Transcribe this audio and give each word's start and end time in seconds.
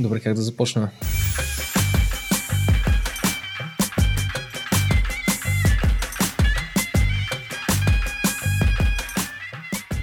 Добре, 0.00 0.20
как 0.20 0.34
да 0.34 0.42
започнем? 0.42 0.88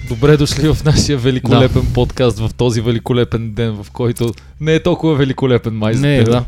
Добре 0.09 0.37
дошли 0.37 0.73
в 0.73 0.83
нашия 0.85 1.17
великолепен 1.17 1.81
да. 1.81 1.93
подкаст 1.93 2.39
в 2.39 2.49
този 2.53 2.81
великолепен 2.81 3.51
ден, 3.53 3.83
в 3.83 3.91
който 3.91 4.33
не 4.61 4.73
е 4.73 4.83
толкова 4.83 5.15
великолепен 5.15 5.73
май 5.73 5.93
за 5.93 6.01
Не, 6.01 6.17
теб. 6.17 6.31
да. 6.31 6.45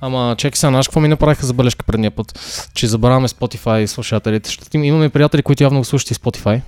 Ама 0.00 0.34
чекай 0.38 0.56
сега, 0.56 0.70
знаеш 0.70 0.88
какво 0.88 1.00
ми 1.00 1.08
направиха 1.08 1.46
забележка 1.46 1.84
предния 1.84 2.10
път? 2.10 2.40
Че 2.74 2.86
забравяме 2.86 3.28
Spotify 3.28 3.86
слушателите. 3.86 4.50
Им- 4.74 4.84
имаме 4.84 5.08
приятели, 5.08 5.42
които 5.42 5.62
явно 5.62 5.78
го 5.80 5.84
слушат 5.84 6.10
и 6.10 6.14
Spotify. 6.14 6.60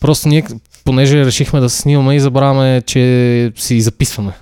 Просто 0.00 0.28
ние, 0.28 0.44
понеже 0.84 1.24
решихме 1.24 1.60
да 1.60 1.70
се 1.70 1.80
снимаме 1.80 2.14
и 2.16 2.20
забравяме, 2.20 2.82
че 2.86 3.52
си 3.56 3.80
записваме. 3.80 4.32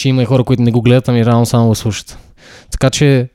Че 0.00 0.08
има 0.08 0.22
и 0.22 0.24
хора, 0.24 0.44
които 0.44 0.62
не 0.62 0.70
го 0.70 0.82
гледат, 0.82 1.08
ами 1.08 1.26
реално 1.26 1.46
само 1.46 1.68
го 1.68 1.74
слушат. 1.74 2.18
Така 2.70 2.90
че, 2.90 3.28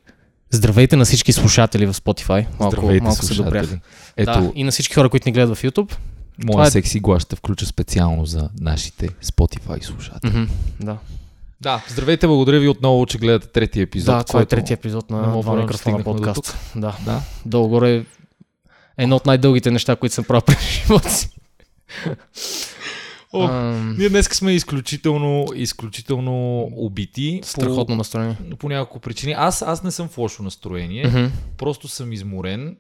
здравейте 0.50 0.96
на 0.96 1.06
всички 1.06 1.34
слушатели 1.34 1.86
в 1.86 1.94
Spotify. 1.94 2.46
Малко, 2.60 2.76
Здравейте, 2.76 3.04
малко 3.04 3.26
се 3.26 3.34
допрях. 3.34 3.78
Ето, 4.18 4.32
Да, 4.32 4.52
и 4.56 4.64
на 4.64 4.72
всички 4.72 4.96
хора, 4.96 5.10
които 5.10 5.30
ни 5.30 5.34
гледат 5.34 5.58
в 5.58 5.64
YouTube. 5.64 5.96
моя 6.46 6.68
е- 6.68 6.72
секси 6.72 7.00
глас 7.00 7.22
ще 7.22 7.36
включа 7.36 7.66
специално 7.66 8.26
за 8.26 8.50
нашите 8.62 9.10
Spotify 9.10 9.84
слушатели. 9.84 10.32
Мгм, 10.32 10.44
да. 10.80 10.98
Да, 11.62 11.84
здравейте, 11.90 12.28
благодаря 12.28 12.60
ви 12.60 12.68
отново, 12.68 13.06
че 13.06 13.18
гледате 13.18 13.48
третия 13.48 13.84
епизод. 13.84 14.16
да, 14.16 14.24
това 14.24 14.42
е 14.42 14.46
третия 14.46 14.76
епизод 14.76 15.10
на 15.10 15.42
Два 15.42 15.56
микрофона 15.56 16.04
подкаст. 16.04 16.58
Да. 16.76 16.96
Да. 17.06 17.22
Долу-горе 17.46 17.96
е 17.96 18.04
едно 18.98 19.16
от 19.16 19.26
най-дългите 19.26 19.72
неща, 19.72 19.96
които 19.96 20.16
съм 20.16 20.26
правил 20.26 20.42
през 20.42 20.58
живота 20.62 21.12
си. 21.12 21.30
О, 23.36 23.44
Ам, 23.44 23.96
Ние 23.98 24.10
днес 24.10 24.26
сме 24.28 24.52
изключително, 24.52 25.46
изключително 25.56 26.62
убити. 26.76 27.40
Страхотно 27.44 27.96
настроение. 27.96 28.38
По, 28.52 28.58
по 28.58 28.70
няколко 28.70 29.00
причини. 29.00 29.34
Аз, 29.34 29.62
аз 29.62 29.84
не 29.84 29.92
съм 29.92 30.08
в 30.08 30.18
лошо 30.18 30.44
настроение. 30.44 31.08
Мгм. 31.08 31.26
Просто 31.58 31.88
съм 31.88 32.14
изморен. 32.14 32.78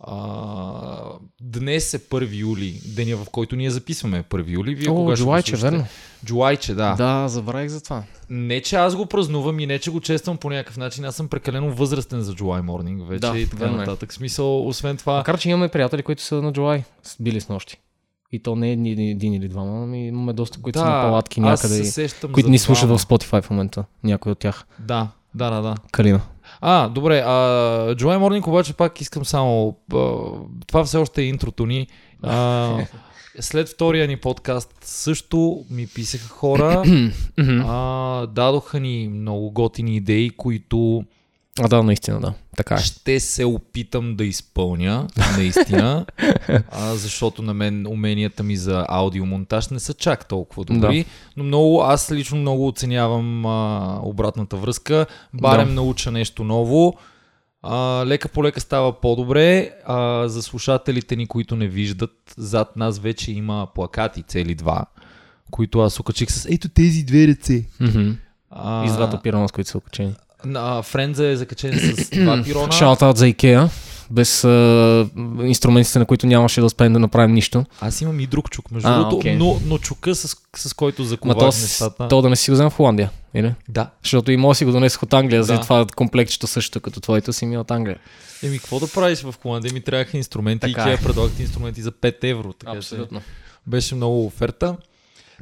А, 0.00 1.02
днес 1.40 1.94
е 1.94 1.98
1 2.00 2.28
юли, 2.32 2.80
деня 2.86 3.16
в 3.16 3.30
който 3.30 3.56
ние 3.56 3.70
записваме 3.70 4.22
1 4.22 4.48
юли. 4.48 4.74
Вие 4.74 4.90
О, 4.90 4.94
кога 4.94 5.16
ще 5.16 5.22
Джулайче, 5.22 5.50
слушате? 5.50 5.70
верно. 5.70 5.86
Джулайче, 6.24 6.74
да. 6.74 6.94
Да, 6.94 7.28
забравих 7.28 7.68
за 7.68 7.80
това. 7.80 8.02
Не, 8.30 8.62
че 8.62 8.76
аз 8.76 8.96
го 8.96 9.06
празнувам 9.06 9.60
и 9.60 9.66
не, 9.66 9.78
че 9.78 9.90
го 9.90 10.00
чествам 10.00 10.36
по 10.36 10.50
някакъв 10.50 10.76
начин. 10.76 11.04
Аз 11.04 11.16
съм 11.16 11.28
прекалено 11.28 11.72
възрастен 11.72 12.20
за 12.20 12.34
July 12.34 12.62
Morning 12.62 13.06
вече 13.06 13.20
Да, 13.20 13.38
и 13.38 13.44
така 13.46 13.56
верно 13.56 13.74
е. 13.74 13.78
нататък. 13.78 14.12
Смисъл, 14.12 14.68
освен 14.68 14.96
това... 14.96 15.16
Макар, 15.16 15.38
че 15.38 15.50
имаме 15.50 15.68
приятели, 15.68 16.02
които 16.02 16.22
са 16.22 16.34
на 16.34 16.52
с- 17.02 17.16
били 17.20 17.40
с 17.40 17.48
нощи. 17.48 17.76
И 18.32 18.42
то 18.42 18.56
не 18.56 18.68
е 18.68 18.72
един, 18.72 18.98
един 18.98 19.34
или 19.34 19.48
двама, 19.48 19.82
ами 19.82 20.06
имаме 20.06 20.32
доста, 20.32 20.62
които 20.62 20.78
са 20.78 20.84
на 20.84 21.02
палатки 21.02 21.40
някъде, 21.40 21.84
се 21.84 22.08
които 22.32 22.50
ни 22.50 22.58
слушат 22.58 22.90
в 22.90 22.98
Spotify 22.98 23.42
в 23.42 23.50
момента. 23.50 23.84
Някой 24.04 24.32
от 24.32 24.38
тях. 24.38 24.66
Да, 24.78 25.08
да, 25.34 25.50
да, 25.50 25.62
да. 25.62 25.74
Калина. 25.92 26.20
А, 26.60 26.88
добре, 26.88 27.18
а, 27.18 27.30
July 27.94 28.18
Morning 28.18 28.48
обаче 28.48 28.72
пак 28.72 29.00
искам 29.00 29.24
само... 29.24 29.76
А, 29.94 29.96
това 30.66 30.84
все 30.84 30.96
още 30.96 31.22
е 31.22 31.24
интрото 31.24 31.66
ни. 31.66 31.86
А, 32.22 32.78
след 33.40 33.68
втория 33.68 34.08
ни 34.08 34.16
подкаст 34.16 34.74
също 34.80 35.64
ми 35.70 35.86
писаха 35.86 36.28
хора, 36.28 36.82
а, 37.66 38.26
дадоха 38.26 38.80
ни 38.80 39.08
много 39.12 39.50
готини 39.50 39.96
идеи, 39.96 40.30
които 40.30 41.04
А, 41.60 41.68
да, 41.68 41.82
наистина, 41.82 42.20
да. 42.20 42.32
Така 42.58 42.74
е. 42.74 42.78
ще 42.78 43.20
се 43.20 43.44
опитам 43.44 44.16
да 44.16 44.24
изпълня, 44.24 45.06
наистина, 45.36 46.06
а, 46.70 46.94
защото 46.94 47.42
на 47.42 47.54
мен 47.54 47.86
уменията 47.86 48.42
ми 48.42 48.56
за 48.56 48.86
аудиомонтаж 48.88 49.68
не 49.68 49.80
са 49.80 49.94
чак 49.94 50.28
толкова 50.28 50.64
добри, 50.64 51.04
но 51.36 51.44
много, 51.44 51.82
аз 51.82 52.12
лично 52.12 52.38
много 52.38 52.66
оценявам 52.66 53.46
а, 53.46 53.98
обратната 54.02 54.56
връзка, 54.56 55.06
барем 55.34 55.68
Да. 55.68 55.74
науча 55.74 56.10
нещо 56.10 56.44
ново, 56.44 56.94
а, 57.62 58.04
лека 58.06 58.28
по 58.28 58.44
лека 58.44 58.60
става 58.60 59.00
по-добре, 59.00 59.70
а, 59.86 60.28
за 60.28 60.42
слушателите 60.42 61.16
ни, 61.16 61.26
които 61.26 61.56
не 61.56 61.68
виждат, 61.68 62.34
зад 62.36 62.76
нас 62.76 62.98
вече 62.98 63.32
има 63.32 63.68
плакати, 63.74 64.22
цели 64.22 64.54
два, 64.54 64.84
които 65.50 65.80
аз 65.80 66.00
окачих 66.00 66.30
с 66.30 66.46
ето 66.50 66.68
тези 66.68 67.02
две 67.02 67.28
ръце. 67.28 67.64
Мгм. 67.80 68.10
А, 68.50 68.84
И 68.84 68.88
с 68.88 68.92
двата 68.96 69.22
пирона, 69.22 69.48
с 69.48 69.52
които 69.52 69.70
са 69.70 69.78
окачени. 69.78 70.14
На 70.44 70.82
Френза 70.82 71.26
е 71.28 71.36
закачен 71.36 71.78
с 71.78 72.10
два 72.10 72.42
пирона. 72.44 72.72
Шаутаут 72.72 73.16
за 73.16 73.28
Икеа. 73.28 73.70
Без 74.10 74.44
а, 74.44 75.08
инструментите, 75.42 75.98
на 75.98 76.06
които 76.06 76.26
нямаше 76.26 76.60
да 76.60 76.66
успеем 76.66 76.92
да 76.92 76.98
направим 76.98 77.34
нищо. 77.34 77.64
Аз 77.80 78.00
имам 78.00 78.20
и 78.20 78.26
друг 78.26 78.50
чук, 78.50 78.70
между 78.70 78.88
другото, 78.88 79.16
окей. 79.16 79.36
но, 79.36 79.60
но 79.66 79.78
чука, 79.78 80.14
с, 80.14 80.36
с 80.56 80.74
който 80.74 81.04
заковах 81.04 81.36
нещата. 81.62 82.08
то 82.08 82.22
да 82.22 82.30
не 82.30 82.36
си 82.36 82.50
го 82.50 82.54
взем 82.54 82.70
в 82.70 82.74
Холандия, 82.74 83.10
или? 83.34 83.54
Да. 83.68 83.90
Защото 84.02 84.32
и 84.32 84.36
може 84.36 84.56
да 84.56 84.58
си 84.58 84.64
го 84.64 84.72
донесох 84.72 85.02
от 85.02 85.12
Англия, 85.12 85.44
за 85.44 85.54
Да. 85.54 85.60
това 85.60 85.86
комплектчето 85.96 86.46
също 86.46 86.80
като 86.80 87.00
твоето 87.00 87.32
си 87.32 87.46
ми 87.46 87.54
е 87.54 87.58
от 87.58 87.70
Англия. 87.70 87.98
Еми, 88.42 88.58
какво 88.58 88.80
да 88.80 88.88
правиш 88.88 89.20
в 89.22 89.34
Холандия? 89.42 89.72
Ми 89.72 89.80
трябваха 89.80 90.16
инструменти 90.16 90.60
Така 90.72 90.90
и 90.90 90.92
е. 90.92 90.96
Ikea 90.96 91.02
предлагат 91.02 91.40
инструменти 91.40 91.82
за 91.82 91.92
5 91.92 92.24
евро. 92.24 92.52
Така 92.52 92.72
че 92.72 92.78
Абсолютно. 92.78 93.20
беше 93.66 93.94
много 93.94 94.26
оферта. 94.26 94.76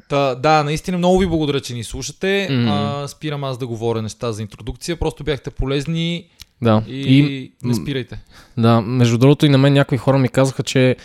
Та, 0.09 0.34
да, 0.34 0.62
наистина 0.65 0.99
много 0.99 1.19
ви 1.19 1.27
благодаря, 1.27 1.61
че 1.61 1.75
ни 1.75 1.84
слушате. 1.84 2.49
Мгм. 2.51 2.69
А, 2.69 3.09
спирам 3.09 3.45
аз 3.45 3.59
да 3.59 3.67
говоря 3.67 4.03
неща 4.03 4.33
за 4.33 4.43
интродукция. 4.43 4.97
Просто 4.97 5.25
бяхте 5.25 5.51
полезни 5.51 6.27
Да. 6.62 6.83
и, 6.89 7.53
не 7.62 7.75
спирайте. 7.75 8.19
Да, 8.59 8.81
между 8.81 9.19
другото 9.19 9.47
и 9.47 9.49
на 9.49 9.59
мен 9.59 9.73
някои 9.73 9.99
хора 9.99 10.19
ми 10.19 10.29
казаха, 10.29 10.62
че 10.62 10.97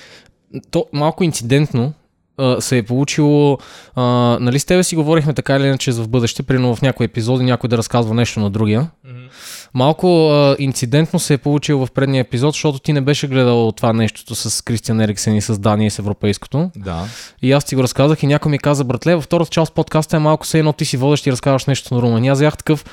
то 0.72 0.86
малко 0.94 1.24
инцидентно 1.24 1.94
се 2.60 2.78
е 2.78 2.84
получило, 2.84 3.58
а, 3.96 4.04
нали 4.42 4.60
с 4.60 4.66
тебе 4.66 4.84
си 4.84 4.96
говорихме 4.96 5.34
така 5.34 5.56
или 5.56 5.64
иначе 5.64 5.92
за 5.92 6.04
в 6.04 6.08
бъдеще, 6.10 6.44
примерно 6.44 6.76
в 6.76 6.82
някои 6.82 7.06
епизоди 7.06 7.44
някой 7.44 7.68
да 7.68 7.78
разказва 7.78 8.14
нещо 8.14 8.40
на 8.40 8.50
другия. 8.50 8.90
Мгм. 9.06 9.18
Малко 9.74 10.30
а, 10.30 10.56
инцидентно 10.60 11.20
се 11.20 11.34
е 11.34 11.38
получило 11.38 11.86
в 11.86 11.92
предния 11.92 12.22
епизод, 12.22 12.54
защото 12.54 12.80
ти 12.80 12.94
не 12.94 13.02
беше 13.02 13.28
гледал 13.28 13.72
това 13.72 13.94
нещото 13.94 14.36
с 14.36 14.62
Кристиан 14.64 15.02
Ериксен 15.02 15.36
и 15.36 15.42
с 15.42 15.60
Дания 15.60 15.88
и 15.88 15.90
с 15.90 16.00
европейското. 16.00 16.72
Да. 16.76 17.06
И 17.42 17.52
аз 17.52 17.66
ти 17.66 17.76
го 17.76 17.84
разказах 17.84 18.24
и 18.24 18.28
някой 18.28 18.52
ми 18.52 18.60
каза, 18.60 18.84
братле, 18.84 19.16
във 19.16 19.24
втората 19.24 19.52
част 19.52 19.74
подкаста 19.74 20.18
е 20.18 20.20
малко 20.20 20.46
все 20.46 20.60
едно 20.60 20.74
ти 20.74 20.86
си 20.86 20.98
водещ 20.98 21.28
и 21.28 21.32
разказваш 21.32 21.66
нещо 21.66 21.96
на 21.96 22.02
Румен. 22.02 22.24
И 22.24 22.28
аз 22.28 22.40
бях 22.40 22.58
такъв, 22.58 22.86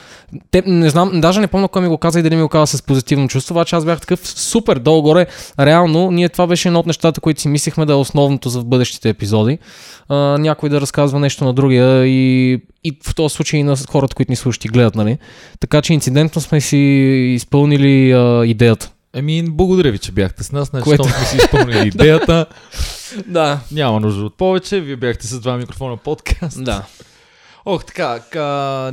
те, 0.51 0.63
не 0.67 0.91
знам, 0.91 1.21
даже 1.21 1.41
не 1.41 1.47
помня 1.47 1.69
кой 1.69 1.83
ми 1.83 1.89
го 1.89 1.99
каза 1.99 2.21
и 2.21 2.23
дали 2.23 2.37
ми 2.37 2.43
го 2.43 2.49
каза 2.49 2.79
с 2.79 2.83
позитивно 2.83 3.29
чувство, 3.29 3.55
обаче 3.55 3.77
аз 3.77 3.85
бях 3.85 4.01
такъв 4.01 4.29
супер 4.29 4.79
долу-горе. 4.79 5.27
Реално, 5.61 6.11
ние 6.11 6.29
това 6.29 6.47
беше 6.47 6.69
едно 6.69 6.81
от 6.81 6.87
нещата, 6.87 7.21
които 7.21 7.41
си 7.41 7.49
мислихме 7.49 7.87
да 7.87 7.93
е 7.93 7.97
основното 7.97 8.49
за 8.49 8.61
в 8.61 8.65
бъдещите 8.65 9.09
епизоди. 9.09 9.59
А, 10.09 10.17
някой 10.39 10.69
да 10.69 10.81
разказва 10.81 11.21
нещо 11.21 11.45
на 11.45 11.53
другия 11.53 12.07
и, 12.07 12.61
и 12.89 12.99
в 13.07 13.15
този 13.15 13.35
случай 13.35 13.61
и 13.61 13.63
на 13.63 13.77
хората, 13.91 14.15
които 14.15 14.33
ни 14.33 14.37
слушат 14.37 14.65
и 14.65 14.69
гледат, 14.69 14.95
нали? 14.95 15.19
Така 15.61 15.83
че 15.83 15.93
инцидентно 15.93 16.41
сме 16.41 16.61
си 16.61 16.77
изпълнили 17.37 18.13
а, 18.13 18.47
идеята. 18.47 18.91
Еми, 19.15 19.45
благодаря 19.49 19.93
ви, 19.93 19.99
че 19.99 20.13
бяхте 20.13 20.45
с 20.45 20.53
нас. 20.53 20.69
Значи, 20.69 20.85
Което- 20.85 21.05
сме 21.05 21.27
си 21.27 21.37
изпълнили 21.37 21.89
идеята. 21.95 22.47
Да. 23.27 23.61
Няма 23.73 24.01
нужда 24.01 24.25
от 24.25 24.37
повече. 24.37 24.81
Вие 24.81 24.97
бяхте 24.97 25.27
с 25.27 25.41
два 25.41 25.57
микрофона 25.57 25.97
подкаст. 25.97 26.65
Да. 26.65 26.85
Ох, 27.65 27.85
така, 27.85 28.19
ка, 28.31 28.41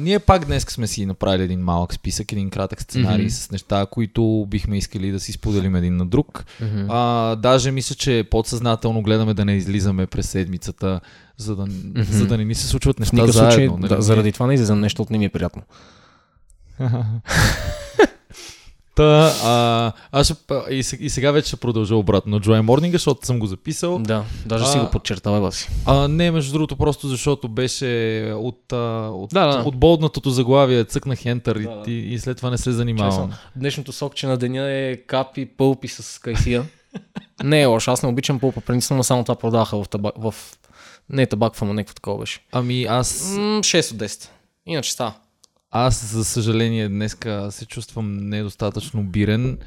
ние 0.01 0.19
пак 0.19 0.45
днес 0.45 0.63
сме 0.63 0.87
си 0.87 1.05
направили 1.05 1.43
един 1.43 1.59
малък 1.59 1.93
списък, 1.93 2.31
един 2.31 2.49
кратък 2.49 2.81
сценарий 2.81 3.25
Мгм. 3.25 3.29
с 3.29 3.51
неща, 3.51 3.85
които 3.91 4.45
бихме 4.49 4.77
искали 4.77 5.11
да 5.11 5.19
си 5.19 5.31
споделим 5.31 5.75
един 5.75 5.97
на 5.97 6.05
друг. 6.05 6.45
Мгм. 6.61 6.85
А, 6.89 7.35
даже 7.35 7.71
мисля, 7.71 7.95
че 7.95 8.25
подсъзнателно 8.31 9.01
гледаме 9.01 9.33
да 9.33 9.45
не 9.45 9.53
излизаме 9.53 10.05
през 10.07 10.29
седмицата, 10.29 10.99
за 11.37 11.55
да, 11.55 11.65
за 12.03 12.27
да 12.27 12.37
не 12.37 12.45
ни 12.45 12.55
се 12.55 12.67
случват 12.67 12.99
неща 12.99 13.15
никакъв 13.15 13.35
случай, 13.35 13.51
заедно. 13.51 13.77
нали? 13.77 13.95
да, 13.95 14.01
заради 14.01 14.31
това 14.31 14.47
не 14.47 14.53
излизам 14.53 14.79
нещо, 14.79 15.01
от 15.01 15.09
не 15.09 15.17
ми 15.17 15.25
е 15.25 15.29
приятно. 15.29 15.61
Та, 18.95 19.33
а, 19.43 19.91
аз 20.11 20.25
ще, 20.25 20.35
и, 20.71 20.77
и 20.99 21.09
сега 21.09 21.31
вече 21.31 21.47
ще 21.47 21.57
продължа 21.57 21.95
обратно 21.95 22.39
Joy 22.39 22.61
Morning, 22.61 22.91
защото 22.91 23.25
съм 23.25 23.39
го 23.39 23.45
записал. 23.45 23.99
Да, 23.99 24.23
даже 24.45 24.65
си 24.65 24.77
А, 24.77 24.83
го 24.85 24.91
подчертава 24.91 25.51
си. 25.51 25.69
А, 25.85 26.07
не, 26.07 26.31
между 26.31 26.53
другото, 26.53 26.75
просто 26.75 27.07
защото 27.07 27.49
беше 27.49 27.85
от, 28.35 28.73
а, 28.73 29.09
от, 29.13 29.29
Да, 29.33 29.47
да. 29.47 29.63
от 29.63 29.75
болднатото 29.77 30.29
заглавие, 30.29 30.83
цъкнах 30.83 31.19
Enter 31.19 31.63
Да, 31.63 31.83
да. 31.83 31.91
и, 31.91 32.13
и, 32.13 32.19
след 32.19 32.37
това 32.37 32.49
не 32.49 32.57
се 32.57 32.71
занимавам. 32.71 33.31
Днешното 33.55 33.91
сокче 33.91 34.27
на 34.27 34.37
деня 34.37 34.71
е 34.71 34.95
капи, 34.97 35.45
пълпи 35.45 35.87
с 35.87 36.21
кайсия. 36.21 36.63
не 37.43 37.61
е 37.61 37.65
лошо, 37.65 37.91
аз 37.91 38.03
не 38.03 38.09
обичам 38.09 38.39
пълпа, 38.39 38.61
принципно, 38.61 38.97
но 38.97 39.03
само 39.03 39.23
това 39.23 39.35
продаваха 39.35 39.83
в 39.83 39.89
табак, 39.89 40.13
в... 40.17 40.35
Не 41.09 41.25
табак, 41.25 41.61
ама 41.61 41.73
някакво 41.73 41.93
такова 41.93 42.17
беше. 42.17 42.39
Ами 42.51 42.83
аз, 42.83 43.31
М, 43.31 43.59
6 43.59 43.91
от 43.91 43.97
10. 43.97 44.29
Иначе 44.65 44.91
става. 44.91 45.13
аз 45.71 46.05
за 46.05 46.25
съжаление 46.25 46.89
днеска 46.89 47.47
се 47.51 47.65
чувствам 47.65 48.17
недостатъчно 48.19 49.03
бирен. 49.03 49.57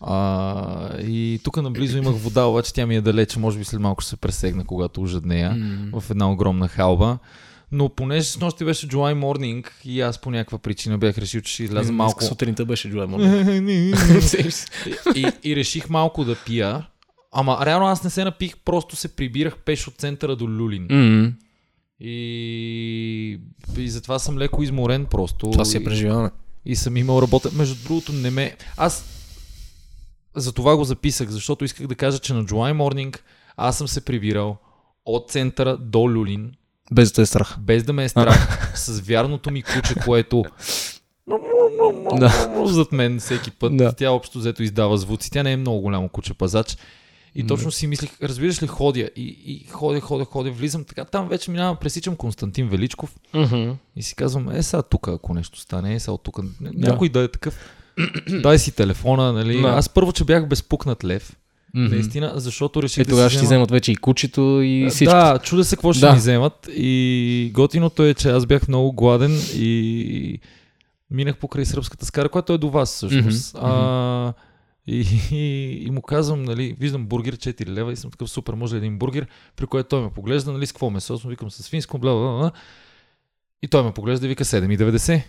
А, 0.00 0.98
и 0.98 1.40
тук 1.44 1.56
наблизо 1.56 1.98
имах 1.98 2.14
вода, 2.14 2.44
обаче 2.44 2.74
тя 2.74 2.86
ми 2.86 2.96
е 2.96 3.00
далече, 3.00 3.38
може 3.38 3.58
би 3.58 3.64
след 3.64 3.80
малко 3.80 4.00
ще 4.00 4.10
се 4.10 4.16
пресегна, 4.16 4.64
когато 4.64 5.02
ожеднея 5.02 5.50
М. 5.50 6.00
в 6.00 6.10
една 6.10 6.30
огромна 6.30 6.68
халба. 6.68 7.18
Но 7.72 7.88
понеже 7.88 8.24
с 8.24 8.40
нощи 8.40 8.64
беше 8.64 8.88
July 8.88 9.14
Morning 9.14 9.66
и 9.84 10.00
аз 10.00 10.18
по 10.18 10.30
някаква 10.30 10.58
причина 10.58 10.98
бях 10.98 11.18
решил, 11.18 11.40
че 11.40 11.52
ще 11.52 11.62
изляза 11.64 11.92
малко... 11.92 12.24
Сутринта 12.24 12.64
беше 12.64 12.90
Джуай 12.90 13.06
Морник. 13.06 13.96
и, 15.14 15.26
и 15.44 15.56
реших 15.56 15.90
малко 15.90 16.24
да 16.24 16.36
пия. 16.36 16.86
Ама 17.32 17.58
реално 17.62 17.86
аз 17.86 18.04
не 18.04 18.10
се 18.10 18.24
напих, 18.24 18.56
просто 18.56 18.96
се 18.96 19.08
прибирах 19.08 19.56
пеш 19.56 19.88
от 19.88 19.94
центъра 19.94 20.36
до 20.36 20.44
Люлин. 20.46 20.86
М. 20.90 21.32
И, 22.00 23.40
и 23.78 23.88
затова 23.88 24.18
съм 24.18 24.38
леко 24.38 24.62
изморен 24.62 25.06
просто. 25.06 25.50
Това 25.50 25.64
си 25.64 25.76
е 25.76 25.80
И- 25.80 25.84
преживяване. 25.84 26.30
и 26.64 26.76
съм 26.76 26.96
имал 26.96 27.22
работа. 27.22 27.50
Между 27.52 27.74
другото, 27.84 28.12
не 28.12 28.30
ме... 28.30 28.56
Аз 28.76 29.04
за 30.36 30.52
това 30.52 30.76
го 30.76 30.84
записах, 30.84 31.28
защото 31.28 31.64
исках 31.64 31.86
да 31.86 31.94
кажа, 31.94 32.18
че 32.18 32.34
на 32.34 32.44
July 32.44 32.72
Morning 32.74 33.18
аз 33.56 33.78
съм 33.78 33.88
се 33.88 34.00
прибирал 34.00 34.56
от 35.06 35.30
центъра 35.30 35.76
до 35.76 35.98
Люлин, 36.00 36.52
Без 36.92 37.12
да 37.12 37.22
е 37.22 37.26
страх. 37.26 37.56
без 37.60 37.82
да 37.82 37.92
ме 37.92 38.04
е 38.04 38.08
страх, 38.08 38.72
с 38.76 39.00
вярното 39.00 39.50
ми 39.50 39.62
куче, 39.62 39.94
което 39.96 40.44
Да. 42.14 42.50
зад 42.66 42.92
мен 42.92 43.20
всеки 43.20 43.50
път. 43.50 43.76
Да. 43.76 43.92
Тя 43.92 44.10
общо 44.10 44.38
взето 44.38 44.62
издава 44.62 44.98
звуци. 44.98 45.30
Тя 45.30 45.42
не 45.42 45.52
е 45.52 45.56
много 45.56 45.80
голямо 45.80 46.08
куче 46.08 46.34
пазач. 46.34 46.76
И 47.38 47.46
точно 47.46 47.70
си 47.70 47.86
мислих, 47.86 48.10
разбираш 48.22 48.62
ли, 48.62 48.66
ходя 48.66 49.10
и, 49.16 49.22
и 49.46 49.66
ходя, 49.70 50.00
ходя, 50.00 50.24
ходя, 50.24 50.50
влизам 50.50 50.84
така. 50.84 51.04
Там 51.04 51.28
вече 51.28 51.50
минавам, 51.50 51.76
пресичам 51.76 52.16
Константин 52.16 52.68
Величков 52.68 53.14
и 53.96 54.02
си 54.02 54.14
казвам, 54.14 54.48
е 54.50 54.62
сега 54.62 54.82
тук, 54.82 55.08
ако 55.08 55.34
нещо 55.34 55.60
стане, 55.60 55.94
е 55.94 56.00
сега 56.00 56.12
от 56.12 56.22
тук. 56.22 56.38
Някой 56.60 57.08
да 57.08 57.20
е 57.22 57.28
такъв. 57.28 57.58
Дай 58.42 58.58
си 58.58 58.72
телефона, 58.72 59.32
нали? 59.32 59.60
Да. 59.62 59.68
Аз 59.68 59.88
първо, 59.88 60.12
че 60.12 60.24
бях 60.24 60.48
безпукнат 60.48 61.04
лев. 61.04 61.36
Мгм. 61.74 61.94
Наистина, 61.94 62.32
защото 62.36 62.82
реших 62.82 62.98
Е, 63.00 63.04
да 63.04 63.10
тогава 63.10 63.30
си 63.30 63.36
ще 63.36 63.44
взема... 63.44 63.48
вземат 63.48 63.70
вече 63.70 63.92
и 63.92 63.96
кучето 63.96 64.60
и 64.64 64.86
всичко. 64.90 65.14
Да, 65.14 65.38
чуда 65.38 65.64
се 65.64 65.76
какво 65.76 65.92
ще 65.92 66.00
Да. 66.00 66.12
ми 66.12 66.18
вземат. 66.18 66.68
И 66.76 67.50
готиното 67.54 68.04
е, 68.04 68.14
че 68.14 68.28
аз 68.30 68.46
бях 68.46 68.68
много 68.68 68.92
гладен 68.92 69.40
и 69.54 70.40
минах 71.10 71.36
покрай 71.36 71.64
сръбската 71.64 72.06
скара, 72.06 72.28
която 72.28 72.52
е 72.52 72.58
до 72.58 72.70
вас 72.70 72.94
всъщност. 72.94 73.54
Мгм, 73.54 73.66
А, 73.66 74.32
и, 74.88 75.06
и, 75.30 75.84
и, 75.86 75.90
му 75.90 76.02
казвам, 76.02 76.42
нали, 76.42 76.76
виждам 76.80 77.06
бургер 77.06 77.36
4 77.36 77.68
лева 77.68 77.92
и 77.92 77.96
съм 77.96 78.10
такъв 78.10 78.30
супер, 78.30 78.54
може 78.54 78.76
един 78.76 78.98
бургер, 78.98 79.26
при 79.56 79.66
което 79.66 79.88
той 79.88 80.02
ме 80.02 80.10
поглежда, 80.10 80.52
нали, 80.52 80.66
с 80.66 80.72
какво 80.72 80.90
месо, 80.90 81.18
съм 81.18 81.30
викам 81.30 81.50
с 81.50 81.62
свинско, 81.62 81.98
бла, 81.98 82.12
бла, 82.12 82.38
бла. 82.38 82.52
И 83.62 83.68
той 83.68 83.82
ме 83.82 83.92
поглежда 83.92 84.26
и 84.26 84.28
вика 84.28 84.44
7,90. 84.44 85.22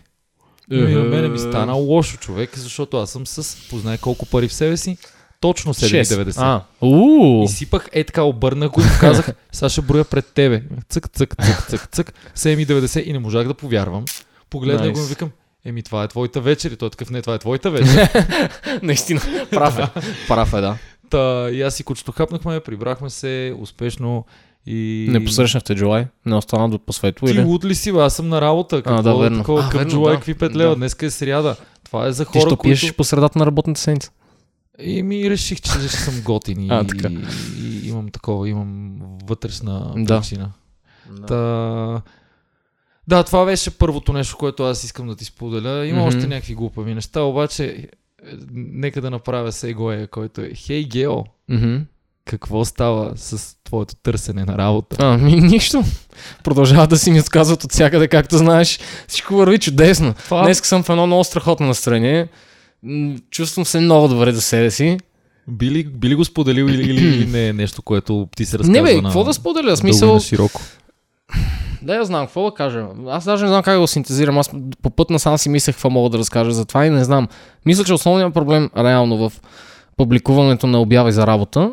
И 0.72 0.76
на 0.76 1.04
мене 1.04 1.28
ми 1.28 1.40
стана 1.40 1.74
лошо 1.74 2.18
човек, 2.18 2.58
защото 2.58 2.98
аз 2.98 3.12
съм 3.12 3.28
с, 3.28 3.58
познай 3.70 3.98
колко 3.98 4.26
пари 4.26 4.48
в 4.48 4.54
себе 4.54 4.78
си, 4.78 4.98
точно 5.40 5.74
7,90. 5.74 6.34
А, 6.38 6.64
уу. 6.82 7.44
Изсипах, 7.44 7.90
е 7.92 8.04
така, 8.04 8.24
обърнах 8.24 8.72
го 8.72 8.82
и 8.82 9.00
казах, 9.00 9.30
сега 9.52 9.70
ще 9.70 9.82
броя 9.82 10.06
пред 10.06 10.28
тебе. 10.34 10.64
Цък, 10.90 11.10
цък, 11.10 11.36
цък, 11.46 11.68
цък, 11.68 11.88
цък, 11.92 12.14
7,90 12.36 13.04
и 13.04 13.14
не 13.14 13.20
можах 13.20 13.48
да 13.48 13.54
повярвам. 13.54 14.06
Погледнах 14.50 14.92
го 14.92 15.00
и 15.00 15.02
Nice. 15.02 15.10
викам, 15.10 15.32
еми 15.70 15.84
това 15.84 16.04
е 16.04 16.08
твоята 16.08 16.42
вечер. 16.42 16.72
И 16.72 16.76
той 16.78 16.88
е 16.88 16.92
такъв, 16.92 17.10
не, 17.10 17.22
това 17.22 17.36
е 17.36 17.40
твоята 17.40 17.72
вечер. 17.72 18.10
Наистина, 18.84 19.22
прав 19.52 19.80
е. 19.80 19.88
Прав 20.28 20.54
е, 20.54 20.62
да. 20.62 20.78
Та, 21.10 21.50
и 21.52 21.62
аз 21.62 21.80
и 21.80 21.84
кучето 21.84 22.12
хапнахме, 22.12 22.60
прибрахме 22.60 23.10
се 23.10 23.56
успешно 23.60 24.26
и... 24.66 25.08
Не 25.10 25.26
посрещнахте 25.26 25.76
Джулай? 25.76 26.08
Не 26.26 26.36
остана 26.36 26.70
до 26.70 26.80
по 26.80 26.94
светло 26.94 27.26
Ти 27.28 27.34
или? 27.34 27.44
луд 27.44 27.66
ли 27.66 27.76
си, 27.76 27.92
бе? 27.92 28.00
Аз 28.00 28.16
съм 28.16 28.30
на 28.30 28.42
работа. 28.42 28.84
Какво, 28.84 29.02
да, 29.04 29.16
верно. 29.16 29.38
Такова, 29.38 29.62
А, 29.62 29.70
към 29.70 29.78
верно, 29.78 29.92
джула 29.92 30.10
да. 30.10 30.16
какви 30.16 30.36
5 30.36 30.56
лева. 30.56 30.70
Да. 30.70 30.76
Днеска 30.76 31.06
е 31.06 31.10
сряда. 31.10 31.56
Това 31.84 32.08
е 32.08 32.12
за 32.12 32.26
Ти 32.26 32.32
хора, 32.40 32.42
що 32.50 32.58
които... 32.58 32.80
пиеш 32.80 32.94
по 32.96 33.04
средата 33.04 33.40
на 33.40 33.46
работната 33.46 33.80
седмица? 33.80 34.12
И 34.80 35.04
ми 35.04 35.30
реших, 35.30 35.62
че 35.62 35.72
ще 35.72 35.88
съм 35.88 36.22
готин 36.22 36.62
и, 36.62 36.68
А, 36.72 36.84
така. 36.84 37.08
и, 37.10 37.18
и, 37.62 37.90
имам 37.90 38.10
такова, 38.10 38.50
имам 38.50 38.92
вътрешна 39.28 39.94
Да. 39.98 40.20
причина. 40.20 40.52
Та... 41.28 42.02
Да, 43.10 43.24
това 43.24 43.46
беше 43.46 43.72
първото 43.72 44.14
нещо, 44.14 44.38
което 44.38 44.64
аз 44.64 44.84
искам 44.84 45.08
да 45.08 45.16
ти 45.16 45.26
споделя. 45.26 45.86
Има 45.86 45.98
Мгм. 45.98 46.08
още 46.08 46.28
някакви 46.28 46.56
глупави 46.56 46.96
неща, 46.96 47.22
обаче 47.22 47.66
е, 47.66 47.88
нека 48.54 49.02
да 49.02 49.10
направя 49.10 49.52
сегоя, 49.52 50.08
който 50.08 50.42
е 50.42 50.52
Хей, 50.56 50.84
Гео, 50.84 51.16
Мгм. 51.50 51.76
какво 52.26 52.66
става 52.66 53.12
с 53.16 53.56
твоето 53.64 53.96
търсене 53.96 54.46
на 54.46 54.58
работа? 54.58 54.96
А, 55.00 55.18
ми 55.18 55.32
нищо. 55.32 55.84
Продължава 56.44 56.88
да 56.88 56.98
си 56.98 57.12
ми 57.12 57.20
отказват 57.20 57.64
от 57.64 57.72
всякъде, 57.72 58.08
както 58.08 58.38
знаеш. 58.38 58.80
Всичко 59.08 59.36
върви 59.36 59.60
чудесно. 59.60 60.14
Това... 60.14 60.44
Днес 60.44 60.62
съм 60.64 60.84
в 60.84 60.90
едно 60.90 61.08
много 61.08 61.24
страхотно 61.24 61.68
настроение. 61.68 62.28
Чувствам 63.32 63.66
се 63.66 63.80
много 63.80 64.08
добре 64.08 64.32
за 64.32 64.42
себе 64.42 64.72
си. 64.72 64.98
Би 65.48 65.72
ли, 65.72 65.84
би 65.84 66.10
ли 66.10 66.16
го 66.16 66.26
споделил 66.26 66.66
или, 66.66 66.82
или, 66.82 67.08
или 67.08 67.26
не 67.32 67.48
е 67.48 67.54
нещо, 67.54 67.82
което 67.82 68.28
ти 68.36 68.46
се 68.46 68.60
разказва 68.60 68.74
не 68.74 68.84
бе, 68.84 68.96
на... 68.96 69.02
какво 69.04 69.24
да 69.24 69.34
споделя? 69.34 69.62
В 69.62 69.66
дълго 69.66 69.74
и 69.74 69.78
Смисъл, 69.78 70.14
на 70.14 70.20
широко. 70.20 70.62
Да 71.82 71.96
я 71.96 72.06
знам, 72.06 72.26
какво 72.26 72.44
да 72.44 72.52
кажа. 72.52 72.86
Аз 73.08 73.26
даже 73.26 73.44
не 73.44 73.50
знам 73.50 73.64
как 73.64 73.74
да 73.74 73.80
го 73.80 73.88
синтезирам. 73.88 74.38
Аз 74.38 74.52
по 74.82 74.90
път 74.90 75.10
насам 75.10 75.38
си 75.38 75.50
мислех 75.50 75.76
какво 75.76 75.90
мога 75.90 76.10
да 76.10 76.18
разкажа 76.18 76.52
за 76.52 76.66
това 76.66 76.86
и 76.86 76.90
не 76.90 77.04
знам. 77.04 77.28
Мисля, 77.66 77.84
че 77.84 77.94
основният 77.94 78.34
проблем 78.34 78.70
реално 78.78 79.18
в 79.18 79.34
публикуването 79.98 80.68
на 80.68 80.82
обяви 80.82 81.12
за 81.12 81.28
работа 81.28 81.72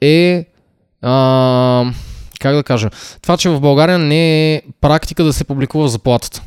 е 0.00 0.46
а, 1.02 1.92
как 2.40 2.54
да 2.54 2.62
кажа, 2.62 2.90
това, 3.22 3.36
че 3.36 3.50
в 3.50 3.60
България 3.60 3.98
не 3.98 4.54
е 4.54 4.62
практика 4.80 5.24
да 5.24 5.32
се 5.32 5.44
публикува 5.44 5.88
заплатата. 5.88 6.42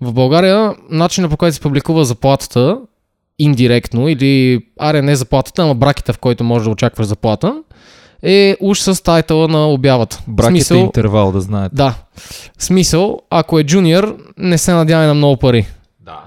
В 0.00 0.12
България 0.12 0.74
начинът 0.90 1.30
по 1.30 1.36
който 1.36 1.54
се 1.54 1.60
публикува 1.60 2.04
заплатата 2.04 2.78
индиректно 3.38 4.08
или 4.08 4.60
аре 4.78 5.02
не 5.02 5.16
заплатата, 5.16 5.62
ама 5.62 5.74
бракета, 5.74 6.12
в 6.12 6.18
който 6.18 6.44
можеш 6.44 6.64
да 6.64 6.70
очакваш 6.70 7.06
заплата, 7.06 7.62
е 8.22 8.56
уж 8.60 8.78
с 8.78 9.02
тайтъла 9.02 9.48
на 9.48 9.66
обявата. 9.66 10.22
Бракет 10.28 10.50
Смисъл- 10.50 10.74
е 10.74 10.78
интервал, 10.78 11.32
да 11.32 11.40
знаете. 11.40 11.74
да. 11.74 11.94
Смисъл, 12.58 13.20
ако 13.30 13.58
е 13.58 13.64
джуниор, 13.64 14.16
не 14.36 14.58
се 14.58 14.72
надявай 14.72 15.06
на 15.06 15.14
много 15.14 15.36
пари. 15.36 15.66
Да. 16.00 16.20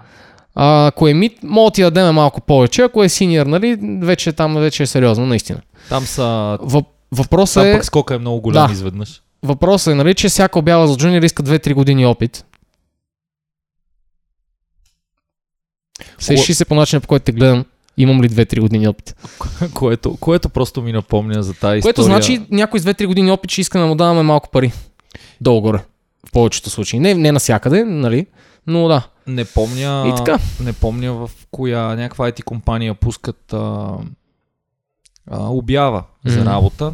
А, 0.55 0.87
ако 0.87 1.07
е 1.07 1.13
мид, 1.13 1.33
мога 1.43 1.65
да 1.65 1.73
ти 1.73 1.81
дадем 1.83 2.15
малко 2.15 2.41
повече. 2.41 2.81
Ако 2.81 3.03
е 3.03 3.09
синьор, 3.09 3.45
нали, 3.45 3.77
вече 4.01 4.33
там 4.33 4.55
вече 4.55 4.83
е 4.83 4.87
сериозно, 4.87 5.25
наистина. 5.25 5.61
Там 5.89 6.05
са... 6.05 6.57
Въп, 6.61 6.85
въпросът 7.11 7.63
Там 7.63 7.67
е, 7.67 7.73
пък 7.73 7.85
скока 7.85 8.15
е 8.15 8.19
много 8.19 8.41
голям 8.41 8.67
Да. 8.67 8.73
изведнъж. 8.73 9.21
въпросът 9.43 9.91
е, 9.91 9.95
нали, 9.95 10.13
че 10.13 10.29
всяка 10.29 10.59
обява 10.59 10.87
за 10.87 10.97
джуниор 10.97 11.21
иска 11.21 11.43
2-3 11.43 11.73
години 11.73 12.05
опит. 12.05 12.45
Сещи 16.19 16.53
се 16.53 16.65
по 16.65 16.75
начина, 16.75 17.01
по 17.01 17.07
който 17.07 17.23
те 17.23 17.31
гледам, 17.31 17.65
имам 17.97 18.21
ли 18.23 18.29
2-3 18.29 18.59
години 18.59 18.87
опит. 18.87 19.15
което, 19.73 20.17
което 20.17 20.49
просто 20.49 20.81
ми 20.81 20.91
напомня 20.91 21.43
за 21.43 21.53
тази 21.53 21.81
Което 21.81 22.01
история. 22.01 22.15
значи 22.21 22.45
някой 22.49 22.79
с 22.79 22.83
2-3 22.85 23.05
години 23.05 23.31
опит 23.31 23.51
ще 23.51 23.61
иска 23.61 23.79
да 23.79 23.85
му 23.85 23.95
даваме 23.95 24.23
малко 24.23 24.49
пари. 24.49 24.71
Долу-горе. 25.41 25.83
В 26.27 26.31
повечето 26.31 26.69
случаи. 26.69 26.99
Не, 26.99 27.13
не 27.13 27.31
навсякъде, 27.31 27.83
нали? 27.83 28.25
Но 28.67 28.87
да. 28.87 29.07
Не 29.27 29.45
помня, 29.45 30.05
И 30.13 30.17
така. 30.17 30.39
не 30.63 30.73
помня 30.73 31.13
в 31.13 31.31
коя 31.51 31.95
някаква 31.95 32.31
IT 32.31 32.43
компания 32.43 32.95
пускат 32.95 33.53
а, 33.53 33.97
а, 35.31 35.47
обява 35.47 36.03
за 36.25 36.45
работа 36.45 36.93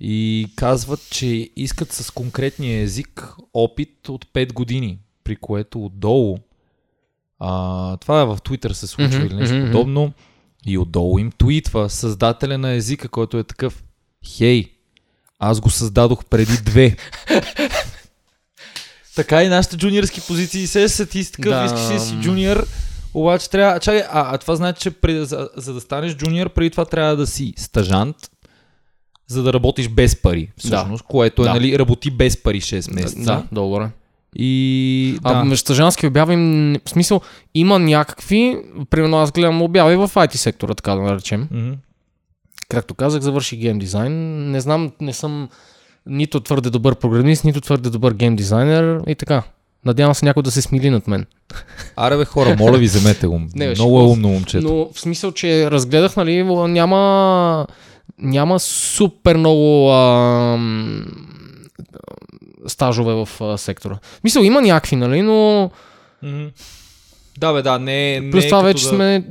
и 0.00 0.46
казват, 0.56 1.00
че 1.10 1.50
искат 1.56 1.92
с 1.92 2.10
конкретния 2.10 2.80
език 2.82 3.34
опит 3.54 4.08
от 4.08 4.24
5 4.26 4.52
години, 4.52 4.98
при 5.24 5.36
което 5.36 5.84
отдолу 5.84 6.38
а, 7.38 7.96
това 7.96 8.22
е 8.22 8.24
в 8.24 8.36
Twitter 8.36 8.72
се 8.72 8.86
случва 8.86 9.18
Мгм, 9.18 9.26
или 9.26 9.34
нещо 9.34 9.56
мгм. 9.56 9.66
подобно 9.66 10.12
и 10.66 10.78
отдолу 10.78 11.18
им 11.18 11.32
твитва 11.38 11.90
създателя 11.90 12.58
на 12.58 12.70
езика, 12.70 13.08
който 13.08 13.38
е 13.38 13.44
такъв 13.44 13.84
Хей, 14.36 14.72
аз 15.38 15.60
го 15.60 15.70
създадох 15.70 16.24
преди 16.24 16.56
две. 16.56 16.96
така 19.16 19.42
и 19.42 19.48
нашите 19.48 19.76
джуниорски 19.76 20.20
позиции 20.20 20.66
се 20.66 20.88
са 20.88 21.06
ти 21.06 21.32
такъв, 21.32 21.52
Да. 21.52 21.64
искаш 21.64 21.80
да 21.82 22.00
си 22.00 22.14
джуниор, 22.22 22.66
обаче 23.14 23.50
трябва... 23.50 23.80
Чакай, 23.80 24.00
а, 24.00 24.34
а 24.34 24.38
това 24.38 24.56
значи, 24.56 24.80
че 24.82 24.90
при, 24.90 25.26
за, 25.26 25.48
за 25.56 25.74
да 25.74 25.80
станеш 25.80 26.16
джуниор, 26.16 26.48
преди 26.48 26.70
това 26.70 26.84
трябва 26.84 27.16
да 27.16 27.26
си 27.26 27.54
стажант, 27.56 28.16
за 29.26 29.42
да 29.42 29.52
работиш 29.52 29.88
без 29.88 30.16
пари, 30.16 30.50
всъщност, 30.58 31.04
което 31.04 31.42
е, 31.42 31.44
Да. 31.44 31.54
нали, 31.54 31.78
работи 31.78 32.10
без 32.10 32.42
пари 32.42 32.60
6 32.60 32.94
месеца. 32.94 33.22
Да, 33.24 33.44
долу-горе. 33.52 33.88
И 34.38 35.18
А 35.22 35.34
да, 35.34 35.44
между 35.44 35.60
стажански 35.60 36.06
обяви, 36.06 36.36
в 36.84 36.90
смисъл, 36.90 37.20
има 37.54 37.78
някакви, 37.78 38.58
примерно 38.90 39.16
аз 39.16 39.32
гледам 39.32 39.62
обяви 39.62 39.96
в 39.96 40.08
IT 40.08 40.36
сектора, 40.36 40.74
така 40.74 40.94
да 40.94 41.02
наречем. 41.02 41.48
Мгм. 41.50 41.72
Както 42.68 42.94
казах, 42.94 43.22
завърши 43.22 43.56
гейм 43.56 43.78
дизайн. 43.78 44.12
Не 44.50 44.60
знам, 44.60 44.92
не 45.00 45.12
съм 45.12 45.48
нито 46.06 46.40
твърде 46.40 46.70
добър 46.70 46.94
програмист, 46.94 47.44
нито 47.44 47.60
твърде 47.60 47.90
добър 47.90 48.12
гейм 48.12 48.36
дизайнер 48.36 49.00
и 49.06 49.14
така. 49.14 49.42
Надявам 49.84 50.14
се 50.14 50.24
някой 50.24 50.42
да 50.42 50.50
се 50.50 50.62
смили 50.62 50.90
над 50.90 51.08
мен. 51.08 51.26
Аре 51.96 52.16
бе 52.16 52.24
хора, 52.24 52.56
моля 52.58 52.78
ви, 52.78 52.86
вземете 52.86 53.26
го. 53.26 53.40
Не, 53.54 53.68
Много 53.68 54.00
е 54.00 54.02
умно 54.02 54.28
момчето. 54.28 54.68
Но 54.68 54.88
в 54.92 55.00
смисъл, 55.00 55.32
че 55.32 55.70
разгледах, 55.70 56.16
нали, 56.16 56.42
няма, 56.68 57.66
няма 58.18 58.60
супер 58.60 59.36
много 59.36 59.90
ам, 59.92 61.06
стажове 62.66 63.14
в 63.14 63.28
а, 63.40 63.58
сектора. 63.58 63.98
Мисъл, 64.24 64.42
има 64.42 64.62
някакви, 64.62 64.96
нали, 64.96 65.22
но. 65.22 65.70
Да 67.38 67.52
бе, 67.52 67.62
да, 67.62 67.78
не, 67.78 68.20
не 68.20 68.30
плюс 68.30 68.44
е 68.44 68.48
това 68.48 68.62
вече 68.62 68.84
да... 68.84 68.88
сме, 68.88 69.24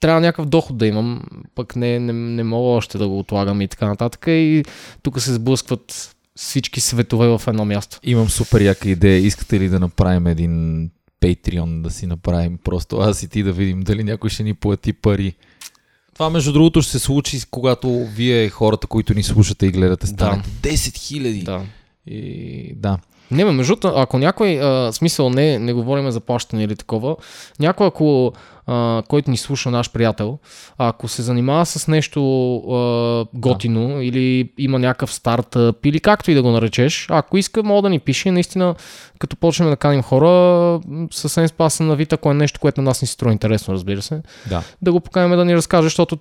трябва 0.00 0.20
някакъв 0.20 0.46
доход 0.46 0.78
да 0.78 0.86
имам, 0.86 1.22
пък 1.54 1.76
не, 1.76 1.98
не, 1.98 2.12
не 2.12 2.44
мога 2.44 2.68
още 2.68 2.98
да 2.98 3.08
го 3.08 3.18
отлагам 3.18 3.60
и 3.60 3.68
така 3.68 3.86
нататък. 3.86 4.24
И 4.26 4.64
тук 5.02 5.20
се 5.20 5.34
сблъскват 5.34 6.14
всички 6.36 6.80
светове 6.80 7.28
в 7.28 7.42
едно 7.46 7.64
място. 7.64 7.98
Имам 8.02 8.28
супер 8.28 8.60
яка 8.60 8.88
идея. 8.88 9.18
Искате 9.18 9.60
ли 9.60 9.68
да 9.68 9.80
направим 9.80 10.26
един 10.26 10.84
Patreon, 11.22 11.82
да 11.82 11.90
си 11.90 12.06
направим 12.06 12.58
просто 12.64 12.96
аз 12.96 13.22
и 13.22 13.28
ти 13.28 13.42
да 13.42 13.52
видим 13.52 13.80
дали 13.80 14.04
някой 14.04 14.30
ще 14.30 14.42
ни 14.42 14.54
плати 14.54 14.92
пари. 14.92 15.34
Това 16.14 16.30
между 16.30 16.52
другото 16.52 16.82
ще 16.82 16.92
се 16.92 16.98
случи, 16.98 17.40
когато 17.50 18.06
вие 18.06 18.48
хората, 18.48 18.86
които 18.86 19.14
ни 19.14 19.22
слушате 19.22 19.66
и 19.66 19.70
гледате, 19.70 20.06
станете 20.06 20.48
10 20.48 20.96
хиляди. 20.96 21.42
Да. 21.42 21.62
И 22.10 22.74
да. 22.76 22.98
Не, 23.30 23.44
ме, 23.44 23.52
между 23.52 23.76
ако 23.84 24.18
някой, 24.18 24.60
а, 24.60 24.92
смисъл 24.92 25.30
не, 25.30 25.58
не 25.58 25.72
говорим 25.72 26.10
за 26.10 26.20
плащане 26.20 26.64
или 26.64 26.76
такова, 26.76 27.16
някой 27.60 27.86
ако, 27.86 28.32
а, 28.66 29.02
който 29.08 29.30
ни 29.30 29.36
слуша, 29.36 29.70
наш 29.70 29.92
приятел, 29.92 30.38
ако 30.78 31.08
се 31.08 31.22
занимава 31.22 31.66
с 31.66 31.88
нещо 31.88 32.20
а, 32.56 33.26
готино 33.34 33.88
да. 33.88 34.04
или 34.04 34.52
има 34.58 34.78
някакъв 34.78 35.12
стартъп 35.12 35.86
или 35.86 36.00
както 36.00 36.30
и 36.30 36.34
да 36.34 36.42
го 36.42 36.50
наречеш, 36.50 37.06
ако 37.10 37.36
иска, 37.36 37.62
мога 37.62 37.82
да 37.82 37.90
ни 37.90 37.98
пише. 37.98 38.30
Наистина, 38.30 38.74
като 39.18 39.36
почнем 39.36 39.70
да 39.70 39.76
каним 39.76 40.02
хора, 40.02 40.80
съвсем 41.12 41.48
спаса 41.48 41.82
на 41.82 41.96
вид, 41.96 42.12
ако 42.12 42.30
е 42.30 42.34
нещо, 42.34 42.60
което 42.60 42.80
на 42.80 42.84
нас 42.90 43.02
ни 43.02 43.08
се 43.08 43.12
струва 43.12 43.32
интересно, 43.32 43.74
разбира 43.74 44.02
се, 44.02 44.22
Да. 44.48 44.62
да 44.82 44.92
го 44.92 45.00
поканим 45.00 45.36
да 45.36 45.44
ни 45.44 45.56
разкаже, 45.56 45.86
защото 45.86 46.18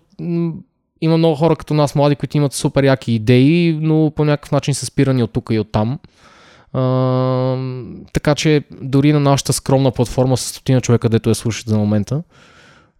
има 1.01 1.17
много 1.17 1.35
хора 1.35 1.55
като 1.55 1.73
нас, 1.73 1.95
млади, 1.95 2.15
които 2.15 2.37
имат 2.37 2.53
супер 2.53 2.83
яки 2.83 3.11
идеи, 3.11 3.79
но 3.81 4.11
по 4.15 4.25
някакъв 4.25 4.51
начин 4.51 4.73
са 4.73 4.85
спирани 4.85 5.23
от 5.23 5.33
тук 5.33 5.49
и 5.51 5.59
от 5.59 5.71
там. 5.71 5.99
А, 6.73 6.81
така 8.13 8.35
че 8.35 8.63
дори 8.81 9.13
на 9.13 9.19
нашата 9.19 9.53
скромна 9.53 9.91
платформа 9.91 10.37
с 10.37 10.41
стотина 10.41 10.81
човека, 10.81 11.01
където 11.01 11.29
я 11.29 11.35
слушат 11.35 11.67
за 11.67 11.77
момента, 11.77 12.23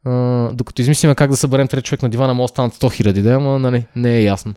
а, 0.06 0.12
докато 0.54 0.82
измислиме 0.82 1.16
как 1.16 1.30
да 1.30 1.38
съберем 1.38 1.68
трети 1.68 1.88
човек 1.88 2.04
на 2.04 2.10
дивана, 2.10 2.34
може 2.34 2.52
да 2.52 2.54
станат 2.54 2.74
100 2.74 2.94
хиляди, 2.94 3.22
да, 3.22 3.32
ама 3.32 3.60
нали, 3.60 3.86
не 3.96 4.18
е 4.18 4.24
ясно. 4.24 4.54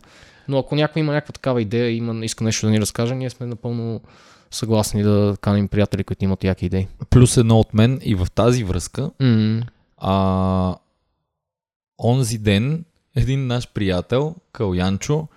Но 0.49 0.59
ако 0.59 0.75
някой 0.75 1.01
има 1.01 1.13
някаква 1.13 1.33
такава 1.33 1.63
идея, 1.63 1.97
има, 1.97 2.25
иска 2.25 2.45
нещо 2.45 2.67
да 2.67 2.73
ни 2.73 2.81
разкаже, 2.81 3.15
ние 3.15 3.31
сме 3.31 3.47
напълно 3.47 4.01
съгласни 4.51 5.03
да 5.03 5.37
каним 5.41 5.69
приятели, 5.69 6.05
които 6.05 6.25
имат 6.25 6.45
яки 6.45 6.67
идеи. 6.67 6.89
Плюс 7.11 7.37
едно 7.37 7.59
от 7.59 7.75
мен 7.75 7.99
и 8.03 8.15
в 8.15 8.27
тази 8.35 8.65
връзка, 8.65 9.11
М, 9.21 9.61
а, 9.99 10.75
онзи 12.05 12.39
ден 12.39 12.85
един 13.17 13.47
наш 13.47 13.69
приятел, 13.69 14.35
Калянчо, 14.53 15.29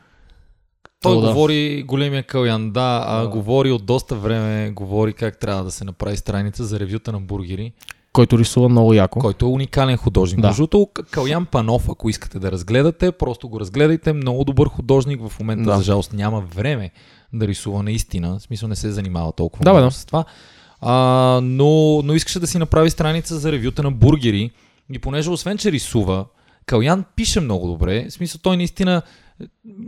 той 1.01 1.17
О, 1.17 1.21
да. 1.21 1.27
говори, 1.27 1.83
големия 1.83 2.23
Калян, 2.23 2.71
да, 2.71 3.03
а 3.07 3.17
Да. 3.17 3.27
говори 3.27 3.71
от 3.71 3.85
доста 3.85 4.15
време, 4.15 4.71
говори 4.71 5.13
как 5.13 5.37
трябва 5.37 5.63
да 5.63 5.71
се 5.71 5.83
направи 5.83 6.17
страница 6.17 6.63
за 6.63 6.79
ревюта 6.79 7.11
на 7.11 7.19
бургери, 7.19 7.73
Който 8.13 8.39
рисува 8.39 8.69
много 8.69 8.93
яко. 8.93 9.19
който 9.19 9.45
е 9.45 9.49
уникален 9.49 9.97
художник. 9.97 10.41
Да. 10.41 10.47
Между 10.47 10.67
другото, 10.67 11.03
Калян 11.03 11.45
Панов, 11.45 11.89
ако 11.89 12.09
искате 12.09 12.39
да 12.39 12.51
разгледате, 12.51 13.11
просто 13.11 13.49
го 13.49 13.59
разгледайте. 13.59 14.13
Много 14.13 14.43
добър 14.43 14.67
художник. 14.67 15.21
В 15.21 15.39
момента, 15.39 15.63
Да. 15.63 15.77
за 15.77 15.83
жалост, 15.83 16.13
няма 16.13 16.41
време 16.41 16.91
да 17.33 17.47
рисува 17.47 17.83
наистина. 17.83 18.39
В 18.39 18.41
смисъл 18.41 18.69
не 18.69 18.75
се 18.75 18.91
занимава 18.91 19.31
толкова 19.31 19.63
Да, 19.63 19.73
много 19.73 19.85
да. 19.85 19.91
с 19.91 20.05
това. 20.05 20.25
А, 20.81 20.93
но, 21.43 22.01
но 22.01 22.13
искаше 22.13 22.39
да 22.39 22.47
си 22.47 22.57
направи 22.57 22.89
страница 22.89 23.39
за 23.39 23.51
ревюта 23.51 23.83
на 23.83 23.91
бургери. 23.91 24.51
И 24.91 24.99
понеже 24.99 25.29
освен, 25.29 25.57
че 25.57 25.71
рисува, 25.71 26.25
Калян 26.65 27.05
пише 27.15 27.39
много 27.39 27.67
добре. 27.67 28.05
В 28.09 28.13
смисъл, 28.13 28.39
той 28.43 28.57
наистина 28.57 29.01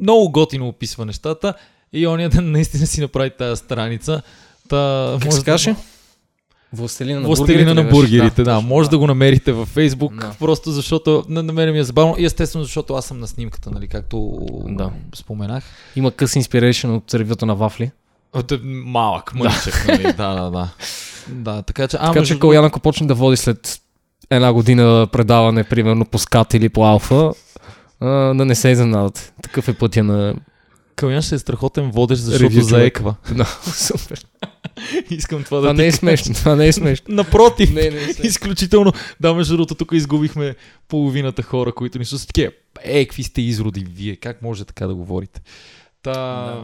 много 0.02 0.32
готино 0.32 0.68
описва 0.68 1.06
нещата. 1.06 1.54
И 1.94 2.08
ония 2.08 2.30
ден 2.30 2.52
наистина 2.52 2.88
си 2.88 3.02
направи 3.02 3.30
тази 3.30 3.60
страница. 3.60 4.22
Та, 4.70 5.10
Как 5.14 5.26
може 5.26 5.38
се 5.38 5.42
да- 5.42 5.46
каже? 5.46 5.76
Властелина 6.74 7.20
на 7.20 7.28
Властелина 7.28 7.66
бургерите. 7.66 7.84
на 7.84 7.90
бургерите, 7.92 8.44
да. 8.44 8.56
точно, 8.56 8.70
Може 8.70 8.90
да 8.90 8.98
го 8.98 9.08
намерите 9.08 9.52
във 9.52 9.68
Фейсбук, 9.68 10.16
Да. 10.16 10.36
просто 10.40 10.72
защото 10.72 11.24
на, 11.30 11.44
на 11.44 11.54
мен 11.54 11.72
ми 11.72 11.80
е 11.80 11.84
забавно 11.84 12.16
и 12.18 12.26
естествено 12.26 12.64
защото 12.64 12.94
аз 12.94 13.06
съм 13.06 13.20
на 13.20 13.28
снимката, 13.28 13.72
нали, 13.72 13.88
както 13.88 14.38
Да. 14.70 14.92
споменах. 15.16 15.64
Има 15.96 16.12
къс 16.12 16.36
инспирейшн 16.36 16.90
от 16.90 17.14
ревюта 17.14 17.46
на 17.46 17.56
вафли. 17.56 17.92
От, 18.34 18.52
е, 18.52 18.60
малък, 18.64 19.34
мъничък, 19.36 19.86
нали, 19.88 20.04
да, 20.04 20.36
да, 20.36 20.52
да. 20.52 20.70
Да, 21.30 21.62
така 21.62 21.88
че... 21.88 21.98
А, 21.98 22.00
така 22.00 22.20
между 22.20 22.34
че 22.36 22.40
Калян, 22.40 22.66
ако 22.66 22.80
почне 22.80 23.08
да 23.08 23.14
води 23.16 23.38
след 23.38 23.82
една 24.30 24.54
година 24.54 25.08
предаване, 25.12 25.64
примерно 25.64 26.06
по 26.06 26.18
скат 26.18 26.54
или 26.54 26.70
по 26.70 26.86
алфа, 26.86 27.32
а, 28.00 28.08
да 28.34 28.46
не 28.46 28.56
се 28.56 28.70
изненадате. 28.70 29.32
Такъв 29.44 29.68
е 29.68 29.74
пътя 29.74 30.04
на... 30.04 30.36
Калян 30.96 31.22
ще 31.22 31.36
е 31.36 31.40
страхотен 31.40 31.92
водещ, 31.92 32.22
защото 32.22 32.44
Ревю 32.44 32.62
заеква. 32.62 33.16
Да, 33.36 33.46
супер. 33.74 34.26
Искам 35.10 35.44
това 35.44 35.58
Това 35.58 35.68
да 35.68 35.74
не 35.74 35.84
ти 35.84 35.88
е 35.88 35.92
смешно, 35.92 36.34
това 36.36 36.56
не 36.56 36.68
е 36.68 36.74
смешно. 36.74 37.06
Напротив, 37.10 37.74
Не, 37.74 37.82
не 37.82 37.88
е 37.88 38.02
смешно. 38.04 38.26
изключително. 38.26 38.94
Да, 39.20 39.34
между 39.34 39.54
другото, 39.58 39.76
тук 39.76 39.90
изгубихме 39.94 40.56
половината 40.88 41.42
хора, 41.44 41.72
които 41.72 42.00
ни 42.00 42.06
слушат. 42.06 42.28
Такива, 42.28 42.52
е, 42.84 43.06
какви 43.06 43.24
сте 43.24 43.42
изроди 43.42 43.86
вие, 43.90 44.16
как 44.16 44.42
може 44.42 44.66
така 44.66 44.88
да 44.88 44.96
говорите? 44.96 45.42
Та, 46.04 46.12
Да. 46.14 46.64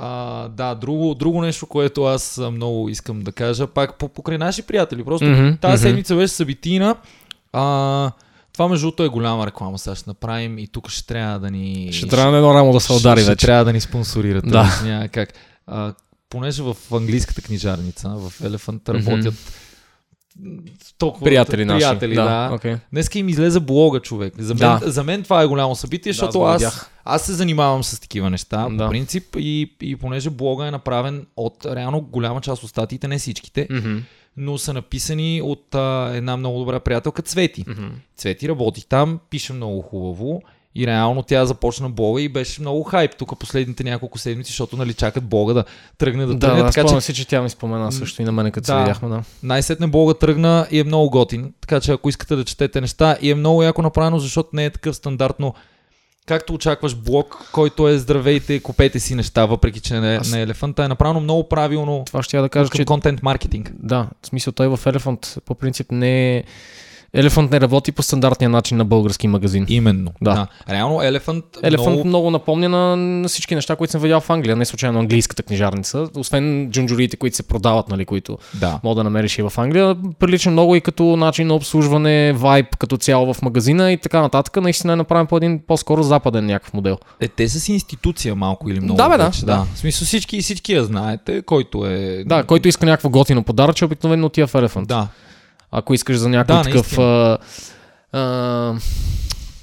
А, 0.00 0.48
да, 0.48 0.74
друго, 0.74 1.14
друго 1.14 1.42
нещо, 1.42 1.66
което 1.66 2.04
аз 2.04 2.40
много 2.52 2.88
искам 2.88 3.20
да 3.20 3.32
кажа, 3.32 3.66
пак 3.66 3.98
по, 3.98 4.08
покрай 4.08 4.38
наши 4.38 4.62
приятели. 4.62 5.04
Просто 5.04 5.26
Мгм, 5.26 5.56
тази 5.56 5.72
мгм. 5.72 5.82
седмица 5.82 6.16
беше 6.16 6.34
събитина. 6.34 6.96
А, 7.52 8.12
това 8.52 8.68
между 8.68 8.86
другото 8.86 9.04
е 9.04 9.08
голяма 9.08 9.46
реклама, 9.46 9.78
сега 9.78 9.94
ще 9.94 10.10
направим 10.10 10.58
и 10.58 10.66
тук 10.66 10.90
ще 10.90 11.06
трябва 11.06 11.38
да 11.38 11.50
ни... 11.50 11.88
Ще 11.92 12.06
трябва 12.06 12.32
на 12.32 12.36
едно 12.36 12.54
рамо 12.54 12.72
да 12.72 12.80
се 12.80 12.92
удари 12.92 13.20
ще, 13.20 13.30
вече. 13.30 13.38
Ще 13.38 13.46
трябва 13.46 13.64
да 13.64 13.72
ни 13.72 13.80
спонсорират. 13.80 14.48
Да. 14.48 14.80
Няма 14.84 15.08
как. 15.08 15.32
А, 15.66 15.94
понеже 16.30 16.62
в 16.62 16.76
английската 16.92 17.42
книжарница, 17.42 18.08
в 18.08 18.32
Elephant 18.42 18.88
работят 18.88 19.34
толкова 20.98 21.24
Приятели 21.24 21.64
наши. 21.64 21.78
приятели 21.78 22.14
да. 22.14 22.24
да. 22.24 22.58
Okay. 22.58 22.78
Днеска 22.92 23.18
им 23.18 23.28
излезе 23.28 23.60
блога, 23.60 24.00
човек. 24.00 24.34
За 24.38 24.54
мен, 24.54 24.58
Да. 24.58 24.80
за 24.82 25.04
мен 25.04 25.22
това 25.22 25.42
е 25.42 25.46
голямо 25.46 25.76
събитие, 25.76 26.10
Да, 26.10 26.14
защото 26.14 26.28
аз 26.30 26.34
го 26.34 26.46
аз, 26.46 26.74
видях. 26.74 26.90
аз 27.04 27.22
се 27.22 27.32
занимавам 27.32 27.84
с 27.84 28.00
такива 28.00 28.30
неща, 28.30 28.68
Да. 28.68 28.78
по 28.78 28.90
принцип, 28.90 29.36
и, 29.38 29.74
и 29.80 29.96
понеже 29.96 30.30
блога 30.30 30.66
е 30.66 30.70
направен 30.70 31.26
от 31.36 31.66
реално 31.66 32.00
голяма 32.00 32.40
част 32.40 32.62
от 32.62 32.70
статиите, 32.70 33.08
не 33.08 33.18
всичките, 33.18 33.66
Мгм. 33.70 33.96
но 34.36 34.58
са 34.58 34.72
написани 34.72 35.42
от 35.44 35.74
а, 35.74 36.10
една 36.14 36.36
много 36.36 36.58
добра 36.58 36.80
приятелка 36.80 37.22
Цвети. 37.22 37.64
Мгм. 37.68 37.86
Цвети 38.16 38.48
работи 38.48 38.88
там, 38.88 39.18
пише 39.30 39.52
много 39.52 39.80
хубаво 39.82 40.42
и 40.78 40.86
реално 40.86 41.22
тя 41.22 41.46
започна 41.46 41.88
блога 41.88 42.22
и 42.22 42.28
беше 42.28 42.60
много 42.60 42.82
хайп 42.82 43.16
тук 43.16 43.38
последните 43.38 43.84
няколко 43.84 44.18
седмици, 44.18 44.50
защото 44.50 44.76
нали 44.76 44.94
чакат 44.94 45.24
блога 45.24 45.54
да 45.54 45.64
тръгне 45.98 46.26
да, 46.26 46.34
Да, 46.34 46.38
тръгне. 46.38 46.62
да, 46.62 46.66
така 46.66 46.80
че 46.80 46.88
спомням 46.88 47.00
си, 47.00 47.14
че 47.14 47.28
тя 47.28 47.42
ми 47.42 47.50
спомена 47.50 47.92
също 47.92 48.22
и 48.22 48.24
на 48.24 48.32
мен, 48.32 48.50
като 48.50 48.66
се 48.66 48.72
Да. 48.72 48.78
видяхме, 48.78 49.08
да. 49.08 49.22
най-сетне 49.42 49.86
блога 49.86 50.14
тръгна 50.14 50.66
и 50.70 50.80
е 50.80 50.84
много 50.84 51.10
готин. 51.10 51.52
Така 51.60 51.80
че 51.80 51.92
ако 51.92 52.08
искате 52.08 52.36
да 52.36 52.44
четете 52.44 52.80
неща 52.80 53.16
и 53.22 53.30
е 53.30 53.34
много 53.34 53.62
яко 53.62 53.82
направено, 53.82 54.18
защото 54.18 54.48
не 54.52 54.64
е 54.64 54.70
такъв 54.70 54.96
стандартно 54.96 55.54
както 56.26 56.54
очакваш 56.54 56.96
блог, 56.96 57.48
който 57.52 57.88
е 57.88 57.98
здравейте, 57.98 58.60
купете 58.60 59.00
си 59.00 59.14
неща, 59.14 59.46
въпреки 59.46 59.80
че 59.80 59.94
не, 59.94 60.16
Аз- 60.16 60.32
не 60.32 60.38
е 60.38 60.42
елефанта, 60.42 60.84
е 60.84 60.88
направено 60.88 61.20
много 61.20 61.48
правилно 61.48 62.02
Това 62.06 62.22
ще 62.22 62.36
я 62.36 62.42
да 62.42 62.48
кажа, 62.48 62.70
че 62.70 62.84
контент 62.84 63.22
маркетинг. 63.22 63.72
да, 63.74 64.08
в 64.22 64.26
смисъл 64.26 64.52
той 64.52 64.68
в 64.68 64.78
Elephant 64.78 65.40
по 65.40 65.54
принцип 65.54 65.86
не 65.90 66.36
е... 66.36 66.44
Elephant 67.18 67.50
не 67.50 67.60
работи 67.60 67.92
по 67.92 68.02
стандартния 68.02 68.48
начин 68.48 68.76
на 68.76 68.84
български 68.84 69.28
магазин. 69.28 69.66
Именно. 69.68 70.10
Да. 70.22 70.34
да. 70.34 70.46
Реално 70.74 71.02
елефант, 71.02 71.44
Елефант 71.62 71.88
много... 71.88 72.04
много... 72.04 72.30
напомня 72.30 72.68
на, 72.68 73.28
всички 73.28 73.54
неща, 73.54 73.76
които 73.76 73.90
съм 73.90 74.00
видял 74.00 74.20
в 74.20 74.30
Англия, 74.30 74.56
не 74.56 74.64
случайно 74.64 74.98
английската 74.98 75.42
книжарница, 75.42 76.08
освен 76.16 76.70
джунджурите, 76.70 77.16
които 77.16 77.36
се 77.36 77.42
продават, 77.42 77.88
нали, 77.88 78.04
които 78.04 78.38
Да. 78.54 78.80
мога 78.84 78.94
да 78.94 79.04
намериш 79.04 79.38
и 79.38 79.42
в 79.42 79.52
Англия. 79.56 79.96
Прилича 80.18 80.50
много 80.50 80.76
и 80.76 80.80
като 80.80 81.16
начин 81.16 81.46
на 81.46 81.54
обслужване, 81.54 82.32
вайб 82.32 82.76
като 82.76 82.96
цяло 82.96 83.34
в 83.34 83.42
магазина 83.42 83.92
и 83.92 83.96
така 83.96 84.20
нататък. 84.20 84.56
Наистина 84.56 84.92
е 84.92 84.96
направен 84.96 85.26
по 85.26 85.36
един 85.36 85.60
по-скоро 85.66 86.02
западен 86.02 86.46
някакъв 86.46 86.74
модел. 86.74 86.98
Е, 87.20 87.28
те 87.28 87.48
са 87.48 87.60
си 87.60 87.72
институция 87.72 88.34
малко 88.34 88.70
или 88.70 88.80
много. 88.80 88.96
Да, 88.96 89.08
бе, 89.08 89.16
да, 89.16 89.24
вече, 89.24 89.44
да. 89.44 89.66
В 89.74 89.78
смисъл 89.78 90.06
всички, 90.06 90.42
всички 90.42 90.72
я 90.72 90.84
знаете, 90.84 91.42
който 91.42 91.86
е... 91.86 92.24
Да, 92.26 92.44
който 92.44 92.68
иска 92.68 92.86
някакво 92.86 93.08
готино 93.08 93.42
подаръче, 93.42 93.84
обикновено 93.84 94.26
отива 94.26 94.46
в 94.46 94.52
Elephant. 94.52 94.86
Да. 94.86 95.08
Ако 95.72 95.94
искаш 95.94 96.16
за 96.16 96.28
някой 96.28 96.56
Да, 96.56 96.62
такъв... 96.62 96.98
А, 96.98 97.38
а, 98.12 98.74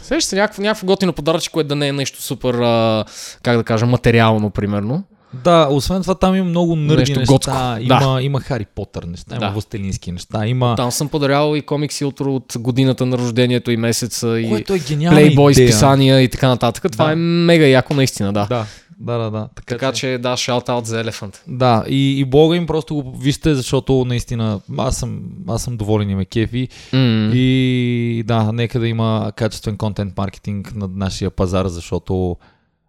Сещаш 0.02 0.24
се 0.24 0.36
някакво, 0.36 0.62
някакво 0.62 0.88
готино 0.88 1.14
подаръче, 1.14 1.50
което 1.50 1.68
да 1.68 1.76
не 1.76 1.88
е 1.88 1.94
нещо 1.94 2.22
супер, 2.22 2.54
а, 2.54 3.06
как 3.44 3.58
да 3.58 3.64
кажа, 3.64 3.86
материално, 3.86 4.50
примерно. 4.50 5.04
Да, 5.36 5.68
освен 5.72 6.02
това 6.02 6.16
там 6.16 6.36
има 6.36 6.46
много 6.46 6.76
нърди 6.76 7.00
Нещо 7.02 7.20
неща. 7.20 7.34
готко. 7.34 7.52
Има, 7.80 8.20
има 8.22 8.40
Хари 8.40 8.66
Потър 8.66 9.04
неща, 9.04 9.36
има 9.36 9.40
Да. 9.40 9.52
властелински 9.52 10.12
неща, 10.12 10.48
има... 10.48 10.76
Там 10.76 10.92
съм 10.92 11.10
подарял 11.10 11.56
и 11.56 11.62
комикси 11.62 12.06
от, 12.06 12.20
от 12.20 12.54
годината 12.58 13.06
на 13.06 13.18
рождението 13.18 13.72
и 13.72 13.78
месеца 13.78 14.40
и 14.40 14.50
Което 14.50 14.74
е 14.74 14.80
Playboy 14.80 15.52
идея. 15.52 15.68
списания 15.68 16.22
и 16.22 16.30
така 16.30 16.48
нататък. 16.48 16.92
Това 16.92 17.06
Да. 17.06 17.12
е 17.12 17.16
мега 17.16 17.66
яко 17.66 17.94
наистина, 17.94 18.34
да. 18.34 18.46
Да, 18.46 18.66
да, 19.00 19.18
да. 19.18 19.32
да. 19.32 19.50
Така, 19.56 19.76
Така 19.76 19.92
че 19.92 20.18
да, 20.18 20.34
shout 20.34 20.68
out 20.68 20.84
за 20.84 21.04
Elephant. 21.04 21.40
Да, 21.48 21.84
и, 21.88 22.20
и 22.20 22.26
блога 22.26 22.56
им 22.56 22.68
просто 22.68 22.96
го 22.96 23.18
вижте, 23.18 23.56
защото 23.56 24.06
наистина 24.06 24.62
аз 24.78 24.98
съм, 24.98 25.22
аз 25.48 25.64
съм 25.64 25.78
доволен 25.78 26.10
и 26.10 26.16
ме 26.16 26.26
кефи. 26.26 26.68
Mm. 26.94 27.34
И 27.34 28.24
да, 28.24 28.52
нека 28.52 28.80
да 28.80 28.88
има 28.88 29.32
качествен 29.36 29.78
контент 29.78 30.18
маркетинг 30.18 30.76
на 30.76 30.88
нашия 30.88 31.32
пазар, 31.32 31.68
защото 31.68 32.38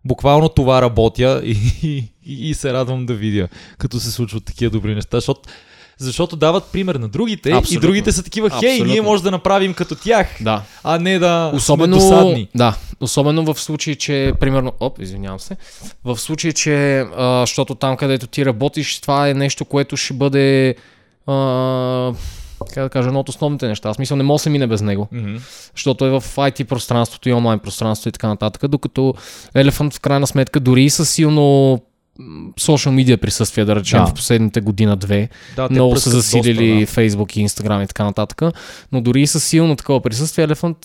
буквално 0.04 0.48
това 0.48 0.82
работя 0.82 1.42
и, 1.44 1.56
и, 2.26 2.48
и 2.48 2.54
се 2.54 2.72
радвам 2.72 3.06
да 3.06 3.14
видя, 3.14 3.48
като 3.78 4.00
се 4.00 4.10
случват 4.10 4.44
такива 4.44 4.70
добри 4.70 4.94
неща, 4.94 5.16
защото 5.16 5.40
защото 5.98 6.36
дават 6.36 6.64
пример 6.64 6.94
на 6.94 7.08
другите 7.08 7.50
Абсолютно. 7.50 7.76
и 7.78 7.88
другите 7.88 8.12
са 8.12 8.22
такива, 8.22 8.50
хей, 8.50 8.68
Абсолютно. 8.68 8.92
ние 8.92 9.00
може 9.02 9.22
да 9.22 9.30
направим 9.30 9.74
като 9.74 9.94
тях, 9.94 10.28
Да. 10.40 10.62
а 10.84 10.98
не 10.98 11.18
да 11.18 11.50
Особено, 11.54 12.00
сме 12.00 12.08
досадни. 12.10 12.48
да, 12.54 12.76
особено 13.00 13.44
в 13.44 13.60
случай, 13.60 13.94
че, 13.94 14.32
примерно, 14.40 14.72
оп, 14.80 14.98
извинявам 15.00 15.40
се, 15.40 15.56
в 16.04 16.16
случай, 16.18 16.52
че, 16.52 16.98
а, 17.16 17.40
защото 17.40 17.74
там, 17.74 17.96
където 17.96 18.26
ти 18.26 18.46
работиш, 18.46 19.00
това 19.00 19.28
е 19.28 19.34
нещо, 19.34 19.64
което 19.64 19.96
ще 19.96 20.14
бъде, 20.14 20.74
а, 21.26 22.12
как 22.74 22.84
да 22.84 22.90
кажа, 22.90 23.08
едно 23.08 23.20
от 23.20 23.28
основните 23.28 23.68
неща. 23.68 23.88
Аз 23.88 23.98
мисля, 23.98 24.16
не 24.16 24.22
може 24.22 24.34
да 24.34 24.42
се 24.42 24.50
мине 24.50 24.66
без 24.66 24.82
него, 24.82 25.08
Мгм. 25.12 25.36
защото 25.74 26.06
е 26.06 26.10
в 26.10 26.24
IT 26.26 26.64
пространството 26.64 27.28
и 27.28 27.32
онлайн 27.32 27.58
пространството 27.58 28.08
и 28.08 28.12
така 28.12 28.28
нататък, 28.28 28.68
докато 28.68 29.14
Elephant 29.54 29.94
в 29.94 30.00
крайна 30.00 30.26
сметка 30.26 30.60
дори 30.60 30.84
и 30.84 30.90
са 30.90 31.06
силно 31.06 31.80
социал 32.58 32.92
медиа 32.92 33.18
присъствие, 33.18 33.64
да 33.64 33.76
речем, 33.76 33.98
Да. 33.98 34.06
в 34.06 34.14
последните 34.14 34.60
година-две. 34.60 35.28
Да, 35.56 35.68
Много 35.70 35.96
са 35.96 36.10
засилили 36.10 36.80
доста, 36.80 37.00
Facebook 37.00 37.36
и 37.38 37.48
Instagram 37.48 37.84
и 37.84 37.86
така 37.86 38.04
нататък. 38.04 38.42
Но 38.92 39.00
дори 39.00 39.22
и 39.22 39.26
с 39.26 39.40
силно 39.40 39.76
такова 39.76 40.00
присъствие, 40.00 40.48
Elephant 40.48 40.76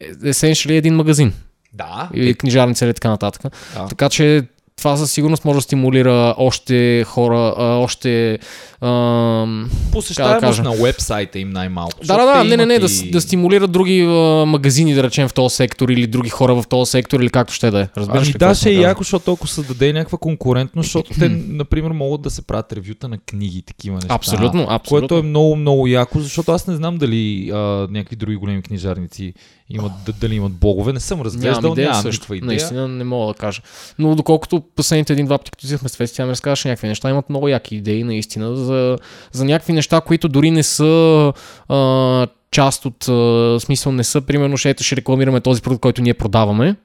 е 0.00 0.14
essentially 0.14 0.70
един 0.72 0.94
магазин. 0.94 1.32
Да, 1.72 2.08
Или 2.14 2.34
книжарница 2.34 2.84
или 2.84 2.94
така 2.94 3.08
нататък. 3.08 3.42
да. 3.74 3.86
Така 3.86 4.08
че 4.08 4.42
това 4.80 4.96
със 4.96 5.12
сигурност 5.12 5.44
може 5.44 5.56
да 5.56 5.62
стимулира 5.62 6.34
още 6.38 7.04
хора, 7.04 7.54
а, 7.58 7.64
още... 7.64 8.38
ам, 8.80 9.70
посещаемост 9.92 10.40
кажа. 10.40 10.62
на 10.62 10.70
вебсайта 10.70 11.38
им 11.38 11.50
най-малко. 11.50 11.98
Да, 12.04 12.16
да, 12.16 12.26
да, 12.26 12.44
не, 12.44 12.56
не, 12.56 12.66
не, 12.66 12.78
да, 12.78 12.86
и- 12.86 13.08
и... 13.08 13.10
да 13.10 13.20
стимулира 13.20 13.68
други 13.68 14.00
а, 14.02 14.46
магазини, 14.46 14.94
да 14.94 15.02
речем, 15.02 15.28
в 15.28 15.34
този 15.34 15.56
сектор 15.56 15.88
или 15.88 16.06
други 16.06 16.30
хора 16.30 16.54
в 16.54 16.64
този 16.68 16.90
сектор 16.90 17.20
или 17.20 17.30
както 17.30 17.52
ще 17.52 17.70
да 17.70 17.80
е. 17.80 17.88
Разбираш 17.96 18.28
Ами 18.28 18.38
да, 18.38 18.54
ще 18.54 18.70
е 18.70 18.74
яко, 18.74 19.02
защото 19.02 19.32
ако 19.32 19.46
създаде 19.46 19.92
някаква 19.92 20.18
конкурентност, 20.18 20.86
защото 20.86 21.10
те, 21.18 21.28
например, 21.48 21.90
могат 21.90 22.22
да 22.22 22.30
се 22.30 22.42
правят 22.42 22.72
ревюта 22.72 23.08
на 23.08 23.18
книги 23.18 23.62
такива 23.62 23.94
неща. 23.94 24.14
Абсолютно, 24.14 24.66
абсолютно. 24.68 25.08
Което 25.08 25.18
е 25.18 25.28
много, 25.28 25.56
много 25.56 25.86
яко, 25.86 26.20
защото 26.20 26.52
аз 26.52 26.66
не 26.66 26.76
знам 26.76 26.98
дали 26.98 27.50
а, 27.52 27.56
някакви 27.90 28.16
други 28.16 28.36
големи 28.36 28.62
книжарници 28.62 29.34
имат, 29.70 29.92
дали 30.20 30.34
имат 30.34 30.52
блогове. 30.52 30.92
Не 30.92 31.00
съм 31.00 31.20
разглеждал, 31.20 31.60
Нямам 31.60 31.72
идея 31.72 31.88
нямам 31.88 32.02
също. 32.02 32.20
никаква 32.20 32.36
идея. 32.36 32.46
Наистина 32.46 32.88
не 32.88 33.04
мога 33.04 33.32
да 33.32 33.38
кажа. 33.38 33.62
Но 33.98 34.14
доколкото 34.14 34.62
последните 34.76 35.12
един-два 35.12 35.38
пъти, 35.38 35.50
като 35.50 35.66
взехме 35.66 35.88
с 35.88 35.92
Цвети, 35.92 36.14
тя 36.14 36.24
ми 36.24 36.30
разказваше 36.30 36.68
някакви 36.68 36.88
неща, 36.88 37.10
имат 37.10 37.30
много 37.30 37.48
яки 37.48 37.76
идеи, 37.76 38.04
наистина, 38.04 38.56
за, 38.56 38.98
за 39.32 39.44
някакви 39.44 39.72
неща, 39.72 40.00
които 40.00 40.28
дори 40.28 40.50
не 40.50 40.62
са 40.62 41.32
а, 41.68 42.26
част 42.50 42.86
от 42.86 43.08
а, 43.08 43.56
смисъл 43.60 43.92
не 43.92 44.04
са, 44.04 44.20
примерно, 44.20 44.56
ще, 44.56 44.70
ето 44.70 44.84
ще 44.84 44.96
рекламираме 44.96 45.40
този 45.40 45.62
продукт, 45.62 45.82
който 45.82 46.02
ние 46.02 46.14
продаваме, 46.14 46.76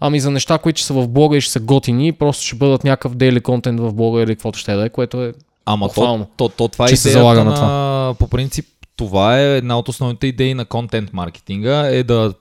ами 0.00 0.20
за 0.20 0.30
неща, 0.30 0.58
които 0.58 0.78
ще 0.78 0.86
са 0.86 0.94
в 0.94 1.08
блога 1.08 1.36
и 1.36 1.40
ще 1.40 1.52
са 1.52 1.60
готини, 1.60 2.12
просто 2.12 2.44
ще 2.44 2.56
бъдат 2.56 2.84
някакъв 2.84 3.14
дейли 3.14 3.40
контент 3.40 3.80
в 3.80 3.92
блога 3.92 4.22
или 4.22 4.34
каквото 4.34 4.58
ще 4.58 4.74
да 4.74 4.86
е, 4.86 4.88
което 4.88 5.22
е 5.22 5.32
Ама 5.70 5.88
то, 5.94 6.26
то, 6.36 6.48
то, 6.48 6.68
това 6.68 6.84
е 6.84 6.88
Че 6.88 6.96
се 6.96 7.08
идеята 7.08 7.22
залага 7.22 7.44
на 7.44 7.50
на, 7.50 8.14
по 8.14 8.28
принцип, 8.28 8.66
това 8.98 9.40
е 9.40 9.56
една 9.56 9.78
от 9.78 9.88
основните 9.88 10.26
идеи 10.26 10.54
на 10.54 10.64
контент 10.64 11.12
маркетинга, 11.12 11.86
е 11.86 12.02
да 12.02 12.34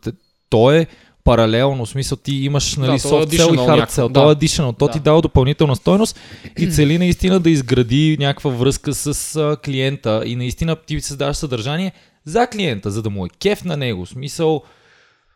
то 0.50 0.72
е 0.72 0.88
паралелно, 1.24 1.86
в 1.86 1.90
смисъл 1.90 2.18
ти 2.18 2.36
имаш 2.36 2.76
нали, 2.76 2.92
Да, 2.92 3.00
soft 3.00 3.26
cell 3.26 3.54
и 3.54 3.58
cell, 3.88 4.08
да. 4.08 4.14
то 4.14 4.32
е 4.32 4.36
additional, 4.36 4.78
то 4.78 4.88
ти 4.88 5.00
Да. 5.00 5.04
дава 5.04 5.22
допълнителна 5.22 5.76
стойност 5.76 6.20
и 6.58 6.72
цели 6.72 6.98
наистина 6.98 7.40
да 7.40 7.50
изгради 7.50 8.18
някаква 8.20 8.52
връзка 8.52 8.94
с 8.94 9.36
а, 9.36 9.58
клиента 9.66 10.24
и 10.26 10.36
наистина 10.36 10.76
ти 10.76 11.02
създаваш 11.02 11.38
съдържание 11.38 11.92
за 12.26 12.48
клиента, 12.48 12.92
за 12.92 13.02
да 13.02 13.10
му 13.10 13.26
е 13.26 13.30
кеф 13.40 13.66
на 13.66 13.78
него, 13.78 14.06
в 14.06 14.10
смисъл 14.10 14.64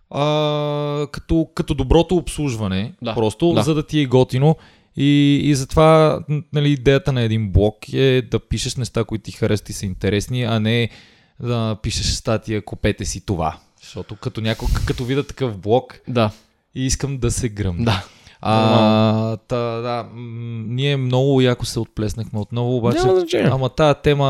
а, 0.09 1.07
като, 1.11 1.47
като 1.55 1.73
доброто 1.73 2.15
обслужване, 2.15 2.93
Да, 3.01 3.15
просто 3.15 3.53
да. 3.53 3.63
за 3.63 3.73
да 3.75 3.83
ти 3.83 3.99
е 3.99 4.05
готино. 4.05 4.55
И, 4.97 5.41
и 5.43 5.55
затова 5.55 6.19
нали, 6.53 6.71
идеята 6.71 7.11
на 7.11 7.21
един 7.21 7.51
блог 7.51 7.93
е 7.93 8.21
да 8.31 8.39
пишеш 8.39 8.75
неща, 8.75 9.03
които 9.03 9.23
ти 9.23 9.31
харесват 9.31 9.69
и 9.69 9.73
са 9.73 9.85
интересни, 9.85 10.43
а 10.43 10.59
не 10.59 10.89
да 11.39 11.77
пишеш 11.83 12.05
статия, 12.05 12.65
купете 12.65 13.05
си 13.05 13.25
това. 13.25 13.57
Защото 13.81 14.15
като, 14.15 14.41
някой, 14.41 14.67
като 14.87 15.05
видя 15.05 15.23
такъв 15.27 15.57
блог 15.57 15.99
да, 16.07 16.31
и 16.75 16.85
искам 16.85 17.17
да 17.17 17.31
се 17.31 17.49
гръмна. 17.49 17.85
да. 17.85 18.05
А, 18.43 19.37
та, 19.37 19.57
да, 19.57 20.09
ние 20.67 20.97
много 20.97 21.41
яко 21.41 21.65
се 21.65 21.79
отплеснахме 21.79 22.39
отново, 22.39 22.77
обаче. 22.77 22.97
Няма 22.97 23.19
значение. 23.19 23.49
Ама 23.53 23.69
тази 23.69 23.99
тема 24.03 24.25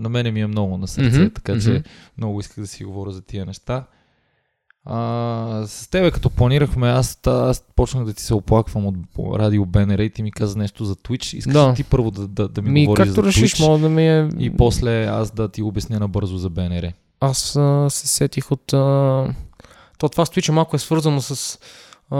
на 0.00 0.08
мене 0.08 0.30
ми 0.30 0.40
е 0.40 0.46
много 0.46 0.76
на 0.76 0.88
сърце, 0.88 1.18
Мгм, 1.18 1.28
така 1.34 1.60
че 1.60 1.70
мгм. 1.70 1.82
много 2.18 2.40
исках 2.40 2.60
да 2.60 2.66
си 2.66 2.84
говоря 2.84 3.10
за 3.10 3.22
тия 3.22 3.46
неща. 3.46 3.84
А, 4.90 5.62
с 5.66 5.90
тебе 5.90 6.10
като 6.10 6.30
планирахме, 6.30 6.88
аз, 6.88 7.18
аз 7.26 7.64
почнах 7.76 8.04
да 8.04 8.12
ти 8.12 8.22
се 8.22 8.34
оплаквам 8.34 8.86
от 8.86 8.94
радио 9.34 9.66
БНР 9.66 9.98
и 9.98 10.10
ти 10.10 10.22
ми 10.22 10.32
каза 10.32 10.58
нещо 10.58 10.84
за 10.84 10.94
Twitch. 10.96 11.36
Искаш 11.36 11.52
Да. 11.52 11.74
ти 11.74 11.84
първо 11.84 12.10
да, 12.10 12.28
да, 12.28 12.48
да 12.48 12.62
ми, 12.62 12.70
Ми, 12.70 12.86
говориш 12.86 13.06
както 13.06 13.20
за 13.20 13.26
решиш, 13.26 13.54
Twitch 13.54 13.66
мога 13.66 13.78
да 13.78 13.88
ми 13.88 14.08
е... 14.08 14.28
и 14.38 14.56
после 14.56 15.04
аз 15.04 15.30
да 15.30 15.48
ти 15.48 15.62
обясня 15.62 15.98
набързо 16.00 16.38
за 16.38 16.50
БНР. 16.50 16.92
Аз 17.20 17.56
а, 17.56 17.86
се 17.90 18.06
сетих 18.06 18.52
от... 18.52 18.72
А... 18.72 19.34
То 19.98 20.08
това 20.08 20.26
с 20.26 20.30
Twitch 20.30 20.50
малко 20.52 20.76
е 20.76 20.78
свързано 20.78 21.20
с... 21.20 21.58
А... 22.10 22.16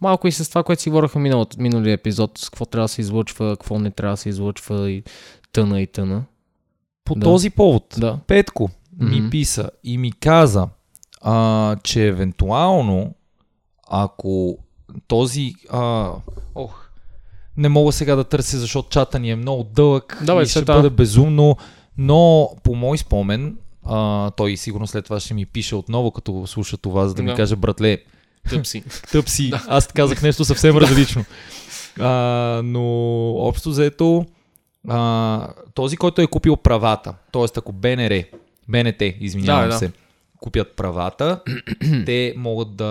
Малко 0.00 0.28
и 0.28 0.32
с 0.32 0.48
това, 0.48 0.62
което 0.62 0.82
си 0.82 0.90
говорихме 0.90 1.20
миналото, 1.20 1.56
миналия 1.60 1.92
епизод, 1.94 2.38
с 2.38 2.50
какво 2.50 2.64
трябва 2.66 2.84
да 2.84 2.88
се 2.88 3.00
излъчва, 3.00 3.56
какво 3.56 3.78
не 3.78 3.90
трябва 3.90 4.12
да 4.12 4.16
се 4.16 4.28
излъчва 4.28 4.90
и 4.90 5.02
тъна 5.52 5.80
и 5.80 5.86
тъна. 5.86 6.22
По 7.04 7.14
Да. 7.14 7.20
този 7.20 7.50
повод, 7.50 7.94
Да. 7.98 8.18
Петко 8.26 8.70
ми 9.00 9.20
Мгм. 9.20 9.30
писа 9.30 9.70
и 9.84 9.98
ми 9.98 10.12
каза, 10.12 10.68
а, 11.20 11.76
че 11.76 12.06
евентуално, 12.06 13.14
ако 13.90 14.58
този... 15.06 15.54
А, 15.70 16.10
ох, 16.54 16.88
не 17.56 17.68
мога 17.68 17.92
сега 17.92 18.16
да 18.16 18.24
търся, 18.24 18.58
защото 18.58 18.88
чата 18.88 19.18
ни 19.18 19.30
е 19.30 19.36
много 19.36 19.64
дълъг 19.64 20.18
Давай, 20.22 20.44
и 20.44 20.48
ще 20.48 20.60
това. 20.62 20.74
бъде 20.74 20.90
безумно, 20.90 21.56
но 21.98 22.50
по 22.62 22.74
мой 22.74 22.98
спомен, 22.98 23.56
а, 23.84 24.30
той 24.30 24.56
сигурно 24.56 24.86
след 24.86 25.04
това 25.04 25.20
ще 25.20 25.34
ми 25.34 25.46
пише 25.46 25.76
отново, 25.76 26.10
като 26.10 26.46
слуша 26.46 26.76
това, 26.76 27.08
за 27.08 27.14
да, 27.14 27.22
ми 27.22 27.28
Да. 27.28 27.34
каже, 27.36 27.56
братле, 27.56 27.98
Тъпси. 28.50 28.84
тъп 29.12 29.28
си. 29.28 29.52
Аз 29.68 29.86
казах 29.86 30.22
нещо 30.22 30.44
съвсем 30.44 30.76
различно. 30.76 31.24
А, 32.00 32.10
но 32.64 32.82
общо 33.30 33.72
заето, 33.72 34.26
а, 34.88 35.48
този, 35.74 35.96
който 35.96 36.22
е 36.22 36.26
купил 36.26 36.56
правата, 36.56 37.14
т.е. 37.32 37.44
ако 37.56 37.72
БНР, 37.72 38.22
БНТ, 38.68 39.02
извинявам 39.20 39.62
Да, 39.64 39.68
да. 39.68 39.78
се, 39.78 39.92
купят 40.40 40.76
правата, 40.76 41.40
те 42.06 42.34
могат 42.36 42.76
да 42.76 42.86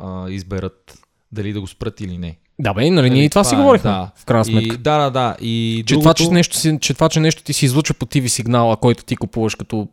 а, 0.00 0.30
изберат 0.30 0.98
дали 1.32 1.52
да 1.52 1.60
го 1.60 1.66
спрат 1.66 2.00
или 2.00 2.18
не. 2.18 2.36
Да, 2.58 2.74
бе, 2.74 2.90
нали, 2.90 3.10
ние 3.10 3.16
Нали, 3.16 3.24
и 3.24 3.30
това 3.30 3.44
си 3.44 3.50
това 3.50 3.60
е, 3.60 3.62
говорихме, 3.62 3.90
да. 3.90 4.10
в 4.16 4.24
крайна 4.24 4.44
сметка. 4.44 4.74
И, 4.74 4.78
да, 4.78 4.98
да, 4.98 5.10
да. 5.10 5.36
И 5.40 5.84
Че, 5.86 5.94
другото, 5.94 6.02
това, 6.02 6.14
че, 6.14 6.30
нещо 6.30 6.56
си, 6.56 6.78
че 6.80 6.94
това, 6.94 7.08
че 7.08 7.20
нещо 7.20 7.42
ти 7.42 7.52
се 7.52 7.64
излучва 7.64 7.94
по 7.94 8.06
TV 8.06 8.26
сигнала, 8.26 8.76
който 8.76 9.04
ти 9.04 9.16
купуваш 9.16 9.54
като, 9.54 9.88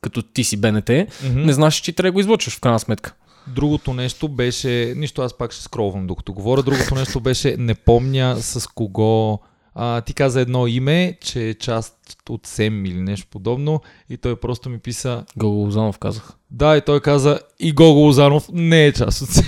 като 0.00 0.22
ти 0.22 0.44
си 0.44 0.56
БНТ, 0.56 0.90
Мгм. 1.24 1.40
не 1.40 1.52
знаеш, 1.52 1.74
че 1.74 1.82
ти 1.82 1.92
трябва 1.92 2.08
да 2.08 2.12
го 2.12 2.20
излучваш 2.20 2.56
в 2.56 2.60
крайна 2.60 2.78
сметка. 2.78 3.14
Другото 3.46 3.92
нещо 3.92 4.28
беше, 4.28 4.94
нищо 4.96 5.22
аз 5.22 5.38
пак 5.38 5.52
ще 5.52 5.62
скролвам 5.62 6.06
докато 6.06 6.32
говоря, 6.32 6.62
другото 6.62 6.94
нещо 6.94 7.20
беше, 7.20 7.56
не 7.58 7.74
помня 7.74 8.36
с 8.40 8.66
кого, 8.66 9.38
а, 9.74 10.00
ти 10.00 10.14
каза 10.14 10.40
едно 10.40 10.66
име, 10.66 11.18
че 11.20 11.48
е 11.48 11.54
част 11.54 11.96
от 12.28 12.46
СЕМ 12.46 12.84
или 12.86 13.00
нещо 13.00 13.26
подобно 13.30 13.80
и 14.10 14.16
той 14.16 14.36
просто 14.36 14.70
ми 14.70 14.78
писа, 14.78 15.24
Гого 15.36 15.54
Лозанов 15.54 15.98
казах. 15.98 16.32
да 16.50 16.76
и 16.76 16.80
той 16.80 17.00
каза 17.00 17.40
и 17.60 17.72
Гого 17.72 18.00
Лозанов 18.00 18.48
не 18.52 18.86
е 18.86 18.92
част 18.92 19.22
от 19.22 19.28
СЕМ. 19.28 19.46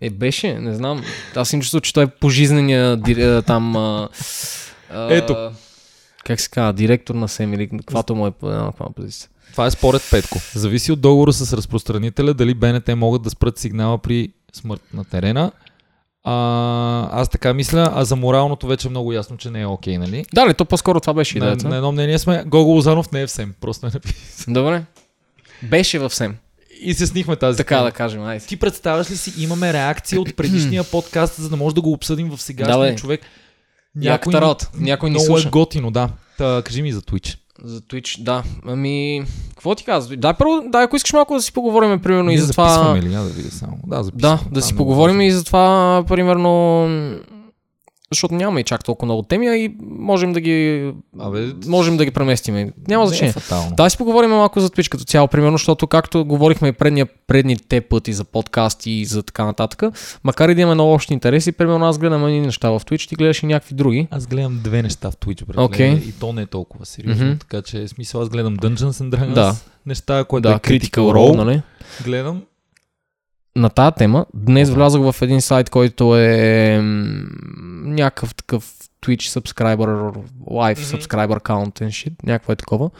Е, 0.00 0.10
беше, 0.10 0.58
не 0.58 0.74
знам. 0.74 1.02
Аз 1.36 1.52
им 1.52 1.60
чувствам, 1.60 1.80
че 1.80 1.92
той 1.92 2.04
е 2.04 2.06
пожизнения 2.06 3.02
там... 3.42 3.76
А, 3.76 4.08
а, 4.90 5.14
Ето. 5.14 5.50
Как 6.24 6.40
се 6.40 6.50
казва, 6.50 6.72
директор 6.72 7.14
на 7.14 7.28
СЕМ 7.28 7.54
или 7.54 7.68
каквато 7.68 8.14
му 8.14 8.26
е 8.26 8.32
каква 8.40 8.86
позиция. 8.96 9.28
Това 9.52 9.66
е 9.66 9.70
според 9.70 10.02
Петко. 10.10 10.38
Зависи 10.54 10.92
от 10.92 11.00
договора 11.00 11.32
с 11.32 11.52
разпространителя 11.52 12.34
дали 12.34 12.54
БНТ 12.54 12.88
могат 12.96 13.22
да 13.22 13.30
спрат 13.30 13.58
сигнала 13.58 13.98
при 13.98 14.32
смърт 14.52 14.82
на 14.94 15.04
терена. 15.04 15.52
А, 16.24 16.32
аз 17.12 17.28
така 17.28 17.54
мисля, 17.54 17.92
а 17.94 18.04
за 18.04 18.16
моралното 18.16 18.66
вече 18.66 18.88
е 18.88 18.90
много 18.90 19.12
ясно, 19.12 19.36
че 19.36 19.50
не 19.50 19.60
е 19.60 19.66
окей, 19.66 19.98
нали? 19.98 20.24
Да, 20.34 20.48
ли, 20.48 20.54
то 20.54 20.64
по-скоро 20.64 21.00
това 21.00 21.14
беше 21.14 21.38
На, 21.38 21.44
идеята. 21.44 21.68
на 21.68 21.76
едно 21.76 21.92
мнение 21.92 22.18
сме, 22.18 22.44
Гого 22.46 22.70
Лозанов 22.70 23.12
не 23.12 23.22
е 23.22 23.26
в 23.26 23.30
СЕМ, 23.30 23.54
просто 23.60 23.86
е 23.86 23.90
написан. 23.94 24.54
Добре. 24.54 24.82
Беше 25.62 25.98
в 25.98 26.10
СЕМ. 26.10 26.36
И 26.80 26.94
се 26.94 27.06
снихме 27.06 27.36
тази 27.36 27.56
Така 27.56 27.74
тема. 27.74 27.84
да 27.84 27.92
кажем, 27.92 28.22
айде. 28.22 28.46
Ти 28.46 28.56
представяш 28.56 29.10
ли 29.10 29.16
си, 29.16 29.42
имаме 29.42 29.72
реакция 29.72 30.20
от 30.20 30.36
предишния 30.36 30.84
подкаст, 30.92 31.34
за 31.34 31.48
да 31.48 31.56
може 31.56 31.74
да 31.74 31.80
го 31.80 31.92
обсъдим 31.92 32.30
в 32.30 32.42
сегашния 32.42 32.92
Да, 32.92 32.96
човек. 32.96 33.20
Яката 34.00 34.40
работа. 34.40 34.70
Някой 34.74 35.10
ни 35.10 35.14
много 35.14 35.26
слуша. 35.26 35.48
е 35.48 35.50
готино, 35.50 35.90
да. 35.90 36.08
Та, 36.38 36.62
кажи 36.64 36.82
ми 36.82 36.92
за 36.92 37.00
Twitch. 37.02 37.38
За 37.62 37.80
Twitch, 37.80 38.22
да. 38.22 38.42
Ами, 38.66 39.24
какво 39.48 39.74
ти 39.74 39.84
казваш? 39.84 40.16
Дай 40.18 40.34
първо, 40.34 40.62
да, 40.68 40.78
ако 40.82 40.96
искаш 40.96 41.12
малко 41.12 41.34
да 41.34 41.42
си 41.42 41.52
поговорим, 41.52 42.00
примерно, 42.00 42.30
и 42.30 42.34
Ние 42.34 42.42
за 42.42 42.52
това... 42.52 42.68
записваме 42.68 43.02
ли? 43.02 43.08
Да 43.08 43.22
видя 43.22 43.50
само. 43.50 43.78
Да, 43.86 43.96
Да, 43.96 44.02
записваме. 44.02 44.38
да 44.52 44.62
си 44.62 44.72
е 44.72 44.74
много 44.74 44.84
поговорим 44.86 45.16
важно. 45.16 45.22
и 45.22 45.30
за 45.30 45.44
това, 45.44 46.04
примерно, 46.08 46.86
защото 48.14 48.34
нямаме 48.34 48.60
и 48.60 48.64
чак 48.64 48.84
толкова 48.84 49.06
много 49.06 49.22
теми, 49.22 49.48
а 49.48 49.56
и 49.56 49.74
можем 49.80 50.32
да 50.32 50.40
ги, 50.40 50.92
Абе, 51.18 51.52
можем 51.66 51.96
да 51.96 52.04
ги 52.04 52.10
преместим. 52.10 52.72
Няма 52.88 53.06
значение. 53.06 53.30
Е 53.30 53.32
фатално. 53.32 53.76
Да, 53.76 53.90
си 53.90 53.98
поговорим 53.98 54.30
малко 54.30 54.60
за 54.60 54.70
Twitch 54.70 54.88
като 54.88 55.04
цяло, 55.04 55.28
примерно, 55.28 55.54
защото 55.56 55.86
както 55.86 56.24
говорихме 56.24 56.68
и 56.68 56.72
предния, 56.72 57.06
предните 57.26 57.80
пъти 57.80 58.12
за 58.12 58.24
подкасти 58.24 58.90
и 58.90 59.04
за 59.04 59.22
така 59.22 59.44
нататък, 59.44 59.82
макар 60.24 60.48
и 60.48 60.54
да 60.54 60.60
имаме 60.60 60.74
много 60.74 60.92
общи 60.92 61.12
интереси, 61.12 61.52
примерно 61.52 61.86
аз 61.86 61.98
гледам 61.98 62.26
едни 62.26 62.40
неща 62.40 62.70
в 62.70 62.80
Twitch, 62.80 63.08
ти 63.08 63.14
гледаш 63.14 63.42
и 63.42 63.46
някакви 63.46 63.74
други. 63.74 64.08
Аз 64.10 64.26
гледам 64.26 64.60
две 64.64 64.82
неща 64.82 65.10
в 65.10 65.16
Twitch, 65.16 65.46
брат. 65.46 65.56
Окей. 65.58 65.92
И 65.92 66.12
то 66.20 66.32
не 66.32 66.42
е 66.42 66.46
толкова 66.46 66.86
сериозно. 66.86 67.26
Мгм. 67.26 67.38
Така 67.38 67.62
че, 67.62 67.88
смисъл, 67.88 68.20
аз 68.20 68.28
гледам 68.28 68.56
Dungeons 68.56 68.90
and 68.90 69.10
Dragons. 69.10 69.32
Да. 69.32 69.56
Неща, 69.86 70.24
което 70.24 70.48
да, 70.48 70.54
е 70.54 70.58
Critical 70.58 70.90
Role. 70.90 71.36
нали? 71.36 71.62
Гледам. 72.04 72.42
На 73.56 73.68
тази 73.68 73.94
тема, 73.94 74.26
днес 74.34 74.70
влязох 74.70 75.12
в 75.12 75.22
един 75.22 75.40
сайт, 75.40 75.70
който 75.70 76.16
е 76.16 76.80
някакъв 77.84 78.34
такъв 78.34 78.72
Twitch 79.04 79.40
subscriber, 79.40 80.12
live 80.50 80.78
Мгм. 80.78 80.96
subscriber 80.96 81.40
count 81.40 81.80
and 81.80 81.88
shit, 81.88 82.12
някакво 82.22 82.52
е 82.52 82.56
такова. 82.56 82.90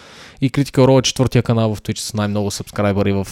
И 0.41 0.51
Critical 0.51 0.79
Role 0.79 0.99
е 0.99 1.03
четвъртия 1.03 1.43
канал 1.43 1.75
в 1.75 1.83
Twitch 1.83 1.99
с 1.99 2.15
най-много 2.15 2.51
сабскрайбъри 2.51 3.13
в, 3.13 3.25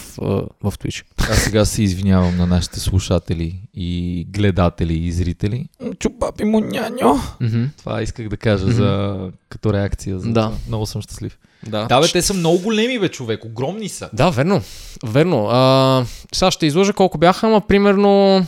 в 0.63 0.73
Twitch. 0.73 1.03
Аз 1.19 1.37
сега 1.37 1.65
се 1.65 1.83
извинявам 1.83 2.37
на 2.37 2.47
нашите 2.47 2.79
слушатели 2.79 3.55
и 3.73 3.89
гледатели 4.29 4.93
и 4.95 5.11
зрители. 5.11 5.65
Чупапи 5.99 6.43
му 6.43 6.59
няньо. 6.59 7.15
Мгм. 7.41 7.63
Това 7.77 8.01
исках 8.01 8.29
да 8.29 8.37
кажа 8.37 8.67
за, 8.67 9.17
като 9.49 9.73
реакция. 9.73 10.19
За 10.19 10.27
Да. 10.27 10.41
това. 10.41 10.57
Много 10.67 10.85
съм 10.85 11.01
щастлив. 11.01 11.37
Да. 11.67 11.85
Да, 11.85 12.01
бе, 12.01 12.07
те 12.07 12.21
са 12.21 12.33
много 12.33 12.59
големи, 12.59 12.99
бе, 12.99 13.09
човек. 13.09 13.45
Огромни 13.45 13.89
са. 13.89 14.09
Да, 14.13 14.29
верно. 14.29 14.61
Верно. 15.05 15.47
А, 15.51 16.05
сега 16.33 16.51
ще 16.51 16.65
изложа 16.65 16.93
колко 16.93 17.17
бяха, 17.17 17.47
ама 17.47 17.61
примерно 17.61 18.45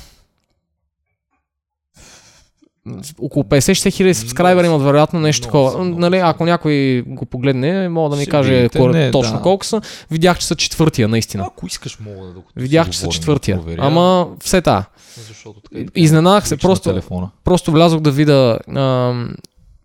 около 3.20 3.44
50-60 3.44 3.94
хиляди 3.94 4.14
сабскрайбъри 4.14 4.68
имат 4.68 4.82
вероятно 4.82 5.20
нещо 5.20 5.48
много 5.48 5.68
такова. 5.70 5.84
много 5.84 6.00
нали, 6.00 6.18
ако 6.18 6.46
някой 6.46 7.04
го 7.08 7.26
погледне, 7.26 7.90
мога 7.90 8.10
да 8.10 8.16
ми 8.16 8.22
Ще 8.22 8.32
каже 8.32 8.54
видите, 8.56 8.80
кое- 8.80 8.92
не, 8.92 9.12
точно 9.12 9.36
да. 9.36 9.42
колко 9.42 9.66
са. 9.66 9.82
Видях, 10.12 10.40
че 10.40 10.46
са 10.46 10.56
четвъртия, 10.56 11.08
наистина. 11.08 11.44
Ако 11.48 11.68
искаш, 11.68 12.00
мога 12.00 12.26
да 12.28 12.34
докато 12.34 12.60
Видях, 12.60 12.90
че 12.90 13.00
са 13.00 13.08
четвъртия. 13.10 13.60
да 13.60 13.76
Ама 13.80 14.28
все 14.42 14.62
та. 14.62 14.86
Защото 15.18 15.60
така, 15.62 15.92
Изненадах 15.96 16.48
се, 16.48 16.58
просто, 16.58 16.90
телефона. 16.90 17.30
просто 17.44 17.72
влязох 17.72 18.00
да 18.00 18.12
видя, 18.12 18.60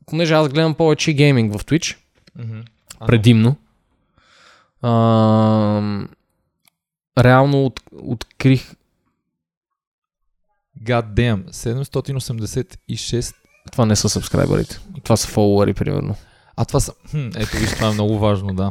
понеже 0.06 0.34
аз 0.34 0.48
гледам 0.48 0.74
повече 0.74 1.12
гейминг 1.12 1.52
в 1.52 1.64
Twitch. 1.64 1.96
А, 3.00 3.06
предимно. 3.06 3.56
Ам, 4.82 6.08
реално 7.18 7.64
от, 7.64 7.80
открих 8.02 8.72
God 10.82 11.14
damn, 11.14 11.50
786. 11.50 13.34
Това 13.72 13.86
не 13.86 13.96
са 13.96 14.08
сабскрайбърите. 14.08 14.78
Това 15.04 15.16
са 15.16 15.28
фолуари, 15.28 15.74
примерно. 15.74 16.14
А 16.56 16.64
това 16.64 16.80
са... 16.80 16.92
Хм, 17.10 17.28
ето 17.36 17.56
виж, 17.56 17.70
това 17.70 17.88
е 17.88 17.92
много 17.92 18.18
важно, 18.18 18.54
да. 18.54 18.70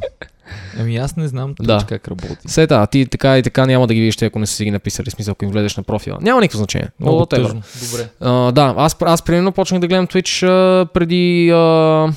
Ами 0.79 0.97
аз 0.97 1.15
не 1.15 1.27
знам 1.27 1.55
Да. 1.59 1.85
как 1.89 2.07
работи. 2.07 2.35
Сета, 2.47 2.75
а 2.75 2.87
ти 2.87 3.05
така 3.05 3.37
и 3.37 3.43
така 3.43 3.65
няма 3.65 3.87
да 3.87 3.93
ги 3.93 3.99
видиш, 3.99 4.17
те, 4.17 4.25
ако 4.25 4.39
не 4.39 4.47
са 4.47 4.55
си 4.55 4.63
ги 4.63 4.71
написали, 4.71 5.11
смисъл, 5.11 5.31
ако 5.31 5.45
им 5.45 5.51
влезеш 5.51 5.77
на 5.77 5.83
профила. 5.83 6.17
Няма 6.21 6.41
никакво 6.41 6.57
значение. 6.57 6.89
Много 6.99 7.25
тъжно. 7.25 7.61
Добре. 7.91 8.09
А, 8.19 8.51
да, 8.51 8.73
аз, 8.77 8.95
аз 9.01 9.21
примерно 9.21 9.51
почнах 9.51 9.81
да 9.81 9.87
гледам 9.87 10.07
Twitch 10.07 10.47
а, 10.47 10.85
преди... 10.85 11.49
А... 11.49 12.13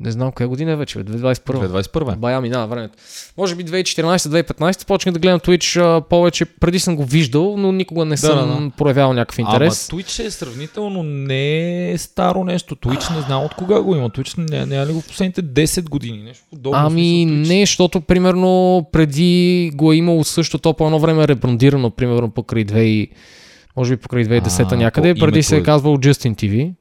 Не 0.00 0.10
знам 0.10 0.32
коя 0.32 0.48
година 0.48 0.72
е 0.72 0.76
вече, 0.76 0.98
бе, 0.98 1.12
2021. 1.12 1.36
2021. 1.68 2.16
Бая 2.16 2.40
минава 2.40 2.66
времето. 2.66 2.94
Може 3.36 3.54
би 3.54 3.64
2014-2015 3.64 4.86
почнах 4.86 5.12
да 5.12 5.18
гледам 5.18 5.40
Twitch 5.40 6.00
повече. 6.00 6.44
Преди 6.44 6.78
съм 6.78 6.96
го 6.96 7.04
виждал, 7.04 7.56
но 7.56 7.72
никога 7.72 8.04
не 8.04 8.16
съм 8.16 8.48
да, 8.48 8.64
да. 8.64 8.70
проявявал 8.76 9.12
някакъв 9.12 9.38
интерес. 9.38 9.88
Ама 9.92 10.00
Twitch 10.02 10.26
е 10.26 10.30
сравнително 10.30 11.02
не 11.02 11.90
е 11.90 11.98
старо 11.98 12.44
нещо. 12.44 12.76
Twitch 12.76 13.16
не 13.16 13.22
знам 13.22 13.44
от 13.44 13.54
кога 13.54 13.80
го 13.80 13.96
има. 13.96 14.10
Twitch 14.10 14.50
не, 14.50 14.66
не 14.66 14.76
е 14.76 14.86
ли 14.86 14.92
го 14.92 15.00
в 15.00 15.06
последните 15.06 15.42
10 15.42 15.88
години? 15.88 16.22
Нещо 16.22 16.44
подобно. 16.50 16.78
Ами 16.78 17.24
не, 17.24 17.60
защото 17.60 18.00
примерно 18.00 18.86
преди 18.92 19.70
го 19.74 19.92
е 19.92 19.96
имало 19.96 20.24
също 20.24 20.58
то 20.58 20.74
по 20.74 20.86
едно 20.86 20.98
време 20.98 21.22
е 21.22 21.28
ребрандирано, 21.28 21.90
примерно 21.90 22.30
покрай 22.30 22.64
2, 22.64 23.10
може 23.76 23.96
би 23.96 24.02
покрай 24.02 24.24
2010 24.24 24.72
А, 24.72 24.76
някъде, 24.76 25.14
то 25.14 25.20
преди 25.20 25.42
се 25.42 25.56
е 25.56 25.58
е- 25.58 25.62
казвал 25.62 25.96
Justin 25.96 26.34
TV. 26.34 26.72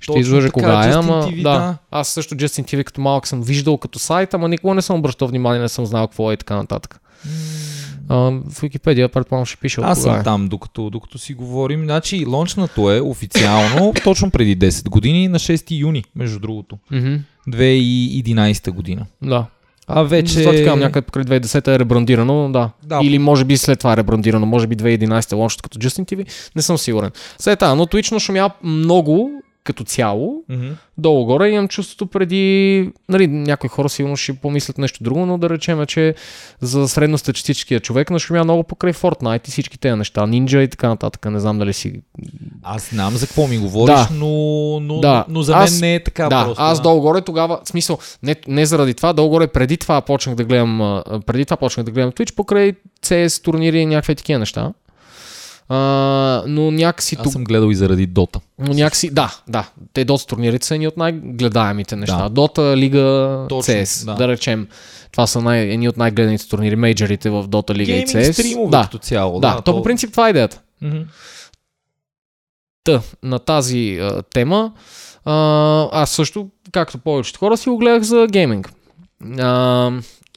Ще 0.00 0.06
Точно 0.06 0.20
излъжа 0.20 0.46
така, 0.46 0.52
кога 0.52 0.88
е, 0.88 0.92
ама 0.92 1.22
TV, 1.22 1.42
да. 1.42 1.58
да. 1.58 1.76
Аз 1.90 2.08
също 2.08 2.34
Justin 2.34 2.62
TV 2.62 2.84
като 2.84 3.00
малък 3.00 3.26
съм 3.26 3.42
виждал 3.42 3.78
като 3.78 3.98
сайт, 3.98 4.34
ама 4.34 4.48
никога 4.48 4.74
не 4.74 4.82
съм 4.82 4.98
обръщал 4.98 5.28
внимание, 5.28 5.60
не 5.60 5.68
съм 5.68 5.86
знал 5.86 6.06
какво 6.06 6.30
е 6.30 6.34
и 6.34 6.36
така 6.36 6.56
нататък. 6.56 7.00
А, 8.08 8.16
в 8.16 8.60
Википедия 8.62 9.08
предполагам 9.08 9.46
ще 9.46 9.56
пише 9.56 9.80
от 9.80 9.86
Аз 9.86 10.02
съм 10.02 10.20
е. 10.20 10.22
там, 10.22 10.48
докато, 10.48 10.90
докато 10.90 11.18
си 11.18 11.34
говорим. 11.34 11.84
Значи, 11.84 12.26
лончнато 12.26 12.92
е 12.92 13.00
официално 13.00 13.94
точно 14.04 14.30
преди 14.30 14.58
10 14.58 14.88
години, 14.88 15.28
на 15.28 15.38
6 15.38 15.80
юни, 15.80 16.04
между 16.16 16.38
другото. 16.38 16.78
Мгм, 16.90 17.14
2011 17.48 18.70
година. 18.70 19.06
Да. 19.22 19.46
А 19.86 20.02
вече... 20.02 20.32
Затова 20.32 20.52
така 20.52 20.76
някъде 20.76 21.06
покрай 21.06 21.24
2010 21.24 21.68
е 21.68 21.78
ребрандирано, 21.78 22.52
да. 22.52 22.70
Да. 22.82 23.00
Или 23.02 23.18
може 23.18 23.44
би 23.44 23.56
след 23.56 23.78
това 23.78 23.92
е 23.92 23.96
ребрандирано, 23.96 24.46
може 24.46 24.66
би 24.66 24.76
2011 24.76 25.32
е 25.32 25.34
лончето 25.34 25.62
като 25.62 25.78
Justin 25.78 26.14
TV, 26.14 26.26
не 26.56 26.62
съм 26.62 26.78
сигурен. 26.78 27.10
След 27.38 27.58
това, 27.58 27.74
но 27.74 27.86
Twitch 27.86 28.18
шумя 28.18 28.50
много 28.62 29.30
като 29.70 29.84
цяло, 29.84 30.42
Мгм. 30.48 30.68
долу-горе 30.98 31.48
имам 31.48 31.68
чувството 31.68 32.06
преди, 32.08 32.40
нали, 33.08 33.26
някои 33.26 33.68
хора 33.68 33.88
сигурно 33.88 34.16
ще 34.16 34.32
помислят 34.32 34.78
нещо 34.78 35.04
друго, 35.04 35.26
но 35.26 35.38
да 35.38 35.50
речем, 35.50 35.86
че 35.86 36.14
за 36.60 36.88
средностатистическия 36.88 37.80
човек 37.80 38.10
нашумя 38.10 38.44
много 38.44 38.62
покрай 38.62 38.92
Fortnite 38.92 39.48
и 39.48 39.50
всички 39.50 39.78
тези 39.78 39.94
неща, 39.96 40.20
Ninja 40.20 40.58
и 40.58 40.68
така 40.68 40.88
нататък, 40.88 41.24
не 41.24 41.40
знам 41.40 41.58
дали 41.58 41.72
си... 41.72 42.00
Аз 42.62 42.90
знам 42.90 43.14
за 43.14 43.26
какво 43.26 43.46
ми 43.46 43.58
говориш, 43.58 43.94
Да. 43.96 44.08
но, 44.12 44.28
но, 44.80 45.00
Да. 45.00 45.24
но 45.28 45.42
за 45.42 45.54
мен 45.54 45.62
Аз- 45.62 45.80
не 45.80 45.94
е 45.94 46.02
така 46.02 46.22
да, 46.24 46.44
просто. 46.44 46.62
аз 46.62 46.82
долу-горе 46.82 47.20
тогава, 47.20 47.60
в 47.64 47.68
смисъл, 47.68 47.98
не, 48.22 48.36
не 48.48 48.66
заради 48.66 48.94
това, 48.94 49.12
долу-горе 49.12 49.46
преди 49.46 49.76
това 49.76 50.00
почнах 50.00 50.34
да 50.34 50.44
гледам, 50.44 51.02
преди 51.26 51.44
това 51.44 51.56
почнах 51.56 51.86
да 51.86 51.92
гледам 51.92 52.12
Twitch 52.12 52.34
покрай 52.34 52.72
CS 53.02 53.44
турнири 53.44 53.78
и 53.78 53.86
някакви 53.86 54.14
такива 54.14 54.38
неща. 54.38 54.72
А, 55.72 56.42
но 56.46 56.70
някакси 56.70 57.16
Аз 57.18 57.22
тук 57.22 57.32
съм 57.32 57.44
гледал 57.44 57.70
и 57.70 57.74
заради 57.74 58.06
Дота. 58.06 58.40
Но 58.58 58.74
някакси, 58.74 59.10
да, 59.10 59.36
да. 59.48 59.68
Те 59.92 60.06
Dota 60.06 60.28
турнирите 60.28 60.66
са 60.66 60.74
едни 60.74 60.88
от 60.88 60.96
най-гледаемите 60.96 61.96
неща. 61.96 62.28
Да. 62.28 62.40
Dota, 62.40 62.76
Лига, 62.76 63.46
Точно, 63.48 63.74
CS. 63.74 64.04
да. 64.04 64.14
Да. 64.14 64.28
речем, 64.28 64.68
това 65.12 65.26
са 65.26 65.40
най- 65.40 65.60
едни 65.62 65.88
от 65.88 65.96
най-гледаните 65.96 66.48
турнири, 66.48 66.76
мейджорите 66.76 67.30
в 67.30 67.48
Dota, 67.48 67.74
Лига 67.74 67.92
и 67.92 68.04
Гейминг 68.04 68.08
CS. 68.08 68.32
стримове 68.32 68.70
да, 68.70 68.82
като 68.82 68.98
цяло. 68.98 69.40
да, 69.40 69.60
то 69.60 69.72
по 69.72 69.82
принцип 69.82 70.10
това 70.10 70.26
е 70.26 70.30
идеята. 70.30 70.60
Мгм. 70.82 70.98
Та, 72.84 73.00
на 73.22 73.38
тази 73.38 73.98
а, 74.02 74.22
тема, 74.22 74.72
а, 75.24 75.88
аз 75.92 76.10
също, 76.10 76.48
както 76.72 76.98
повечето 76.98 77.38
хора, 77.38 77.56
си 77.56 77.68
го 77.68 77.78
гледах 77.78 78.02
за 78.02 78.26
гейминг. 78.30 78.72
А, 79.38 79.90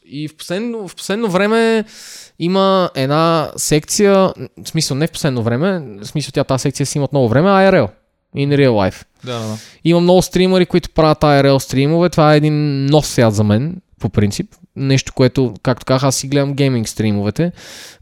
и 0.06 0.28
в 0.28 0.36
последно, 0.38 0.88
в 0.88 0.96
последно 0.96 1.30
време 1.30 1.84
има 2.40 2.90
една 2.96 3.52
секция, 3.56 4.14
в 4.14 4.34
смисъл 4.66 4.98
не 4.98 5.08
в 5.08 5.12
последно 5.12 5.44
време, 5.44 5.80
в 6.02 6.06
смисъл 6.06 6.32
тя 6.32 6.44
тази 6.44 6.62
секция 6.62 6.86
си 6.86 6.98
има 6.98 7.08
много 7.12 7.30
време, 7.30 7.48
IRL. 7.50 7.90
In 8.36 8.56
real 8.56 8.70
life. 8.70 9.06
Да, 9.24 9.40
да. 9.40 9.58
Има 9.84 10.00
много 10.00 10.22
стримери, 10.22 10.66
които 10.66 10.90
правят 10.90 11.22
IRL 11.22 11.58
стримове. 11.58 12.10
Това 12.10 12.34
е 12.34 12.38
един 12.38 12.86
нов 12.86 13.08
свят 13.08 13.34
за 13.36 13.44
мен, 13.44 13.82
по 14.00 14.10
принцип. 14.10 14.56
Нещо, 14.76 15.14
което, 15.14 15.54
както 15.64 15.86
казах, 15.86 16.04
аз 16.04 16.16
си 16.16 16.28
гледам 16.28 16.54
гейминг 16.54 16.88
стримовете. 16.90 17.52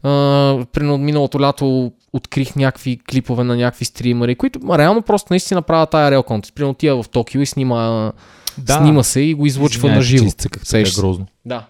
Примерно 0.02 0.98
миналото 0.98 1.40
лято 1.40 1.92
открих 2.12 2.56
някакви 2.56 2.98
клипове 3.10 3.44
на 3.44 3.56
някакви 3.56 3.84
стримери, 3.84 4.34
които 4.34 4.60
ма, 4.62 4.78
реално 4.78 5.02
просто 5.02 5.26
наистина 5.32 5.62
правят 5.62 5.90
IRL 5.90 6.24
контент. 6.24 6.54
Примерно 6.54 6.70
отива 6.70 7.02
в 7.02 7.08
Токио 7.08 7.40
и 7.40 7.46
снима, 7.46 8.12
Да. 8.58 8.76
снима 8.78 9.02
се 9.02 9.20
и 9.20 9.34
го 9.34 9.46
излъчва 9.46 9.88
на 9.88 10.02
живо. 10.02 10.30
грозно. 11.00 11.26
Да. 11.44 11.66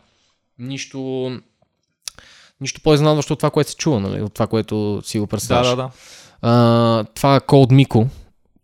Нищо, 0.59 1.31
нищо 2.63 2.81
по-изненадващо 2.85 3.33
от 3.33 3.39
това, 3.39 3.51
което 3.51 3.71
се 3.71 3.77
чува, 3.77 4.01
нали? 4.01 4.23
от 4.23 4.35
това, 4.35 4.47
което 4.47 5.01
си 5.05 5.19
го 5.19 5.25
Да, 5.25 5.31
представяш. 5.31 5.69
да, 5.69 5.77
да. 5.77 5.89
А, 6.43 7.05
това 7.15 7.37
е 7.37 7.41
Cold 7.41 7.87
Miko, 7.87 8.07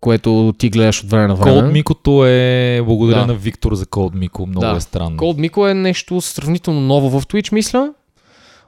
което 0.00 0.54
ти 0.58 0.70
гледаш 0.70 1.02
от 1.04 1.10
време 1.10 1.26
на 1.26 1.34
време. 1.34 1.60
Cold 1.60 1.72
Микото 1.72 2.26
е... 2.26 2.82
Благодаря 2.84 3.20
Да. 3.20 3.26
на 3.26 3.34
Виктор 3.34 3.74
за 3.74 3.86
Cold 3.86 4.14
Мико. 4.14 4.46
Много 4.46 4.66
Да. 4.66 4.76
е 4.76 4.80
странно. 4.80 5.16
Cold 5.16 5.50
Miko 5.50 5.70
е 5.70 5.74
нещо 5.74 6.20
сравнително 6.20 6.80
ново 6.80 7.10
в 7.10 7.26
Twitch, 7.26 7.52
мисля. 7.52 7.92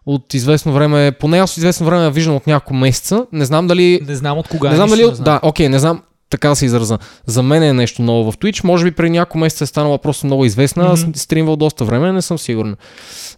От 0.06 0.34
известно 0.34 0.72
време, 0.72 1.12
поне 1.12 1.38
аз 1.38 1.50
от 1.50 1.56
известно 1.56 1.86
време 1.86 2.04
я 2.04 2.10
виждам 2.10 2.36
от 2.36 2.46
няколко 2.46 2.74
месеца. 2.74 3.26
Не 3.32 3.44
знам 3.44 3.66
дали... 3.66 4.00
Не 4.08 4.14
знам 4.16 4.38
от 4.38 4.48
кога. 4.48 4.70
не 4.70 4.76
знам 4.76 4.88
дали... 4.90 5.06
не 5.06 5.14
знам. 5.14 5.24
Да, 5.24 5.40
окей, 5.42 5.68
не 5.68 5.78
знам 5.78 6.02
така 6.30 6.48
да 6.48 6.56
се 6.56 6.64
израза. 6.66 6.98
За 7.26 7.42
мен 7.42 7.62
е 7.62 7.72
нещо 7.72 8.02
ново 8.02 8.32
в 8.32 8.36
Twitch. 8.36 8.64
Може 8.64 8.84
би 8.84 8.90
преди 8.90 9.10
няколко 9.10 9.38
месеца 9.38 9.64
е 9.64 9.66
станала 9.66 9.98
просто 9.98 10.26
много 10.26 10.44
известна. 10.44 10.84
Аз 10.84 11.00
Мгм. 11.00 11.06
съм 11.06 11.14
стримвал 11.14 11.56
доста 11.56 11.84
време, 11.84 12.12
не 12.12 12.22
съм 12.22 12.38
сигурен. 12.38 12.76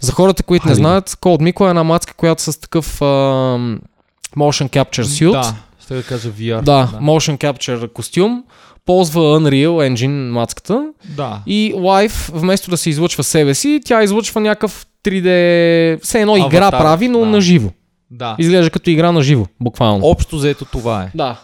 За 0.01 0.13
хората, 0.13 0.43
които 0.43 0.67
не 0.67 0.71
Хайде. 0.71 0.77
знаят, 0.77 1.11
Cold 1.11 1.53
Miko 1.53 1.67
е 1.67 1.71
една 1.71 1.85
мацка, 1.85 2.15
която 2.15 2.43
с 2.43 2.61
такъв 2.61 3.03
ам, 3.03 3.81
motion 4.37 4.69
capture 4.69 5.03
suit. 5.03 5.33
Да, 5.33 5.55
ще 5.85 5.95
да 5.95 6.03
кажа 6.03 6.31
VR. 6.31 6.63
Да, 6.63 6.89
motion 6.95 7.39
capture 7.39 7.93
костюм. 7.93 8.45
Ползва 8.87 9.21
Unreal 9.21 9.69
Engine 9.93 10.31
мацката. 10.31 10.87
да. 11.17 11.41
И 11.47 11.75
лайв, 11.77 12.31
вместо 12.35 12.71
да 12.71 12.77
се 12.77 12.91
излъчва 12.91 13.25
себе 13.25 13.55
си, 13.55 13.81
тя 13.85 14.03
излъчва 14.03 14.41
някакъв 14.41 14.87
3D... 15.05 16.03
Все 16.03 16.21
едно 16.21 16.37
игра 16.37 16.59
Аватар, 16.59 16.79
прави, 16.81 17.09
но 17.09 17.19
да. 17.21 17.27
на 17.27 17.41
живо. 17.41 17.71
да. 18.11 18.37
Изглежда 18.39 18.71
като 18.71 18.91
игра 18.91 19.13
на 19.13 19.23
живо, 19.23 19.47
буквално. 19.61 20.05
Общо 20.07 20.39
заето 20.39 20.65
това 20.65 21.03
е. 21.03 21.11
Да. 21.15 21.37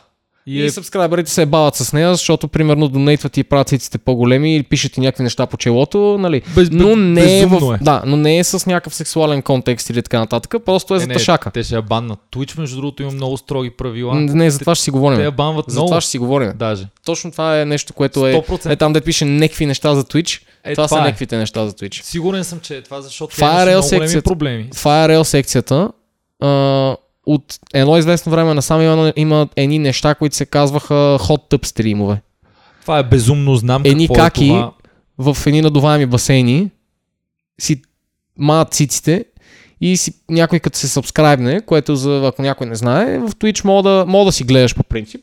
И, 0.48 0.58
И 0.58 0.64
е 0.64 0.70
сабскрайберите 0.70 1.30
се 1.30 1.46
бават 1.46 1.74
с 1.74 1.92
нея, 1.92 2.14
защото 2.14 2.48
примерно 2.48 2.88
донейтват 2.88 3.36
и 3.36 3.44
правят 3.44 3.68
циците 3.68 3.98
по-големи 3.98 4.56
или 4.56 4.62
пишат 4.62 4.96
и 4.96 5.00
някакви 5.00 5.22
неща 5.22 5.46
по 5.46 5.56
челото, 5.56 6.16
нали? 6.18 6.42
Без, 6.54 6.68
Но 6.70 6.96
не, 6.96 7.40
е 7.40 7.46
в, 7.46 7.76
е. 7.80 7.84
Да, 7.84 8.02
но 8.06 8.16
не 8.16 8.38
е 8.38 8.44
с 8.44 8.66
някакъв 8.66 8.94
сексуален 8.94 9.42
контекст 9.42 9.90
или 9.90 10.02
така 10.02 10.18
нататък, 10.18 10.54
просто 10.64 10.94
е, 10.94 10.98
за 10.98 11.06
не, 11.06 11.14
тъшака. 11.14 11.50
Те 11.50 11.62
ще 11.62 11.74
я 11.74 11.82
баннат. 11.82 12.18
Twitch, 12.32 12.58
между 12.58 12.76
другото, 12.76 13.02
има 13.02 13.12
много 13.12 13.36
строги 13.36 13.70
правила. 13.70 14.14
Не, 14.14 14.50
за 14.50 14.58
това 14.58 14.74
ще 14.74 14.84
си 14.84 14.90
говорим. 14.90 15.18
Те 15.18 15.24
я 15.24 15.30
банват 15.30 15.64
За 15.68 15.74
много. 15.74 15.88
това 15.88 16.00
ще 16.00 16.10
си 16.10 16.18
говорим. 16.18 16.52
Даже. 16.56 16.86
Точно 17.06 17.30
това 17.30 17.60
е 17.60 17.64
нещо, 17.64 17.92
което 17.92 18.26
е... 18.26 18.34
100%. 18.34 18.70
Е 18.70 18.76
там 18.76 18.92
да 18.92 19.00
пише 19.00 19.24
някакви 19.24 19.66
неща 19.66 19.94
за 19.94 20.04
Twitch. 20.04 20.42
Е, 20.64 20.74
това, 20.74 20.88
са 20.88 20.98
е. 20.98 21.00
някаквите 21.00 21.36
неща 21.36 21.66
за 21.66 21.72
Twitch. 21.72 22.02
Сигурен 22.02 22.44
съм, 22.44 22.60
че 22.60 22.76
е 22.76 22.82
това, 22.82 23.00
защото 23.00 23.34
Това 23.34 23.62
е 23.62 23.64
големи 23.64 23.82
секцията. 23.82 24.22
проблеми. 24.30 24.68
в 24.74 24.84
IRL 24.84 25.22
секцията 25.22 25.88
а, 26.40 26.96
от 27.28 27.58
едно 27.74 27.98
известно 27.98 28.32
време 28.32 28.54
насам 28.54 28.82
има, 28.82 29.12
има 29.16 29.48
едни 29.56 29.78
неща, 29.78 30.14
които 30.14 30.36
се 30.36 30.46
казваха 30.46 30.94
hot 30.94 31.50
tub 31.50 31.66
стримове. 31.66 32.22
Това 32.80 32.98
е 32.98 33.02
безумно, 33.02 33.56
знам 33.56 33.82
Едни 33.84 34.08
какво 34.08 34.14
каки 34.14 34.44
е 34.44 34.48
това. 34.48 34.72
в 35.18 35.46
едни 35.46 35.62
надуваеми 35.62 36.06
басейни 36.06 36.70
си 37.60 37.82
маят 38.38 38.74
циците 38.74 39.24
и 39.80 39.96
си, 39.96 40.12
някой 40.30 40.60
като 40.60 40.78
се 40.78 40.88
сабскрайбне, 40.88 41.60
което 41.60 41.96
за, 41.96 42.22
ако 42.26 42.42
някой 42.42 42.66
не 42.66 42.74
знае, 42.74 43.18
в 43.18 43.28
Twitch 43.28 43.64
мога 43.64 43.90
да, 43.90 44.04
мога 44.08 44.24
да 44.24 44.32
си 44.32 44.44
гледаш 44.44 44.74
по 44.74 44.82
принцип, 44.82 45.20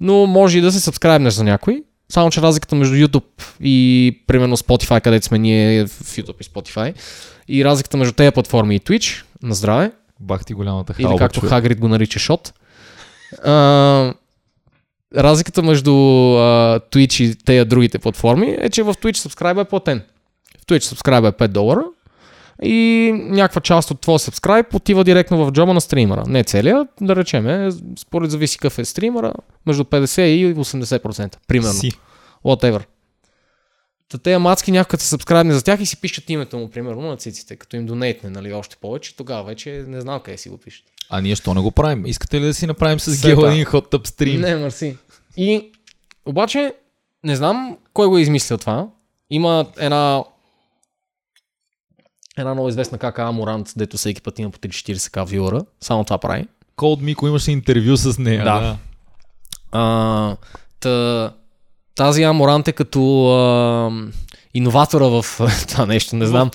но 0.00 0.26
може 0.26 0.58
и 0.58 0.60
да 0.60 0.72
се 0.72 0.80
сабскрайбнеш 0.80 1.34
за 1.34 1.44
някой. 1.44 1.82
Само, 2.08 2.30
че 2.30 2.42
разликата 2.42 2.74
между 2.74 2.94
YouTube 2.94 3.42
и 3.60 4.24
примерно 4.26 4.56
Spotify, 4.56 5.00
където 5.00 5.26
сме 5.26 5.38
ние 5.38 5.86
в 5.86 6.16
YouTube 6.16 6.40
и 6.40 6.44
Spotify, 6.44 6.94
и 7.48 7.64
разликата 7.64 7.96
между 7.96 8.12
тези 8.12 8.30
платформи 8.30 8.76
и 8.76 8.80
Twitch, 8.80 9.24
на 9.42 9.54
здраве, 9.54 9.90
Бах 10.22 10.44
ти 10.44 10.54
голямата 10.54 10.94
или 10.98 11.02
халба, 11.02 11.18
както 11.18 11.40
човек. 11.40 11.50
Хагрид 11.50 11.80
го 11.80 11.88
нарича 11.88 12.18
шот. 12.18 12.54
А, 13.44 14.14
разликата 15.16 15.62
между 15.62 15.92
а, 15.92 16.80
Twitch 16.90 17.22
и 17.22 17.36
тези 17.44 17.64
другите 17.64 17.98
платформи 17.98 18.56
е, 18.60 18.70
че 18.70 18.82
в 18.82 18.94
Twitch 18.94 19.28
subscribe 19.28 19.60
е 19.60 19.64
платен. 19.64 20.02
В 20.58 20.66
Twitch 20.66 20.94
subscribe 20.94 21.28
е 21.28 21.32
5 21.32 21.48
долара 21.48 21.84
и 22.62 23.12
някаква 23.14 23.60
част 23.60 23.90
от 23.90 24.00
твоя 24.00 24.18
subscribe 24.18 24.74
отива 24.74 25.04
директно 25.04 25.46
в 25.46 25.52
джоба 25.52 25.74
на 25.74 25.80
стримера. 25.80 26.24
Не 26.26 26.44
целия, 26.44 26.86
да 27.00 27.16
речем, 27.16 27.48
е, 27.48 27.70
според 27.98 28.30
зависи 28.30 28.58
какъв 28.58 28.78
е 28.78 28.84
стримера, 28.84 29.32
между 29.66 29.84
50 29.84 30.22
и 30.22 30.54
80%. 30.54 31.36
Примерно. 31.48 31.72
Си. 31.72 31.92
Whatever. 32.44 32.82
Та 34.12 34.18
тези 34.18 34.36
мацки 34.36 34.72
някой 34.72 34.98
се 34.98 35.06
сабскрайбне 35.06 35.54
за 35.54 35.64
тях 35.64 35.80
и 35.80 35.86
си 35.86 36.00
пишат 36.00 36.30
името 36.30 36.58
му, 36.58 36.70
примерно, 36.70 37.00
на 37.00 37.16
циците, 37.16 37.56
като 37.56 37.76
им 37.76 37.86
донейтне, 37.86 38.30
нали, 38.30 38.52
още 38.52 38.76
повече, 38.76 39.16
тогава 39.16 39.44
вече 39.44 39.84
не 39.88 40.00
знам 40.00 40.20
къде 40.20 40.38
си 40.38 40.48
го 40.48 40.58
пишат. 40.58 40.84
А 41.10 41.20
ние 41.20 41.36
що 41.36 41.54
не 41.54 41.60
го 41.60 41.70
правим? 41.70 42.06
Искате 42.06 42.40
ли 42.40 42.44
да 42.44 42.54
си 42.54 42.66
направим 42.66 43.00
с. 43.00 43.22
Гел 43.22 43.46
един 43.46 43.64
tub 43.64 44.06
стрим? 44.06 44.40
Не, 44.40 44.56
мерси. 44.56 44.96
И 45.36 45.72
обаче, 46.26 46.74
не 47.24 47.36
знам 47.36 47.78
кой 47.92 48.06
го 48.06 48.18
е 48.18 48.20
измислил 48.20 48.58
това. 48.58 48.88
Има 49.30 49.66
една 49.78 50.24
една 52.38 52.54
много 52.54 52.68
известна 52.68 52.98
кака 52.98 53.22
Амурант, 53.22 53.72
дето 53.76 53.96
всеки 53.96 54.22
път 54.22 54.38
има 54.38 54.50
по 54.50 54.58
3-40к 54.58 55.24
вюра. 55.24 55.64
Само 55.80 56.04
това 56.04 56.18
прави. 56.18 56.46
Cold 56.76 57.00
Мико 57.00 57.26
имаше 57.26 57.52
интервю 57.52 57.96
с 57.96 58.18
нея. 58.18 58.44
Да. 58.44 58.60
Да. 58.60 58.76
А, 59.72 60.36
та, 60.80 61.34
тази 61.96 62.22
Аморант 62.22 62.68
е 62.68 62.72
като 62.72 63.00
а, 63.28 63.90
иноватора 64.54 65.04
в 65.04 65.24
това 65.68 65.86
нещо, 65.86 66.16
не 66.16 66.26
знам. 66.26 66.50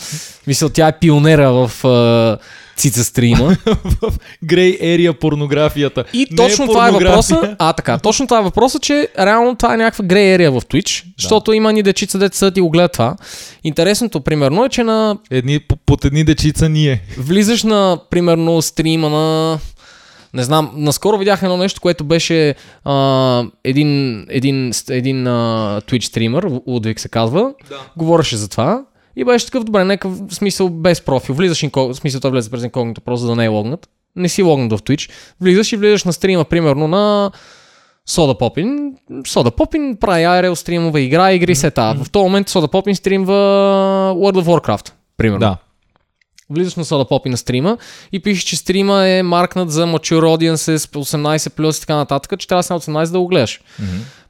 Мисля, 0.47 0.69
тя 0.69 0.87
е 0.87 0.99
пионера 0.99 1.51
в 1.51 1.85
а, 1.85 2.37
цица 2.77 3.03
стрима. 3.03 3.57
Грей 4.43 4.77
ерия 4.81 5.13
порнографията. 5.13 6.03
И 6.13 6.27
Не 6.31 6.35
точно 6.37 6.67
това 6.67 6.87
е 6.87 6.91
въпроса. 6.91 7.55
А, 7.59 7.73
така, 7.73 7.97
точно 7.97 8.27
това 8.27 8.39
е 8.39 8.43
въпроса, 8.43 8.79
че 8.79 9.07
реално 9.19 9.55
това 9.55 9.73
е 9.73 9.77
някаква 9.77 10.05
грей 10.05 10.33
ерия 10.33 10.51
в 10.51 10.61
Twitch, 10.61 11.03
защото 11.17 11.53
има 11.53 11.73
ни 11.73 11.83
дечица, 11.83 12.19
деца 12.19 12.37
съдят 12.37 12.57
и 12.57 12.61
го 12.61 12.69
гледат 12.69 12.91
това. 12.91 13.15
Интересното, 13.63 14.21
примерно, 14.21 14.65
е, 14.65 14.69
че 14.69 14.83
на 14.83 15.17
Едни, 15.31 15.59
по- 15.59 15.75
под 15.77 16.05
едни 16.05 16.23
дечица 16.23 16.69
ние. 16.69 17.01
влизаш 17.17 17.63
на, 17.63 17.99
примерно, 18.09 18.61
стрима 18.61 19.09
на 19.09 19.59
не 20.33 20.43
знам, 20.43 20.71
наскоро 20.75 21.17
видях 21.17 21.43
едно 21.43 21.57
нещо, 21.57 21.81
което 21.81 22.03
беше 22.03 22.55
а, 22.85 23.43
един, 23.63 24.25
един, 24.29 24.71
един 24.89 25.27
а, 25.27 25.81
Twitch 25.87 26.03
стример, 26.03 26.47
Лудвиг 26.67 26.99
се 26.99 27.09
казва, 27.09 27.53
Да. 27.69 27.75
говореше 27.97 28.37
за 28.37 28.49
това 28.49 28.83
и 29.15 29.23
беше 29.23 29.45
такъв, 29.45 29.63
добре, 29.63 29.83
нека 29.83 30.09
в 30.09 30.27
смисъл 30.31 30.69
без 30.69 31.01
профил, 31.01 31.35
влизаш 31.35 31.63
инког... 31.63 31.93
в 31.93 31.95
смисъл 31.95 32.21
той 32.21 32.31
влезе 32.31 32.49
през 32.51 32.63
инкогнито, 32.63 33.01
просто 33.01 33.21
за 33.21 33.27
да 33.27 33.35
не 33.35 33.45
е 33.45 33.47
логнат, 33.47 33.89
не 34.15 34.29
си 34.29 34.43
логнат 34.43 34.71
в 34.71 34.83
Twitch, 34.83 35.11
влизаш 35.41 35.71
и 35.71 35.77
влизаш 35.77 36.03
на 36.03 36.13
стрима, 36.13 36.45
примерно 36.45 36.87
на 36.87 37.31
Сода 38.05 38.37
Попин. 38.37 38.93
Сода 39.27 39.51
Попин 39.51 39.97
прави 39.99 40.23
ARL 40.23 40.53
стримове, 40.53 40.99
игра, 41.01 41.33
игри, 41.33 41.55
сета. 41.55 41.95
В 42.03 42.09
този 42.09 42.23
момент 42.23 42.49
Сода 42.49 42.67
Попин 42.67 42.95
стримва 42.95 43.33
World 44.17 44.41
of 44.41 44.43
Warcraft, 44.43 44.91
примерно. 45.17 45.39
Да. 45.39 45.57
Влизаш 46.49 46.75
на 46.75 46.85
Soda 46.85 47.09
Pop 47.09 47.29
на 47.29 47.37
стрима 47.37 47.77
и 48.11 48.19
пишеш, 48.19 48.43
че 48.43 48.55
стрима 48.55 49.07
е 49.07 49.23
маркнат 49.23 49.71
за 49.71 49.85
mature 49.85 50.19
audiences 50.21 50.77
18 50.77 51.49
плюс 51.49 51.77
и 51.77 51.81
така 51.81 51.95
нататък, 51.95 52.39
че 52.39 52.47
трябва 52.47 52.59
да 52.59 52.81
си 52.81 52.91
на 52.91 53.05
18 53.05 53.11
да 53.11 53.19
го 53.19 53.27
гледаш. 53.27 53.61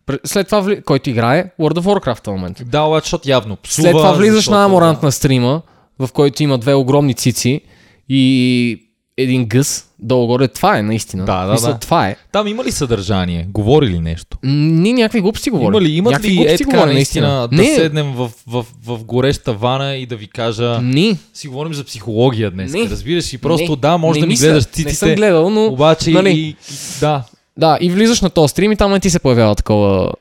Пр- 0.08 0.20
След 0.24 0.46
това, 0.48 0.60
вли... 0.60 0.82
който 0.82 1.10
играе 1.10 1.52
World 1.60 1.80
of 1.80 1.82
Warcraft 1.82 2.24
в 2.24 2.32
момента. 2.32 2.64
Да, 2.64 2.82
обаче, 2.82 3.04
защото 3.06 3.30
явно 3.30 3.56
псува. 3.56 3.84
След 3.84 3.92
това 3.92 4.12
влизаш 4.14 4.36
защото- 4.36 4.58
на 4.58 4.66
Аморант 4.66 5.04
на 5.04 5.12
стрима, 5.12 5.62
в 6.00 6.10
който 6.14 6.44
има 6.44 6.58
две 6.58 6.74
огромни 6.74 7.14
цици 7.14 7.62
и 8.10 8.87
един 9.18 9.46
гъс 9.46 9.86
долу-горе. 10.00 10.48
Това 10.48 10.78
е 10.78 10.84
наистина. 10.84 11.26
Да, 11.26 11.46
да, 11.46 11.52
Мисля, 11.52 11.68
да. 11.68 11.80
Това 11.80 12.08
е. 12.08 12.16
Там 12.32 12.48
има 12.48 12.64
ли 12.64 12.72
съдържание? 12.72 13.48
Говори 13.50 13.88
ли 13.88 14.00
нещо? 14.00 14.38
Ние 14.44 14.94
някакви 14.94 15.22
глупости 15.22 15.50
говорим. 15.50 15.68
Има 15.70 15.82
ли, 15.82 15.92
имат 15.92 16.12
някакви 16.12 16.32
ли 16.32 16.42
е 16.44 16.58
така 16.58 16.72
говорим, 16.72 16.94
наистина 16.94 17.48
да 17.48 17.56
Не, 17.56 17.66
седнем 17.66 18.14
в, 18.14 18.32
в, 18.48 18.66
в 18.86 19.04
гореща 19.04 19.54
вана 19.54 19.96
и 19.96 20.06
да 20.06 20.16
ви 20.16 20.28
кажа... 20.28 20.80
ни. 20.82 21.18
Си 21.34 21.48
говорим 21.48 21.74
за 21.74 21.84
психология 21.84 22.52
днес. 22.52 22.74
Не. 22.74 22.90
Разбираш 22.90 23.34
и 23.34 23.38
просто 23.38 23.70
Не. 23.70 23.76
да, 23.76 23.98
може 23.98 24.18
Не 24.18 24.22
да 24.22 24.28
ми 24.28 24.32
мисля. 24.32 24.46
гледаш 24.46 24.66
Не 24.68 24.72
съм 24.74 24.86
циците, 24.86 25.16
гледал, 25.16 25.50
но... 25.50 25.66
обаче 25.66 26.12
нали? 26.12 26.30
и, 26.32 26.40
и, 26.42 26.56
да. 27.00 27.24
Да, 27.58 27.78
и 27.82 27.90
влизаш 27.90 28.22
на 28.22 28.30
този 28.30 28.52
стрим 28.52 28.72
и 28.72 28.78
там 28.78 28.92
не 28.92 29.00
ти 29.00 29.10
се 29.10 29.20
появява 29.20 29.56
такова 29.56 30.12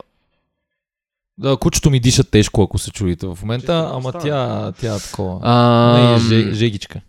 Да, 1.37 1.57
кучето 1.57 1.89
ми 1.89 1.99
диша 1.99 2.23
тежко, 2.23 2.61
ако 2.61 2.77
се 2.77 2.91
чуете 2.91 3.27
в 3.27 3.37
момента, 3.41 3.89
ама 3.93 4.09
става. 4.09 4.23
тя, 4.23 4.71
тя 4.81 4.95
е 4.95 4.99
такова. 4.99 5.39
А, 5.43 5.97
Не, 5.99 6.15
е 6.15 6.19
же- 6.19 6.53
жегичка. 6.53 6.99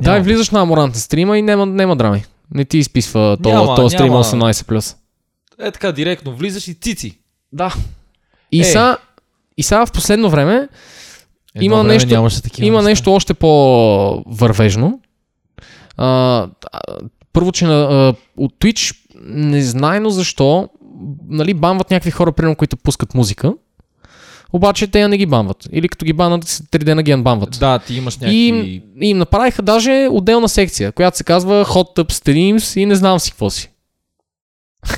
Да, 0.00 0.10
Няма. 0.10 0.18
и 0.18 0.22
влизаш 0.22 0.50
на 0.50 0.60
Аморант 0.60 0.94
на 0.94 1.00
стрима 1.00 1.38
и 1.38 1.42
няма, 1.42 1.66
няма 1.66 1.96
драми. 1.96 2.24
Не 2.54 2.64
ти 2.64 2.78
изписва 2.78 3.36
този 3.76 3.94
стрим 3.94 4.06
няма. 4.06 4.24
18+. 4.24 4.96
Е 5.58 5.70
така, 5.70 5.92
директно 5.92 6.36
влизаш 6.36 6.68
и 6.68 6.74
цици. 6.74 7.18
Да. 7.52 7.74
И, 8.52 8.60
Е. 8.60 8.64
са, 8.64 8.96
и 9.58 9.62
сега 9.62 9.86
в 9.86 9.92
последно 9.92 10.30
време 10.30 10.68
Едно 11.54 11.64
Има 11.64 11.76
време 11.76 11.88
нещо- 11.88 12.14
има 12.58 12.76
неща. 12.76 12.88
нещо 12.88 13.14
още 13.14 13.34
по-вървежно. 13.34 15.00
А, 15.96 16.48
първо, 17.32 17.52
че 17.52 17.66
на, 17.66 17.74
а, 17.74 18.14
от 18.36 18.54
Twitch 18.54 18.96
незнайно 19.24 20.10
защо 20.10 20.68
нали, 21.28 21.54
банват 21.54 21.90
някакви 21.90 22.10
хора, 22.10 22.32
примерно, 22.32 22.56
които 22.56 22.76
пускат 22.76 23.14
музика. 23.14 23.54
Обаче 24.54 24.86
те 24.86 25.00
я 25.00 25.08
не 25.08 25.16
ги 25.16 25.26
банват. 25.26 25.68
Или 25.72 25.88
като 25.88 26.04
ги 26.04 26.12
банват, 26.12 26.44
след 26.44 26.66
3 26.66 26.84
дена 26.84 27.02
ги 27.02 27.10
анбанват. 27.10 27.56
Да, 27.60 27.78
ти 27.78 27.94
имаш 27.94 28.14
И, 28.14 28.52
някакви... 28.52 28.82
и 29.00 29.08
им 29.08 29.18
направиха 29.18 29.62
даже 29.62 30.08
отделна 30.10 30.48
секция, 30.48 30.92
която 30.92 31.16
се 31.16 31.24
казва 31.24 31.64
Hot 31.64 31.96
Tub 31.96 32.12
Streams 32.12 32.80
и 32.80 32.86
не 32.86 32.94
знам 32.94 33.20
си 33.20 33.30
какво 33.30 33.50
си. 33.50 33.70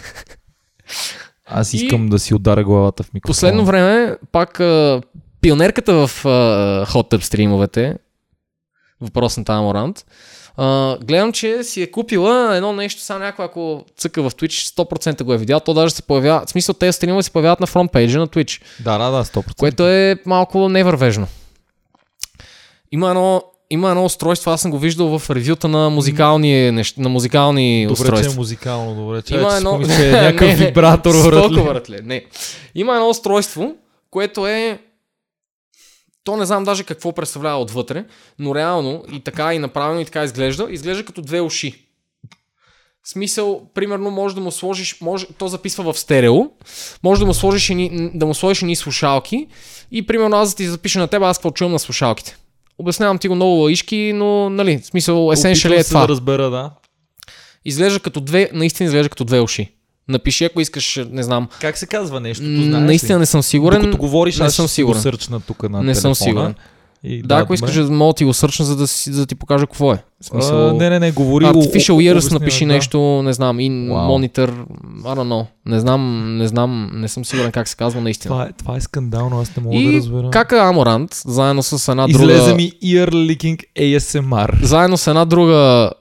Аз 1.47 1.73
и- 1.73 1.77
искам 1.77 2.09
да 2.09 2.19
си 2.19 2.35
ударя 2.35 2.65
главата 2.65 3.03
в 3.03 3.13
микрофона. 3.15 3.33
Последно 3.33 3.65
време, 3.65 4.17
пак 4.33 4.61
а, 4.61 5.03
пионерката 5.41 6.07
в 6.07 6.25
а, 6.25 6.29
Hot 6.87 7.11
Tub 7.11 7.21
стримовете, 7.21 7.97
въпросната 9.01 9.53
Аморант, 9.53 10.05
а, 10.57 10.99
гледам, 10.99 11.33
че 11.33 11.65
си 11.65 11.83
е 11.83 11.91
купила 11.91 12.57
едно 12.57 12.73
нещо, 12.73 13.01
само 13.01 13.21
някой, 13.21 13.45
ако 13.45 13.85
цъка 13.97 14.23
в 14.23 14.31
Twitch, 14.31 14.77
100% 14.77 15.23
го 15.23 15.33
е 15.33 15.39
видял, 15.39 15.61
то 15.61 15.75
даже 15.75 15.95
се 15.95 16.03
появява, 16.03 16.47
в 16.47 16.51
смисъл 16.51 16.75
тези 16.75 16.93
стримове 16.93 17.23
се 17.23 17.31
появяват 17.31 17.61
на 17.61 17.67
фронтпейджа 17.67 18.19
на 18.19 18.29
Twitch, 18.29 18.63
Да, 18.81 18.99
да, 18.99 19.11
да, 19.11 19.25
100%. 19.25 19.57
което 19.57 19.89
е 19.89 20.17
малко 20.27 20.69
невървежно. 20.69 21.27
Има 22.93 23.09
едно, 23.09 23.43
има 23.71 23.89
едно 23.91 24.05
устройство, 24.05 24.51
аз 24.51 24.61
съм 24.61 24.71
го 24.71 24.79
виждал 24.79 25.19
в 25.19 25.31
ревюта 25.31 25.69
на 25.69 25.91
музикални, 25.91 26.71
нещ... 26.73 26.99
на 26.99 27.09
музикални 27.09 27.83
Добре, 27.83 27.93
устройства. 27.93 28.31
че 28.31 28.35
е 28.35 28.39
музикално, 28.39 28.95
добре. 28.95 29.23
Че 29.23 29.35
Има 29.35 29.55
е, 29.55 29.57
едно... 29.57 29.81
че 29.97 30.09
е 30.09 30.13
някакъв 30.13 30.49
Не, 30.49 30.57
не, 30.57 30.67
вибратор, 30.67 31.13
братле. 31.25 31.63
братле. 31.63 31.99
Не. 32.05 32.25
Има 32.75 32.95
едно 32.95 33.09
устройство, 33.09 33.75
което 34.11 34.47
е... 34.47 34.79
То 36.27 36.37
не 36.37 36.47
знам 36.47 36.65
даже 36.65 36.85
какво 36.85 37.13
представлява 37.13 37.61
отвътре, 37.61 38.05
но 38.39 38.55
реално 38.55 39.05
и 39.13 39.21
така 39.21 39.55
и 39.55 39.59
направено 39.59 40.01
и 40.01 40.05
така 40.05 40.25
изглежда. 40.25 40.67
Изглежда 40.71 41.05
като 41.05 41.23
две 41.23 41.41
уши. 41.41 41.87
В 43.03 43.09
смисъл, 43.09 43.63
примерно, 43.75 44.11
може 44.11 44.35
да 44.35 44.41
му 44.41 44.51
сложиш, 44.51 45.01
може, 45.01 45.27
то 45.39 45.49
записва 45.49 45.93
в 45.93 45.99
стерео, 45.99 46.51
може 47.03 47.21
да 47.21 47.27
му 47.27 47.35
сложиш 47.35 47.71
едни, 47.71 48.11
да 48.15 48.27
му 48.27 48.35
сложиш 48.35 48.63
едни 48.63 48.77
слушалки 48.77 49.47
и 49.91 50.07
примерно 50.07 50.37
аз 50.37 50.51
да 50.51 50.57
ти 50.57 50.67
запиша 50.67 50.99
на 50.99 51.09
теб, 51.09 51.23
аз 51.23 51.39
какво 51.39 51.51
чувам 51.51 51.73
на 51.73 51.79
слушалките. 51.79 52.37
Обяснявам 52.79 53.19
ти 53.19 53.29
го 53.29 53.35
много 53.35 53.55
лаишки, 53.55 54.13
но 54.15 54.51
нали, 54.51 54.79
в 54.79 54.87
смисъл, 54.87 55.27
Опитвам 55.27 55.73
е 55.81 55.85
това. 55.85 56.01
да 56.01 56.09
разбера, 56.09 56.51
да. 56.51 56.71
Изглежда 57.65 58.01
като 58.01 58.21
две, 58.21 58.51
наистина 58.53 58.87
изглежда 58.87 59.09
като 59.09 59.25
две 59.25 59.41
уши. 59.41 59.76
Напиши, 60.09 60.45
ако 60.45 60.61
искаш, 60.61 61.01
не 61.11 61.23
знам. 61.23 61.49
Как 61.61 61.79
се 61.79 61.87
казва 61.87 62.21
нещо? 62.21 62.45
М, 62.45 62.81
Наистина 62.81 63.19
не 63.19 63.27
съм 63.27 63.43
сигурен. 63.43 63.81
Докато 63.81 63.97
говориш, 63.99 64.39
не 64.39 64.47
аз 64.47 64.55
съм 64.55 64.69
сигурен. 64.69 65.03
сърчна 65.03 65.41
тук 65.41 65.63
на 65.63 65.83
не 65.83 65.95
съм 65.95 66.03
телефона. 66.03 66.15
сигурен. 66.15 66.55
И, 67.05 67.23
Да, 67.23 67.35
ако 67.35 67.45
добре. 67.47 67.55
искаш, 67.71 67.89
мога 67.89 68.13
да 68.13 68.17
ти 68.17 68.25
го 68.25 68.35
сърчна, 68.35 68.65
за 68.65 68.77
да, 68.77 68.87
си, 68.87 69.13
за 69.13 69.21
да 69.21 69.27
ти 69.27 69.35
покажа 69.35 69.67
какво 69.67 69.93
е. 69.93 70.03
В 70.21 70.25
смисъл, 70.25 70.69
А, 70.69 70.73
не, 70.73 70.91
не, 70.91 70.99
не, 71.01 71.13
говори. 71.13 71.45
Artificial 71.45 71.93
о- 71.93 71.97
о- 71.97 72.01
Ears 72.01 72.13
обясни, 72.13 72.35
напиши 72.35 72.67
да. 72.67 72.73
нещо, 72.73 72.99
не 73.23 73.33
знам, 73.33 73.61
и 73.61 73.89
Вау. 73.89 74.05
монитор, 74.05 74.51
I 74.97 75.17
don't 75.17 75.29
know. 75.29 75.47
Не 75.67 75.81
знам, 75.81 76.01
не 76.39 76.49
знам, 76.49 76.91
не 76.93 77.09
съм 77.09 77.25
сигурен 77.25 77.53
как 77.53 77.69
се 77.69 77.77
казва 77.77 78.01
наистина. 78.01 78.29
Това 78.31 78.45
е, 78.45 78.49
това 78.53 78.77
е 78.77 78.81
скандално, 78.81 79.41
аз 79.41 79.57
не 79.57 79.63
мога 79.63 79.77
да 79.77 79.83
И 79.85 79.97
разбера. 79.97 80.31
как 80.31 80.53
е 80.53 80.57
Аморант, 80.57 81.11
заедно 81.17 81.63
с 81.63 81.89
една 81.89 82.07
Излезе 82.09 82.41
друга... 82.41 82.55
ми 82.55 82.73
ear 82.75 83.11
leaking 83.11 83.61
ASMR. 83.77 84.63
Заедно 84.63 84.97
с 84.97 85.07
една 85.07 85.25
друга 85.25 85.53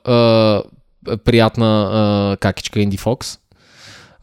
а, 0.06 0.62
приятна 1.18 1.90
а, 1.92 2.38
какичка 2.38 2.80
Инди 2.80 2.98
Фокс. 2.98 3.38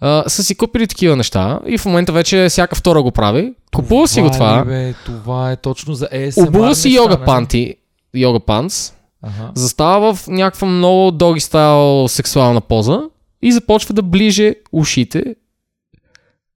А, 0.04 0.24
са 0.28 0.44
си 0.44 0.54
купили 0.54 0.86
такива 0.86 1.16
неща 1.16 1.60
и 1.66 1.78
в 1.78 1.84
момента 1.84 2.12
вече 2.12 2.46
всяка 2.48 2.76
втора 2.76 3.02
го 3.02 3.10
прави. 3.10 3.52
Купува 3.76 4.08
си 4.08 4.20
го 4.20 4.26
ли, 4.26 4.32
това. 4.32 4.64
Бе, 4.64 4.94
това 5.06 5.52
е 5.52 5.56
точно 5.56 5.94
за 5.94 6.08
ASMR. 6.08 6.48
Обува 6.48 6.74
си 6.74 6.90
йога 6.94 7.14
нали? 7.14 7.24
панти, 7.24 7.74
йога 8.14 8.40
панц, 8.40 8.92
Ага. 9.22 9.50
застава 9.54 10.14
в 10.14 10.28
някаква 10.28 10.68
много 10.68 11.10
доги 11.10 11.40
стайл 11.40 12.08
сексуална 12.08 12.60
поза 12.60 13.00
и 13.42 13.52
започва 13.52 13.94
да 13.94 14.02
ближе 14.02 14.54
ушите 14.72 15.24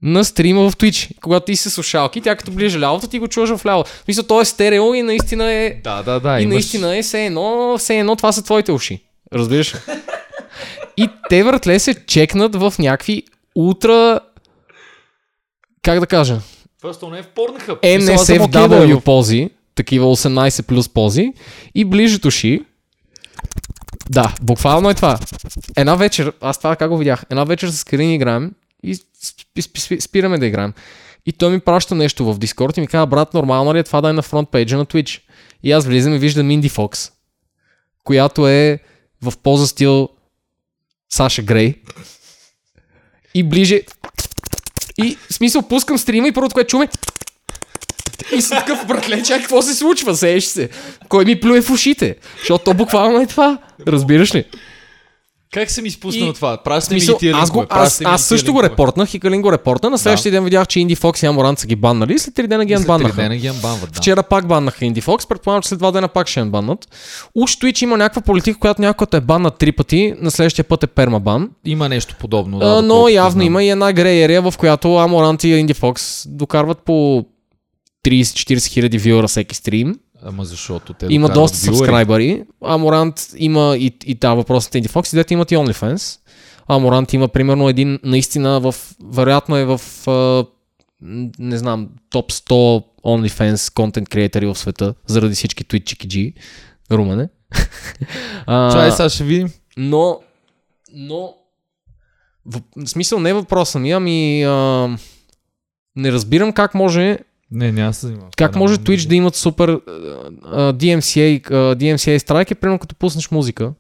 на 0.03 0.25
стрима 0.25 0.71
в 0.71 0.77
Twitch. 0.77 1.21
Когато 1.21 1.47
ти 1.47 1.57
си 1.57 1.71
слушалки, 1.71 2.21
тя 2.21 2.37
като 2.37 2.51
ближе 2.51 2.81
лявото, 2.81 3.07
ти 3.09 3.19
го 3.19 3.29
чуваш 3.29 3.51
в 3.57 3.67
ляво. 3.67 3.85
Смисъл, 4.05 4.25
то 4.25 4.41
е 4.41 4.45
стерео 4.45 4.95
и 4.95 5.03
наистина 5.03 5.53
е 5.53 5.75
Да, 5.85 6.03
да, 6.03 6.21
да. 6.21 6.41
и 6.41 6.43
имаш... 6.43 6.53
наистина 6.55 6.97
е 6.97 7.03
все 7.03 7.27
едно, 7.27 7.77
все 7.79 7.99
едно 7.99 8.17
това 8.17 8.33
са 8.33 8.43
твоите 8.43 8.73
уши. 8.73 9.03
Разбираш? 9.35 9.75
И 10.97 11.09
те 11.29 11.43
въртле 11.43 11.79
се 11.79 12.07
чекнат 12.07 12.57
в 12.57 12.75
някакви 12.79 13.23
ултра... 13.57 14.21
Как 15.83 16.01
да 16.01 16.07
кажа? 16.07 16.41
Просто 16.81 17.11
не 17.11 17.19
е 17.19 17.23
в 17.23 17.29
Pornhub. 17.37 17.81
NSFW 17.99 19.01
пози, 19.01 19.51
такива 19.75 20.07
18 20.07 20.63
плюс 20.63 20.89
пози 20.89 21.33
и 21.75 21.85
ближат 21.85 22.25
уши. 22.25 22.61
Да, 24.11 24.35
буквално 24.43 24.91
е 24.91 24.95
това. 24.95 25.19
Една 25.77 25.95
вечер, 25.95 26.33
аз 26.41 26.59
това 26.59 26.77
как 26.77 26.91
го 26.91 26.99
видях, 26.99 27.25
една 27.31 27.45
вечер 27.45 27.69
с 27.69 27.85
Карин 27.85 28.13
играем 28.13 28.53
и 28.83 28.95
спи- 28.95 29.63
спи- 29.63 29.81
спи- 29.81 30.01
спираме 30.01 30.39
да 30.39 30.47
играем. 30.47 30.73
И 31.27 31.33
той 31.33 31.51
ми 31.51 31.61
праща 31.61 31.95
нещо 31.95 32.33
в 32.33 32.39
Дискорд 32.39 32.77
и 32.77 32.81
ми 32.81 32.87
казва, 32.87 33.07
брат, 33.07 33.35
нормално 33.35 33.75
ли 33.75 33.79
е 33.79 33.83
това 33.83 34.01
да 34.01 34.09
е 34.09 34.13
на 34.13 34.23
фронт 34.23 34.51
пейджа 34.51 34.77
на 34.77 34.87
Twitch? 34.87 35.21
И 35.63 35.73
аз 35.73 35.87
влизам 35.87 36.15
и 36.15 36.19
виждам 36.19 36.51
Инди 36.51 36.69
Фокс, 36.69 37.11
която 38.05 38.49
е 38.49 38.79
в 39.23 39.33
поза 39.43 39.67
стил 39.67 40.09
Саша 41.13 41.43
Грей. 41.43 41.75
И 43.37 43.43
ближе... 43.43 43.81
И 44.99 45.17
в 45.31 45.35
смисъл 45.35 45.63
пускам 45.63 45.99
стрима 45.99 46.29
и 46.29 46.33
първото, 46.33 46.55
което 46.55 46.71
чуме... 46.71 46.89
И 48.37 48.43
съм 48.43 48.59
такъв, 48.59 48.87
братле, 48.87 49.23
чак, 49.23 49.41
какво 49.41 49.63
се 49.63 49.75
случва? 49.75 50.17
Сееш 50.17 50.45
се. 50.45 50.69
Кой 51.09 51.25
ми 51.25 51.41
плюе 51.41 51.63
в 51.63 51.71
ушите? 51.71 52.17
Защото 52.39 52.65
то 52.65 52.75
буквално 52.75 53.21
е 53.21 53.27
това. 53.27 53.59
Разбираш 53.87 54.35
ли? 54.35 54.45
Как 55.53 55.71
съм 55.71 55.87
изпуснал 55.87 56.29
И- 56.29 56.33
това? 56.33 56.57
Пращай 56.57 56.95
ми 56.95 57.01
Смисъл, 57.01 57.15
ги 57.15 57.19
тия 57.19 57.35
аз, 57.37 57.51
го, 57.51 57.65
аз, 57.71 58.01
ми 58.01 58.07
аз 58.07 58.23
също 58.23 58.53
го 58.53 58.63
репортнах 58.63 59.15
и 59.15 59.21
Калин 59.21 59.43
го 59.43 59.53
репортна. 59.53 59.91
На 59.91 59.99
следващия 59.99 60.33
ден 60.33 60.45
видях, 60.45 60.67
че 60.67 60.81
Инди 60.81 60.95
Фокс 60.95 61.23
и 61.23 61.27
Аморант 61.27 61.59
са 61.59 61.67
ги 61.67 61.77
баннали 61.77 62.15
и 62.15 62.19
след 62.19 62.35
3 62.35 62.47
дена 62.47 62.65
ги 62.65 62.73
След 62.73 62.79
три 62.79 62.93
анбаннаха. 62.93 63.17
дена 63.17 63.37
ги 63.37 63.47
анбанват, 63.47 63.91
да. 63.93 63.97
Вчера 63.97 64.23
пак 64.23 64.47
баннаха 64.47 64.85
Инди 64.85 65.01
Фокс, 65.01 65.27
предполагам, 65.27 65.63
че 65.63 65.69
след 65.69 65.79
два 65.79 65.91
дена 65.91 66.09
пак 66.09 66.29
ще 66.29 66.41
анбаннат. 66.41 66.89
Уж 67.35 67.53
Twitch 67.53 67.83
има 67.83 67.97
някаква 67.97 68.23
политика, 68.23 68.59
която 68.59 68.83
някой 68.83 69.07
е 69.13 69.21
банна 69.21 69.51
три 69.51 69.73
пъти, 69.73 70.15
на 70.21 70.31
следващия 70.31 70.65
път 70.65 70.83
е 70.83 70.87
пермабан. 70.87 71.51
Има 71.65 71.89
нещо 71.89 72.17
подобно. 72.21 72.59
Да, 72.59 72.67
Да, 72.67 72.83
но 72.83 73.09
явно 73.09 73.31
знам. 73.31 73.47
има 73.47 73.65
и 73.65 73.69
една 73.69 73.93
грей 73.93 74.23
ерия, 74.23 74.43
в 74.43 74.55
която 74.59 74.97
Аморант 74.97 75.45
и 75.45 75.49
Инди 75.49 75.75
Фокс 75.75 76.25
докарват 76.29 76.79
по 76.79 77.25
30-40 78.05 78.67
хиляди 78.67 78.99
вюра 79.01 79.29
всеки 79.29 79.57
стрим. 79.57 79.95
Ама 80.23 80.45
защото 80.45 80.93
те 80.93 81.07
Има 81.11 81.29
доста 81.29 81.59
сабскрайбъри. 81.59 82.45
Аморант 82.65 83.29
има 83.37 83.77
и, 83.77 83.97
и 84.07 84.15
та 84.15 84.35
въпросната 84.35 84.79
Инди 84.79 84.89
Фокс, 84.89 85.13
и 85.13 85.17
дете 85.17 85.35
имат 85.35 85.51
и 85.51 85.57
OnlyFans. 85.57 86.19
Аморант 86.69 87.13
има 87.13 87.29
примерно 87.29 87.69
един 87.69 87.99
наистина 88.03 88.61
в, 88.61 88.75
вероятно 89.05 89.57
е 89.57 89.65
в 89.65 89.81
не 91.39 91.59
знам, 91.59 91.89
топ 92.11 92.33
100 92.33 92.85
OnlyFans 93.05 93.75
контент 93.75 94.09
креатори 94.09 94.47
в 94.47 94.55
света, 94.55 94.95
заради 95.07 95.35
всички 95.35 95.65
Twitch 95.65 96.07
G, 96.07 96.35
Румене. 96.93 97.29
А, 98.47 98.73
Чай, 98.73 98.93
сега 98.93 99.09
ще 99.09 99.25
видим. 99.25 99.49
но, 99.77 100.21
но, 100.95 101.35
в, 102.47 102.61
в 102.77 102.89
смисъл 102.89 103.21
не 103.21 103.31
е 103.31 103.35
въпроса 103.35 103.79
ми, 103.79 103.93
ами 103.93 104.43
а, 104.43 104.89
не 105.97 106.13
разбирам 106.13 106.53
как 106.53 106.75
може 106.75 107.19
Не, 107.51 107.73
няма 107.73 107.91
да 107.91 107.95
се 107.95 108.07
занимавам. 108.07 108.31
как 108.37 108.53
Това 108.53 108.59
може 108.59 108.73
няма 108.73 108.85
Twitch 108.85 109.09
да 109.09 109.15
имат 109.15 109.35
супер 109.35 109.69
а, 109.69 109.81
DMCA, 110.73 111.51
а, 111.51 111.77
DMCA 111.77 112.19
страйк 112.19 112.51
е 112.51 112.55
примерно 112.55 112.79
като 112.79 112.95
пуснеш 112.95 113.31
музика. 113.31 113.73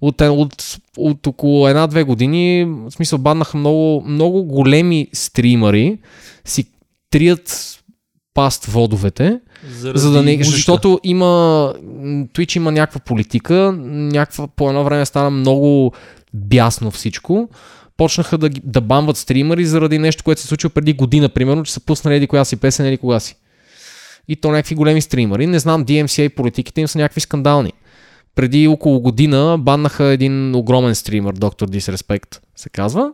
От, 0.00 0.20
е- 0.20 0.28
от, 0.28 0.76
от 0.96 1.26
около 1.26 1.68
една-две 1.68 2.02
години, 2.02 2.64
в 2.64 2.90
смисъл 2.90 3.18
баннаха 3.18 3.58
много, 3.58 4.04
много 4.06 4.44
големи 4.44 5.08
стримари, 5.12 5.98
си 6.44 6.66
трият 7.10 7.78
паст 8.34 8.64
водовете, 8.64 9.40
Заради 9.70 9.98
за 9.98 10.10
да 10.10 10.22
не, 10.22 10.36
музика. 10.36 10.50
защото 10.56 11.00
има, 11.04 11.74
Twitch 12.34 12.56
има 12.56 12.72
някаква 12.72 13.00
политика, 13.00 13.72
някаква, 13.86 14.46
по 14.46 14.68
едно 14.68 14.84
време 14.84 15.06
стана 15.06 15.30
много 15.30 15.92
бясно 16.34 16.90
всичко. 16.90 17.48
Почнаха 17.98 18.38
да, 18.38 18.50
да 18.64 18.80
бамват 18.80 19.16
стримери 19.16 19.66
заради 19.66 19.98
нещо, 19.98 20.24
което 20.24 20.40
се 20.40 20.46
случило 20.46 20.70
преди 20.70 20.92
година, 20.92 21.28
примерно, 21.28 21.62
че 21.64 21.72
са 21.72 21.80
пуснали 21.80 22.16
еди 22.16 22.26
коя 22.26 22.44
си 22.44 22.56
песен 22.56 22.86
или 22.86 22.96
кога 22.98 23.20
си. 23.20 23.36
И 24.28 24.36
то 24.36 24.50
някакви 24.50 24.74
големи 24.74 25.02
стримери. 25.02 25.46
Не 25.46 25.58
знам, 25.58 25.84
DMCA 25.84 26.28
политиките 26.28 26.80
им 26.80 26.88
са 26.88 26.98
някакви 26.98 27.20
скандални. 27.20 27.72
Преди 28.34 28.68
около 28.68 29.00
година 29.00 29.56
баннаха 29.58 30.04
един 30.04 30.54
огромен 30.54 30.94
стример, 30.94 31.32
Доктор 31.32 31.70
Disrespect 31.70 32.38
се 32.56 32.68
казва. 32.68 33.12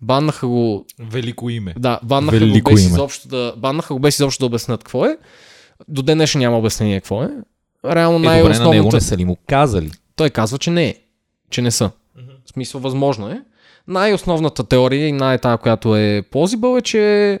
Баннаха 0.00 0.46
го 0.46 0.86
Велико 1.00 1.50
име. 1.50 1.74
да, 1.78 2.00
баннаха 2.02 2.38
Велико 2.38 2.70
го, 2.70 2.74
без 2.74 2.84
име. 2.84 2.92
изобщо 2.92 3.28
да, 3.28 3.54
баннаха 3.56 3.94
го 3.94 4.00
без 4.00 4.14
изобщо 4.14 4.42
да 4.42 4.46
обяснат 4.46 4.84
какво 4.84 5.04
е. 5.04 5.18
До 5.88 6.02
ден 6.02 6.18
днешен 6.18 6.38
няма 6.38 6.58
обяснение 6.58 7.00
какво 7.00 7.22
е. 7.22 7.28
Реално 7.84 8.16
Е, 8.30 8.38
добре, 8.42 8.58
на 8.58 8.70
него 8.70 8.90
не 8.92 9.00
са 9.00 9.16
ли 9.16 9.24
му 9.24 9.36
казали? 9.46 9.90
Той 10.16 10.30
казва, 10.30 10.58
че 10.58 10.70
не 10.70 10.88
е. 10.88 10.94
Че 11.50 11.62
не 11.62 11.70
са. 11.70 11.90
В 12.46 12.50
смисъл, 12.52 12.80
възможно 12.80 13.28
е. 13.28 13.42
Най-основната 13.88 14.64
теория 14.64 15.08
и 15.08 15.12
най-тая, 15.12 15.58
която 15.58 15.96
е 15.96 16.22
plausible 16.32 16.78
е, 16.78 16.82
че 16.82 17.38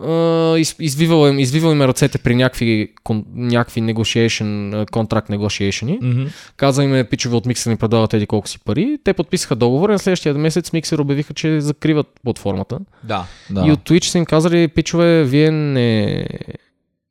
Uh, 0.00 0.58
из, 0.58 0.76
извивал, 0.80 1.28
им, 1.28 1.38
извивал 1.38 1.72
им 1.72 1.82
е 1.82 1.88
ръцете 1.88 2.18
при 2.18 2.34
някакви, 2.34 2.92
кон, 3.04 3.24
някакви 3.34 3.80
negotiation, 3.82 4.90
контракт 4.90 5.28
negotiation. 5.28 5.98
Мгм. 6.02 6.26
Каза 6.56 6.84
им 6.84 6.94
е, 6.94 7.04
пичове 7.04 7.36
от 7.36 7.46
Миксер 7.46 7.70
ни 7.70 7.76
предлагат 7.76 8.14
еди 8.14 8.26
колко 8.26 8.48
си 8.48 8.58
пари. 8.64 8.98
Те 9.04 9.12
подписаха 9.12 9.56
договор 9.56 9.88
и 9.88 9.92
на 9.92 9.98
следващия 9.98 10.34
месец 10.34 10.72
Миксер 10.72 10.98
обявиха, 10.98 11.34
че 11.34 11.60
закриват 11.60 12.06
платформата. 12.24 12.78
Да, 13.04 13.26
да. 13.50 13.66
И 13.66 13.72
от 13.72 13.80
Twitch 13.80 14.04
са 14.04 14.18
им 14.18 14.24
казали, 14.24 14.68
пичове, 14.68 15.24
вие 15.24 15.50
не... 15.50 16.26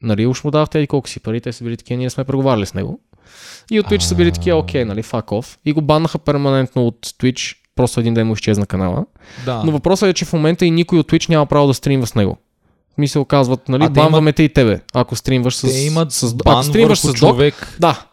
Нали, 0.01 0.25
уж 0.27 0.43
му 0.43 0.51
давахте 0.51 0.79
и 0.79 0.87
колко 0.87 1.09
си 1.09 1.19
пари, 1.19 1.41
те 1.41 1.53
са 1.53 1.63
били 1.63 1.77
такива, 1.77 1.97
ние 1.97 2.09
сме 2.09 2.23
преговаряли 2.23 2.65
с 2.65 2.73
него. 2.73 2.99
И 3.71 3.79
от 3.79 3.85
Twitch 3.85 4.01
са 4.01 4.15
били 4.15 4.31
такива, 4.31 4.57
окей, 4.57 4.85
нали, 4.85 5.03
fuck 5.03 5.25
off. 5.25 5.57
И 5.65 5.73
го 5.73 5.81
баннаха 5.81 6.19
перманентно 6.19 6.87
от 6.87 7.07
Twitch, 7.07 7.55
просто 7.75 7.99
един 7.99 8.13
ден 8.13 8.27
му 8.27 8.33
изчезна 8.33 8.65
канала. 8.65 9.05
да. 9.45 9.61
Но 9.65 9.71
въпросът 9.71 10.09
е, 10.09 10.13
че 10.13 10.25
в 10.25 10.33
момента 10.33 10.65
и 10.65 10.71
никой 10.71 10.99
от 10.99 11.11
Twitch 11.11 11.29
няма 11.29 11.45
право 11.45 11.67
да 11.67 11.73
стримва 11.73 12.07
с 12.07 12.15
него. 12.15 12.37
Ми 12.97 13.07
се 13.07 13.19
оказват, 13.19 13.69
нали, 13.69 13.83
А, 13.83 13.89
банваме 13.89 14.33
те 14.33 14.43
и 14.43 14.49
тебе, 14.49 14.79
ако 14.93 15.15
стримваш 15.15 15.55
с... 15.55 15.61
Те 15.61 15.79
имат 15.79 16.11
с 16.11 16.33
бан 16.33 16.53
ако 16.53 16.63
стримваш 16.63 16.99
с 16.99 17.07
док, 17.07 17.15
човек. 17.15 17.75
да. 17.79 18.05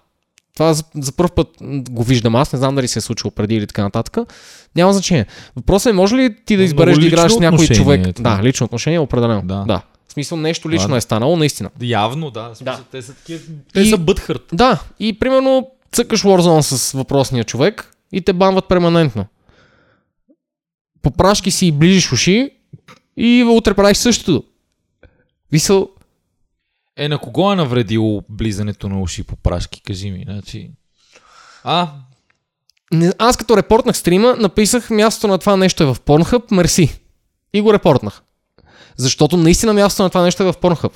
Това 0.55 0.73
за, 0.75 0.85
за 0.95 1.13
първ 1.13 1.29
път 1.31 1.49
го 1.91 2.03
виждам 2.03 2.35
аз, 2.35 2.53
не 2.53 2.59
знам 2.59 2.75
дали 2.75 2.89
се 2.89 2.99
е 2.99 3.03
случило 3.03 3.31
преди 3.31 3.55
или 3.55 3.67
така 3.67 3.83
нататък. 3.83 4.19
Няма 4.77 4.93
значение. 4.93 5.27
Въпросът 5.57 5.91
е, 5.91 5.95
може 5.95 6.17
ли 6.17 6.37
ти 6.45 6.57
да 6.57 6.63
избереш 6.63 6.99
да 6.99 7.07
играеш 7.07 7.33
с 7.33 7.39
някой 7.39 7.67
човек? 7.67 8.07
е. 8.07 8.13
Да, 8.13 8.41
лично 8.43 8.65
отношение 8.65 8.97
е 8.97 9.01
определено. 9.01 9.43
Да. 9.43 9.65
да. 9.69 9.83
В 10.09 10.13
смисъл 10.13 10.39
нещо 10.39 10.71
лично 10.71 10.97
е 10.97 11.01
станало, 11.01 11.37
наистина. 11.37 11.71
Явно, 11.81 12.31
да. 12.31 12.43
В 12.43 12.57
смисъл, 12.57 12.75
Да. 12.77 12.83
Те 12.91 13.03
са 13.03 13.15
такива. 13.15 13.41
Те 13.75 13.81
И- 13.81 13.91
са 13.91 13.99
бътхърт. 13.99 14.43
Да, 14.53 14.83
и 15.01 15.19
примерно 15.19 15.67
цъкаш 15.93 16.23
Warzone 16.23 16.61
с 16.61 16.93
въпросния 16.93 17.45
човек 17.45 17.93
и 18.13 18.21
те 18.21 18.33
банват 18.33 18.69
перманентно. 18.69 19.27
Попрашки 21.03 21.51
си 21.51 21.67
и 21.67 21.73
ближиш 21.73 22.13
уши 22.13 22.51
и 23.17 23.45
утре 23.45 23.75
правиш 23.75 23.97
същото. 23.97 24.45
Висъл, 25.53 25.89
Е, 26.97 27.09
на 27.09 27.19
кого 27.19 27.53
е 27.53 27.57
навредило 27.57 28.23
близането 28.29 28.89
на 28.89 29.01
уши 29.01 29.23
по 29.23 29.37
прашки? 29.37 29.83
Кажи 29.83 30.11
ми. 30.11 30.25
Значи... 30.29 30.71
А, 31.65 31.89
Не, 32.93 33.13
аз 33.19 33.37
като 33.37 33.57
репортнах 33.57 33.97
стрима, 33.97 34.37
написах 34.39 34.91
мястото 34.91 35.29
на 35.29 35.39
това 35.39 35.57
нещо 35.57 35.83
е 35.83 35.87
в 35.87 35.97
Pornhub, 36.07 36.53
мерси. 36.55 37.01
И 37.55 37.61
го 37.61 37.73
репортнах. 37.73 38.23
Защото 38.97 39.37
наистина 39.37 39.73
мястото 39.73 40.03
на 40.03 40.11
това 40.11 40.23
нещо 40.23 40.43
е 40.43 40.53
в 40.53 40.55
Pornhub. 40.55 40.93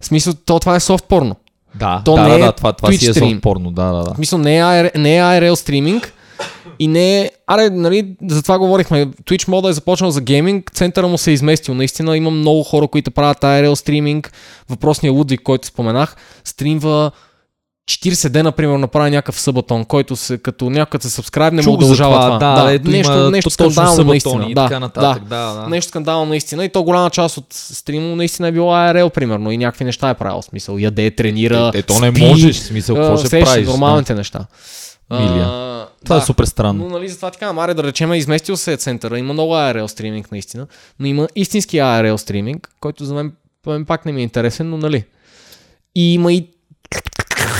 В 0.00 0.06
смисъл, 0.06 0.34
то 0.34 0.60
това 0.60 0.76
е 0.76 0.80
софт 0.80 1.04
порно. 1.04 1.36
да, 1.74 2.02
То 2.04 2.14
да, 2.14 2.22
не 2.22 2.28
да, 2.28 2.34
е 2.34 2.38
да, 2.38 2.52
това, 2.52 2.72
това 2.72 2.92
си 2.92 3.10
е 3.10 3.14
софт 3.14 3.40
порно, 3.42 3.70
да, 3.70 3.84
да, 3.92 4.04
да. 4.04 4.12
В 4.12 4.16
смисъл, 4.16 4.38
не 4.38 4.58
е, 4.58 4.62
AR, 4.62 4.98
не 4.98 5.16
е 5.16 5.20
ARL 5.20 5.54
стриминг 5.54 6.12
и 6.78 6.86
не 6.88 7.20
е... 7.20 7.30
Аре, 7.46 7.70
нали, 7.70 8.16
за 8.28 8.42
това 8.42 8.58
говорихме. 8.58 9.06
Twitch 9.06 9.48
мода 9.48 9.68
е 9.68 9.72
започнал 9.72 10.10
за 10.10 10.20
гейминг, 10.20 10.70
центъра 10.74 11.08
му 11.08 11.18
се 11.18 11.30
е 11.30 11.34
изместил. 11.34 11.74
Наистина 11.74 12.16
има 12.16 12.30
много 12.30 12.62
хора, 12.62 12.88
които 12.88 13.10
правят 13.10 13.40
ARL 13.40 13.74
стриминг. 13.74 14.32
Въпросният 14.70 15.16
Лудвиг, 15.16 15.42
който 15.42 15.66
споменах, 15.66 16.16
стримва 16.44 17.10
40 17.90 18.28
дена, 18.28 18.42
например, 18.42 18.76
направи 18.76 19.10
някакъв 19.10 19.40
събатон, 19.40 19.84
който 19.84 20.16
се, 20.16 20.38
като 20.38 20.70
някой 20.70 21.00
се 21.00 21.10
сабскрайб, 21.10 21.54
не 21.54 21.62
му 21.62 21.72
удължава 21.72 22.38
това. 22.38 22.38
Да, 22.38 22.72
ето 22.72 22.90
нещо, 22.90 23.12
има 23.12 23.30
нещо 23.30 23.50
скандално 23.50 24.04
наистина. 24.04 24.46
и 24.48 24.54
Да, 24.54 24.62
така 24.64 24.80
нататък. 24.80 25.24
да. 25.24 25.36
Да, 25.36 25.60
да. 25.60 25.68
Нещо 25.68 25.88
скандално 25.88 26.26
наистина. 26.26 26.64
И 26.64 26.68
то 26.68 26.82
голяма 26.82 27.10
част 27.10 27.36
от 27.36 27.46
стрима 27.50 28.16
наистина 28.16 28.48
е 28.48 28.52
било 28.52 28.72
ARL, 28.72 29.10
примерно. 29.10 29.50
И 29.50 29.58
някакви 29.58 29.84
неща 29.84 30.10
е 30.10 30.14
правил. 30.14 30.42
Смисъл, 30.42 30.78
яде, 30.78 31.10
тренира. 31.10 31.70
Е, 31.74 31.82
то 31.82 32.00
не 32.00 32.10
спи, 32.10 32.26
можеш, 32.26 32.56
смисъл, 32.56 32.96
какво 32.96 33.16
ще 33.16 33.40
правиш? 33.40 33.66
Нормалните 33.66 34.14
неща. 34.14 34.46
Милия. 35.10 35.46
А, 35.46 35.86
Това 36.04 36.16
да. 36.16 36.22
е 36.22 36.26
супер 36.26 36.44
странно. 36.44 36.84
Но 36.84 36.90
нали 36.90 37.08
затова 37.08 37.30
така, 37.30 37.52
Маре 37.52 37.74
да 37.74 37.82
речем 37.82 38.12
е 38.12 38.18
изместил 38.18 38.56
се 38.56 38.72
е 38.72 38.76
центъра, 38.76 39.18
има 39.18 39.32
много 39.32 39.52
ARL 39.52 39.86
стриминг 39.86 40.30
наистина, 40.32 40.66
но 41.00 41.06
има 41.06 41.28
истински 41.36 41.76
ARL 41.76 42.16
стриминг, 42.16 42.70
който 42.80 43.04
за 43.04 43.14
мен, 43.14 43.32
мен 43.66 43.84
пак 43.84 44.06
не 44.06 44.12
ми 44.12 44.20
е 44.20 44.24
интересен, 44.24 44.70
но 44.70 44.76
нали. 44.76 45.04
И 45.94 46.14
има 46.14 46.32
и 46.32 46.48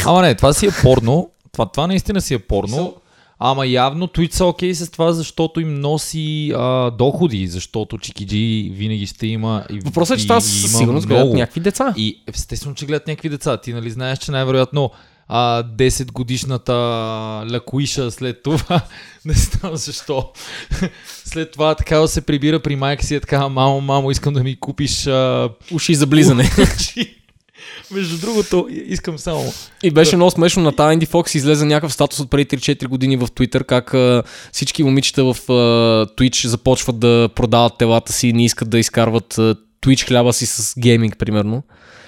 Ама 0.07 0.23
не, 0.23 0.35
това 0.35 0.53
си 0.53 0.67
е 0.67 0.71
порно. 0.83 1.31
Това, 1.53 1.67
това 1.67 1.87
наистина 1.87 2.21
си 2.21 2.35
е 2.35 2.39
порно. 2.39 2.97
Ама 3.39 3.67
явно 3.67 4.07
Twitch 4.07 4.33
са 4.33 4.45
окей 4.45 4.75
с 4.75 4.91
това, 4.91 5.13
защото 5.13 5.61
им 5.61 5.75
носи 5.75 6.53
а, 6.57 6.91
доходи, 6.91 7.47
защото 7.47 7.99
Чикиджи 7.99 8.71
винаги 8.75 9.07
ще 9.07 9.27
има. 9.27 9.65
И, 9.71 9.81
въпросът 9.81 10.19
е, 10.19 10.21
че 10.21 10.27
това 10.27 10.41
със 10.41 10.79
сигурност 10.79 11.07
гледат 11.07 11.33
някакви 11.33 11.61
деца. 11.61 11.95
И 11.97 12.23
естествено, 12.27 12.75
че 12.75 12.87
гледат 12.87 13.07
някакви 13.07 13.29
деца. 13.29 13.57
Ти 13.57 13.73
нали 13.73 13.91
знаеш, 13.91 14.19
че 14.19 14.31
най-вероятно 14.31 14.91
а, 15.29 15.63
10 15.63 16.13
годишната 16.13 16.73
лакуиша 17.53 18.11
след 18.11 18.43
това, 18.43 18.81
не 19.25 19.35
знам 19.35 19.77
защо, 19.77 20.33
след 21.25 21.53
това 21.53 21.75
така 21.75 21.99
да 21.99 22.09
се 22.09 22.21
прибира 22.21 22.61
при 22.61 22.77
майка 22.77 23.05
си, 23.05 23.15
е 23.15 23.21
така, 23.21 23.49
мамо, 23.49 23.81
мамо, 23.81 24.11
искам 24.11 24.35
да 24.35 24.43
ми 24.43 24.61
купиш 24.61 25.07
а, 25.07 25.51
Уши 25.73 25.95
за 25.95 26.07
близане. 26.07 26.51
уши. 26.79 27.17
Между 27.91 28.19
другото, 28.19 28.69
искам 28.71 29.19
само 29.19 29.53
И 29.83 29.91
беше 29.91 30.17
много 30.17 30.31
смешно 30.31 30.63
на 30.63 30.73
тази 30.73 30.93
Инди 30.93 31.07
Фокс 31.07 31.35
излезе 31.35 31.65
някакъв 31.65 31.93
статус 31.93 32.21
от 32.21 32.31
преди 32.31 32.57
3-4 32.57 32.87
години 32.87 33.17
в 33.17 33.27
Twitter, 33.27 33.65
как 33.65 33.95
а, 33.95 34.23
всички 34.53 34.83
момичета 34.83 35.25
в 35.25 35.37
а, 35.49 35.53
Twitch 36.07 36.47
започват 36.47 36.99
да 36.99 37.29
продават 37.35 37.79
телата 37.79 38.13
си 38.13 38.29
и 38.29 38.33
не 38.33 38.45
искат 38.45 38.71
да 38.71 38.79
изкарват 38.79 39.39
а, 39.39 39.57
Twitch 39.83 40.09
хляба 40.09 40.33
си 40.33 40.47
с 40.47 40.75
гейминг, 40.79 41.19
примерно. 41.19 41.63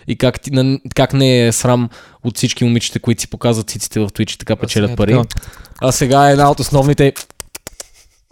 И 0.09 0.16
как, 0.16 0.40
ти, 0.40 0.50
на, 0.50 0.78
как 0.94 1.12
не 1.12 1.46
е 1.46 1.52
срам 1.52 1.88
от 2.24 2.36
всички 2.36 2.64
момичета, 2.64 3.00
които 3.00 3.20
си 3.20 3.28
показват 3.28 3.70
циците 3.70 4.00
в 4.00 4.09
Twitch 4.09 4.34
и 4.34 4.38
така 4.38 4.57
печелят 4.57 4.90
сега 4.90 4.96
пари. 4.96 5.12
така. 5.12 5.46
А 5.80 5.92
сега 5.92 6.28
е 6.28 6.32
една 6.32 6.50
от 6.50 6.61
основните 6.61 7.14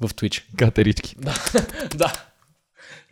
в 0.00 0.08
Twitch. 0.08 0.42
катерички. 0.56 1.16
Да. 1.94 2.12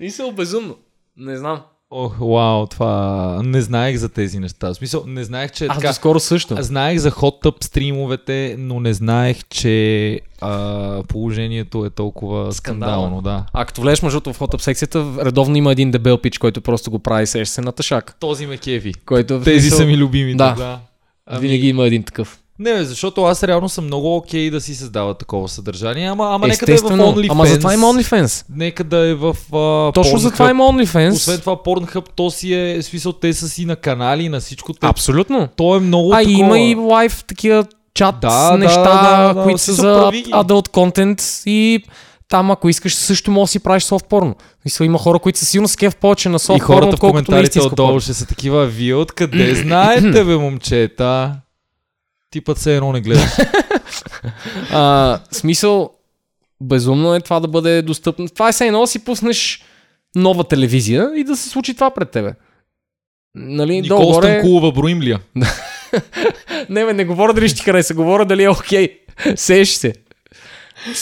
И 0.01 0.11
се 0.11 0.33
безумно. 0.33 0.77
Не 1.17 1.37
знам. 1.37 1.63
Ох, 1.95 2.17
вау, 2.19 2.67
това 2.67 2.97
не 3.45 3.61
знаех 3.61 3.97
за 3.97 4.09
тези 4.09 4.39
неща. 4.39 4.69
В 4.69 4.75
смисъл, 4.75 5.05
не 5.07 5.25
знаех, 5.25 5.51
че 5.51 5.67
Аз 5.67 5.77
така. 5.77 5.89
доскоро 5.89 6.21
също. 6.21 6.57
Знаех 6.61 6.99
за 6.99 7.11
хот 7.11 7.35
стримовете, 7.63 8.57
но 8.59 8.81
не 8.81 8.95
знаех, 8.95 9.39
че 9.45 10.21
а, 10.41 11.03
положението 11.03 11.85
е 11.85 11.91
толкова 11.91 12.53
Скандално. 12.53 12.93
скандално. 12.95 13.23
Да. 13.23 13.45
А 13.53 13.65
като 13.65 13.81
влезеш 13.81 14.03
мъжото 14.03 14.33
в 14.33 14.39
хотъп 14.39 14.61
секцията, 14.63 15.07
редовно 15.21 15.57
има 15.57 15.73
един 15.73 15.91
дебел 15.91 16.19
пич, 16.19 16.39
който 16.39 16.61
просто 16.61 16.91
го 16.91 16.99
прави 16.99 17.27
сеш 17.27 17.49
се 17.49 17.61
на 17.61 17.73
тъшак. 17.73 18.17
Този 18.21 18.47
ме 18.47 18.57
кеви. 18.57 18.95
Който 18.97 19.41
Тези 19.41 19.61
смисъл- 19.61 19.79
са 19.79 19.85
ми 19.87 19.97
любимите. 19.97 20.37
Да. 20.37 20.55
да. 20.55 20.79
Ами, 21.27 21.41
Винаги 21.41 21.69
има 21.69 21.87
един 21.87 22.03
такъв. 22.03 22.39
Не, 22.63 22.85
защото 22.85 23.25
аз 23.25 23.43
реално 23.43 23.69
съм 23.69 23.85
много 23.85 24.17
окей 24.17 24.51
да 24.51 24.61
си 24.61 24.75
създава 24.75 25.15
такова 25.15 25.49
съдържание, 25.49 26.07
ама, 26.07 26.25
ама 26.27 26.47
нека 26.49 26.67
да 26.67 26.73
е 26.73 26.77
в. 26.77 26.81
OnlyFans. 26.83 27.31
Ама 27.31 27.47
затова 27.47 27.75
има 27.75 27.87
OnlyFans. 27.87 28.45
Нека 28.51 28.85
да 28.85 28.99
е 28.99 29.15
в 29.15 29.29
а, 29.29 29.93
Точно 29.93 30.13
Pornhub. 30.13 30.17
затова 30.19 30.51
има 30.51 30.65
OnlyFans. 30.65 31.13
Освен 31.13 31.41
това, 31.41 31.57
Pornhub, 31.57 32.05
то 32.17 32.31
си 32.31 32.55
е, 32.55 32.79
в 32.79 32.85
смисъл, 32.85 33.13
те 33.13 33.33
са 33.33 33.49
си 33.49 33.65
на 33.65 33.77
канали, 33.77 34.29
на 34.29 34.41
всичко. 34.41 34.73
Те, 34.73 34.87
Абсолютно. 34.87 35.49
то 35.57 35.77
е 35.77 35.81
много 35.81 36.13
А 36.15 36.23
и 36.23 36.25
такова. 36.27 36.41
има 36.41 36.59
и 36.61 36.75
лайв 36.75 37.25
такива 37.25 37.65
чат 37.95 38.15
Да, 38.21 38.57
неща, 38.57 38.83
да, 38.83 39.35
да, 39.35 39.43
които 39.43 39.59
си 39.59 39.65
са 39.65 39.73
за 39.73 39.83
прави 39.95 40.25
adult 40.25 40.69
content 40.69 41.43
и 41.47 41.85
там 42.29 42.51
ако 42.51 42.69
искаш 42.69 42.95
също 42.95 43.31
можеш 43.31 43.49
да 43.49 43.53
си 43.53 43.61
правиш 43.61 43.83
софт 43.83 44.07
порно. 44.09 44.35
Мисля, 44.65 44.85
има 44.85 44.99
хора, 44.99 45.19
които 45.19 45.39
са 45.39 45.45
силно 45.47 45.69
с 45.69 45.77
кеф 45.77 45.97
повече 45.97 46.29
на 46.29 46.37
И 46.37 46.39
софт 46.39 46.59
порно, 46.59 46.67
хората 46.67 46.87
в 46.87 46.95
отколкото 46.95 47.21
на 47.21 47.25
коментарите 47.27 47.61
отдолу 47.61 47.89
порно. 47.89 48.01
ще 48.01 48.15
са 48.15 48.27
такива, 48.27 48.67
вие 48.67 48.95
откъде 48.95 49.55
знаете, 49.55 50.25
бе, 50.25 50.37
момчета? 50.37 51.33
Ти 52.33 52.41
път 52.41 52.59
се 52.59 52.77
едно 52.77 52.93
не 52.93 53.01
гледаш. 53.01 53.31
А, 54.73 55.19
смисъл, 55.31 55.91
безумно 56.63 57.15
е 57.15 57.21
това 57.21 57.41
да 57.41 57.49
бъде 57.49 57.83
достъпно. 57.83 58.29
Това 58.29 58.49
е 58.49 58.53
все 58.53 58.67
едно 58.67 58.87
си 58.87 59.05
пуснеш 59.05 59.63
нова 60.17 60.45
телевизия 60.45 61.11
и 61.17 61.25
да 61.25 61.37
се 61.37 61.49
случи 61.49 61.75
това 61.75 61.91
пред 61.91 62.11
тебе. 62.11 62.35
Нали, 63.35 63.81
Никол 63.81 63.99
долу-горе... 63.99 64.27
Станкулова 64.29 64.73
броим 64.73 65.03
ли? 65.03 65.19
Не, 66.69 66.85
бе, 66.85 66.93
не 66.93 67.05
говоря 67.05 67.35
дали 67.35 67.49
ще 67.49 67.57
ти 67.59 67.65
хареса, 67.65 67.95
говоря 67.95 68.25
дали 68.25 68.45
е 68.45 68.51
окей. 68.51 68.99
Сееш 69.37 69.69
се. 69.69 69.93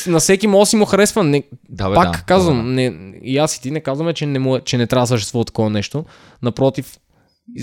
На 0.07 0.19
всеки 0.19 0.47
може 0.47 0.71
си 0.71 0.77
му 0.77 0.85
харесва. 0.85 1.25
Не, 1.25 1.43
Да, 1.69 1.89
бе, 1.89 1.95
пак 1.95 2.17
да, 2.17 2.23
казвам, 2.27 2.57
да. 2.57 2.63
не, 2.63 3.13
и 3.23 3.39
аз 3.39 3.57
и 3.57 3.63
ти 3.63 3.71
не 3.71 3.81
казваме, 3.81 4.13
че 4.13 4.27
не, 4.27 4.39
му, 4.39 4.57
е- 4.57 4.61
че 4.61 4.79
не 4.79 4.87
трябва 4.87 5.03
да 5.03 5.07
съществува 5.09 5.45
такова 5.45 5.71
нещо. 5.71 6.05
Напротив, 6.43 6.97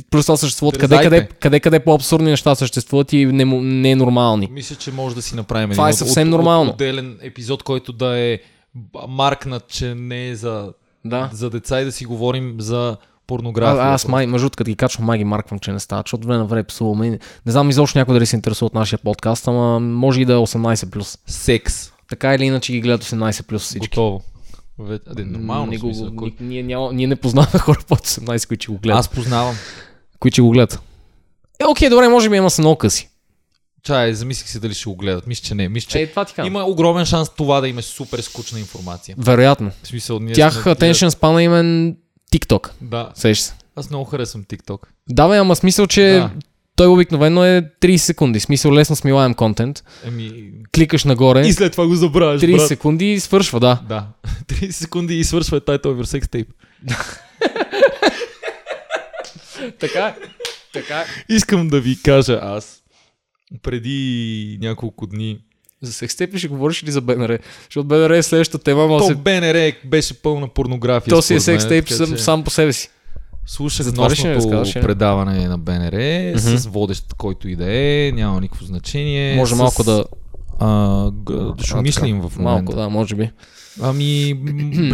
плюс 0.09 0.25
това 0.25 0.37
съществуват 0.37 0.77
къде, 0.77 0.97
къде, 0.97 1.27
къде, 1.29 1.59
къде 1.59 1.79
по-абсурдни 1.79 2.29
неща 2.29 2.55
съществуват 2.55 3.13
и 3.13 3.25
не, 3.25 3.45
му- 3.45 3.61
не 3.61 3.91
е 3.91 3.95
нормални. 3.95 4.47
Мисля, 4.51 4.75
че 4.75 4.91
може 4.91 5.15
да 5.15 5.21
си 5.21 5.35
направим 5.35 5.69
Това 5.69 5.89
е 5.89 5.93
съвсем 5.93 6.27
от- 6.27 6.31
нормално. 6.31 6.69
От, 6.69 6.73
отделен 6.73 7.17
епизод, 7.21 7.63
който 7.63 7.93
да 7.93 8.19
е 8.19 8.39
маркнат, 9.07 9.67
че 9.67 9.95
не 9.95 10.29
е 10.29 10.35
за, 10.35 10.73
Да. 11.05 11.29
за 11.33 11.49
деца 11.49 11.81
и 11.81 11.85
да 11.85 11.91
си 11.91 12.05
говорим 12.05 12.55
за 12.59 12.89
А, 12.89 12.97
порнография. 13.27 13.83
аз 13.83 14.07
май, 14.07 14.27
между 14.27 14.49
като 14.49 14.63
ги 14.63 14.75
качвам, 14.75 15.05
май 15.05 15.17
ги 15.17 15.23
марквам, 15.23 15.59
че 15.59 15.71
не 15.71 15.79
става, 15.79 16.01
защото 16.01 16.27
време 16.27 16.39
на 16.39 16.45
време 16.45 16.63
псуваме. 16.63 17.09
Не 17.09 17.19
знам 17.45 17.69
изобщо 17.69 17.97
някой 17.97 18.13
дали 18.13 18.25
се 18.25 18.35
интересува 18.35 18.65
от 18.65 18.73
нашия 18.73 18.99
подкаст, 18.99 19.47
ама 19.47 19.79
може 19.79 20.21
и 20.21 20.25
да 20.25 20.33
е 20.33 20.37
18+. 20.37 20.85
плюс. 20.85 21.17
Секс. 21.27 21.91
Така 22.09 22.35
или 22.35 22.43
иначе 22.43 22.71
ги 22.71 22.81
гледат 22.81 23.03
18+, 23.03 23.43
плюс 23.43 23.61
всички. 23.63 23.87
Готово. 23.89 24.21
Ве- 24.79 25.01
Аде, 25.07 25.25
нормално 25.25 25.71
не, 25.71 25.77
го, 25.77 25.85
смисъл, 25.85 26.15
кой- 26.15 26.33
ни, 26.39 26.47
ние, 26.47 26.63
няма, 26.63 26.93
ние 26.93 27.07
не 27.07 27.15
познаваме 27.15 27.59
хора 27.59 27.79
под 27.87 27.99
18, 27.99 28.47
които 28.47 28.71
го 28.71 28.77
гледат. 28.77 28.99
Аз 28.99 29.09
познавам. 29.09 29.55
Които 30.19 30.35
ще 30.35 30.41
го 30.41 30.49
гледат. 30.49 30.79
Е, 31.59 31.65
окей, 31.65 31.89
добре, 31.89 32.07
може 32.07 32.29
би 32.29 32.35
има 32.35 32.49
са 32.49 32.61
много 32.61 32.75
къси. 32.75 33.09
Чай, 33.83 34.13
замислих 34.13 34.49
си 34.49 34.59
дали 34.59 34.73
ще 34.73 34.89
го 34.89 34.95
гледат. 34.95 35.27
Мисля, 35.27 35.43
че 35.43 35.55
не. 35.55 35.69
Мисля, 35.69 35.89
че 35.89 36.01
Е, 36.01 36.07
това 36.07 36.25
ти 36.25 36.33
има 36.45 36.63
огромен 36.63 37.05
шанс 37.05 37.29
това 37.29 37.61
да 37.61 37.67
има 37.67 37.81
супер 37.81 38.19
скучна 38.19 38.59
информация. 38.59 39.15
Вероятно. 39.17 39.71
В 39.83 39.87
смисъл, 39.87 40.19
ние 40.19 40.33
Тях 40.33 40.53
сме 40.53 40.75
attention 40.75 41.39
им 41.39 41.53
е 41.53 41.95
TikTok. 42.33 42.69
Да, 42.81 43.11
Сеш 43.15 43.39
се. 43.39 43.53
аз 43.75 43.89
много 43.89 44.05
харесвам 44.05 44.43
TikTok. 44.43 44.79
Да, 45.09 45.27
бе, 45.27 45.37
ама 45.37 45.55
смисъл, 45.55 45.87
че 45.87 46.01
Да. 46.03 46.31
Той 46.77 46.87
обикновено 46.87 47.45
е 47.45 47.61
30 47.81 47.97
секунди. 47.97 48.39
Смисъл, 48.39 48.73
лесно 48.73 48.95
смилаем 48.95 49.33
контент. 49.33 49.83
Еми, 50.05 50.51
Кликаш 50.75 51.03
нагоре, 51.03 51.47
и 51.47 51.53
след 51.53 51.71
това 51.71 51.87
го 51.87 51.95
забравяш, 51.95 52.41
30 52.41 52.57
брат. 52.57 52.67
секунди 52.67 53.11
и 53.13 53.19
свършва, 53.19 53.59
да. 53.59 53.81
Да. 53.89 54.07
30 54.47 54.71
секунди 54.71 55.19
и 55.19 55.23
свършва 55.23 55.61
title 55.61 55.85
over 55.85 56.03
sex 56.03 56.25
tape. 56.25 56.47
Така 59.79 60.15
Така 60.73 61.05
Искам 61.29 61.67
да 61.67 61.81
ви 61.81 61.97
кажа 62.03 62.39
аз, 62.43 62.83
преди 63.61 64.57
няколко 64.61 65.07
дни, 65.07 65.39
За 65.81 65.93
секстепи 65.93 66.39
ще 66.39 66.47
говориш 66.47 66.83
ли 66.83 66.91
за 66.91 67.01
БНР? 67.01 67.39
Защото 67.63 67.87
БНР 67.87 68.11
е 68.11 68.23
следващата 68.23 68.63
тема, 68.63 68.87
то 68.87 69.07
се... 69.07 69.15
БНР 69.15 69.71
беше 69.85 70.13
пълна 70.13 70.47
порнография. 70.47 71.09
То 71.09 71.21
си 71.21 71.33
е 71.33 71.39
секстейп 71.39 71.89
сам, 71.89 72.15
че 72.15 72.23
сам 72.23 72.43
по 72.43 72.49
себе 72.49 72.73
си. 72.73 72.89
Слушах 73.47 73.85
За 73.85 73.91
нощното 73.93 74.59
е? 74.75 74.81
предаване 74.81 75.47
на 75.47 75.57
БНР 75.57 75.91
Мгм. 76.29 76.37
с 76.57 76.65
водещ, 76.65 77.13
който 77.13 77.49
и 77.49 77.55
да 77.55 77.65
е, 77.67 78.11
няма 78.11 78.41
никакво 78.41 78.65
значение. 78.65 79.35
Може 79.35 79.55
с, 79.55 79.57
малко 79.57 79.83
да... 79.83 80.05
А, 80.59 80.67
да 81.11 81.63
ще 81.63 81.73
А, 81.73 81.81
мислим 81.81 82.17
така. 82.17 82.29
в 82.29 82.37
момента. 82.37 82.63
Малко, 82.63 82.73
да, 82.73 82.89
може 82.89 83.15
би. 83.15 83.31
Ами, 83.81 84.39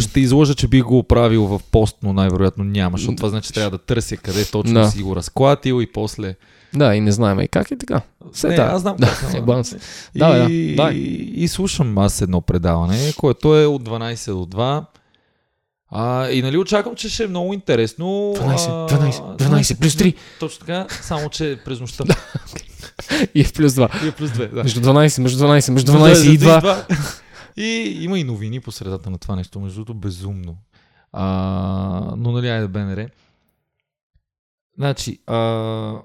ще 0.00 0.20
изложа, 0.20 0.54
че 0.54 0.68
бих 0.68 0.82
го 0.84 0.98
оправил 0.98 1.44
в 1.44 1.60
пост, 1.72 1.96
но 2.02 2.12
най-вероятно 2.12 2.64
няма, 2.64 2.98
защото 2.98 3.16
това 3.16 3.28
значи 3.28 3.52
трябва 3.52 3.70
да 3.70 3.78
търся 3.78 4.16
къде 4.16 4.44
точно 4.44 4.74
Да. 4.74 4.90
си 4.90 5.02
го 5.02 5.16
разклатил 5.16 5.82
и 5.82 5.92
после... 5.92 6.34
Да, 6.74 6.94
и 6.94 7.00
не 7.00 7.12
знаем 7.12 7.40
и 7.40 7.48
как 7.48 7.70
и 7.70 7.78
така. 7.78 8.00
Все 8.32 8.48
не, 8.48 8.56
така. 8.56 8.70
аз 8.70 8.80
знам 8.82 8.96
Да, 8.98 9.16
как, 9.20 9.34
ебан 9.34 9.64
се. 9.64 9.76
И, 10.14 10.18
Да, 10.18 10.28
да. 10.28 10.48
Да. 10.76 10.92
и, 10.92 11.32
и 11.34 11.48
слушам 11.48 11.98
аз 11.98 12.20
едно 12.20 12.40
предаване, 12.40 13.12
което 13.16 13.56
е 13.56 13.66
от 13.66 13.82
12 13.82 14.26
до 14.28 14.46
2. 14.46 14.84
А, 15.90 16.28
и 16.30 16.42
нали 16.42 16.58
очаквам, 16.58 16.94
че 16.94 17.08
ще 17.08 17.24
е 17.24 17.26
много 17.26 17.54
интересно. 17.54 18.06
12, 18.06 18.92
а, 18.92 18.98
12, 18.98 19.36
12 19.36 19.80
плюс 19.80 19.94
3 19.94 20.14
Точно 20.40 20.66
така, 20.66 20.86
само 20.90 21.28
че 21.28 21.58
през 21.64 21.80
нощта. 21.80 22.04
и 23.34 23.40
е 23.40 23.44
плюс 23.54 23.72
2. 23.72 24.04
И 24.04 24.08
е 24.08 24.12
плюс 24.12 24.30
2, 24.30 24.50
да. 24.50 24.62
Между 24.62 24.80
12, 24.80 25.22
между 25.22 25.44
12, 25.44 25.72
между 25.72 25.92
12 25.92 26.30
и 26.30 26.38
2. 26.38 27.14
И 27.56 27.98
има 28.00 28.18
и 28.18 28.24
новини 28.24 28.60
по 28.60 28.72
средата 28.72 29.10
на 29.10 29.18
това 29.18 29.36
нещо, 29.36 29.60
между 29.60 29.84
другото 29.84 29.94
безумно. 29.94 30.56
А, 31.12 31.24
но 32.16 32.32
нали, 32.32 32.48
айде 32.48 32.68
БНР. 32.68 33.06
Значи, 34.78 35.18
а, 35.26 35.38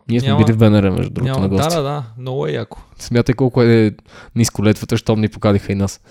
Ние 0.10 0.20
сме 0.20 0.30
няма, 0.30 0.46
били 0.46 0.54
в 0.54 0.58
БНР, 0.58 0.90
между 0.90 1.14
другото, 1.14 1.34
няма, 1.34 1.40
на 1.40 1.50
да, 1.50 1.56
гости. 1.56 1.76
да, 1.76 1.82
да, 1.82 2.04
много 2.18 2.48
е 2.48 2.52
яко. 2.52 2.82
Смятай 3.00 3.36
колко 3.36 3.64
е 3.64 3.96
ниско 4.36 4.64
летвата, 4.64 4.98
щом 4.98 5.22
ни 5.22 5.30
покадиха 5.30 5.72
и 5.72 5.76
нас. 5.76 6.02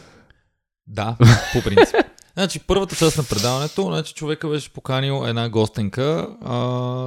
Да, 0.86 1.16
по 1.52 1.62
принцип. 1.62 1.96
Значи, 2.38 2.60
първата 2.60 2.96
част 2.96 3.18
на 3.18 3.24
предаването, 3.24 3.82
значи, 3.82 4.14
човека 4.14 4.48
беше 4.48 4.70
поканил 4.70 5.22
една 5.26 5.48
гостенка, 5.48 6.28
а, 6.44 6.58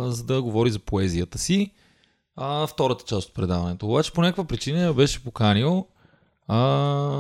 за 0.08 0.24
да 0.24 0.42
говори 0.42 0.72
за 0.72 0.80
поезията 0.80 1.38
си. 1.38 1.72
а, 2.36 2.68
втората 2.68 3.04
част 3.06 3.28
от 3.28 3.34
предаването. 3.34 3.86
Обаче 3.86 4.12
по 4.12 4.22
някаква 4.22 4.44
причина 4.44 4.80
я 4.80 4.94
беше 4.94 5.24
поканил. 5.24 5.86
А, 6.48 6.58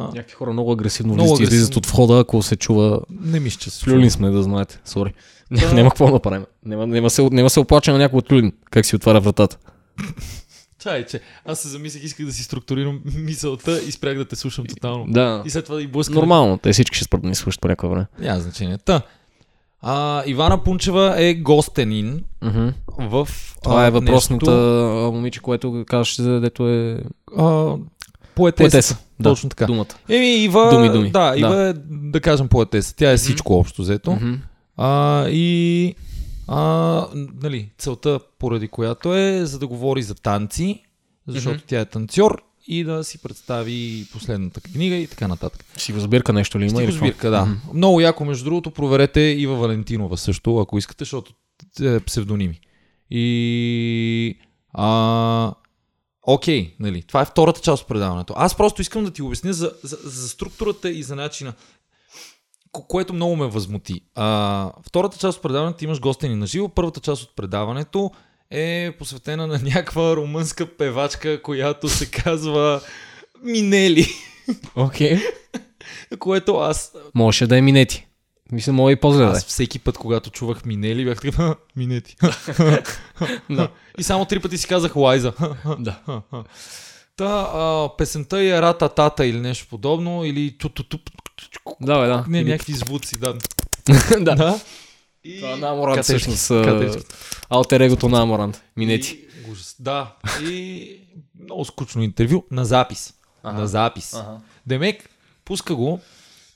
Някакви 0.07 0.33
хора 0.33 0.53
много 0.53 0.71
агресивно 0.71 1.13
Много 1.13 1.35
влизат 1.35 1.53
агресивно. 1.53 1.77
от 1.77 1.85
входа, 1.85 2.19
ако 2.19 2.41
се 2.43 2.55
чува. 2.55 2.99
не 3.09 3.39
мисля, 3.39 3.59
че 3.59 3.69
се 3.69 3.89
Люлин 3.89 4.11
сме, 4.11 4.29
да 4.29 4.43
знаете. 4.43 4.79
Сори. 4.85 5.13
Да. 5.51 5.73
Няма 5.73 5.89
какво 5.89 6.05
да 6.05 6.11
направим. 6.11 6.45
Няма, 6.65 6.87
няма, 6.87 7.09
се, 7.09 7.29
няма 7.31 7.49
се 7.49 7.59
оплача 7.59 7.91
на 7.91 7.97
някой 7.97 8.17
от 8.17 8.31
Люлин, 8.31 8.53
как 8.71 8.85
си 8.85 8.95
отваря 8.95 9.19
вратата. 9.19 9.57
Чай, 10.81 11.05
че 11.05 11.19
аз 11.45 11.59
се 11.59 11.67
замислих, 11.67 12.03
исках 12.03 12.25
да 12.25 12.31
си 12.31 12.43
структурирам 12.43 13.01
мисълта 13.15 13.81
и 13.87 13.91
спрях 13.91 14.17
да 14.17 14.25
те 14.25 14.35
слушам 14.35 14.65
тотално. 14.65 15.05
Да. 15.07 15.43
И 15.45 15.49
след 15.49 15.63
това 15.65 15.75
да 15.75 15.81
и 15.81 15.87
блъскам. 15.87 16.15
Нормално, 16.15 16.57
те 16.57 16.73
всички 16.73 16.95
ще 16.95 17.05
спрат 17.05 17.21
да 17.21 17.27
ни 17.27 17.35
слушат 17.35 17.61
по 17.61 17.67
някое 17.67 17.89
време. 17.89 18.05
Няма 18.19 18.39
значение. 18.39 18.77
Та. 18.77 19.01
А, 19.81 20.23
Ивана 20.25 20.63
Пунчева 20.63 21.15
е 21.17 21.33
гостенин 21.33 22.23
Мгм. 22.41 22.67
в 22.99 23.27
Това 23.63 23.83
а, 23.83 23.87
е 23.87 23.91
въпросната 23.91 24.51
нещо, 24.51 25.11
момиче, 25.13 25.39
което 25.39 25.83
казваш, 25.87 26.15
дето 26.15 26.69
е 26.69 26.99
а, 27.37 27.75
поетеса. 28.35 28.63
поетеса. 28.63 28.97
Да, 29.19 29.29
Точно 29.29 29.49
така. 29.49 29.65
Думата. 29.65 29.85
Еми, 30.09 30.35
Ива, 30.35 30.69
Думи, 30.69 30.89
думи. 30.89 31.11
Да, 31.11 31.31
Да. 31.31 31.39
Ива 31.39 31.67
е, 31.67 31.73
да 31.89 32.19
кажем, 32.19 32.47
поетеса. 32.47 32.95
Тя 32.95 33.11
е 33.11 33.17
всичко 33.17 33.53
общо 33.53 33.81
взето. 33.81 34.11
Мгм. 34.11 34.33
А, 34.77 35.25
и 35.29 35.95
а, 36.53 37.07
нали, 37.43 37.71
целта, 37.77 38.19
поради 38.39 38.67
която 38.67 39.15
е, 39.15 39.45
за 39.45 39.59
да 39.59 39.67
говори 39.67 40.03
за 40.03 40.15
танци, 40.15 40.83
защото 41.27 41.55
Мгм. 41.55 41.63
тя 41.67 41.79
е 41.79 41.85
танцор 41.85 42.43
и 42.67 42.83
да 42.83 43.03
си 43.03 43.17
представи 43.17 44.05
последната 44.11 44.61
книга 44.61 44.95
и 44.95 45.07
така 45.07 45.27
нататък. 45.27 45.65
Си 45.77 45.93
го 45.93 45.99
сбирка 45.99 46.33
нещо 46.33 46.59
ли 46.59 46.63
има? 46.63 46.81
Стихосбирка, 46.81 47.29
да. 47.29 47.45
Мгм. 47.45 47.53
Много 47.73 48.01
яко, 48.01 48.25
между 48.25 48.45
другото, 48.45 48.71
проверете 48.71 49.21
Ива 49.21 49.55
Валентинова 49.55 50.17
също, 50.17 50.57
ако 50.57 50.77
искате, 50.77 51.01
защото 51.01 51.33
е 51.81 51.99
псевдоними. 51.99 52.59
И... 53.09 54.37
А, 54.73 55.53
окей, 56.21 56.75
нали, 56.79 57.03
това 57.03 57.21
е 57.21 57.25
втората 57.25 57.61
част 57.61 57.81
от 57.81 57.87
предаването. 57.87 58.33
Аз 58.37 58.57
просто 58.57 58.81
искам 58.81 59.03
да 59.03 59.11
ти 59.11 59.21
обясня 59.21 59.53
за, 59.53 59.71
за, 59.83 59.97
за 60.03 60.29
структурата 60.29 60.89
и 60.89 61.03
за 61.03 61.15
начина, 61.15 61.53
което 62.71 63.13
много 63.13 63.35
ме 63.35 63.47
възмути. 63.47 64.01
А, 64.15 64.71
втората 64.87 65.17
част 65.17 65.37
от 65.37 65.43
предаването 65.43 65.83
имаш 65.83 65.99
гостени 65.99 66.35
на 66.35 66.47
живо, 66.47 66.69
първата 66.69 66.99
част 66.99 67.23
от 67.23 67.35
предаването 67.35 68.11
е 68.51 68.91
посветена 68.99 69.47
на 69.47 69.59
някаква 69.63 70.15
румънска 70.15 70.65
певачка, 70.65 71.41
която 71.41 71.89
се 71.89 72.11
казва 72.11 72.81
Минели, 73.43 74.07
Окей. 74.75 75.19
което 76.19 76.55
аз 76.55 76.93
Можеше 77.15 77.47
да 77.47 77.57
е 77.57 77.61
минети. 77.61 78.07
Мисля, 78.51 78.73
мога 78.73 78.91
и 78.91 78.95
по-зле 78.95 79.25
да 79.25 79.31
е. 79.31 79.33
Аз 79.33 79.45
всеки 79.45 79.79
път, 79.79 79.97
когато 79.97 80.29
чувах 80.29 80.65
Минели, 80.65 81.05
бях 81.05 81.21
такъв, 81.21 81.35
«Ха, 81.35 81.55
Минети. 81.75 82.15
Да. 83.49 83.69
И 83.97 84.03
само 84.03 84.25
три 84.25 84.39
пъти 84.39 84.57
си 84.57 84.67
казах 84.67 84.95
Лайза. 84.95 85.33
Да. 85.79 86.21
Та, 87.17 87.49
а, 87.53 87.89
песента 87.97 88.43
е 88.43 88.61
Рата 88.61 88.89
Тата 88.89 89.25
или 89.25 89.39
нещо 89.39 89.67
подобно, 89.69 90.25
или 90.25 90.57
ту-ту-ту. 90.57 90.97
Да, 91.81 91.99
бе, 91.99 92.07
да. 92.07 92.25
Не, 92.27 92.43
някакви 92.43 92.73
звуци, 92.73 93.19
да. 93.19 93.33
да. 94.19 94.35
да. 94.35 94.59
И... 95.23 95.39
Това 95.39 95.53
е 95.53 95.55
на 95.55 95.69
Аморант 95.69 96.03
всъщност. 96.03 96.51
Алтер 97.49 97.79
егото 97.79 98.09
на 98.09 98.21
Аморант. 98.21 98.61
Минети. 98.77 99.11
И, 99.47 99.51
ужас. 99.51 99.75
Да. 99.79 100.15
И 100.41 100.97
много 101.43 101.65
скучно 101.65 102.03
интервю 102.03 102.43
на 102.51 102.65
запис. 102.65 103.13
Ага. 103.43 103.59
На 103.59 103.67
запис. 103.67 104.13
Ага. 104.13 104.37
Демек, 104.67 105.09
пуска 105.45 105.75
го, 105.75 105.99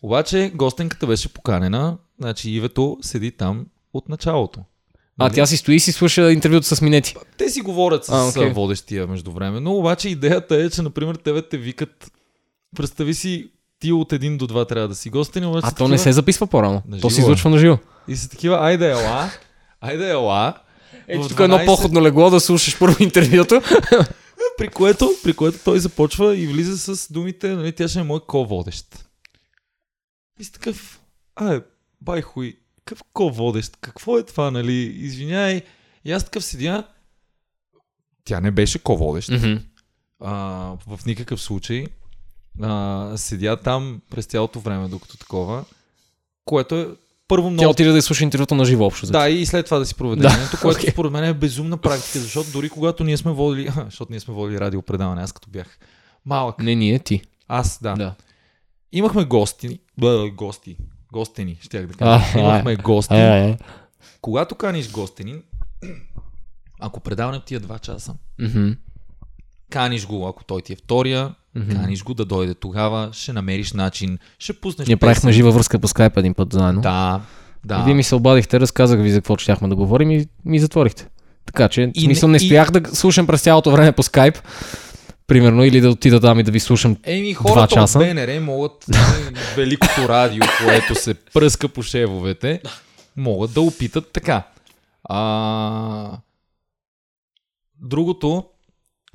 обаче 0.01 0.51
гостенката 0.55 1.07
беше 1.07 1.33
поканена, 1.33 1.97
значи 2.19 2.49
Ивето 2.49 2.97
седи 3.01 3.31
там 3.31 3.65
от 3.93 4.09
началото. 4.09 4.59
А, 4.59 5.23
Нали? 5.23 5.33
тя 5.35 5.45
си 5.45 5.57
стои 5.57 5.75
и 5.75 5.79
си 5.79 5.91
слуша 5.91 6.31
интервюто 6.31 6.75
с 6.75 6.81
Минети. 6.81 7.15
Те 7.37 7.49
си 7.49 7.61
говорят 7.61 8.05
с 8.05 8.09
А, 8.09 8.41
а, 8.41 8.53
водещия 8.53 9.07
междувременно, 9.07 9.75
обаче 9.77 10.09
идеята 10.09 10.55
е, 10.55 10.69
че, 10.69 10.81
например, 10.81 11.15
тебе 11.15 11.41
те 11.41 11.57
викат, 11.57 12.11
представи 12.75 13.13
си, 13.13 13.49
ти 13.79 13.91
от 13.91 14.13
един 14.13 14.37
до 14.37 14.47
два 14.47 14.65
трябва 14.65 14.87
да 14.87 14.95
си 14.95 15.09
гостен, 15.09 15.45
обаче 15.45 15.67
А 15.67 15.71
то 15.71 15.87
не 15.87 15.97
се 15.97 16.11
записва 16.11 16.47
по-рано. 16.47 16.81
На 16.87 16.99
То 16.99 17.09
се 17.09 17.21
е. 17.21 17.23
излучва 17.23 17.49
на 17.49 17.57
живо. 17.57 17.77
И 18.07 18.15
са 18.15 18.29
такива, 18.29 18.57
айде 18.61 18.91
ела, 18.91 19.29
айде 19.81 20.09
ела. 20.09 20.53
Ето 21.07 21.23
В 21.23 21.29
тук 21.29 21.39
е 21.39 21.43
едно 21.43 21.57
12 21.57 21.65
походно 21.65 22.01
легло 22.01 22.29
да 22.29 22.39
слушаш 22.39 22.79
първо 22.79 23.03
интервюто. 23.03 23.61
При 24.57 24.67
което, 24.67 25.11
при 25.23 25.33
което 25.33 25.57
той 25.63 25.79
започва 25.79 26.37
и 26.37 26.47
влиза 26.47 26.95
с 26.95 27.13
думите, 27.13 27.49
нали, 27.49 27.71
тя 27.71 27.87
ще 27.87 27.99
е 27.99 28.03
мой 28.03 28.19
ко-водещ. 28.27 29.05
И 30.39 30.43
си 30.43 30.51
такъв, 30.51 31.01
ай, 31.35 31.61
бай 32.01 32.21
хуй, 32.21 32.57
какъв 32.85 33.03
ко-водещ, 33.13 33.77
какво 33.81 34.17
е 34.17 34.23
това, 34.23 34.51
нали, 34.51 34.73
извиняй. 34.73 35.61
И 36.05 36.11
аз 36.11 36.23
такъв 36.23 36.45
седя, 36.45 36.87
тя 38.25 38.39
не 38.39 38.51
беше 38.51 38.79
ко-водещ. 38.79 39.29
а, 40.19 40.33
в 40.87 40.99
никакъв 41.05 41.41
случай. 41.41 41.85
А, 42.61 43.11
седя 43.15 43.57
там 43.57 44.01
през 44.09 44.25
цялото 44.25 44.59
време, 44.59 44.87
докато 44.87 45.17
такова, 45.17 45.65
което 46.45 46.75
е 46.75 46.87
първо 47.27 47.47
Тя 47.47 47.51
много... 47.51 47.69
отиде 47.69 47.91
да 47.91 47.97
изслуша 47.97 48.23
интервюто 48.23 48.55
на 48.55 48.65
живо 48.65 48.85
общо. 48.85 49.07
Да, 49.07 49.29
и 49.29 49.45
след 49.45 49.65
това 49.65 49.79
да 49.79 49.85
си 49.85 49.95
проведе 49.95 50.21
Да, 50.21 50.29
да, 50.51 50.57
което 50.61 50.79
окей. 50.79 50.91
според 50.91 51.11
мен 51.11 51.23
е 51.23 51.33
безумна 51.33 51.77
практика, 51.77 52.19
защото 52.19 52.51
дори 52.51 52.69
когато 52.69 53.03
ние 53.03 53.17
сме 53.17 53.31
водили, 53.31 53.69
защото 53.85 54.11
ние 54.11 54.19
сме 54.19 54.33
водили 54.33 54.59
радиопредаване, 54.59 55.21
аз 55.21 55.31
като 55.31 55.49
бях 55.49 55.79
малък, 56.25 56.59
Не 56.59 56.75
ние, 56.75 56.99
ти. 56.99 57.21
аз 57.47 57.79
да, 57.81 57.93
Да. 57.93 58.13
имахме 58.91 59.25
гости, 59.25 59.79
бе, 59.97 60.29
гости, 60.29 60.77
гостени, 61.11 61.57
щях 61.61 61.85
да 61.85 61.93
А, 61.93 62.19
кажа. 62.19 62.39
Имахме 62.39 62.75
гости. 62.75 63.13
Е, 63.13 63.49
е. 63.49 63.57
Когато 64.21 64.55
каниш 64.55 64.91
гостенин, 64.91 65.43
ако 66.79 66.99
предаването 66.99 67.45
ти 67.45 67.55
е 67.55 67.59
2 67.59 67.79
часа, 67.79 68.13
Мгм. 68.39 68.69
Каниш 69.69 70.05
го, 70.05 70.27
ако 70.27 70.43
той 70.43 70.61
ти 70.61 70.73
е 70.73 70.75
втория, 70.75 71.35
Мгм. 71.55 71.71
каниш 71.71 72.03
го 72.03 72.13
да 72.13 72.25
дойде 72.25 72.53
тогава, 72.53 73.09
ще 73.11 73.33
намериш 73.33 73.73
начин, 73.73 74.17
ще 74.39 74.53
пуснеш 74.53 74.87
Ние 74.87 74.97
правихме 74.97 75.31
жива 75.31 75.51
връзка 75.51 75.79
по 75.79 75.87
скайп 75.87 76.17
един 76.17 76.33
път 76.33 76.53
заедно. 76.53 76.81
Да, 76.81 77.21
да. 77.65 77.79
И 77.79 77.83
вие 77.83 77.93
ми 77.93 78.03
се 78.03 78.15
обадихте, 78.15 78.59
разказах 78.59 79.01
ви 79.01 79.11
за 79.11 79.17
какво 79.17 79.37
щяхме 79.37 79.67
да 79.67 79.75
говорим 79.75 80.11
и 80.11 80.27
ми 80.45 80.59
затворихте. 80.59 81.07
Така 81.45 81.69
че, 81.69 81.91
И 81.95 82.01
смисъл, 82.01 82.27
не- 82.27 82.31
не 82.31 82.37
и- 82.37 82.39
стоях 82.39 82.71
да 82.71 82.95
слушам 82.95 83.27
през 83.27 83.41
цялото 83.41 83.71
време 83.71 83.91
по 83.91 84.03
скайп, 84.03 84.35
примерно, 85.27 85.63
или 85.63 85.81
да 85.81 85.89
отида 85.89 86.21
там 86.21 86.39
и 86.39 86.43
да 86.43 86.51
ви 86.51 86.59
слушам. 86.59 86.97
Еми, 87.03 87.33
хората 87.33 87.73
часа. 87.73 87.99
от 87.99 88.05
БНР 88.05 88.39
могат, 88.41 88.85
нали, 88.87 89.35
великото 89.55 90.09
радио, 90.09 90.43
което 90.65 90.95
се 90.95 91.13
пръска 91.13 91.67
по 91.67 91.81
шевовете, 91.83 92.61
могат 93.17 93.53
да 93.53 93.61
опитат 93.61 94.11
така. 94.13 94.43
А... 95.03 96.17
Другото, 97.81 98.43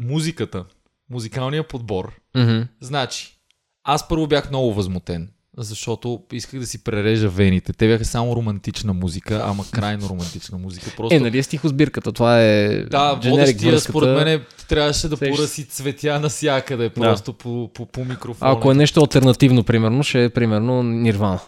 музиката, 0.01 0.65
музикалния 1.11 1.69
подбор. 1.69 2.13
Мгм. 2.37 2.61
Значи, 2.81 3.37
аз 3.85 4.09
първо 4.09 4.27
бях 4.27 4.51
много 4.51 4.75
възмутен, 4.75 5.29
защото 5.57 6.23
исках 6.33 6.61
да 6.61 6.67
си 6.67 6.85
прережа 6.85 7.29
вените. 7.29 7.73
Те 7.73 7.89
бяха 7.89 8.05
само 8.05 8.37
романтична 8.37 8.93
музика, 8.93 9.43
ама 9.45 9.65
крайно 9.71 10.09
романтична 10.09 10.59
музика. 10.59 10.93
Просто... 10.97 11.15
Е, 11.15 11.21
нали 11.21 11.39
е 11.39 11.43
стихосбирката, 11.43 12.13
това 12.13 12.43
е 12.43 12.85
Да, 12.85 13.15
водещия 13.15 13.73
връзката. 13.73 13.93
според 13.93 14.17
мен 14.17 14.43
трябваше 14.69 15.09
да 15.09 15.17
Сещаш 15.17 15.35
се. 15.37 15.37
пораси 15.37 15.65
цветя 15.65 16.21
навсякъде, 16.21 16.91
просто 16.91 17.33
по, 17.33 17.71
по, 17.75 17.87
по 17.87 18.05
микрофона. 18.05 18.53
Ако 18.53 18.71
е 18.71 18.75
нещо 18.75 19.01
альтернативно, 19.01 19.65
примерно, 19.65 20.03
ще 20.03 20.25
е 20.25 20.31
примерно 20.31 20.83
Нирвана. 20.83 21.41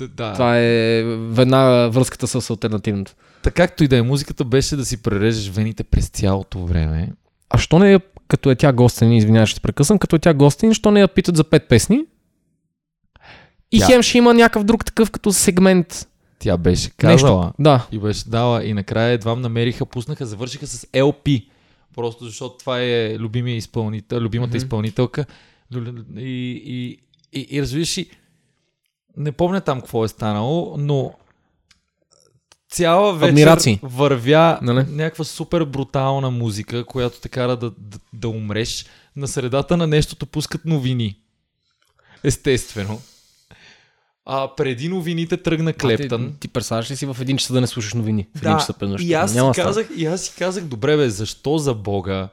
Да. 0.00 0.32
Това 0.32 0.58
е 0.58 1.02
веднага 1.16 1.90
връзката 1.90 2.26
с 2.26 2.50
альтернативното. 2.50 3.14
Така 3.46 3.62
както 3.62 3.84
и 3.84 3.88
да 3.88 3.96
е, 3.96 4.02
музиката 4.02 4.44
беше 4.44 4.76
да 4.76 4.84
си 4.84 5.02
прережеш 5.02 5.48
вените 5.48 5.84
през 5.84 6.08
цялото 6.08 6.58
време. 6.60 7.12
А 7.50 7.58
що 7.58 7.78
не 7.78 7.94
е, 7.94 7.98
като 8.28 8.50
е 8.50 8.54
тя 8.54 8.72
гостен, 8.72 9.12
извинявай, 9.12 9.46
ще 9.46 9.60
прекъсвам, 9.60 9.98
като 9.98 10.16
е 10.16 10.18
тя 10.18 10.34
гостен, 10.34 10.74
що 10.74 10.90
не 10.90 11.00
я 11.00 11.08
питат 11.08 11.36
за 11.36 11.44
пет 11.44 11.68
песни? 11.68 12.04
И 13.72 13.80
Тя- 13.80 13.86
хем 13.86 14.02
ще 14.02 14.18
има 14.18 14.34
някакъв 14.34 14.64
друг 14.64 14.84
такъв 14.84 15.10
като 15.10 15.32
сегмент. 15.32 16.08
Тя 16.38 16.56
беше 16.56 16.82
Нещо. 16.84 16.96
казала 16.98 17.52
Да. 17.58 17.86
и 17.92 17.98
беше 17.98 18.28
дала 18.28 18.64
и 18.64 18.74
накрая 18.74 19.10
едва 19.10 19.36
намериха, 19.36 19.86
пуснаха, 19.86 20.26
завършиха 20.26 20.66
с 20.66 20.86
LP. 20.86 21.46
Просто 21.96 22.24
защото 22.24 22.56
това 22.56 22.80
е 22.80 23.18
любимия 23.18 23.56
изпълнител, 23.56 24.18
любимата 24.18 24.48
Мгм. 24.48 24.56
изпълнителка. 24.56 25.24
Лю- 25.72 26.04
И, 26.16 26.22
и, 26.64 26.98
и, 27.32 27.46
и 27.50 27.62
разбираш 27.62 27.98
не 29.16 29.32
помня 29.32 29.60
там 29.60 29.80
какво 29.80 30.04
е 30.04 30.08
станало, 30.08 30.76
но 30.78 31.12
цяла 32.76 33.14
вечер 33.14 33.28
Адмирации. 33.28 33.80
вървя 33.82 34.58
Нали? 34.62 34.84
някаква 34.88 35.24
супер 35.24 35.64
брутална 35.64 36.30
музика, 36.30 36.84
която 36.84 37.20
те 37.20 37.28
кара 37.28 37.56
да, 37.56 37.70
да, 37.78 37.98
да 38.12 38.28
умреш. 38.28 38.86
На 39.16 39.28
средата 39.28 39.76
на 39.76 39.86
нещото 39.86 40.26
пускат 40.26 40.64
новини. 40.64 41.18
Естествено. 42.24 43.00
А 44.26 44.54
преди 44.56 44.88
новините 44.88 45.36
тръгна 45.36 45.72
Клептън. 45.72 46.32
Ти, 46.32 46.40
ти 46.40 46.48
представяш 46.48 46.90
ли 46.90 46.96
си 46.96 47.06
в 47.06 47.16
един 47.20 47.36
часа 47.36 47.52
да 47.52 47.60
не 47.60 47.66
слушаш 47.66 47.94
новини? 47.94 48.26
В 48.34 48.42
един 48.42 48.56
Да, 48.56 48.66
през 48.78 48.90
нощта? 48.90 49.06
и 49.08 49.12
аз, 49.12 49.34
Няма 49.34 49.54
си 49.54 49.60
казах, 49.60 49.88
и 49.96 50.06
аз 50.06 50.22
си 50.22 50.34
казах, 50.38 50.64
добре 50.64 50.96
бе, 50.96 51.10
защо 51.10 51.58
за 51.58 51.74
Бога 51.74 52.28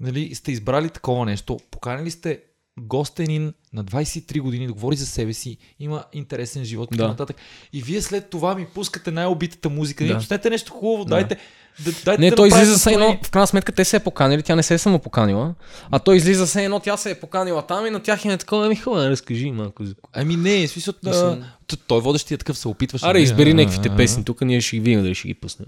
нали, 0.00 0.34
сте 0.34 0.52
избрали 0.52 0.88
такова 0.88 1.26
нещо? 1.26 1.58
Поканили 1.70 2.10
сте 2.10 2.40
гостенин 2.78 3.52
на 3.72 3.84
23 3.84 4.40
години 4.40 4.66
да 4.66 4.72
говори 4.72 4.96
за 4.96 5.06
себе 5.06 5.32
си, 5.32 5.56
има 5.80 6.04
интересен 6.12 6.64
живот 6.64 6.88
и 6.88 6.96
Да. 6.96 7.02
така 7.02 7.08
нататък. 7.08 7.36
И 7.72 7.82
вие 7.82 8.02
след 8.02 8.30
това 8.30 8.54
ми 8.54 8.66
пускате 8.66 9.10
най-обитата 9.10 9.68
музика. 9.68 10.04
Да. 10.04 10.08
Да. 10.08 10.16
Пуснете 10.16 10.50
нещо 10.50 10.72
хубаво, 10.72 11.04
Да. 11.04 11.10
дайте, 11.10 11.36
да, 11.78 11.92
дайте 12.04 12.20
Не, 12.20 12.30
да 12.30 12.36
той 12.36 12.48
излиза 12.48 12.78
се 12.78 12.92
едно, 12.92 13.18
в 13.24 13.30
крайна 13.30 13.46
сметка 13.46 13.72
те 13.72 13.84
се 13.84 13.96
е 13.96 14.00
поканили, 14.00 14.42
тя 14.42 14.56
не 14.56 14.62
се 14.62 14.74
е 14.74 14.78
само 14.78 14.98
поканила, 14.98 15.54
а 15.90 15.98
той 15.98 16.16
излиза 16.16 16.46
се 16.46 16.64
едно, 16.64 16.80
тя 16.80 16.96
се 16.96 17.10
е 17.10 17.14
поканила 17.14 17.62
там 17.62 17.86
и 17.86 17.90
на 17.90 18.00
тях 18.00 18.24
им 18.24 18.30
е 18.30 18.38
такова, 18.38 18.66
ами 18.66 18.76
хубаво, 18.76 19.02
разкажи 19.02 19.50
малко. 19.50 19.84
Ами 20.12 20.36
не, 20.36 20.66
в 20.66 20.70
смисъл, 20.70 20.94
Мисъл- 21.04 21.32
а, 21.32 21.44
т- 21.66 21.76
той 21.78 22.00
водещия 22.00 22.38
такъв 22.38 22.58
се 22.58 22.68
опитваше. 22.68 23.04
Аре, 23.04 23.12
нали, 23.12 23.22
избери 23.22 23.54
някаквите 23.54 23.96
песни, 23.96 24.24
тук 24.24 24.40
ние 24.40 24.60
ще 24.60 24.76
ги 24.76 24.80
видим 24.80 25.02
дали 25.02 25.14
ще 25.14 25.28
ги 25.28 25.34
пуснем. 25.34 25.66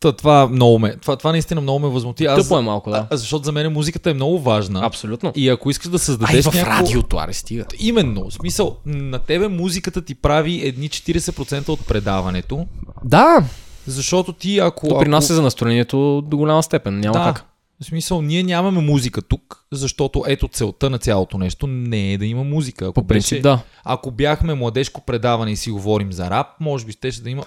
Та, 0.00 0.12
това 0.12 0.46
много 0.46 0.78
ме, 0.78 0.96
това, 0.96 1.16
това 1.16 1.32
наистина 1.32 1.60
много 1.60 1.78
ме 1.78 1.88
възмути. 1.88 2.24
Аз, 2.26 2.42
Тъпо 2.42 2.58
е 2.58 2.62
малко, 2.62 2.90
да. 2.90 3.06
а, 3.10 3.16
защото 3.16 3.44
за 3.44 3.52
мен 3.52 3.72
музиката 3.72 4.10
е 4.10 4.14
много 4.14 4.38
важна. 4.40 4.80
Абсолютно. 4.84 5.32
И 5.36 5.48
ако 5.48 5.70
искаш 5.70 5.88
да 5.88 5.94
Ай, 5.94 5.98
създадеш 5.98 6.44
в 6.44 6.54
някакво... 6.54 6.84
радиото, 6.84 7.16
аре, 7.16 7.32
стига. 7.32 7.64
Именно, 7.78 8.30
в 8.30 8.32
смисъл, 8.32 8.76
на 8.86 9.18
тебе 9.18 9.48
музиката 9.48 10.02
ти 10.02 10.14
прави 10.14 10.60
едни 10.66 10.88
40% 10.88 11.68
от 11.68 11.86
предаването, 11.86 12.66
Да, 13.04 13.44
защото 13.86 14.32
ти 14.32 14.58
ако... 14.58 14.88
то 14.88 14.98
при 14.98 15.08
нас 15.08 15.24
ако... 15.24 15.32
е 15.32 15.36
за 15.36 15.42
настроението 15.42 16.22
до 16.26 16.36
голяма 16.36 16.62
степен, 16.62 17.00
няма 17.00 17.18
да, 17.18 17.24
как. 17.24 17.44
в 17.82 17.84
смисъл, 17.84 18.22
ние 18.22 18.42
нямаме 18.42 18.80
музика 18.80 19.22
тук, 19.22 19.64
защото 19.72 20.24
ето 20.26 20.48
целта 20.48 20.90
на 20.90 20.98
цялото 20.98 21.38
нещо 21.38 21.66
не 21.66 22.12
е 22.12 22.18
да 22.18 22.26
има 22.26 22.44
музика. 22.44 22.84
Ако, 22.84 22.92
По 22.94 23.06
принцип, 23.06 23.30
беше, 23.30 23.42
да. 23.42 23.60
ако 23.84 24.10
бяхме 24.10 24.54
младежко 24.54 25.00
предаване 25.00 25.50
и 25.50 25.56
си 25.56 25.70
говорим 25.70 26.12
за 26.12 26.30
рап, 26.30 26.46
може 26.60 26.84
би 26.84 26.92
щеше 26.92 27.22
да 27.22 27.30
има... 27.30 27.42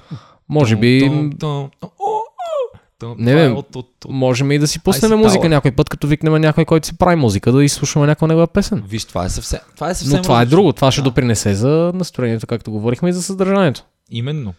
Може 0.49 0.75
би, 0.75 0.99
Тъм, 0.99 1.31
тъм, 1.39 1.69
тъм, 1.79 1.89
о, 1.99 2.20
тъм. 3.01 3.15
Не, 3.17 3.45
е 3.45 3.49
от, 3.49 3.75
от, 3.75 4.05
от... 4.05 4.11
можем 4.11 4.51
и 4.51 4.59
да 4.59 4.67
си 4.67 4.79
пуснем 4.79 5.19
музика 5.19 5.41
тала. 5.41 5.49
някой 5.49 5.71
път, 5.71 5.89
като 5.89 6.07
викнем 6.07 6.33
някой, 6.33 6.65
който 6.65 6.87
си 6.87 6.97
прави 6.97 7.15
музика, 7.15 7.51
да 7.51 7.63
изслушаме 7.63 8.05
някаква 8.05 8.27
негова 8.27 8.47
песен. 8.47 8.83
Виж, 8.87 9.05
това 9.05 9.25
е 9.25 9.29
съвсем... 9.29 9.59
Това 9.75 9.89
е 9.89 9.95
съвсем 9.95 10.17
Но 10.17 10.23
това 10.23 10.41
е 10.41 10.45
друго, 10.45 10.73
това 10.73 10.91
ще 10.91 11.01
Да. 11.01 11.09
допринесе 11.09 11.55
за 11.55 11.91
настроението, 11.95 12.47
както 12.47 12.71
говорихме, 12.71 13.09
и 13.09 13.13
за 13.13 13.23
съдържанието. 13.23 13.83
Именно. 14.11 14.53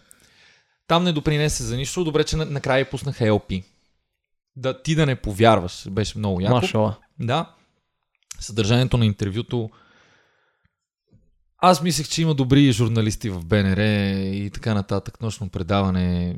Там 0.87 1.03
не 1.03 1.11
допринесе 1.13 1.63
за 1.63 1.77
нищо. 1.77 2.03
Добре, 2.03 2.23
че 2.23 2.37
на- 2.37 2.45
накрая 2.45 2.89
пуснаха 2.89 3.23
LP. 3.25 3.63
Да, 4.55 4.81
ти 4.81 4.95
да 4.95 5.05
не 5.05 5.15
повярваш. 5.15 5.89
Беше 5.89 6.17
много 6.17 6.41
яко. 6.41 6.55
Машала. 6.55 6.95
Да. 7.19 7.49
Съдържанието 8.39 8.97
на 8.97 9.05
интервюто. 9.05 9.69
Аз 11.57 11.81
мислех, 11.81 12.07
че 12.07 12.21
има 12.21 12.35
добри 12.35 12.71
журналисти 12.71 13.29
в 13.29 13.45
БНР 13.45 13.77
и 14.33 14.49
така 14.53 14.73
нататък. 14.73 15.21
Нощно 15.21 15.49
предаване. 15.49 16.35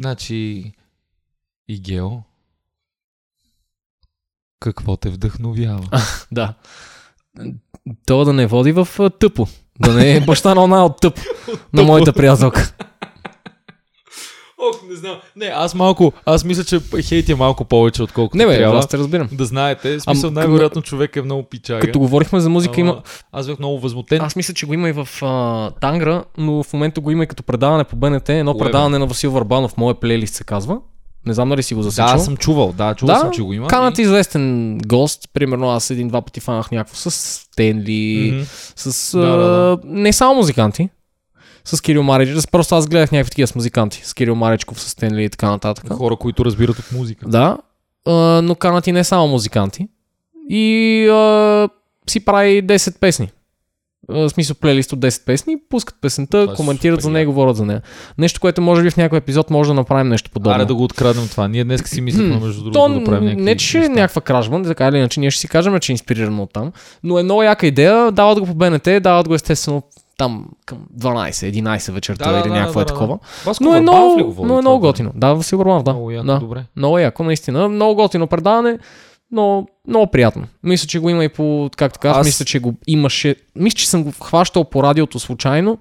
Значи 0.00 0.64
и 1.68 1.80
Гео. 1.80 2.10
Какво 4.60 4.96
те 4.96 5.10
вдъхновява? 5.10 5.84
Да. 6.32 6.54
То 8.06 8.24
да 8.24 8.32
не 8.32 8.46
води 8.46 8.72
в 8.72 8.88
а, 8.98 9.10
тъпо. 9.10 9.46
Да 9.80 9.94
не 9.94 10.16
е 10.16 10.20
баща 10.20 10.54
на 10.54 10.62
една 10.62 10.84
от 10.84 11.00
тъп 11.00 11.20
на 11.72 11.82
моята 11.82 12.12
приятелка. 12.12 12.74
Ох, 14.58 14.82
не 14.88 14.96
знам. 14.96 15.16
Не, 15.36 15.46
аз 15.46 15.74
малко, 15.74 16.12
аз 16.26 16.44
мисля, 16.44 16.64
че 16.64 16.80
хейт 17.02 17.28
е 17.28 17.34
малко 17.34 17.64
повече, 17.64 18.02
отколкото 18.02 18.36
Не 18.36 18.46
бе, 18.46 18.56
трябва. 18.56 18.78
аз 18.78 18.88
те 18.88 18.98
разбирам. 18.98 19.28
Да 19.32 19.44
знаете, 19.44 20.00
смисъл, 20.00 20.30
най-вероятно 20.30 20.82
човек 20.82 21.16
е 21.16 21.22
много 21.22 21.42
пичага. 21.42 21.80
Като 21.80 21.98
говорихме 21.98 22.40
за 22.40 22.50
музика, 22.50 22.80
Ама 22.80 22.90
има... 22.90 23.02
Аз 23.32 23.46
бях 23.46 23.58
много 23.58 23.80
възмутен. 23.80 24.22
Аз 24.22 24.36
мисля, 24.36 24.54
че 24.54 24.66
го 24.66 24.74
има 24.74 24.88
и 24.88 24.92
в 24.92 25.08
а, 25.22 25.70
Тангра, 25.70 26.24
но 26.38 26.62
в 26.62 26.72
момента 26.72 27.00
го 27.00 27.10
има 27.10 27.24
и 27.24 27.26
като 27.26 27.42
предаване 27.42 27.84
по 27.84 27.96
БНТ. 27.96 28.28
Едно 28.28 28.52
Кое, 28.52 28.58
бе? 28.58 28.64
предаване 28.64 28.98
на 28.98 29.06
Васил 29.06 29.30
Варбанов, 29.30 29.76
моя 29.76 29.94
плейлист 30.00 30.34
се 30.34 30.44
казва. 30.44 30.80
Не 31.26 31.34
знам 31.34 31.48
дали 31.48 31.62
си 31.62 31.74
го 31.74 31.80
да, 31.80 31.84
засечал. 31.84 32.14
аз 32.14 32.24
съм 32.24 32.36
чувал, 32.36 32.72
да, 32.72 32.94
чувал 32.94 33.14
Да, 33.14 33.20
съм, 33.20 33.30
че 33.30 33.42
го 33.42 33.52
има. 33.52 33.66
Канат 33.68 33.98
известен 33.98 34.78
гост, 34.78 35.28
примерно 35.32 35.70
аз 35.70 35.90
един-два 35.90 36.22
пъти 36.22 36.40
фанах 36.40 36.70
някакво 36.70 36.96
с 36.96 37.10
Стенли, 37.10 38.30
Мгм. 38.34 38.44
с 38.76 39.18
Да, 39.18 39.26
да, 39.26 39.36
да. 39.36 39.78
не 39.84 40.12
само 40.12 40.34
музиканти, 40.34 40.88
с 41.64 41.80
Кирил 41.80 42.02
Марич, 42.02 42.46
просто 42.46 42.74
аз 42.74 42.86
гледах 42.86 43.12
някакви 43.12 43.30
такива 43.30 43.46
с 43.46 43.54
музиканти, 43.54 44.00
с 44.04 44.14
Кирил 44.14 44.34
Маричков, 44.34 44.80
с 44.80 44.88
Стенли 44.88 45.24
и 45.24 45.28
така 45.30 45.50
нататък. 45.50 45.92
Хора, 45.92 46.16
които 46.16 46.44
разбират 46.44 46.78
от 46.78 46.92
музика. 46.92 47.28
Да, 47.28 47.58
но 48.42 48.54
канат 48.54 48.86
и 48.86 48.92
не 48.92 49.04
само 49.04 49.28
музиканти. 49.28 49.88
И 50.50 51.08
а, 51.08 51.68
си 52.10 52.20
прави 52.20 52.62
10 52.66 52.98
песни. 52.98 53.30
В 54.08 54.30
смисъл 54.30 54.56
плейлист 54.56 54.92
от 54.92 54.98
10 54.98 55.24
песни, 55.24 55.56
пускат 55.68 55.96
песента, 56.00 56.40
Това 56.42 56.52
е 56.52 56.56
коментират 56.56 57.02
за 57.02 57.10
нея, 57.10 57.26
говорят 57.26 57.56
за 57.56 57.66
нея. 57.66 57.82
Нещо, 58.18 58.40
което 58.40 58.62
може 58.62 58.82
би 58.82 58.90
в 58.90 58.96
някой 58.96 59.18
епизод 59.18 59.50
може 59.50 59.68
да 59.68 59.74
направим 59.74 60.08
нещо 60.08 60.30
подобно. 60.30 60.56
Аре 60.56 60.64
да 60.64 60.74
го 60.74 60.84
откраднем 60.84 61.28
това. 61.28 61.48
Ние 61.48 61.64
днес 61.64 61.82
си 61.84 62.00
мислихме, 62.00 62.40
между 62.40 62.62
другото, 62.62 62.78
То 62.78 62.88
да 62.88 63.04
правим 63.04 63.24
някакви 63.24 63.44
не, 63.44 63.56
че 63.56 63.78
е 63.78 63.88
някаква 63.88 64.22
кражба, 64.22 64.62
така 64.62 64.88
или 64.88 64.96
иначе 64.96 65.20
ние 65.20 65.30
ще 65.30 65.40
си 65.40 65.48
кажем, 65.48 65.80
че 65.80 65.92
е 65.92 65.94
инспирирано 65.94 66.42
от 66.42 66.52
там. 66.52 66.72
Но 67.02 67.18
е 67.18 67.22
много 67.22 67.42
яка 67.42 67.66
идея, 67.66 68.12
дават 68.12 68.40
го 68.40 68.46
по 68.46 68.54
БНТ, 68.54 69.02
дават 69.02 69.28
го 69.28 69.34
естествено 69.34 69.82
там 70.16 70.46
към 70.66 70.78
12-11 71.00 71.92
вечерта 71.92 72.24
Да, 72.24 72.32
да, 72.32 72.38
или 72.38 72.48
да, 72.48 72.54
някакво 72.54 72.78
да, 72.78 72.82
е 72.82 72.84
да, 72.84 72.92
такова. 72.92 73.18
Васко 73.44 73.64
Но 73.64 73.76
е 73.76 73.80
много, 73.80 74.34
но 74.44 74.58
е 74.58 74.60
много 74.60 74.80
да? 74.80 74.88
готино. 74.88 75.12
Да, 75.14 75.34
Васил 75.34 75.58
Върбанов, 75.58 75.82
да. 75.82 75.92
Много 75.92 76.10
яко, 76.10 76.26
да. 76.26 76.38
добре. 76.38 76.64
Много 76.76 76.98
яко, 76.98 77.24
наистина. 77.24 77.68
Много 77.68 77.94
готино 77.94 78.26
предаване, 78.26 78.78
но 79.34 79.66
много 79.88 80.10
приятно. 80.10 80.46
Мисля, 80.62 80.86
че 80.86 80.98
го 80.98 81.10
има 81.10 81.24
и 81.24 81.28
по, 81.28 81.70
както 81.76 81.98
казах, 82.00 82.20
Аз- 82.20 82.26
мисля, 82.26 82.44
че 82.44 82.58
го 82.58 82.74
имаше. 82.86 83.36
Мисля, 83.56 83.76
че 83.76 83.88
съм 83.88 84.04
го 84.04 84.12
хващал 84.22 84.64
по 84.64 84.82
радиото 84.82 85.18
случайно. 85.18 85.78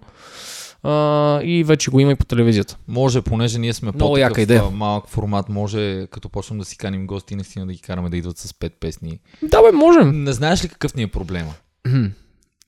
А, 0.84 1.42
и 1.44 1.64
вече 1.64 1.92
го 1.92 2.00
има 2.00 2.12
и 2.12 2.16
по 2.16 2.26
телевизията. 2.26 2.78
Може, 2.88 3.22
понеже 3.22 3.60
ние 3.60 3.74
сме 3.74 3.92
по-такъв 3.92 4.20
яка 4.20 4.42
идея. 4.42 4.64
малък 4.64 5.08
формат, 5.08 5.50
може 5.50 6.08
като 6.08 6.30
почнем 6.30 6.60
да 6.60 6.66
си 6.66 6.78
каним 6.78 7.08
гости, 7.08 7.36
наистина 7.36 7.66
да 7.66 7.74
ги 7.74 7.80
караме 7.80 8.10
да 8.10 8.18
идват 8.18 8.38
с 8.38 8.54
пет 8.54 8.74
песни. 8.80 9.20
Да, 9.42 9.62
бе, 9.62 9.72
можем. 9.72 10.24
Не 10.24 10.34
знаеш 10.34 10.64
ли 10.64 10.70
какъв 10.70 10.96
ни 10.96 11.04
е 11.04 11.08
проблема? 11.08 11.54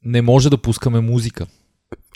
Не 0.06 0.22
може 0.22 0.50
да 0.50 0.58
пускаме 0.58 1.00
музика. 1.00 1.46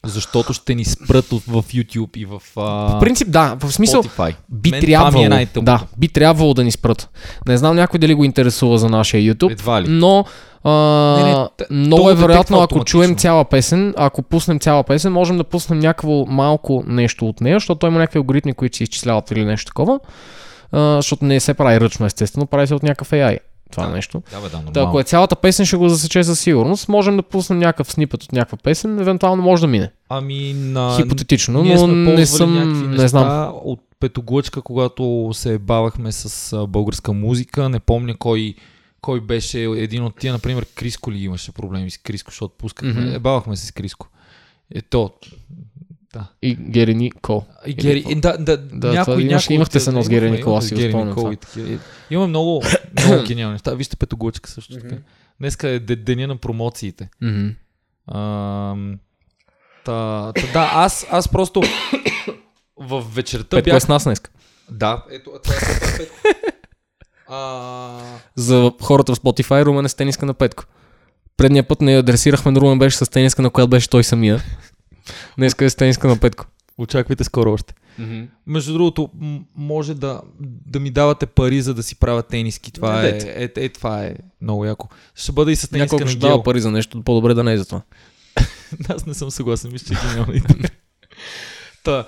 Защото 0.06 0.54
ще 0.54 0.76
ни 0.76 0.86
спрат 0.86 1.26
в 1.26 1.64
YouTube 1.64 2.18
и 2.18 2.26
в 2.26 2.42
а, 2.56 2.62
В 2.62 3.00
принцип, 3.00 3.32
да. 3.32 3.58
В 3.60 3.72
смисъл, 3.72 4.04
Spotify. 4.04 4.36
би 4.50 4.72
Мен 4.72 4.82
трябвало, 4.82 5.24
Това 5.24 5.36
ми 5.36 5.42
е 5.44 5.48
да, 5.62 5.84
би 5.98 6.08
трябвало 6.08 6.54
да 6.54 6.64
ни 6.64 6.72
спрат. 6.72 7.10
Не 7.48 7.58
знам 7.58 7.76
някой 7.76 8.00
дали 8.00 8.14
го 8.14 8.24
интересува 8.24 8.78
за 8.78 8.90
нашия 8.90 9.34
YouTube, 9.34 9.52
Едва 9.52 9.82
ли. 9.82 9.86
но 9.90 10.26
а, 10.64 10.72
Не, 10.72 11.24
не, 11.24 11.46
много 11.86 12.10
е 12.10 12.16
вероятно, 12.16 12.62
ако 12.62 12.86
чуем 12.86 13.16
цяла 13.16 13.46
песен, 13.46 13.94
ако 13.98 14.22
пуснем 14.22 14.60
цяла 14.60 14.84
песен, 14.84 15.14
можем 15.14 15.38
да 15.38 15.44
пуснем 15.44 15.80
някакво 15.80 16.26
малко 16.26 16.84
нещо 16.88 17.26
от 17.26 17.42
нея, 17.42 17.56
защото 17.56 17.88
има 17.88 18.00
някакви 18.00 18.18
алгоритми, 18.18 18.54
които 18.54 18.78
се 18.78 18.84
изчисляват 18.84 19.32
или 19.32 19.46
нещо 19.46 19.66
такова, 19.66 20.00
а, 20.72 20.96
защото 20.96 21.26
не 21.26 21.40
се 21.40 21.54
прави 21.54 21.80
ръчно, 21.80 22.06
естествено, 22.06 22.48
прави 22.48 22.68
се 22.68 22.76
от 22.76 22.84
някакъв 22.84 23.10
AI. 23.10 23.38
Това 23.72 23.86
Да. 23.86 23.94
нещо. 23.94 24.24
Да, 24.32 24.38
бе, 24.38 24.44
да, 24.44 24.50
Та, 24.50 24.58
нормално. 24.58 24.90
ако 24.90 25.00
е 25.00 25.04
цялата 25.04 25.36
песен, 25.36 25.66
ще 25.66 25.78
го 25.78 25.90
засече 25.90 26.24
със 26.24 26.40
сигурност. 26.40 26.88
Можем 26.90 27.18
да 27.18 27.24
пуснем 27.24 27.60
някакъв 27.60 27.92
снипът 27.92 28.24
от 28.24 28.32
някаква 28.32 28.58
песен, 28.58 29.00
евентуално 29.00 29.44
може 29.44 29.62
да 29.62 29.68
мине. 29.68 29.92
Ами 30.10 30.54
на... 30.54 30.96
Хипотетично, 30.96 31.64
Ние 31.64 31.76
но 31.76 31.88
не 31.88 32.26
съм, 32.26 32.92
не 32.92 33.08
знам. 33.08 33.52
от 33.56 33.80
петоглъчка, 34.00 34.62
когато 34.62 35.30
се 35.34 35.58
бавахме 35.58 36.12
с 36.12 36.58
българска 36.68 37.14
музика. 37.14 37.70
Не 37.70 37.80
помня 37.80 38.18
кой, 38.18 38.56
кой 39.02 39.22
беше 39.22 39.60
един 39.62 40.04
от 40.04 40.16
тия, 40.16 40.34
например, 40.34 40.66
Криско 40.76 41.12
ли 41.12 41.18
имаше 41.18 41.52
проблеми 41.52 41.92
с 41.92 41.98
Криско, 41.98 42.32
защото 42.32 42.54
пускахме. 42.58 43.02
Мгм. 43.02 43.16
Е, 43.16 43.20
бавахме 43.20 43.56
се 43.56 43.66
с 43.66 43.72
Криско. 43.72 44.08
Ето, 44.76 45.12
И 46.42 46.56
Гери 46.56 46.96
Никол. 46.96 47.44
И 47.66 47.74
Гери, 47.74 48.04
и, 48.10 48.16
да, 48.16 48.38
да, 48.38 48.58
Да, 48.58 48.88
някой, 48.88 49.04
това 49.06 49.22
имаш- 49.22 49.44
някой 49.44 49.56
имахте 49.56 49.80
се 49.80 49.90
едно 49.90 50.02
с 50.02 50.10
Гери 50.10 50.32
Никола, 50.32 50.62
си 50.62 50.76
го 50.76 50.82
спомням 50.82 51.16
това. 51.16 51.34
и 51.34 51.38
такива. 51.38 51.80
Има 52.10 52.28
много, 52.28 52.64
много 53.00 53.24
гениални 53.28 53.54
неща. 53.54 53.74
Вижте 53.74 53.96
петоглъчка 53.96 54.50
също 54.50 54.74
така. 54.74 54.96
Днеска 55.40 55.70
е 55.70 55.80
де- 55.80 55.96
деня 55.96 56.28
на 56.28 56.36
промоциите. 56.38 57.10
Ам, 58.08 59.00
та, 59.86 60.32
та, 60.34 60.42
да, 60.54 60.72
аз, 60.74 61.08
аз 61.12 61.28
просто 61.28 61.62
в 62.78 63.04
вечерта 63.06 63.50
Петко 63.50 63.70
е 63.70 63.74
бях... 63.74 63.84
с 63.84 63.88
нас 63.88 64.04
днес. 64.04 64.22
Да, 64.72 65.04
ето, 65.12 65.32
това 65.44 65.56
е 65.56 65.58
е 65.58 65.98
Петко. 65.98 66.16
А, 67.28 68.00
За 68.36 68.72
хората 68.82 69.16
в 69.16 69.20
Spotify, 69.20 69.66
Румен 69.66 69.86
е 69.86 69.90
с 69.90 69.96
тениска 69.96 70.26
на 70.26 70.34
Петко. 70.34 70.64
Предния 71.38 71.64
път 71.64 71.82
не 71.82 71.94
адресирахме, 71.94 72.52
но 72.52 72.62
Румен 72.62 72.80
беше 72.80 72.98
с 72.98 73.10
тениска, 73.10 73.42
на 73.42 73.50
която 73.50 73.70
беше 73.70 73.90
той 73.90 74.04
самия. 74.04 74.42
Днеска 75.38 75.66
е 75.66 75.70
с 75.70 75.76
тениска 75.76 76.08
на 76.08 76.18
Петко. 76.18 76.46
очаквайте 76.78 77.24
скоро 77.24 77.52
още. 77.52 77.74
Между 78.48 78.74
другото, 78.74 79.10
може 79.56 79.94
да, 79.94 80.22
да 80.68 80.80
ми 80.80 80.92
давате 80.92 81.26
пари, 81.26 81.62
за 81.62 81.74
да 81.74 81.84
си 81.84 81.96
правя 81.96 82.24
тениски. 82.24 82.72
Това 82.72 83.06
е, 83.06 83.20
е, 83.26 83.50
е, 83.56 83.70
това 83.70 84.06
е 84.06 84.16
много 84.42 84.66
яко. 84.66 84.88
Ще 85.16 85.32
бъда 85.32 85.52
и 85.52 85.56
с 85.56 85.70
тениска 85.70 85.96
Някой 85.96 86.06
на 86.06 86.12
ще 86.12 86.20
дава 86.20 86.44
пари 86.44 86.62
за 86.62 86.72
нещо, 86.72 87.02
по-добре 87.02 87.34
да 87.34 87.44
не 87.44 87.54
е 87.54 87.58
за 87.58 87.66
това. 87.66 87.82
Аз 88.90 89.06
не 89.06 89.14
съм 89.14 89.32
съгласен, 89.32 89.72
мисля, 89.72 89.96
че 89.96 90.08
гениална 90.08 90.36
идея. 90.36 90.70
Та, 91.84 92.08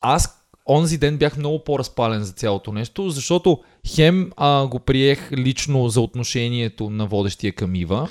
аз 0.00 0.38
онзи 0.68 0.98
ден 0.98 1.16
бях 1.16 1.36
много 1.36 1.64
по-разпален 1.64 2.24
за 2.24 2.32
цялото 2.32 2.72
нещо, 2.72 3.10
защото 3.10 3.62
хем 3.94 4.30
а, 4.36 4.66
го 4.66 4.78
приех 4.78 5.32
лично 5.32 5.88
за 5.88 6.00
отношението 6.00 6.90
на 6.90 7.06
водещия 7.06 7.52
към 7.52 7.74
Ива 7.74 8.08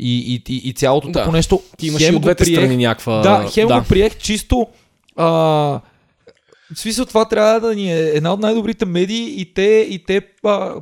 и, 0.00 0.34
и, 0.34 0.42
и, 0.48 0.68
и 0.68 0.72
цялото 0.72 1.06
Да. 1.06 1.12
такова 1.12 1.36
нещо. 1.36 1.62
Ти 1.78 1.86
имаш 1.86 2.02
и 2.02 2.14
от 2.14 2.22
двете 2.22 2.44
приех, 2.44 2.58
страни 2.58 2.76
някаква... 2.76 3.20
Да, 3.20 3.48
хем 3.52 3.68
да. 3.68 3.80
го 3.80 3.86
приех 3.88 4.18
чисто 4.18 4.66
а, 5.16 5.26
в 6.74 6.78
смисъл 6.78 7.06
това 7.06 7.24
трябва 7.24 7.60
да 7.60 7.74
ни 7.74 7.92
е 7.92 7.98
една 7.98 8.32
от 8.32 8.40
най-добрите 8.40 8.84
медии 8.84 9.34
и 9.40 9.54
те, 9.54 9.86
и 9.90 10.04
те 10.06 10.20
а, 10.44 10.74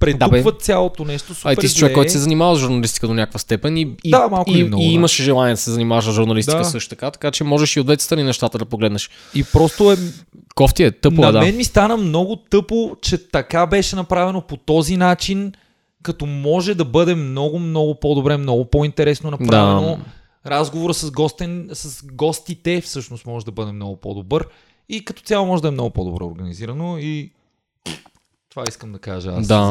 предупват 0.00 0.62
цялото 0.62 1.04
нещо 1.04 1.34
супер 1.34 1.48
Ай, 1.48 1.56
ти 1.56 1.68
си 1.68 1.76
човек, 1.76 1.94
който 1.94 2.12
се 2.12 2.18
занимава 2.18 2.56
с 2.56 2.58
журналистика 2.58 3.06
до 3.06 3.14
някаква 3.14 3.38
степен 3.38 3.76
и, 3.76 3.96
и, 4.04 4.10
Да, 4.10 4.28
малко 4.28 4.50
и, 4.50 4.64
много, 4.64 4.82
и 4.82 4.86
да. 4.88 4.92
имаше 4.94 5.22
желание 5.22 5.54
да 5.54 5.60
се 5.60 5.70
занимаваш 5.70 6.04
с 6.04 6.12
журналистика 6.12 6.58
Да. 6.58 6.64
също 6.64 6.90
така, 6.90 7.10
така 7.10 7.30
че 7.30 7.44
можеш 7.44 7.76
и 7.76 7.80
от 7.80 7.86
двете 7.86 8.04
страни 8.04 8.22
нещата 8.22 8.58
да 8.58 8.64
погледнеш. 8.64 9.10
И 9.34 9.44
просто 9.44 9.92
е 9.92 9.96
Кофти 10.54 10.82
е, 10.82 10.90
тъпо 10.90 11.20
на 11.20 11.32
да. 11.32 11.40
мен 11.40 11.56
ми 11.56 11.64
стана 11.64 11.96
много 11.96 12.36
тъпо, 12.36 12.96
че 13.02 13.28
така 13.28 13.66
беше 13.66 13.96
направено 13.96 14.40
по 14.40 14.56
този 14.56 14.96
начин, 14.96 15.52
като 16.04 16.26
може 16.26 16.74
да 16.74 16.84
бъде 16.84 17.14
много, 17.14 17.58
много 17.58 18.00
по-добре, 18.00 18.36
много 18.36 18.64
по-интересно 18.64 19.30
направено. 19.30 19.98
Разговора 20.46 20.94
с, 20.94 21.10
гостен, 21.10 21.68
с 21.72 22.04
гостите 22.06 22.80
всъщност 22.80 23.26
може 23.26 23.44
да 23.44 23.52
бъде 23.52 23.72
много 23.72 23.96
по-добър 23.96 24.48
и 24.88 25.04
като 25.04 25.22
цяло 25.22 25.46
може 25.46 25.62
да 25.62 25.68
е 25.68 25.70
много 25.70 25.90
по-добре 25.90 26.24
организирано 26.24 26.98
и 26.98 27.30
това 28.50 28.64
искам 28.68 28.92
да 28.92 28.98
кажа 28.98 29.32
аз 29.32 29.46
Да. 29.46 29.64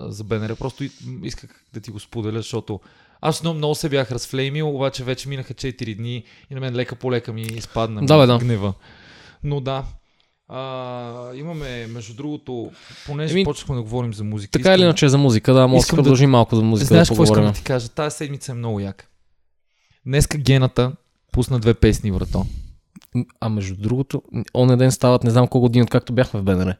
за, 0.00 0.10
за 0.10 0.24
БНР. 0.24 0.54
Просто 0.56 0.84
исках 1.22 1.64
да 1.74 1.80
ти 1.80 1.90
го 1.90 2.00
споделя, 2.00 2.36
защото 2.36 2.80
аз 3.20 3.42
много, 3.42 3.56
много 3.56 3.74
се 3.74 3.88
бях 3.88 4.12
разфлеймил, 4.12 4.76
обаче 4.76 5.04
вече 5.04 5.28
минаха 5.28 5.54
4 5.54 5.96
дни 5.96 6.24
и 6.50 6.54
на 6.54 6.60
мен 6.60 6.74
лека 6.74 6.96
по 6.96 7.12
лека 7.12 7.32
ми 7.32 7.42
изпадна 7.42 8.06
Да, 8.06 8.18
бе, 8.18 8.26
да. 8.26 8.38
гнева. 8.38 8.72
Но 9.44 9.60
да, 9.60 9.84
а, 10.48 11.34
имаме, 11.34 11.86
между 11.86 12.14
другото, 12.14 12.70
понеже 13.06 13.32
Еми, 13.32 13.44
почнахме 13.44 13.74
да 13.74 13.82
говорим 13.82 14.14
за 14.14 14.24
музика. 14.24 14.50
Така 14.50 14.74
или 14.74 14.82
иначе 14.82 15.08
за 15.08 15.18
музика, 15.18 15.54
да, 15.54 15.68
може 15.68 15.86
да 15.86 15.96
продължим 15.96 16.30
малко 16.30 16.56
за 16.56 16.62
музика 16.62 16.86
Знаеш 16.86 17.08
да 17.08 17.12
какво 17.12 17.24
искам 17.24 17.44
да 17.44 17.52
ти 17.52 17.62
кажа? 17.62 17.88
Тази 17.88 18.16
седмица 18.16 18.52
е 18.52 18.54
много 18.54 18.80
яка. 18.80 19.06
Днеска 20.06 20.38
Гената 20.38 20.92
пусна 21.32 21.58
две 21.58 21.74
песни, 21.74 22.12
брато. 22.12 22.46
А 23.40 23.48
между 23.48 23.76
другото, 23.76 24.22
оня 24.54 24.76
ден 24.76 24.92
стават 24.92 25.24
не 25.24 25.30
знам 25.30 25.48
колко 25.48 25.60
години, 25.60 25.82
откакто 25.82 26.12
бяхме 26.12 26.40
в 26.40 26.42
БНР. 26.42 26.74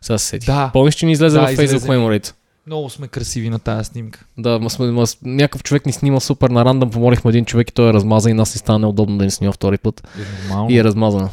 Сега 0.00 0.18
се 0.18 0.26
сетих. 0.26 0.46
Да. 0.46 0.70
Помниш, 0.72 0.94
че 0.94 1.06
ни 1.06 1.12
излезе 1.12 1.36
Да, 1.36 1.42
във 1.42 1.50
Facebook. 1.50 1.88
Memories? 1.88 2.34
Много 2.66 2.90
сме 2.90 3.08
красиви 3.08 3.50
на 3.50 3.58
тази 3.58 3.84
снимка. 3.84 4.24
Да, 4.38 4.58
ма, 4.58 4.70
сме, 4.70 4.90
ма, 4.90 5.04
някакъв 5.22 5.62
човек 5.62 5.86
ни 5.86 5.92
снима 5.92 6.20
супер 6.20 6.50
на 6.50 6.64
рандъм, 6.64 6.90
помолихме 6.90 7.28
един 7.28 7.44
човек 7.44 7.70
и 7.70 7.74
той 7.74 7.90
е 7.90 7.92
размазан 7.92 8.30
и 8.30 8.34
нас 8.34 8.54
ни 8.54 8.58
стана 8.58 8.78
неудобно 8.78 9.18
да 9.18 9.24
ни 9.24 9.30
снима 9.30 9.52
втори 9.52 9.78
път. 9.78 10.08
Е 10.16 10.42
нормално. 10.42 10.70
И 10.70 10.78
е 10.78 10.84
размазана. 10.84 11.30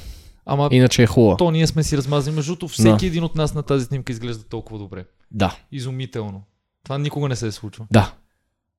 Ама 0.49 0.69
Иначе 0.71 1.03
е 1.03 1.07
хубава. 1.07 1.37
то 1.37 1.51
ние 1.51 1.67
сме 1.67 1.83
си 1.83 1.97
размазани. 1.97 2.35
Между 2.35 2.51
другото, 2.51 2.67
всеки 2.67 2.89
Да. 2.99 3.05
един 3.05 3.23
от 3.23 3.35
нас 3.35 3.53
на 3.53 3.63
тази 3.63 3.85
снимка 3.85 4.11
изглежда 4.11 4.43
толкова 4.43 4.79
добре. 4.79 5.05
Да, 5.31 5.55
Изумително. 5.71 6.43
Това 6.83 6.97
никога 6.97 7.29
не 7.29 7.35
се 7.35 7.47
е 7.47 7.51
случва. 7.51 7.85
да. 7.91 8.11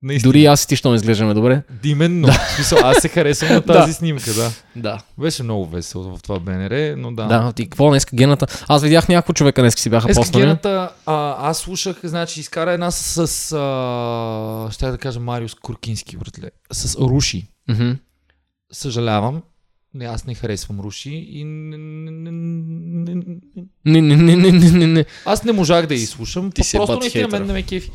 Наистина. 0.02 0.28
Дори 0.28 0.44
аз 0.44 0.64
и 0.64 0.68
ти, 0.68 0.76
що 0.76 0.90
не 0.90 0.96
изглеждаме 0.96 1.34
добре. 1.34 1.62
Именно. 1.84 2.28
В 2.28 2.50
смисъл, 2.54 2.78
аз 2.82 2.96
се 2.98 3.08
харесвам 3.08 3.52
на 3.52 3.60
тази 3.64 3.86
Да. 3.90 3.94
снимка, 3.94 4.34
да. 4.34 4.50
Да. 4.76 5.02
Беше 5.18 5.42
много 5.42 5.66
весело 5.66 6.16
в 6.16 6.22
това 6.22 6.38
БНР, 6.40 6.94
но 6.96 7.12
да. 7.12 7.26
Да, 7.26 7.52
ти 7.52 7.64
какво 7.64 7.90
днес 7.90 8.06
гената? 8.14 8.46
Аз 8.68 8.82
видях 8.82 9.08
няколко 9.08 9.34
човека 9.34 9.62
днес 9.62 9.74
си 9.74 9.90
бяха 9.90 10.06
поснали. 10.08 10.22
Ескагената, 10.26 10.90
а, 11.06 11.48
аз 11.50 11.58
слушах, 11.58 11.96
значи, 12.04 12.40
изкара 12.40 12.72
една 12.72 12.90
с, 12.90 13.26
с 13.26 13.52
а, 13.52 14.68
ще 14.70 14.86
да 14.86 14.98
кажа 14.98 15.20
Мариус 15.20 15.54
Куркински, 15.54 16.16
братле, 16.16 16.50
с 16.72 16.96
Руши. 16.96 17.48
Мгм. 17.68 17.90
Съжалявам, 18.72 19.42
не, 19.98 20.04
аз 20.04 20.26
не 20.26 20.34
харесвам 20.34 20.80
Руши 20.80 21.10
и 21.10 21.44
не, 21.44 21.76
не, 21.78 22.30
не, 22.30 22.30
не, 22.30 23.14
не, 23.14 23.36
Не, 23.84 24.00
не, 24.00 24.16
не, 24.16 24.36
не, 24.36 24.52
не, 24.52 24.70
не, 24.70 24.86
не. 24.86 25.04
аз 25.24 25.44
не 25.44 25.52
можах 25.52 25.86
да 25.86 25.94
изслушам, 25.94 26.52
Ти 26.52 26.64
си 26.64 26.76
просто 26.76 27.10
хейтър. 27.10 27.30
мен 27.30 27.46
не 27.46 27.52
ме 27.52 27.62
кефи. 27.62 27.90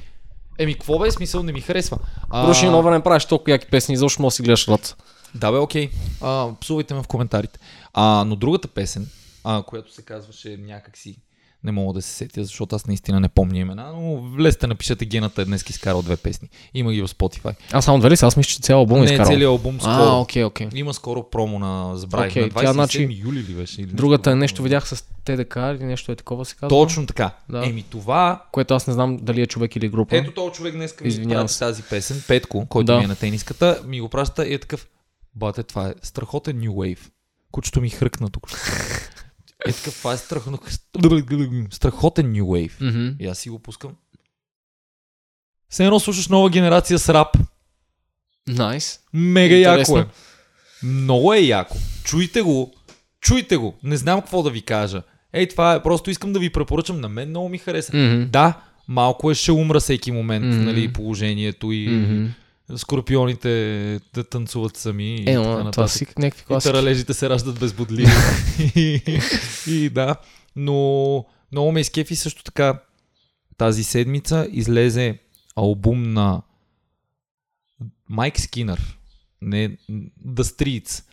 Еми, 0.60 0.74
какво 0.74 1.00
бе, 1.00 1.12
смисъл 1.12 1.44
не 1.44 1.52
ми 1.52 1.62
харесва. 1.62 1.98
А, 2.30 2.48
Руши 2.48 2.66
много 2.68 2.84
време 2.84 3.04
правиш 3.04 3.26
толкова 3.26 3.52
яки 3.52 3.68
песни, 3.68 3.98
защо 3.98 4.22
може 4.22 4.34
да 4.34 4.36
си 4.36 4.42
гледаш 4.44 4.68
рад. 4.68 5.04
Да 5.36 5.52
бе, 5.52 5.58
окей. 5.58 5.90
А, 6.22 6.50
псувайте 6.62 6.94
ме 6.94 7.04
в 7.04 7.08
коментарите. 7.08 7.60
А, 7.94 8.24
но 8.28 8.36
другата 8.36 8.68
песен, 8.68 9.08
а, 9.44 9.64
която 9.64 9.94
се 9.94 10.02
казваше 10.02 10.58
някакси, 10.58 11.16
не 11.64 11.72
мога 11.72 11.94
да 11.94 12.02
се 12.02 12.10
сетя, 12.14 12.44
защото 12.44 12.76
аз 12.76 12.88
наистина 12.88 13.20
не 13.20 13.30
помня 13.30 13.58
имена, 13.58 13.94
но 13.94 14.22
влезте, 14.22 14.68
напишете 14.68 15.06
гената 15.06 15.42
е 15.42 15.46
днес 15.46 15.64
изкарал 15.70 16.02
две 16.02 16.18
песни. 16.18 16.50
Има 16.74 16.94
ги 16.94 17.02
в 17.02 17.08
Spotify. 17.08 17.56
А 17.72 17.82
само 17.82 18.00
две 18.00 18.10
ли 18.12 18.18
са? 18.18 18.28
Аз 18.28 18.38
мисля, 18.38 18.50
че 18.50 18.60
цял 18.62 18.80
албум 18.80 18.98
е 18.98 19.00
не, 19.00 19.06
изкарал. 19.06 19.26
целият 19.26 19.50
албум 19.50 19.80
скоро. 19.80 19.94
А, 19.94 20.20
окей, 20.20 20.44
окей. 20.44 20.68
Има 20.74 20.94
скоро 20.94 21.30
промо 21.30 21.60
на 21.60 21.98
забравих 21.98 22.32
Окей, 22.32 22.44
на 22.44 22.50
тя, 22.50 22.56
27 22.56 22.72
значи, 22.72 23.08
юли 23.26 23.40
ли 23.40 23.54
беше? 23.54 23.82
Или 23.82 23.88
Другата 23.88 24.32
е 24.32 24.36
нещо 24.36 24.54
нещо 24.54 24.64
видях 24.64 24.88
с 24.88 25.04
ТДК 25.26 25.56
или 25.56 25.84
нещо 25.84 26.12
е 26.12 26.16
такова 26.16 26.46
се 26.46 26.56
казва. 26.56 26.70
Точно 26.70 27.06
така. 27.06 27.32
Да. 27.50 27.66
Еми 27.66 27.84
това, 27.84 28.44
Което 28.52 28.74
аз 28.74 28.88
не 28.88 28.94
знам 28.94 29.18
дали 29.22 29.42
е 29.42 29.46
човек 29.46 29.76
или 29.76 29.90
група. 29.90 30.18
ето 30.18 30.32
този 30.32 30.54
човек 30.54 30.74
днес 30.74 30.96
ми 31.02 31.28
прати 31.30 31.60
тази 31.60 31.84
песен, 31.84 32.24
Петко, 32.28 32.66
който 32.70 32.86
Да. 32.86 32.98
ми 32.98 33.04
е 33.04 33.08
на 33.08 33.16
тениската, 33.16 33.82
ми 33.86 34.02
го 34.02 34.10
праща 34.10 34.48
и 34.48 34.54
е 34.54 34.60
такъв, 34.60 34.88
бате, 35.36 35.64
това 35.64 35.88
е 35.88 35.94
страхотен 36.02 36.60
New 36.60 36.70
Wave. 36.70 37.00
Кучето 37.52 37.82
ми 37.82 37.90
хръкна 37.90 38.30
тук. 38.30 38.48
Е 39.68 39.74
такъв, 39.74 39.98
това 39.98 40.14
е 40.14 40.18
страхотен, 40.18 40.58
страхотен 41.72 42.34
New 42.34 42.42
Wave. 42.44 42.72
Мгм. 42.82 43.16
И 43.20 43.28
аз 43.28 43.38
си 43.38 43.50
го 43.50 43.60
пускам. 43.60 43.92
Все 45.70 45.86
едно 45.86 46.00
слушаш 46.00 46.28
нова 46.28 46.50
генерация 46.50 47.00
с 47.00 47.10
рап. 47.10 47.38
Найс. 48.48 49.00
Мега 49.14 49.56
Интересно. 49.56 49.98
яко 49.98 50.10
е. 50.10 50.14
Много 50.86 51.34
е 51.34 51.40
яко. 51.40 51.78
Чуйте 52.04 52.42
го. 52.42 52.74
Чуйте 53.22 53.58
го. 53.58 53.76
Не 53.84 53.98
знам 53.98 54.22
какво 54.22 54.44
да 54.44 54.50
ви 54.50 54.62
кажа. 54.62 55.04
Ей, 55.34 55.48
това 55.48 55.74
е. 55.74 55.84
Просто 55.84 56.10
искам 56.10 56.34
да 56.34 56.40
ви 56.40 56.50
препоръчам. 56.50 57.02
На 57.02 57.10
мен 57.10 57.30
много 57.30 57.50
ми 57.50 57.58
хареса. 57.58 57.98
Мгм. 57.98 58.30
Да, 58.30 58.62
малко 58.88 59.32
е 59.32 59.36
ще 59.36 59.52
умра 59.52 59.80
всеки 59.80 60.12
момент, 60.12 60.46
Мгм. 60.46 60.64
нали, 60.64 60.94
положението 60.94 61.72
и 61.72 61.88
Мгм. 61.90 62.28
Скорпионите 62.76 63.50
да 64.14 64.24
танцуват 64.24 64.78
сами. 64.78 65.16
и 65.16 65.30
Е, 65.30 65.38
но 65.38 65.72
това 65.72 65.88
си 65.88 66.06
някакви 66.18 66.42
И 66.42 66.46
класики. 66.46 66.72
таралежите 66.72 67.14
се 67.14 67.30
раждат 67.30 67.60
безбудливи. 67.60 68.12
и, 68.76 69.02
и 69.68 69.90
да, 69.90 70.16
но 70.56 71.26
много 71.52 71.72
ме 71.72 71.80
изкефи 71.80 72.16
също 72.16 72.44
така. 72.44 72.82
Тази 73.58 73.84
седмица 73.84 74.48
излезе 74.52 75.20
албум 75.56 76.14
на 76.14 76.42
Майк 78.10 78.40
Скинър. 78.40 78.98
Не, 79.42 79.70
The 80.28 80.42
Streets. 80.42 81.04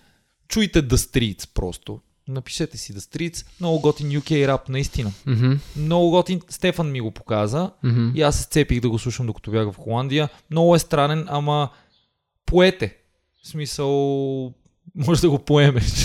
Чуйте 0.48 0.88
The 0.88 0.94
Streets 0.94 1.48
просто. 1.55 2.01
Напишете 2.30 2.76
си 2.78 2.94
The 2.94 2.98
Streets. 2.98 3.46
Много 3.60 3.80
готин 3.80 4.06
UK 4.08 4.46
рап, 4.46 4.68
наистина. 4.68 5.12
Мгм. 5.26 5.52
Много 5.76 6.10
готин. 6.10 6.40
Стефан 6.48 6.90
ми 6.90 7.00
го 7.00 7.10
показа. 7.10 7.70
Мгм. 7.82 8.10
И 8.14 8.22
аз 8.22 8.36
се 8.36 8.42
сцепих 8.42 8.80
да 8.80 8.90
го 8.90 8.98
слушам 8.98 9.26
докато 9.26 9.50
бях 9.50 9.72
в 9.72 9.76
Холандия. 9.76 10.28
Много 10.50 10.74
е 10.74 10.78
странен, 10.78 11.26
ама 11.28 11.68
поете. 12.46 12.96
В 13.42 13.48
смисъл, 13.48 13.90
може 14.94 15.20
да 15.20 15.30
го 15.30 15.38
поемеш. 15.38 16.04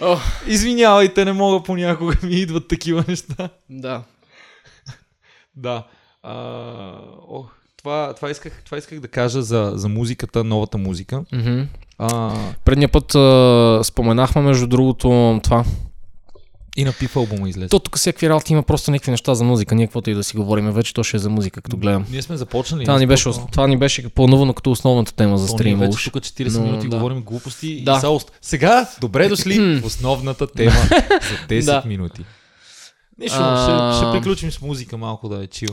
О, 0.00 0.16
Извинявайте, 0.46 1.24
не 1.24 1.32
мога 1.32 1.62
понякога 1.62 2.16
ми 2.26 2.34
идват 2.34 2.68
такива 2.68 3.04
неща. 3.08 3.48
да. 3.70 4.02
Да. 5.56 5.86
А, 6.22 6.34
ох, 7.28 7.50
това, 7.76 8.14
това, 8.14 8.30
исках, 8.30 8.62
това 8.64 8.78
исках 8.78 9.00
да 9.00 9.08
кажа 9.08 9.42
за, 9.42 9.72
за 9.74 9.88
музиката, 9.88 10.44
новата 10.44 10.78
музика. 10.78 11.24
Мгм. 11.32 11.62
А, 11.98 12.34
Предния 12.64 12.88
път 12.88 13.14
а, 13.14 13.80
споменахме, 13.84 14.42
между 14.42 14.66
другото, 14.66 15.40
това. 15.44 15.64
и 16.76 16.84
на 16.84 16.92
пиф 16.92 17.16
албума 17.16 17.48
излезе. 17.48 17.68
То 17.68 17.78
тук 17.78 17.96
всякакви 17.96 18.28
работи 18.28 18.52
има 18.52 18.62
просто 18.62 18.90
някакви 18.90 19.10
неща 19.10 19.34
за 19.34 19.44
музика. 19.44 19.74
Ние 19.74 19.86
каквото 19.86 20.10
и 20.10 20.14
да 20.14 20.24
си 20.24 20.36
говорим, 20.36 20.70
вече 20.70 20.94
то 20.94 21.04
ще 21.04 21.16
е 21.16 21.20
за 21.20 21.30
музика, 21.30 21.60
като 21.60 21.76
гледам. 21.76 22.06
Ние 22.10 22.22
сме 22.22 22.36
започнали. 22.36 22.84
Това 22.84 22.98
ни, 22.98 23.06
беше, 23.06 23.30
това 23.52 23.66
ни 23.66 23.76
беше 23.76 24.08
планувано 24.08 24.52
като 24.54 24.70
основната 24.70 25.14
тема 25.14 25.38
за 25.38 25.46
То 25.46 25.52
ние 25.52 25.58
стрим. 25.58 25.78
вече 25.78 26.04
тук 26.04 26.22
40 26.22 26.54
Но, 26.54 26.64
минути 26.64 26.88
да. 26.88 26.96
говорим 26.96 27.22
глупости 27.22 27.82
Да. 27.84 27.92
и 27.92 28.00
са 28.00 28.08
ост... 28.08 28.32
Сега, 28.42 28.88
добре 29.00 29.28
дошли 29.28 29.80
основната 29.84 30.46
тема 30.46 30.70
за 30.70 31.36
10 31.48 31.64
Да. 31.64 31.82
минути. 31.86 32.24
Нищо, 33.18 33.36
ще, 33.36 33.96
ще 33.96 34.12
приключим 34.12 34.52
с 34.52 34.60
музика 34.60 34.96
малко 34.96 35.28
да 35.28 35.42
е 35.42 35.46
чил. 35.46 35.68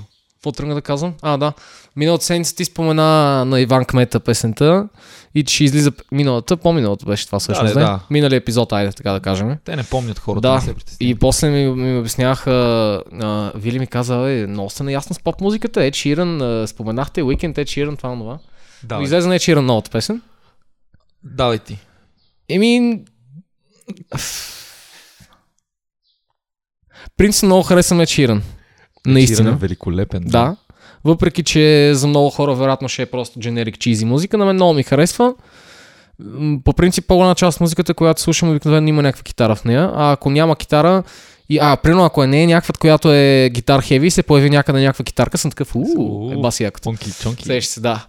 Какво 0.46 0.52
тръгна 0.52 0.76
да 0.76 0.82
казвам? 0.82 1.14
А, 1.22 1.38
да. 1.38 1.54
Миналата 1.96 2.26
седмица 2.26 2.56
ти 2.56 2.66
спомена 2.66 3.46
на 3.46 3.60
Иван 3.60 3.86
Кмета 3.86 4.20
песента 4.20 4.88
и 5.36 5.44
че 5.44 5.64
излиза 5.64 5.92
миналата, 6.12 6.58
по-миналата 6.58 7.06
беше 7.06 7.26
това 7.26 7.40
всъщност, 7.40 7.74
да, 7.74 7.80
да, 7.80 7.86
да. 7.86 8.00
Минали 8.10 8.36
епизод, 8.36 8.74
айде 8.74 8.92
така 8.92 9.12
да 9.12 9.20
кажем. 9.20 9.58
Те 9.66 9.76
не 9.76 9.84
помнят 9.84 10.20
хората, 10.20 10.42
Да. 10.42 10.62
се. 10.62 10.74
И 11.00 11.16
после 11.16 11.50
ми, 11.50 11.84
ми 11.84 12.00
обясняха, 12.00 12.52
а, 13.22 13.52
Вили 13.56 13.80
ми 13.80 13.88
каза, 13.88 14.32
е, 14.32 14.48
много 14.48 14.70
сте 14.70 14.84
наясно 14.84 15.14
с 15.16 15.20
поп 15.20 15.42
музиката, 15.42 15.80
Sheeran, 15.80 16.64
а, 16.64 16.68
споменахте 16.68 17.24
Weekend, 17.24 17.54
Ed 17.56 17.64
Sheeran, 17.64 17.98
това, 17.98 18.14
това. 18.14 18.38
Давай, 18.84 19.04
Излезе 19.04 19.28
на 19.28 19.36
Ed 19.36 19.54
Sheeran 19.54 19.60
новата 19.60 19.92
песен. 19.92 20.22
давай 21.24 21.60
ти. 21.60 21.80
Еми... 22.50 23.02
Принципно 27.18 27.48
много 27.48 27.64
харесвам 27.64 28.00
Ed 28.00 28.04
Sheeran. 28.04 28.42
Наистина. 29.06 29.52
Великолепен. 29.52 30.24
Да. 30.26 30.56
Въпреки, 31.04 31.44
че 31.44 31.92
за 31.94 32.08
много 32.08 32.30
хора 32.30 32.56
вероятно 32.56 32.90
ще 32.90 33.02
е 33.02 33.06
просто 33.06 33.40
generic 33.40 33.78
чизи 33.78 34.06
музика, 34.06 34.38
на 34.38 34.46
мен 34.46 34.56
много 34.56 34.74
ми 34.74 34.84
харесва. 34.84 35.34
По 36.64 36.74
принцип, 36.74 37.08
по-голяма 37.08 37.36
част 37.36 37.56
от 37.56 37.62
музиката, 37.62 37.94
която 37.94 38.22
слушам, 38.22 38.50
обикновено 38.50 38.88
има 38.88 39.02
някаква 39.02 39.24
китара 39.24 39.56
в 39.56 39.66
нея. 39.66 39.92
А 39.96 40.12
ако 40.12 40.30
няма 40.30 40.56
китара, 40.56 41.04
и, 41.50 41.60
а, 41.62 41.78
примерно 41.78 42.06
ако 42.06 42.24
е 42.24 42.28
не 42.28 42.44
е 42.44 42.48
някаква, 42.48 42.74
която 42.80 43.12
е 43.14 43.50
гитар 43.54 43.82
хеви, 43.82 44.12
се 44.12 44.24
появи 44.24 44.50
някъде 44.50 44.82
някаква 44.82 45.06
китарка, 45.06 45.38
съм 45.38 45.52
такъв, 45.52 45.76
уу, 45.76 46.32
е 46.32 46.36
баси 46.36 46.64
якото. 46.64 46.84
Чонки, 46.84 47.12
чонки. 47.22 47.44
Сеща 47.44 47.74
се, 47.74 47.80
да. 47.80 48.06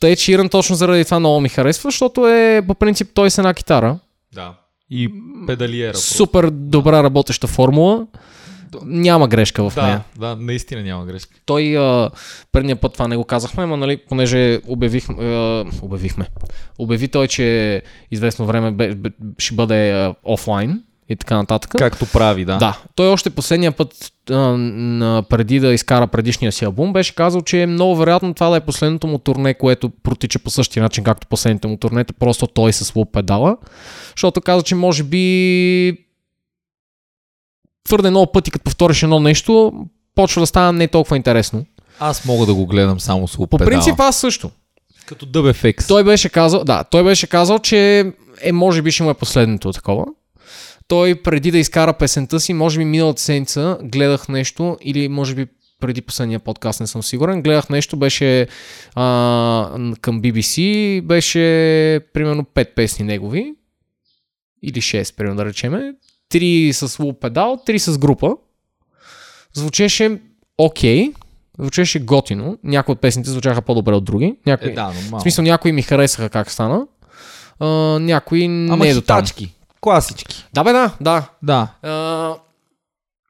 Тъй, 0.00 0.16
че 0.16 0.32
Иран 0.32 0.48
точно 0.48 0.76
заради 0.76 1.04
това 1.04 1.18
много 1.18 1.40
ми 1.40 1.48
харесва, 1.48 1.90
защото 1.90 2.28
е 2.28 2.62
по 2.66 2.74
принцип 2.74 3.10
той 3.14 3.30
с 3.30 3.38
една 3.38 3.54
китара. 3.54 3.98
Да. 4.34 4.54
И 4.90 5.08
педалиера. 5.46 5.92
просто. 5.92 6.14
Супер 6.14 6.50
добра 6.50 7.02
работеща 7.02 7.46
формула. 7.46 8.06
Няма 8.82 9.28
грешка 9.28 9.70
в 9.70 9.74
Да, 9.74 9.82
нея. 9.82 10.04
да, 10.18 10.36
наистина 10.36 10.82
няма 10.82 11.04
грешка. 11.06 11.36
Той 11.46 11.76
а, 11.78 12.10
предния 12.52 12.76
път 12.76 12.92
това 12.92 13.08
не 13.08 13.16
го 13.16 13.24
казахме, 13.24 13.66
но 13.66 13.76
нали, 13.76 13.96
понеже 14.08 14.60
обявих, 14.66 15.10
а, 15.10 15.64
обявихме. 15.82 16.26
Обяви 16.78 17.08
той, 17.08 17.28
че 17.28 17.82
известно 18.10 18.46
време 18.46 18.70
бе, 18.70 18.94
бе, 18.94 19.10
ще 19.38 19.54
бъде 19.54 19.90
а, 19.92 20.14
офлайн 20.24 20.82
и 21.08 21.16
така 21.16 21.36
нататък. 21.36 21.70
Както 21.78 22.06
прави, 22.12 22.44
да. 22.44 22.56
Да, 22.56 22.78
той 22.94 23.08
още 23.08 23.30
последния 23.30 23.72
път, 23.72 24.12
а, 24.30 25.22
преди 25.28 25.60
да 25.60 25.72
изкара 25.72 26.06
предишния 26.06 26.52
си 26.52 26.64
албум, 26.64 26.92
беше 26.92 27.14
казал, 27.14 27.42
че 27.42 27.62
е 27.62 27.66
много 27.66 27.96
вероятно 27.96 28.34
това 28.34 28.50
да 28.50 28.56
е 28.56 28.60
последното 28.60 29.06
му 29.06 29.18
турне, 29.18 29.54
което 29.54 29.90
протича 30.02 30.38
по 30.38 30.50
същия 30.50 30.82
начин, 30.82 31.04
както 31.04 31.26
последните 31.26 31.68
му 31.68 31.76
турнета, 31.76 32.12
просто 32.12 32.46
той 32.46 32.72
с 32.72 32.94
луп 32.96 33.12
педала, 33.12 33.56
защото 34.16 34.40
каза, 34.40 34.62
че 34.62 34.74
може 34.74 35.02
би 35.02 36.09
твърде 37.90 38.10
много 38.10 38.32
пъти, 38.32 38.50
като 38.50 38.64
повториш 38.64 39.02
едно 39.02 39.20
нещо, 39.20 39.72
почва 40.14 40.40
да 40.40 40.46
става 40.46 40.72
не 40.72 40.88
толкова 40.88 41.16
интересно. 41.16 41.64
Аз 42.00 42.24
мога 42.24 42.46
да 42.46 42.54
го 42.54 42.66
гледам 42.66 43.00
само 43.00 43.28
с 43.28 43.36
По 43.36 43.58
принцип 43.58 43.94
аз 44.00 44.16
също. 44.16 44.50
Като 45.06 45.26
DubFX. 45.26 45.88
Той 45.88 46.04
беше 46.04 46.28
казал, 46.28 46.64
да, 46.64 46.84
той 46.84 47.04
беше 47.04 47.26
казал, 47.26 47.58
че 47.58 48.12
е, 48.42 48.52
може 48.52 48.82
би 48.82 48.90
ще 48.90 49.02
му 49.02 49.10
е 49.10 49.14
последното 49.14 49.72
такова. 49.72 50.06
Той 50.88 51.22
преди 51.22 51.50
да 51.50 51.58
изкара 51.58 51.92
песента 51.92 52.40
си, 52.40 52.52
може 52.52 52.78
би 52.78 52.84
миналата 52.84 53.22
седмица 53.22 53.78
гледах 53.82 54.28
нещо 54.28 54.76
или 54.82 55.08
може 55.08 55.34
би 55.34 55.46
преди 55.80 56.02
последния 56.02 56.40
подкаст, 56.40 56.80
не 56.80 56.86
съм 56.86 57.02
сигурен, 57.02 57.42
гледах 57.42 57.68
нещо, 57.68 57.96
беше 57.96 58.46
а, 58.94 59.78
към 60.00 60.22
BBC, 60.22 61.02
беше 61.02 61.40
примерно 62.14 62.44
5 62.44 62.74
песни 62.74 63.04
негови 63.04 63.54
или 64.62 64.80
6, 64.80 65.16
примерно 65.16 65.36
да 65.36 65.44
речеме. 65.44 65.92
Три 66.30 66.72
с 66.72 66.98
луп 66.98 67.20
педал, 67.20 67.58
три 67.66 67.78
с 67.78 67.98
група. 67.98 68.36
Звучеше 69.52 70.20
окей, 70.58 71.12
звучеше 71.58 71.98
готино. 71.98 72.58
Някои 72.64 72.92
от 72.92 73.00
песните 73.00 73.30
звучаха 73.30 73.62
по-добре 73.62 73.94
от 73.94 74.04
други. 74.04 74.36
Някои... 74.46 74.70
Е, 74.70 74.74
да, 74.74 74.92
но. 75.10 75.18
В 75.18 75.22
смисъл 75.22 75.44
някои 75.44 75.72
ми 75.72 75.82
харесаха 75.82 76.28
как 76.28 76.50
стана, 76.50 76.86
а, 77.60 77.66
някои 77.98 78.44
Ама 78.44 78.76
не 78.76 78.90
е 78.90 78.94
до 78.94 79.00
там. 79.00 79.24
Класички. 79.80 80.44
Да 80.54 80.64
бе, 80.64 80.72
да, 80.72 80.96
да. 81.00 81.28
Да. 81.42 81.68
А, 81.82 82.34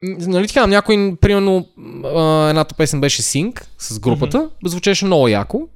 нали 0.03 0.49
така, 0.49 0.67
някой, 0.67 1.17
примерно, 1.21 1.69
а, 2.05 2.49
едната 2.49 2.75
песен 2.75 3.01
беше 3.01 3.23
Sync 3.23 3.63
с 3.79 3.99
групата, 3.99 4.39
mm-hmm. 4.39 4.69
звучеше 4.69 5.05
много 5.05 5.29
яко. 5.29 5.69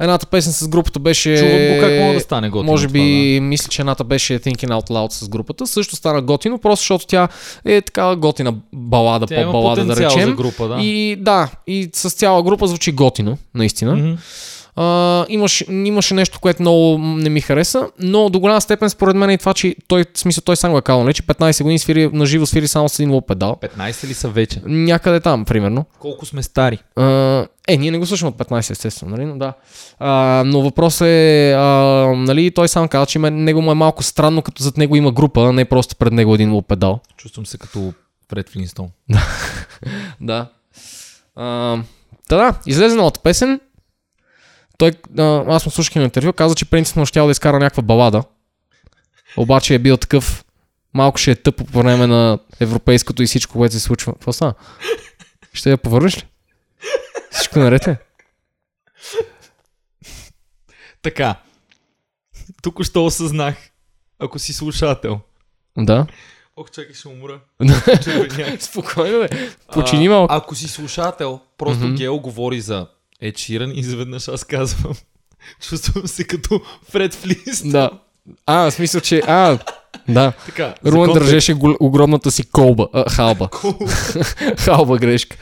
Едната 0.00 0.26
песен 0.26 0.52
с 0.52 0.68
групата 0.68 0.98
беше... 0.98 1.36
Чувам 1.36 1.74
го 1.74 1.80
как 1.80 2.00
мога 2.00 2.14
да 2.14 2.20
стане 2.20 2.48
готино 2.48 2.72
Може 2.72 2.88
би, 2.88 2.98
това, 2.98 3.40
да. 3.40 3.48
мисля, 3.48 3.68
че 3.68 3.82
едната 3.82 4.04
беше 4.04 4.38
Thinking 4.38 4.68
Out 4.68 4.90
Loud 4.90 5.12
с 5.12 5.28
групата. 5.28 5.66
Също 5.66 5.96
стана 5.96 6.22
готино, 6.22 6.58
просто 6.58 6.82
защото 6.82 7.06
тя 7.06 7.28
е 7.64 7.80
такава 7.80 8.16
готина 8.16 8.54
балада, 8.72 9.26
Тя 9.26 9.44
по-балада 9.44 9.84
да 9.84 9.96
речем. 9.96 10.28
за 10.28 10.32
група, 10.32 10.68
да. 10.68 10.80
И 10.80 11.16
да, 11.20 11.50
и 11.66 11.90
с 11.92 12.10
цяла 12.10 12.42
група 12.42 12.66
звучи 12.66 12.92
готино, 12.92 13.38
наистина. 13.54 13.96
Мгм. 13.96 14.14
А, 14.76 15.26
имаше, 15.28 15.66
имаше 15.70 16.14
нещо, 16.14 16.40
което 16.40 16.62
много 16.62 16.98
не 16.98 17.30
ми 17.30 17.40
хареса, 17.40 17.88
но 17.98 18.28
до 18.28 18.40
голяма 18.40 18.60
степен 18.60 18.90
според 18.90 19.16
мен 19.16 19.30
е 19.30 19.38
това, 19.38 19.54
че 19.54 19.76
той, 19.88 20.04
в 20.14 20.18
смисъл, 20.18 20.42
той 20.42 20.56
сам 20.56 20.72
го 20.72 20.78
е 20.78 20.82
казал, 20.82 21.12
че 21.12 21.22
15 21.22 21.62
години 21.62 21.78
свири, 21.78 22.10
на 22.12 22.26
живо 22.26 22.46
свири 22.46 22.68
само 22.68 22.88
с 22.88 22.98
един 22.98 23.12
лоп 23.12 23.26
педал. 23.28 23.56
15 23.62 24.06
ли 24.06 24.14
са 24.14 24.28
вече? 24.28 24.62
Някъде 24.66 25.20
там, 25.20 25.44
примерно. 25.44 25.84
Колко 25.98 26.26
сме 26.26 26.42
стари? 26.42 26.78
А, 26.96 27.46
е, 27.68 27.76
ние 27.76 27.90
не 27.90 27.98
го 27.98 28.06
слушаме 28.06 28.28
от 28.28 28.36
15, 28.36 28.70
естествено, 28.70 29.16
нали, 29.16 29.24
но 29.24 29.38
да. 29.38 29.52
А, 29.98 30.42
но 30.46 30.62
въпросът 30.62 31.06
е, 31.06 31.52
а, 31.52 31.62
нали, 32.16 32.50
той 32.50 32.68
сам 32.68 32.88
каза, 32.88 33.06
че 33.06 33.18
него 33.18 33.62
му 33.62 33.72
е 33.72 33.74
малко 33.74 34.02
странно, 34.02 34.42
като 34.42 34.62
зад 34.62 34.76
него 34.76 34.96
има 34.96 35.12
група, 35.12 35.40
а 35.40 35.52
не 35.52 35.64
просто 35.64 35.96
пред 35.96 36.12
него 36.12 36.34
един 36.34 36.52
лоп 36.52 36.66
педал. 36.68 37.00
Чувствам 37.16 37.46
се 37.46 37.58
като 37.58 37.92
Фред 38.30 38.50
Флинстон. 38.50 38.88
Да. 40.20 40.46
А, 41.36 41.78
та 42.28 42.36
да, 42.36 42.54
излезе 42.66 42.96
новата 42.96 43.20
песен. 43.20 43.60
Той, 44.78 44.92
а, 45.18 45.44
аз 45.54 45.66
му 45.66 45.72
слушах 45.72 45.94
на 45.94 46.02
интервю, 46.02 46.32
каза, 46.32 46.54
че 46.54 46.64
принципно 46.64 47.06
ще 47.06 47.20
да 47.20 47.30
изкара 47.30 47.58
някаква 47.58 47.82
балада. 47.82 48.22
Обаче 49.36 49.74
е 49.74 49.78
бил 49.78 49.96
такъв, 49.96 50.44
малко 50.94 51.18
ще 51.18 51.30
е 51.30 51.34
тъпо 51.34 51.64
по 51.64 51.78
време 51.78 52.06
на 52.06 52.38
европейското 52.60 53.22
и 53.22 53.26
всичко, 53.26 53.58
което 53.58 53.74
се 53.74 53.80
случва. 53.80 54.12
Какво 54.12 54.32
става? 54.32 54.54
Ще 55.52 55.70
я 55.70 55.78
повърнеш 55.78 56.16
ли? 56.16 56.26
Всичко 57.30 57.58
наред 57.58 57.86
е? 57.86 57.96
Така. 61.02 61.36
Тук 62.62 62.82
що 62.82 63.04
осъзнах, 63.04 63.56
ако 64.18 64.38
си 64.38 64.52
слушател. 64.52 65.20
Да. 65.78 66.06
Ох, 66.56 66.70
чакай, 66.70 66.94
ще 66.94 67.08
умра. 67.08 67.40
Спокойно, 68.60 69.18
бе. 69.18 69.28
Почини 69.72 70.08
малко. 70.08 70.34
Ако 70.34 70.54
си 70.54 70.68
слушател, 70.68 71.40
просто 71.58 71.84
Мгм. 71.84 71.94
Гео 71.94 72.20
говори 72.20 72.60
за 72.60 72.86
Ед 73.20 73.38
Ширан 73.38 73.70
и 73.70 73.78
изведнъж 73.80 74.28
аз 74.28 74.44
казвам. 74.44 74.94
Чувствам 75.60 76.06
се 76.08 76.24
като 76.24 76.60
Фред 76.90 77.14
Флинстон. 77.14 77.70
Да. 77.70 77.90
А, 78.46 78.70
в 78.70 78.74
смисъл, 78.74 79.00
че... 79.00 79.22
А, 79.26 79.58
да. 80.08 80.32
Така. 80.46 80.74
Руан 80.86 81.12
държеше 81.12 81.54
гол- 81.54 81.76
огромната 81.80 82.30
си 82.30 82.50
колба. 82.50 82.88
А, 82.92 83.10
халба. 83.10 83.48
халба 84.58 84.98
грешка. 84.98 85.36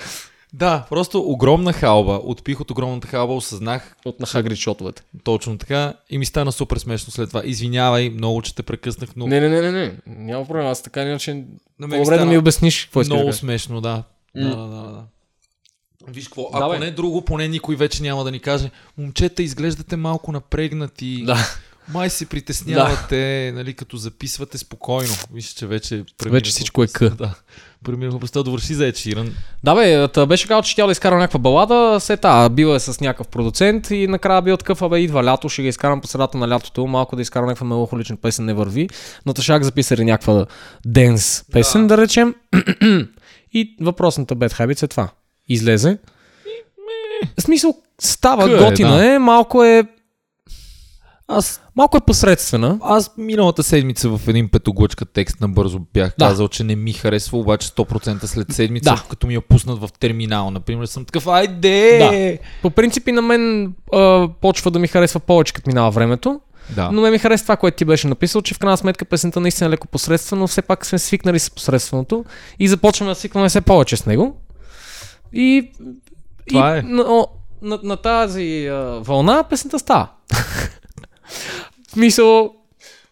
Да, 0.55 0.87
просто 0.91 1.21
огромна 1.21 1.73
халба. 1.73 2.21
Отпих 2.25 2.61
от 2.61 2.71
огромната 2.71 3.09
халба, 3.09 3.35
осъзнах 3.35 3.97
От 4.05 4.21
на 4.21 4.27
Хагрид 4.27 4.59
шотовете. 4.59 5.03
точно 5.25 5.59
така 5.59 5.95
и 6.11 6.19
ми 6.19 6.27
стана 6.27 6.53
супер 6.53 6.77
смешно 6.77 7.11
след 7.13 7.29
това. 7.29 7.43
Извинявай, 7.45 8.11
много, 8.11 8.43
че 8.43 8.55
те 8.55 8.63
прекъснах, 8.63 9.11
но 9.17 9.27
Не, 9.27 9.41
не, 9.41 9.49
не, 9.49 9.61
не, 9.61 9.71
не. 9.71 9.93
Няма 10.07 10.47
проблем. 10.47 10.67
Аз 10.67 10.83
така 10.83 11.03
иначе. 11.03 11.35
на 11.35 11.43
мен 11.79 11.91
ми 11.91 11.91
По-добре 11.91 12.15
да 12.15 12.19
стана 12.19 12.31
ми 12.31 12.39
обясниш 12.39 12.85
какво 12.85 13.05
да 13.05 13.15
много 13.15 13.33
смешно, 13.33 13.81
да. 13.81 14.03
М. 14.37 14.49
Да, 14.51 14.57
да, 14.57 14.67
да, 14.67 14.93
да. 14.93 15.03
Виж 16.09 16.25
какво, 16.25 16.51
Да, 16.53 16.59
ако 16.59 16.71
бе. 16.71 16.79
не 16.79 16.91
друго, 16.91 17.25
поне 17.25 17.49
никой 17.49 17.77
вече 17.77 18.03
няма 18.03 18.25
да 18.25 18.31
ни 18.31 18.41
каже, 18.41 18.71
момчета, 18.99 19.43
изглеждате 19.43 19.97
малко 19.97 20.33
напрегнати, 20.33 21.23
Да. 21.27 21.39
май 21.93 22.11
се 22.11 22.27
притеснявате, 22.27 23.53
нали, 23.55 23.75
като 23.75 23.97
записвате 23.97 24.59
спокойно. 24.59 25.15
Виж, 25.33 25.47
че 25.47 25.67
вече... 25.67 26.05
Вече 26.27 26.51
всичко 26.51 26.83
е 26.83 26.87
къ. 26.87 27.11
Да. 27.11 27.35
Преминах 27.85 28.19
просто 28.19 28.43
довърши 28.43 28.75
за 28.75 28.85
Sheeran. 28.85 29.31
Да, 29.65 29.75
бе, 29.75 30.27
беше 30.27 30.49
казал, 30.49 30.63
че 30.63 30.77
тя 30.77 30.87
да 30.87 30.93
изкара 30.93 31.17
някаква 31.17 31.39
балада, 31.39 32.01
се 32.01 32.17
та, 32.17 32.49
била 32.49 32.75
е 32.75 32.81
с 32.81 33.01
някакъв 33.01 33.29
продуцент 33.29 33.91
и 33.91 34.07
накрая 34.07 34.43
бил 34.43 34.57
такъв, 34.57 34.83
абе, 34.83 34.99
идва 34.99 35.25
лято, 35.25 35.49
ще 35.49 35.63
ga 35.63 35.69
изкарам 35.69 36.01
по 36.01 36.07
средата 36.07 36.39
на 36.39 36.49
лятото, 36.49 36.87
малко 36.87 37.17
да 37.17 37.23
изкарам 37.23 37.47
някаква 37.47 37.67
меланхолична 37.67 38.17
песен, 38.17 38.45
не 38.45 38.55
върви. 38.55 38.89
Но 39.27 39.35
Ташак 39.35 39.65
записали 39.65 40.05
някаква 40.05 40.47
денс 40.87 41.45
песен, 41.53 41.87
да, 41.87 41.97
да 41.97 42.03
речем. 42.03 42.35
и 43.53 43.77
въпросната 43.81 44.37
Bad 44.37 44.53
Habits 44.53 44.83
е 44.83 44.89
това. 44.89 45.09
Излезе. 45.49 45.99
В 47.39 47.43
смисъл, 47.43 47.75
става, 48.01 48.45
Къ 48.45 48.53
е, 48.57 48.71
готина 48.71 48.97
да. 48.97 49.07
е, 49.07 49.19
малко 49.19 49.65
е, 49.65 49.85
Аз, 51.29 51.61
малко 51.77 51.97
е 51.97 52.01
посредствена. 52.01 52.79
аз 52.83 53.11
миналата 53.19 53.63
седмица 53.63 54.09
в 54.09 54.29
един 54.29 54.49
петоглъчка 54.49 55.05
текст 55.05 55.41
набързо 55.41 55.79
бях 55.95 56.15
Да. 56.19 56.29
казал, 56.29 56.49
че 56.49 56.65
не 56.65 56.77
ми 56.77 56.93
харесва, 56.93 57.39
обаче 57.39 57.69
100% 57.69 58.25
след 58.25 58.53
седмица, 58.53 58.91
Да. 58.91 59.05
като 59.11 59.27
ми 59.27 59.35
я 59.35 59.41
пуснат 59.41 59.79
в 59.81 59.89
терминал, 60.01 60.51
например, 60.51 60.87
съм 60.87 61.05
такъв, 61.05 61.27
айде! 61.27 61.99
Да. 62.39 62.39
По 62.63 62.71
принцип 62.71 63.09
и 63.09 63.13
на 63.13 63.23
мен 63.23 63.73
а, 63.95 64.29
почва 64.41 64.71
да 64.71 64.79
ми 64.79 64.89
харесва 64.89 65.21
повече, 65.21 65.53
като 65.53 65.71
минава 65.71 65.91
времето. 65.91 66.41
да. 66.71 66.91
Но 66.93 67.01
ме 67.01 67.11
ми 67.11 67.19
хареса 67.19 67.45
това, 67.45 67.57
което 67.57 67.77
ти 67.77 67.85
беше 67.85 68.09
написал, 68.09 68.43
че 68.43 68.55
в 68.55 68.59
крайна 68.59 68.77
сметка 68.77 69.05
песента 69.05 69.41
наистина 69.41 69.69
е 69.69 69.71
леко 69.71 69.87
посредствена, 69.89 70.41
но 70.41 70.47
все 70.47 70.63
пак 70.63 70.87
сме 70.87 70.99
свикнали 70.99 71.39
с 71.39 71.51
посредственото 71.51 72.25
и 72.59 72.69
започваме 72.69 73.11
да 73.11 73.15
свикваме 73.15 73.49
все 73.49 73.61
повече 73.61 73.97
с 73.97 74.07
него. 74.07 74.37
И, 75.33 75.71
Това 76.49 76.77
и 76.77 76.79
е. 76.79 76.83
На, 76.83 77.27
на, 77.63 77.79
на 77.83 77.97
тази 77.97 78.67
а, 78.67 78.75
вълна 79.01 79.43
песента 79.43 79.79
става. 79.79 80.09
в 81.89 81.93
смисъл, 81.93 82.53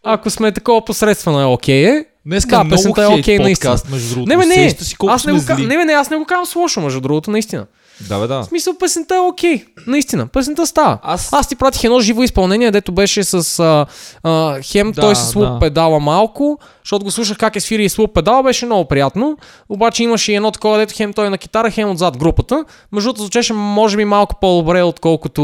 ако 0.03 0.31
сме 0.31 0.53
такова 0.53 0.85
посредствено 0.85 1.41
е 1.41 1.45
окей 1.45 1.85
е. 1.85 2.05
Днеска 2.27 2.51
Да, 2.51 2.64
много 2.64 2.71
песента 2.71 3.03
е 3.03 3.07
окей, 3.07 3.39
наистина. 3.39 3.73
подкаст, 3.73 3.91
между 3.91 4.14
другото. 4.14 4.29
Не, 4.29 4.37
бе, 4.37 4.47
не, 4.47 4.71
си 4.71 4.97
аз 5.09 5.27
не, 5.27 5.33
го, 5.33 5.39
зли. 5.39 5.66
не, 5.66 5.77
бе, 5.77 5.85
не, 5.85 5.93
аз 5.93 6.11
не 6.11 6.16
го 6.16 6.25
казвам 6.25 6.47
с 6.47 6.55
лошо, 6.57 6.81
между 6.81 7.01
другото, 7.01 7.31
наистина. 7.31 7.66
Да, 8.01 8.19
бе, 8.19 8.27
да. 8.27 8.41
В 8.41 8.45
смисъл, 8.45 8.75
песента 8.75 9.15
е 9.15 9.21
окей. 9.21 9.65
Наистина, 9.87 10.27
песента 10.27 10.67
става. 10.67 10.99
Аз- 11.03 11.33
Аз 11.33 11.49
ти 11.49 11.57
пратих 11.57 11.85
едно 11.85 12.01
живо 12.01 12.23
изпълнение, 12.23 12.71
дето 12.71 12.93
беше 12.93 13.25
с 13.25 13.35
а, 13.59 13.87
а, 14.23 14.63
хем 14.63 14.93
Да, 14.93 15.01
той 15.01 15.17
с 15.17 15.35
луп 15.35 15.45
да. 15.45 15.59
педала 15.59 16.01
малко, 16.01 16.59
защото 16.81 17.05
го 17.05 17.11
слушах 17.11 17.39
как 17.39 17.57
е 17.57 17.61
свири 17.61 17.85
и 17.85 17.89
с 17.89 17.99
луп 17.99 18.15
педала, 18.15 18.43
беше 18.43 18.67
много 18.67 18.85
приятно. 18.85 19.37
Обаче 19.69 20.03
имаше 20.03 20.33
и 20.33 20.37
едно 20.37 20.51
такова, 20.51 20.79
дето 20.79 20.95
хем 20.97 21.13
той 21.13 21.27
е 21.27 21.31
на 21.31 21.39
китара, 21.39 21.71
хем 21.71 21.91
отзад 21.91 22.19
групата. 22.19 22.65
Между 22.93 23.07
другото 23.07 23.23
звучеше 23.23 23.53
може 23.53 23.97
би 23.97 24.05
малко 24.05 24.35
по-добре, 24.41 24.83
отколкото 24.83 25.43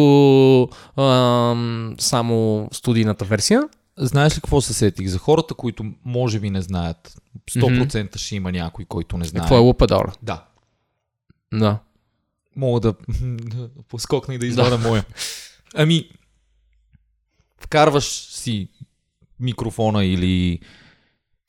ам, 0.96 1.94
само 1.98 2.68
студийната 2.72 3.24
версия. 3.24 3.62
Знаеш 3.98 4.32
ли 4.32 4.40
какво 4.40 4.60
се 4.60 4.74
сетих? 4.74 5.08
За 5.08 5.18
хората, 5.18 5.54
които 5.54 5.84
може 6.04 6.40
би 6.40 6.50
не 6.50 6.62
знаят, 6.62 7.14
100% 7.50 8.16
ще 8.16 8.36
има 8.36 8.52
някой, 8.52 8.84
който 8.84 9.18
не 9.18 9.24
знае. 9.24 9.40
Какво 9.40 9.56
е 9.56 9.60
луп 9.60 9.78
педала? 9.78 10.04
Да. 10.22 10.42
Да. 11.54 11.78
Мога 12.56 12.80
да, 12.80 12.94
да 13.22 13.68
поскокна 13.88 14.34
и 14.34 14.38
да 14.38 14.46
извада 14.46 14.78
моя. 14.78 15.04
Ами, 15.74 16.10
вкарваш 17.60 18.04
си 18.30 18.68
микрофона 19.40 20.04
или 20.04 20.60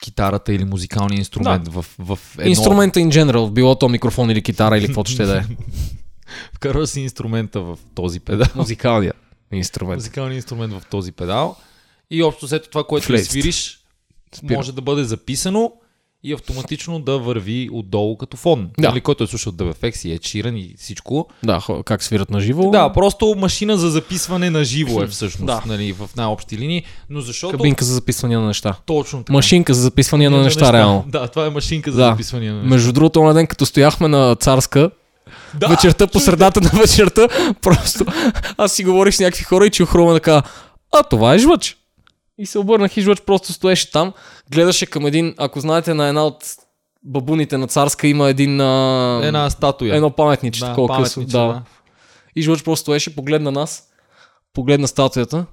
китарата 0.03 0.53
или 0.53 0.65
музикалния 0.65 1.17
инструмент 1.17 1.67
в, 1.67 1.85
в 1.99 2.19
едно... 2.37 2.49
Инструмента 2.49 2.99
in 2.99 3.07
general, 3.09 3.51
било 3.51 3.75
то 3.75 3.89
микрофон 3.89 4.29
или 4.29 4.41
китара 4.41 4.77
или 4.77 4.85
каквото 4.85 5.11
ще 5.11 5.25
да 5.25 5.37
е. 5.37 5.41
Вкарва 6.53 6.87
си 6.87 7.01
инструмента 7.01 7.61
в 7.61 7.79
този 7.95 8.19
педал. 8.19 8.47
Музикалния 8.55 9.13
инструмент. 9.51 9.97
Музикалния 9.97 10.35
инструмент 10.35 10.73
в 10.73 10.83
този 10.89 11.11
педал. 11.11 11.55
И 12.09 12.23
общо 12.23 12.47
след 12.47 12.69
това, 12.69 12.83
което 12.83 13.05
Флейст. 13.05 13.31
свириш, 13.31 13.79
Спира. 14.35 14.55
може 14.55 14.71
да 14.71 14.81
бъде 14.81 15.03
записано 15.03 15.71
и 16.23 16.33
автоматично 16.33 16.99
да 16.99 17.19
върви 17.19 17.69
отдолу 17.73 18.17
като 18.17 18.37
фон. 18.37 18.69
Да. 18.79 18.89
Нали, 18.89 19.01
който 19.01 19.23
е 19.23 19.27
слушал 19.27 19.53
DBFX 19.53 20.07
и 20.07 20.11
е 20.13 20.17
Sheeran 20.17 20.55
и 20.57 20.75
всичко. 20.77 21.27
Да, 21.43 21.61
как 21.85 22.03
свират 22.03 22.29
на 22.29 22.39
живо. 22.39 22.69
Да, 22.69 22.93
просто 22.93 23.35
машина 23.37 23.77
за 23.77 23.89
записване 23.89 24.49
на 24.49 24.63
живо 24.63 25.01
е 25.03 25.07
всъщност, 25.07 25.45
Да. 25.45 25.61
нали, 25.65 25.93
в 25.93 26.09
най-общи 26.17 26.57
линии, 26.57 26.83
но 27.09 27.21
защото... 27.21 27.57
Кабинка 27.57 27.85
за 27.85 27.93
записвания 27.93 28.39
на 28.39 28.47
неща. 28.47 28.75
Точно 28.85 29.19
така. 29.23 29.33
Машинка 29.33 29.73
за 29.73 29.81
записвания 29.81 30.31
на 30.31 30.41
неща, 30.41 30.73
реално. 30.73 31.05
Да, 31.07 31.27
това 31.27 31.45
е 31.45 31.49
машинка 31.49 31.91
за 31.91 31.97
Да. 31.97 32.05
записване 32.11 32.49
на 32.49 32.55
неща. 32.55 32.69
Между 32.69 32.93
другото, 32.93 33.23
на 33.23 33.33
ден, 33.33 33.47
като 33.47 33.65
стояхме 33.65 34.07
на 34.07 34.35
царска, 34.35 34.91
Да, 35.53 35.67
вечерта, 35.67 36.07
по 36.07 36.19
средата 36.19 36.61
на 36.61 36.69
вечерта, 36.69 37.27
просто 37.61 38.05
аз 38.57 38.71
си 38.71 38.83
говорих 38.83 39.15
с 39.15 39.19
някакви 39.19 39.43
хора 39.43 39.65
и 39.65 39.69
чух 39.69 39.95
Рома 39.95 40.13
така, 40.13 40.43
а 40.93 41.03
това 41.03 41.33
е 41.33 41.39
жлъч. 41.39 41.77
И 42.37 42.45
се 42.45 42.59
обърнах 42.59 42.97
и 42.97 43.01
жлъч 43.01 43.21
просто 43.21 43.53
стоеше 43.53 43.91
там, 43.91 44.13
гледаше 44.51 44.85
към 44.85 45.05
един, 45.05 45.33
ако 45.37 45.59
знаете, 45.59 45.93
на 45.93 46.07
една 46.07 46.25
от 46.25 46.43
бабуните 47.03 47.57
на 47.57 47.67
царска 47.67 48.07
има 48.07 48.29
един... 48.29 48.61
А... 48.61 49.21
Една 49.23 49.49
статуя. 49.49 49.95
Едно 49.95 50.11
паметниче, 50.11 50.59
да, 50.59 50.65
такова 50.65 50.87
късо. 50.87 51.15
паметниче, 51.15 51.37
Да. 51.37 51.61
И 52.35 52.41
жлъч 52.41 52.63
просто 52.63 52.81
стоеше, 52.81 53.15
погледна 53.15 53.51
нас, 53.51 53.83
погледна 54.53 54.87
статуята, 54.87 55.45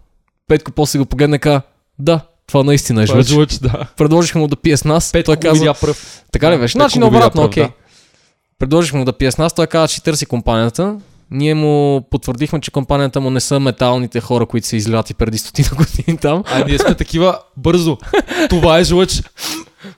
Петко 0.49 0.73
после 0.73 0.99
го 0.99 1.07
погледна 1.07 1.37
и 1.37 1.39
каза, 1.39 1.63
да, 1.99 2.21
това 2.47 2.63
наистина 2.63 3.03
е 3.03 3.07
Това 3.07 3.19
е 3.19 3.23
жлъч. 3.23 3.29
жлъч, 3.29 3.59
да. 3.59 3.87
Предложихме 3.97 4.41
му 4.41 4.49
да 4.49 4.57
пие 4.57 4.77
с 4.77 4.85
нас. 4.85 5.13
Петко 5.13 5.27
той 5.27 5.37
каза, 5.37 5.75
пръв. 5.81 6.25
така 6.33 6.53
ли 6.53 6.59
беше? 6.59 6.73
Значи 6.73 6.99
наобратно, 6.99 7.45
окей. 7.45 7.63
да. 7.63 7.71
Предложихме 8.59 8.99
му 8.99 9.05
да 9.05 9.13
пие 9.13 9.33
с 9.33 9.39
нас, 9.39 9.55
той 9.55 9.67
каза, 9.67 9.89
че 9.89 10.03
търси 10.03 10.27
компанията. 10.27 10.99
Ние 11.35 11.55
му 11.55 12.07
потвърдихме, 12.11 12.61
че 12.61 12.71
компанията 12.71 13.21
му 13.21 13.31
не 13.31 13.41
са 13.41 13.61
металните 13.61 14.21
хора, 14.21 14.47
които 14.47 14.67
са 14.67 14.77
изляти 14.77 15.15
преди 15.15 15.39
стотина 15.39 15.69
години 15.77 16.19
там. 16.19 16.43
А 16.47 16.65
ние 16.65 16.79
сме 16.79 16.95
такива 16.95 17.39
бързо. 17.57 17.99
Това 18.51 18.79
е 18.79 18.85
жлъч. 18.85 19.23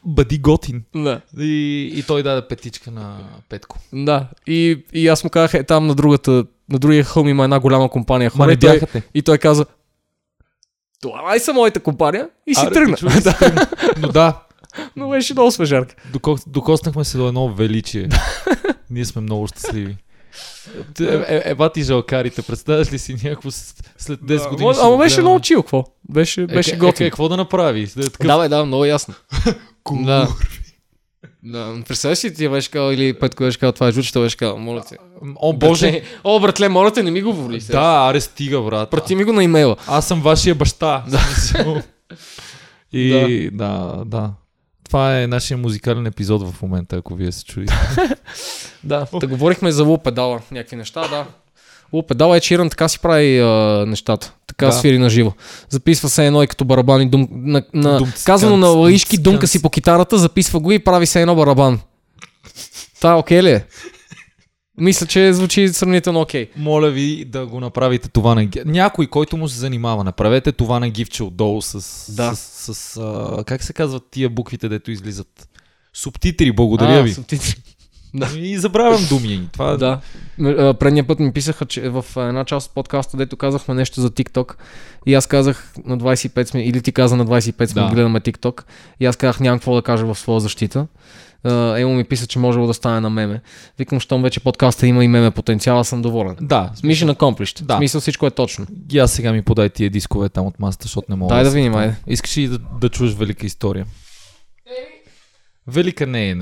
Бъди 0.05 0.39
готин. 0.39 0.83
Да. 0.95 1.21
И, 1.39 1.83
и 1.95 2.03
той 2.03 2.23
даде 2.23 2.49
петичка 2.49 2.91
на 2.91 3.17
Петко. 3.49 3.79
Да. 3.93 4.27
И, 4.47 4.85
и 4.93 5.09
аз 5.09 5.25
му 5.25 5.31
казах, 5.31 5.55
е, 5.55 5.65
там 5.65 5.87
на 5.87 5.95
другата, 5.95 6.31
на 6.69 6.79
другия 6.79 7.05
хълм 7.05 7.29
има 7.29 7.45
една 7.45 7.61
голяма 7.61 7.89
компания 7.89 8.31
хора. 8.31 8.53
И 8.53 8.57
той, 8.57 8.81
и 9.15 9.23
той 9.23 9.39
каза, 9.39 9.67
това 11.03 11.23
май 11.23 11.41
са 11.41 11.53
моята 11.53 11.81
компания. 11.81 12.29
И 12.47 12.55
си 12.55 12.67
Аре, 12.67 12.75
тръгна. 12.75 12.97
си 12.97 13.05
тръгна. 13.39 13.67
Но 13.99 14.09
да, 14.09 14.43
Но 14.97 15.09
беше 15.09 15.35
много 15.35 15.51
свежарка. 15.51 15.95
доко- 16.13 16.45
докоснахме 16.47 17.05
се 17.05 17.19
до 17.19 17.29
едно 17.29 17.49
величие. 17.49 18.09
Ние 18.91 19.05
сме 19.05 19.23
много 19.23 19.47
щастливи. 19.47 19.97
Е, 21.01 21.05
е, 21.05 21.43
еба 21.45 21.73
ти 21.73 21.83
жалкарите, 21.83 22.43
представяш 22.43 22.93
ли 22.93 22.99
си 22.99 23.17
някакво 23.25 23.51
след 23.51 24.21
10 24.21 24.51
години? 24.51 24.73
Ама, 24.81 24.91
го 24.91 24.99
беше 24.99 25.21
много 25.21 25.41
чил, 25.41 25.63
какво? 25.63 25.85
Беше, 26.09 26.47
беше 26.47 26.71
е, 26.71 26.75
е, 26.75 26.77
готин. 26.77 27.07
Е, 27.07 27.11
какво 27.11 27.29
да 27.29 27.37
направи? 27.37 27.87
Да, 27.97 28.03
е 28.03 28.09
такъв... 28.09 28.27
Да, 28.27 28.39
бе, 28.39 28.49
да, 28.49 28.65
много 28.65 28.85
ясно. 28.85 29.15
Кур. 29.85 30.05
Да. 30.05 30.29
Да, 31.43 31.75
представяш 31.89 32.25
ли 32.25 32.35
ти 32.35 32.49
беше 32.49 32.71
казал 32.71 32.93
или 32.93 33.19
Петко 33.19 33.45
беше 33.45 33.59
казал 33.59 33.73
това 33.73 33.89
е 33.89 33.93
жуче, 33.93 34.21
беше 34.21 34.37
казал, 34.37 34.59
моля 34.59 34.83
те. 34.89 34.97
О, 35.37 35.53
боже. 35.53 35.93
Братле, 35.93 36.03
О, 36.25 36.41
братле, 36.41 36.69
моля 36.69 36.93
те, 36.93 37.03
не 37.03 37.11
ми 37.11 37.23
говори. 37.23 37.61
сега. 37.61 37.81
Да, 37.81 38.09
аре 38.11 38.21
стига, 38.21 38.61
брат. 38.61 38.91
Прати 38.91 39.15
ми 39.15 39.25
го 39.25 39.33
на 39.33 39.45
имейла. 39.45 39.77
Аз 39.87 40.09
съм 40.09 40.23
вашия 40.23 40.55
баща. 40.55 41.05
Да. 41.09 41.83
И 42.93 43.51
да, 43.53 44.03
да. 44.07 44.31
Това 44.87 45.21
е 45.21 45.27
нашия 45.27 45.57
музикален 45.57 46.07
епизод 46.07 46.51
в 46.51 46.63
момента, 46.63 46.97
ако 46.97 47.15
вие 47.15 47.33
се 47.33 47.45
чуете. 47.45 47.75
Да, 48.85 49.07
да 49.21 49.27
говорихме 49.27 49.73
за 49.73 49.85
луп 49.85 50.05
педала, 50.05 50.41
някакви 50.51 50.77
неща, 50.77 51.09
да. 51.09 51.27
Луп 51.93 52.09
педала 52.09 52.37
е 52.37 52.41
чиран, 52.41 52.71
така 52.71 52.89
си 52.89 52.99
прави 53.01 53.41
а, 53.41 53.85
нещата. 53.87 54.33
Така 54.47 54.67
Да. 54.67 54.73
свири 54.73 54.99
на 54.99 55.11
живо. 55.11 55.33
Записва 55.69 56.09
се 56.09 56.27
едно 56.27 56.43
и 56.43 56.47
като 56.47 56.65
барабани, 56.65 57.09
дум, 57.09 57.29
на, 57.31 57.63
на, 57.75 57.99
Думц, 57.99 58.25
казано 58.25 58.57
на 58.57 58.67
лаишки, 58.67 59.19
думка 59.19 59.47
си 59.47 59.63
по 59.63 59.71
китарата, 59.71 60.19
записва 60.19 60.61
го 60.61 60.73
и 60.73 60.79
прави 60.79 61.07
се 61.07 61.21
едно 61.21 61.35
барабан. 61.35 61.81
Та, 63.01 63.15
окей 63.15 63.43
ли 63.43 63.51
е? 63.51 63.65
Мисля, 64.79 65.07
че 65.07 65.33
звучи 65.33 65.69
сравнително 65.69 66.21
окей. 66.21 66.49
Моля 66.57 66.91
ви 66.91 67.25
да 67.25 67.47
го 67.47 67.61
направите 67.61 68.09
това 68.09 68.35
на 68.35 68.49
Някой, 68.65 69.07
който 69.07 69.37
му 69.37 69.49
се 69.49 69.59
занимава, 69.59 70.05
направете 70.05 70.53
това 70.53 70.81
на 70.81 70.89
гифче 70.91 71.23
отдолу 71.23 71.63
с... 71.63 71.73
Да. 72.13 72.35
с, 72.35 72.75
с 72.75 72.97
а, 72.97 73.45
как 73.45 73.63
се 73.63 73.73
казват 73.73 74.03
тия 74.11 74.31
буквите, 74.31 74.69
дето 74.69 74.91
излизат? 74.91 75.49
Субтитри, 75.95 76.53
благодаря 76.53 76.99
А, 76.99 77.03
ви. 77.03 77.13
субтитри. 77.13 77.55
Да. 78.15 78.29
И 78.37 78.59
забравям 78.59 79.07
думи. 79.09 79.49
Това 79.53 79.77
Да. 79.77 80.01
М, 80.39 80.49
а, 80.51 80.75
Предния 80.75 81.07
път 81.07 81.21
ми 81.21 81.33
писаха, 81.33 81.67
че 81.67 81.89
в 81.89 82.05
една 82.17 82.45
част 82.45 82.69
от 82.69 82.75
подкаста, 82.75 83.17
дето 83.17 83.37
казахме 83.37 83.75
нещо 83.75 84.01
за 84.01 84.11
TikTok 84.11 84.55
и 85.07 85.15
аз 85.15 85.27
казах 85.27 85.73
на 85.85 85.99
25 85.99 86.45
сме, 86.45 86.65
или 86.65 86.83
ти 86.83 86.93
каза 86.93 87.17
на 87.17 87.27
25 87.27 87.67
сме 87.67 87.83
Да. 87.83 87.89
гледаме 87.89 88.21
TikTok 88.21 88.63
и 89.01 89.07
аз 89.07 89.17
казах 89.17 89.41
нямам 89.41 89.59
какво 89.59 89.75
да 89.75 89.83
кажа 89.83 90.07
в 90.07 90.19
своя 90.19 90.41
защита. 90.41 90.87
Емо 91.77 91.95
ми 91.95 92.05
писа, 92.05 92.27
че 92.27 92.39
можело 92.39 92.67
да 92.67 92.75
стане 92.75 93.01
на 93.01 93.11
меме. 93.11 93.41
Викам, 93.79 94.01
щом 94.01 94.23
вече 94.23 94.41
подкаста 94.41 94.87
има 94.87 95.05
и 95.05 95.09
меме 95.09 95.31
потенциала, 95.31 95.85
съм 95.85 96.03
доволен. 96.03 96.37
Да, 96.41 96.71
Mission 96.77 97.13
accomplished. 97.13 97.63
Да. 97.63 97.75
В 97.75 97.79
смисъл 97.79 98.01
всичко 98.01 98.27
е 98.27 98.31
точно. 98.31 98.67
и 98.93 98.99
аз 98.99 99.13
сега 99.13 99.33
ми 99.33 99.43
подай 99.43 99.71
тия 99.71 99.91
дискове 99.91 100.29
там 100.29 100.47
от 100.47 100.61
масата, 100.61 100.83
защото 100.83 101.07
не 101.11 101.17
мога 101.17 101.35
Дай 101.35 101.45
да 101.45 101.51
се- 101.51 101.57
видим, 101.57 101.75
айде. 101.75 101.95
Искаш 102.07 102.39
ли 102.39 102.49
да, 102.49 102.59
да 102.59 102.89
чуеш 102.89 103.15
велика 103.15 103.47
история? 103.47 103.87
Велика 105.67 106.07
не 106.07 106.31
е. 106.31 106.37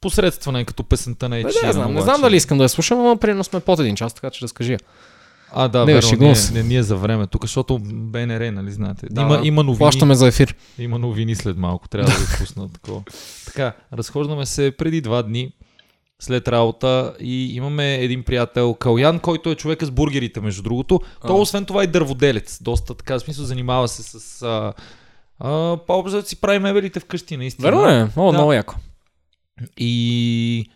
Посредствена 0.00 0.60
е 0.60 0.64
като 0.64 0.84
песента 0.84 1.28
на 1.28 1.36
Не, 1.36 1.44
Ed 1.44 1.66
не, 1.66 1.72
знам, 1.72 1.94
не 1.94 2.00
знам 2.02 2.20
дали 2.20 2.36
искам 2.36 2.58
да 2.58 2.64
я 2.64 2.68
слушам, 2.68 3.00
ама 3.00 3.16
примерно 3.16 3.44
сме 3.44 3.60
под 3.60 3.78
един 3.80 3.96
час, 3.96 4.14
така 4.14 4.30
че 4.30 4.42
разкажи. 4.42 4.72
я. 4.72 4.78
А, 5.54 5.68
да, 5.68 5.84
Не, 5.86 5.94
верно, 5.94 6.18
ние, 6.20 6.34
не, 6.52 6.62
ние 6.62 6.82
за 6.82 6.96
време 6.96 7.26
тук, 7.26 7.44
защото 7.44 7.78
БНР, 7.84 8.52
нали 8.52 8.72
знаете. 8.72 9.06
Да, 9.10 9.22
има, 9.22 9.38
да. 9.40 9.46
има, 9.46 9.62
новини, 9.62 9.78
Плащаме 9.78 10.14
за 10.14 10.28
ефир. 10.28 10.54
има 10.78 10.98
новини 10.98 11.34
след 11.34 11.56
малко, 11.56 11.88
трябва 11.88 12.10
да 12.10 12.18
ви 12.18 12.26
пусна 12.38 12.68
такова. 12.72 13.02
Така, 13.46 13.72
разхождаме 13.92 14.46
се 14.46 14.72
преди 14.78 15.00
два 15.00 15.22
дни 15.22 15.52
след 16.20 16.48
работа 16.48 17.14
и 17.20 17.56
имаме 17.56 17.94
един 17.94 18.22
приятел, 18.22 18.74
Калян, 18.74 19.18
който 19.18 19.50
е 19.50 19.54
човека 19.54 19.86
с 19.86 19.90
бургерите, 19.90 20.40
между 20.40 20.62
другото. 20.62 21.00
Той, 21.26 21.40
освен 21.40 21.64
това, 21.64 21.82
е 21.82 21.86
дърводелец. 21.86 22.58
Доста 22.62 22.94
така, 22.94 23.14
в 23.14 23.20
смисъл, 23.20 23.44
занимава 23.44 23.88
се 23.88 24.02
с... 24.02 24.42
А, 24.42 24.72
а, 25.38 25.76
по-общо 25.86 26.20
да 26.20 26.26
си 26.28 26.40
прави 26.40 26.58
мебелите 26.58 27.00
вкъщи, 27.00 27.36
наистина. 27.36 27.70
Верно 27.70 27.88
е? 27.88 28.08
О, 28.16 28.32
Да. 28.32 28.38
много 28.38 28.52
яко. 28.52 28.74
И, 29.78 30.66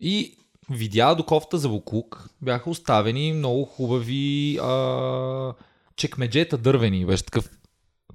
и 0.00 0.36
видя 0.72 1.14
до 1.14 1.24
кофта 1.24 1.58
за 1.58 1.68
Вукук 1.68 2.28
бяха 2.42 2.70
оставени 2.70 3.32
много 3.32 3.64
хубави 3.64 4.58
а, 4.62 5.52
чекмеджета 5.96 6.58
дървени. 6.58 7.06
Беше 7.06 7.24
такъв 7.24 7.50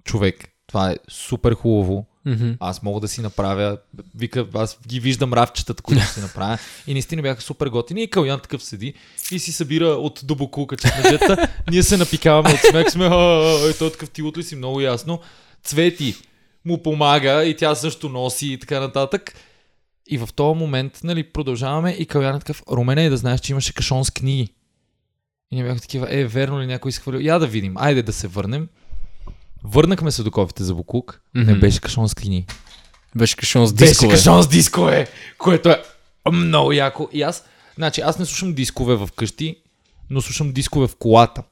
човек. 0.03 0.49
Това 0.68 0.91
е 0.91 0.97
супер 1.10 1.53
хубаво. 1.53 2.05
Мгм. 2.26 2.51
Аз 2.60 2.84
мога 2.84 2.99
да 2.99 3.08
си 3.08 3.22
направя. 3.22 3.78
Вика, 4.16 4.47
аз 4.53 4.78
ги 4.88 4.99
виждам 4.99 5.34
равчетата, 5.34 5.84
които 5.84 6.05
си 6.05 6.20
направя. 6.20 6.58
И 6.88 6.93
наистина 6.93 7.22
бяха 7.22 7.41
супер 7.41 7.68
готини. 7.68 8.03
И 8.03 8.10
Калян 8.10 8.39
такъв 8.39 8.64
седи 8.64 8.93
и 9.32 9.39
си 9.39 9.51
събира 9.51 9.88
от 9.88 10.20
дубокулка 10.24 10.78
чекмеджета. 10.78 11.47
Ние 11.72 11.84
се 11.84 11.97
напикаваме 11.97 12.53
от 12.53 12.60
смех. 12.60 12.89
Сме, 12.89 13.05
«А, 13.05 13.70
е, 13.70 13.74
той 13.74 13.91
такъв 13.91 14.10
ти 14.10 14.24
ли 14.38 14.43
си 14.43 14.55
много 14.55 14.82
ясно. 14.82 15.20
Цвети 15.64 16.16
му 16.66 16.84
помага 16.84 17.45
и 17.45 17.55
тя 17.55 17.76
също 17.76 18.10
носи 18.10 18.53
и 18.53 18.60
така 18.60 18.80
нататък. 18.80 19.34
И 20.10 20.18
в 20.18 20.30
този 20.36 20.60
момент, 20.60 20.99
нали, 21.03 21.24
продължаваме 21.24 21.91
и 21.91 22.05
Калян 22.05 22.36
е 22.36 22.39
такъв, 22.39 22.64
Румене, 22.72 23.10
да 23.10 23.18
знаеш, 23.18 23.39
че 23.39 23.51
имаше 23.51 23.74
кашон 23.74 24.05
с 24.05 24.12
книги. 24.12 24.49
И 25.51 25.55
ние 25.55 25.64
бяхме 25.64 25.80
такива, 25.80 26.08
е, 26.12 26.26
верно 26.26 26.62
ли 26.62 26.66
някой 26.66 26.89
изхвърлил? 26.89 27.20
Я 27.20 27.39
да 27.39 27.47
видим, 27.47 27.78
айде 27.78 28.03
да 28.03 28.14
се 28.14 28.28
върнем. 28.28 28.68
Върнахме 29.64 30.12
се 30.12 30.24
до 30.24 30.32
кофите 30.32 30.64
за 30.64 30.74
Букук. 30.76 31.22
Не 31.36 31.43
Мгм. 31.43 31.60
беше 31.60 31.82
кашон 31.82 32.10
с 32.10 32.16
книги. 32.16 32.45
Беше 33.16 33.36
кашон 33.36 33.68
с 33.68 33.74
Беше 33.74 33.89
дискове. 33.89 34.14
кашон 34.14 34.43
с 34.43 34.47
дискове, 34.47 35.08
което 35.38 35.70
е 35.70 35.84
много 36.32 36.72
яко. 36.72 37.10
И 37.14 37.22
аз, 37.22 37.43
значи, 37.76 38.01
аз 38.01 38.20
не 38.20 38.26
слушам 38.26 38.53
дискове 38.53 38.95
в 38.95 39.10
къщи, 39.16 39.55
но 40.10 40.22
слушам 40.22 40.51
дискове 40.51 40.88
в 40.88 40.95
колата. 40.95 41.43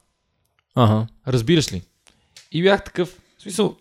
Ага. 0.74 1.06
Разбираш 1.28 1.72
ли? 1.72 1.82
И 2.52 2.62
бях 2.62 2.84
такъв, 2.84 3.08
в 3.38 3.42
смисъл, 3.42 3.76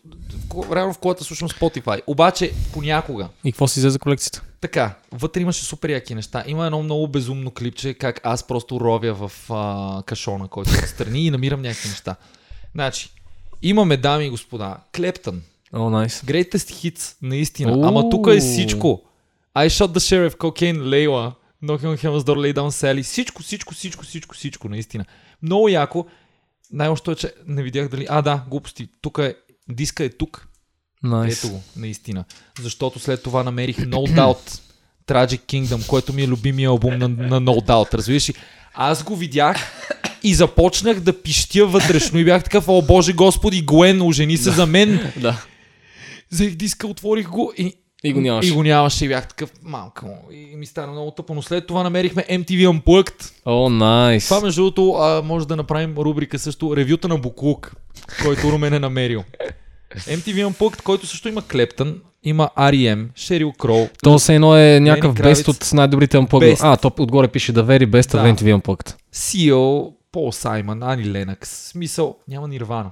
реално 0.72 0.94
в 0.94 0.98
колата 0.98 1.24
слушам 1.24 1.50
Spotify. 1.50 2.02
Обаче, 2.08 2.52
понякога, 2.74 3.30
И 3.44 3.52
какво 3.52 3.68
си 3.68 3.80
взе 3.80 3.90
за 3.90 4.00
колекцията? 4.00 4.44
Така, 4.66 4.96
вътре 5.12 5.42
имаше 5.42 5.66
супер 5.66 5.90
яки 5.90 6.16
неща. 6.16 6.44
Има 6.48 6.66
едно 6.66 6.84
много 6.84 7.08
безумно 7.08 7.52
клипче, 7.52 7.94
как 7.94 8.22
аз 8.24 8.48
просто 8.48 8.80
ровя 8.80 9.14
в 9.14 9.32
а, 9.50 10.04
кашона, 10.06 10.48
който 10.48 10.72
е 10.72 10.88
страни 10.88 11.26
и 11.26 11.32
намирам 11.32 11.62
някакви 11.62 11.90
неща. 11.90 12.16
Значи, 12.74 13.10
имаме, 13.62 13.98
дами 13.98 14.26
и 14.26 14.30
господа, 14.30 14.78
Клептън. 14.96 15.42
О, 15.74 15.90
найс. 15.90 16.22
Greatest 16.22 16.56
hits, 16.56 17.16
наистина. 17.22 17.72
Уу. 17.72 17.86
Ама 17.86 18.10
тук 18.10 18.28
е 18.28 18.40
всичко. 18.40 19.02
I 19.56 19.68
shot 19.68 19.88
the 19.88 20.30
sheriff, 20.30 20.38
cocaine, 20.38 20.80
Layla, 20.80 21.34
Knocking 21.64 21.96
on 21.96 21.98
Heaven's 21.98 22.20
Door, 22.20 22.38
Lay 22.38 22.54
Down 22.54 22.70
Sally. 22.70 23.04
Всичко, 23.04 23.44
всичко, 23.44 23.74
всичко, 23.74 24.04
всичко, 24.04 24.36
всичко, 24.36 24.70
наистина. 24.70 25.06
Много 25.42 25.70
яко. 25.70 26.06
Най-лошото 26.72 27.12
е, 27.12 27.16
че 27.16 27.34
не 27.48 27.64
видях 27.64 27.90
дали... 27.90 28.06
А, 28.10 28.22
да, 28.22 28.44
глупости. 28.50 28.90
Тук 29.02 29.18
е... 29.18 29.36
Диска 29.70 30.04
е 30.04 30.10
тук. 30.10 30.48
Найс. 31.06 31.44
Ето 31.44 31.54
го, 31.54 31.64
наистина. 31.76 32.26
Защото 32.62 33.00
след 33.00 33.24
това 33.24 33.44
намерих 33.44 33.78
No 33.78 34.16
Doubt, 34.16 34.60
Tragic 35.08 35.40
Kingdom, 35.42 35.88
който 35.88 36.14
ми 36.14 36.24
е 36.24 36.28
любимия 36.28 36.70
албум 36.70 36.98
на, 36.98 37.08
на 37.08 37.42
No 37.42 37.68
Doubt. 37.68 37.94
Разбираш 37.94 38.30
ли? 38.30 38.34
Аз 38.74 39.04
го 39.04 39.16
видях 39.16 39.58
и 40.24 40.34
започнах 40.36 41.00
да 41.00 41.22
пищя 41.22 41.66
вътрешно 41.66 42.20
и 42.20 42.26
бях 42.26 42.44
такъв, 42.44 42.68
о 42.68 42.82
боже 42.82 43.14
господи, 43.14 43.62
Гуен, 43.62 44.02
ожени 44.02 44.38
се 44.38 44.52
за 44.52 44.66
мен. 44.66 45.12
Да. 45.22 45.44
Взех 46.32 46.56
диска, 46.56 46.88
отворих 46.88 47.30
го 47.30 47.54
и, 47.58 47.74
И 48.04 48.14
го 48.14 48.22
нямаше. 48.22 48.50
и 48.50 48.52
го 48.52 48.64
нямаше 48.64 49.06
и 49.06 49.08
бях 49.08 49.28
такъв, 49.28 49.52
малка 49.64 50.06
му. 50.06 50.18
И 50.32 50.56
ми 50.56 50.66
стана 50.66 50.92
много 50.92 51.12
тъпо, 51.12 51.34
но 51.34 51.42
след 51.42 51.68
това 51.68 51.84
намерихме 51.84 52.26
MTV 52.30 52.68
Unplugged. 52.68 53.32
О, 53.46 53.70
найс. 53.70 54.26
Това 54.26 54.42
между 54.42 54.62
другото 54.62 55.22
може 55.24 55.48
да 55.48 55.56
направим 55.56 55.98
рубрика 55.98 56.40
също 56.40 56.78
ревюта 56.78 57.08
на 57.08 57.18
Буклук, 57.18 57.76
който 58.24 58.52
Румен 58.52 58.74
е 58.74 58.80
намерил. 58.80 59.24
MTV 59.98 60.48
Unplugged, 60.48 60.82
който 60.82 61.08
също 61.08 61.30
има 61.30 61.42
Клептън, 61.42 62.02
има 62.24 62.50
R.E.M., 62.58 63.08
Шерил 63.16 63.52
Кроу. 63.52 63.88
То 64.04 64.20
все 64.20 64.36
едно 64.36 64.58
е 64.58 64.80
някакъв 64.80 65.16
бест 65.16 65.48
от 65.48 65.70
най-добрите 65.74 66.18
unplugged. 66.18 66.58
А, 66.62 66.78
то 66.78 66.92
отгоре 67.00 67.28
пише 67.28 67.52
да 67.54 67.64
вери 67.64 67.86
бест 67.86 68.10
Да. 68.10 68.18
of 68.18 68.36
NTV 68.36 68.62
Unplugged. 68.62 68.96
Сио, 69.12 69.92
Пол 70.12 70.32
Саймън, 70.32 70.84
Ани 70.84 71.12
Ленакс. 71.12 71.50
Смисъл, 71.50 72.16
няма 72.28 72.48
Нирвана. 72.48 72.92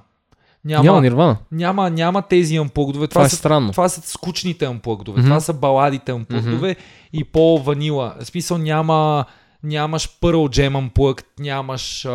Няма, 0.64 0.84
Няма 0.84 1.00
Нирвана. 1.00 1.36
няма, 1.52 1.90
няма 1.90 2.22
тези 2.22 2.56
амплъгдове. 2.56 3.06
Това 3.06 3.24
е 3.24 3.28
са, 3.28 3.36
странно. 3.36 3.70
това 3.70 3.88
са 3.88 4.00
скучните 4.10 4.64
амплъгдове. 4.64 5.18
Мгм. 5.20 5.28
Това 5.28 5.40
са 5.40 5.52
баладите 5.52 6.12
амплъгдове 6.12 6.76
и 7.12 7.24
по-ванила. 7.24 8.14
В 8.20 8.26
смисъл 8.26 8.58
няма, 8.58 9.24
нямаш 9.62 10.18
Pearl 10.20 10.34
Jam 10.60 10.78
амплъгд, 10.78 11.26
нямаш 11.40 12.04
а, 12.04 12.10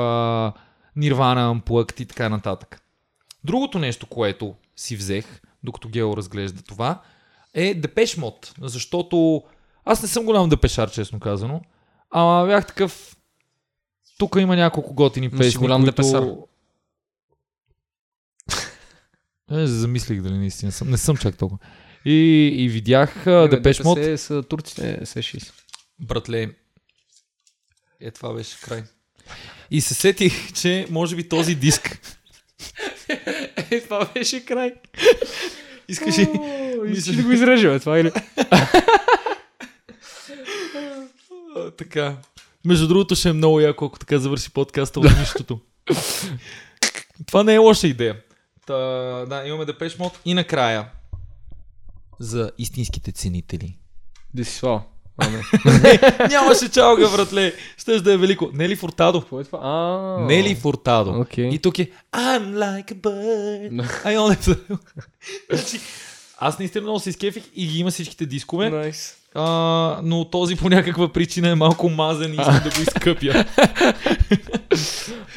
Nirvana 0.98 1.52
амплъгд 1.52 2.00
и 2.00 2.06
така 2.06 2.30
нататък. 2.30 2.82
Другото 3.44 3.80
нещо, 3.80 4.06
което 4.06 4.54
си 4.80 4.96
взех, 4.96 5.26
докато 5.64 5.90
Гео 5.90 6.18
разглежда 6.18 6.62
това, 6.62 7.02
е 7.54 7.74
Депеш 7.74 8.18
Мод. 8.18 8.54
Защото 8.62 9.44
аз 9.86 10.02
не 10.02 10.08
съм 10.08 10.26
голям 10.26 10.50
депешар, 10.50 10.92
честно 10.92 11.20
казано. 11.20 11.62
Ама 12.12 12.46
бях 12.48 12.68
такъв... 12.68 13.16
Тук 14.18 14.36
има 14.40 14.56
няколко 14.56 14.94
готини 14.94 15.28
Но 15.28 15.32
си 15.32 15.38
песни, 15.38 15.60
голям 15.60 15.82
които... 15.82 15.92
депесар. 15.92 16.24
Е, 19.52 19.66
замислих 19.68 20.22
дали 20.22 20.38
наистина 20.38 20.72
съм. 20.72 20.90
Не 20.90 20.98
съм 20.98 21.18
чак 21.18 21.38
толкова. 21.38 21.60
И, 22.06 22.48
и 22.58 22.70
видях 22.70 23.24
Депеш 23.26 23.84
Мод. 23.84 24.00
са 24.20 24.44
турците, 24.44 25.06
се 25.06 25.20
6. 25.20 25.54
Братле, 26.00 26.56
е 28.00 28.12
това 28.12 28.34
беше 28.34 28.62
край. 28.62 28.84
И 29.72 29.82
се 29.82 29.94
сетих, 29.94 30.54
че 30.54 30.88
може 30.90 31.16
би 31.16 31.30
този 31.30 31.56
диск... 31.56 32.16
Е, 33.72 33.82
това 33.82 34.10
беше 34.14 34.46
край. 34.46 34.74
Искаш 35.88 36.18
ли? 36.18 36.30
Искаш 36.88 37.16
да 37.16 37.24
го 37.24 37.32
изрежем, 37.32 37.80
това 37.80 38.00
или? 38.00 38.12
Така. 41.78 42.18
Между 42.66 42.88
другото 42.88 43.16
ще 43.16 43.30
е 43.30 43.34
много 43.34 43.60
яко, 43.60 43.86
ако 43.86 44.00
така 44.00 44.20
завърши 44.20 44.52
подкаста 44.52 45.00
от 45.00 45.20
нищото. 45.20 45.60
Това 47.26 47.44
не 47.44 47.54
е 47.54 47.58
лоша 47.58 47.88
идея. 47.88 48.22
Та, 48.66 48.76
да, 49.26 49.44
имаме 49.48 49.66
Депеш 49.66 49.98
Мод 49.98 50.20
и 50.26 50.34
накрая 50.34 50.90
за 52.20 52.52
истинските 52.58 53.12
ценители. 53.12 53.78
Десислава. 54.34 54.82
А, 55.20 55.30
не. 55.30 56.00
Нямаше 56.30 56.70
чалга, 56.70 57.10
братле. 57.10 57.54
Щеш 57.78 58.02
да 58.02 58.14
е 58.14 58.18
велико. 58.18 58.50
Нели 58.54 58.76
Фуртадо. 58.76 59.20
Какво 59.22 59.40
е 59.40 59.44
това? 59.44 59.60
А, 59.62 60.26
Нели 60.26 60.56
Фуртадо. 60.56 61.12
Окей. 61.22 61.50
И 61.50 61.60
тук 61.60 61.80
е 61.80 61.92
I'm 62.14 62.54
like 62.54 62.94
a 62.94 62.96
bird. 62.96 63.72
I 64.06 64.18
only... 64.18 64.58
значи, 65.52 65.80
аз 66.40 66.60
наистина 66.60 66.82
много 66.82 67.00
се 67.00 67.10
изкефих 67.10 67.44
и 67.56 67.68
ги 67.68 67.80
има 67.80 67.92
всичките 67.92 68.26
дискове, 68.26 68.70
Найс. 68.70 69.16
а, 69.36 69.44
но 70.04 70.26
този 70.26 70.56
по 70.56 70.70
някаква 70.70 71.14
причина 71.14 71.50
е 71.50 71.56
малко 71.56 71.90
мазен 71.90 72.32
и 72.32 72.36
искам 72.36 72.60
да 72.64 72.70
го 72.70 72.82
изкъпя. 72.82 73.46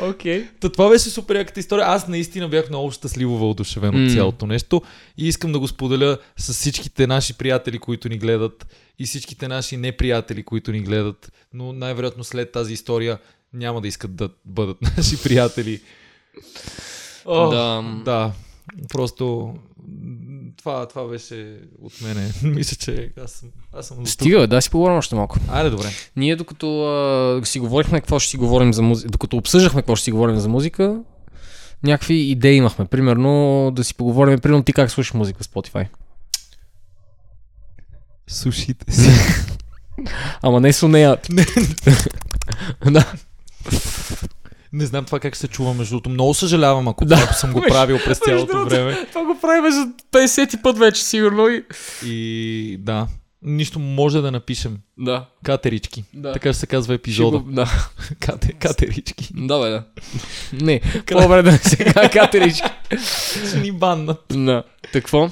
Окей. 0.00 0.46
Та 0.60 0.68
това 0.68 0.88
беше 0.88 1.10
супер 1.10 1.36
яката 1.36 1.60
история. 1.60 1.84
Аз 1.86 2.08
наистина 2.08 2.48
бях 2.48 2.68
много 2.68 2.90
щастливо 2.90 3.38
въодушевен 3.38 3.94
М. 3.94 4.04
от 4.04 4.12
цялото 4.12 4.46
нещо 4.46 4.82
и 5.18 5.28
искам 5.28 5.52
да 5.52 5.58
го 5.58 5.68
споделя 5.68 6.18
с 6.36 6.52
всичките 6.52 7.06
наши 7.06 7.34
приятели, 7.34 7.78
които 7.78 8.08
ни 8.08 8.18
гледат 8.18 8.66
и 8.98 9.06
всичките 9.06 9.48
наши 9.48 9.76
неприятели, 9.76 10.42
които 10.42 10.72
ни 10.72 10.80
гледат, 10.80 11.32
но 11.52 11.72
най-вероятно 11.72 12.24
след 12.24 12.52
тази 12.52 12.72
история 12.72 13.18
няма 13.52 13.80
да 13.80 13.88
искат 13.88 14.14
да 14.16 14.28
бъдат 14.44 14.76
наши 14.96 15.22
приятели. 15.22 15.80
О, 17.24 17.50
Да. 17.50 17.84
да, 18.04 18.32
просто 18.88 19.54
това, 20.62 20.86
това 20.86 21.04
беше 21.04 21.58
от 21.82 22.00
мене. 22.00 22.32
Мисля, 22.42 22.76
че 22.76 23.10
аз 23.24 23.32
съм, 23.32 23.48
аз 23.72 23.86
съм. 23.86 24.06
Стига, 24.06 24.46
да 24.46 24.62
си 24.62 24.70
поговорим 24.70 24.96
още 24.96 25.14
малко. 25.14 25.38
Айде, 25.48 25.70
добре. 25.70 25.86
Ние 26.16 26.36
докато 26.36 26.84
а, 26.84 27.40
си 27.46 27.60
говорихме 27.60 28.00
какво 28.00 28.18
ще 28.18 28.30
си 28.30 28.36
говорим 28.36 28.72
за 28.72 28.82
музика, 28.82 29.10
докато 29.10 29.36
обсъждахме 29.36 29.82
какво 29.82 29.96
ще 29.96 30.04
си 30.04 30.12
говорим 30.12 30.36
за 30.36 30.48
музика, 30.48 31.00
някакви 31.82 32.14
идеи 32.14 32.56
имахме. 32.56 32.84
Примерно 32.84 33.70
да 33.74 33.84
си 33.84 33.94
поговорим, 33.94 34.38
примерно 34.38 34.64
ти 34.64 34.72
как 34.72 34.90
слушаш 34.90 35.14
музика 35.14 35.44
в 35.44 35.48
Spotify. 35.48 35.86
Сушите 38.26 38.92
си. 38.92 39.10
Ама 40.42 40.60
не 40.60 40.72
с 40.72 40.88
нея. 40.88 41.16
да. 42.90 43.12
Не 44.72 44.86
знам 44.86 45.04
това 45.04 45.20
как 45.20 45.36
се 45.36 45.48
чува, 45.48 45.74
между 45.74 45.90
другото. 45.90 46.10
Много 46.10 46.34
съжалявам, 46.34 46.88
ако 46.88 47.04
Да. 47.04 47.14
това 47.16 47.32
съм 47.32 47.52
го 47.52 47.60
правил 47.62 47.98
през 47.98 48.18
цялото 48.18 48.64
време. 48.64 49.06
Това 49.08 49.24
го 49.24 49.38
правим 49.40 49.72
за 49.72 49.88
50 50.12 50.62
път 50.62 50.78
вече, 50.78 51.02
сигурно. 51.02 51.48
И... 51.48 51.62
И 52.04 52.76
да, 52.78 53.06
нищо 53.42 53.78
може 53.78 54.20
да 54.20 54.30
напишем. 54.30 54.78
Да. 54.98 55.26
Катерички. 55.44 56.04
Да. 56.14 56.32
Така 56.32 56.52
ще 56.52 56.60
се 56.60 56.66
казва 56.66 56.94
епизода. 56.94 57.38
Го- 57.38 57.50
Да. 57.50 57.70
Кате, 58.20 58.52
катерички. 58.52 59.28
Да, 59.34 59.60
бе, 59.60 59.68
да. 59.68 59.84
Не, 60.54 60.80
по-добре 61.06 61.42
да 61.42 61.52
се 61.52 61.76
казва 61.76 62.08
катерички. 62.12 62.68
Ще 63.48 63.58
ни 63.58 63.72
баннат. 63.72 64.24
Да. 64.30 64.62
Какво? 64.92 65.30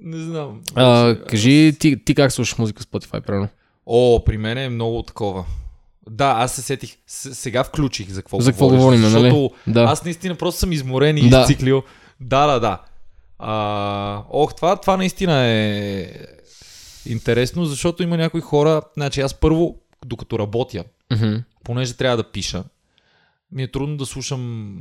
Не 0.00 0.18
знам. 0.18 0.60
А, 0.74 1.16
кажи 1.20 1.76
ти, 1.80 2.04
ти 2.04 2.14
как 2.14 2.32
слушаш 2.32 2.58
музика 2.58 2.82
в 2.82 2.86
Spotify, 2.86 3.20
примерно? 3.20 3.48
О, 3.86 4.24
при 4.24 4.38
мен 4.38 4.58
е 4.58 4.68
много 4.68 5.02
такова. 5.02 5.44
Да, 6.10 6.26
аз 6.28 6.52
се 6.52 6.62
сетих. 6.62 6.96
Сега 7.06 7.64
включих 7.64 8.08
за 8.08 8.22
какво 8.22 8.40
За 8.40 8.52
говориш, 8.52 8.78
говорим, 8.78 9.00
защото 9.00 9.22
нали? 9.22 9.50
Да. 9.66 9.82
аз 9.82 10.04
наистина 10.04 10.34
просто 10.34 10.60
съм 10.60 10.72
изморен 10.72 11.16
и 11.16 11.28
Да. 11.30 11.40
изциклил. 11.40 11.82
Да, 12.20 12.46
да, 12.46 12.60
да. 12.60 12.78
А, 13.38 14.22
ох, 14.30 14.54
това, 14.54 14.76
това 14.76 14.96
наистина 14.96 15.44
е 15.44 16.10
интересно, 17.06 17.64
защото 17.64 18.02
има 18.02 18.16
някои 18.16 18.40
хора. 18.40 18.82
Значи 18.94 19.20
аз 19.20 19.34
първо, 19.34 19.76
докато 20.04 20.38
работя, 20.38 20.84
Мгм. 21.12 21.34
понеже 21.64 21.94
трябва 21.94 22.16
да 22.16 22.24
пиша, 22.24 22.64
ми 23.52 23.62
е 23.62 23.70
трудно 23.70 23.96
да 23.96 24.06
слушам 24.06 24.76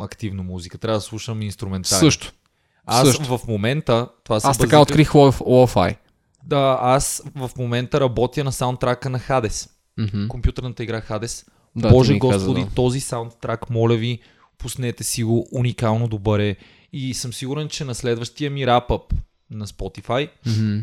активно 0.00 0.42
музика. 0.42 0.78
Трябва 0.78 0.98
да 0.98 1.02
слушам 1.02 1.42
инструментален. 1.42 2.00
Също. 2.00 2.32
Аз 2.86 3.06
също. 3.08 3.38
в 3.38 3.48
момента, 3.48 4.08
това 4.24 4.40
Аз 4.42 4.58
така 4.58 4.80
открих 4.80 5.10
ло- 5.10 5.32
Lo-Fi. 5.40 5.96
Да, 6.44 6.78
аз 6.80 7.22
в 7.36 7.50
момента 7.58 8.00
работя 8.00 8.44
на 8.44 8.52
саундтрака 8.52 9.10
на 9.10 9.20
Hades. 9.20 9.70
Мгм. 9.98 10.28
Компютърната 10.28 10.82
игра 10.82 11.00
Hades. 11.00 11.46
Да, 11.76 11.88
Боже 11.88 12.12
ми 12.12 12.20
каза, 12.20 12.32
господи, 12.34 12.60
да. 12.60 12.70
този 12.74 13.00
саундтрак, 13.00 13.70
моля 13.70 13.96
ви, 13.96 14.18
пуснете 14.58 15.04
си 15.04 15.24
го, 15.24 15.48
уникално 15.52 16.08
добър 16.08 16.40
е. 16.40 16.56
И 16.92 17.14
съм 17.14 17.32
сигурен, 17.32 17.68
че 17.68 17.84
на 17.84 17.94
следващия 17.94 18.50
ми 18.50 18.66
рапъп 18.66 19.14
на 19.50 19.66
Spotify, 19.66 20.28
Мгм. 20.46 20.78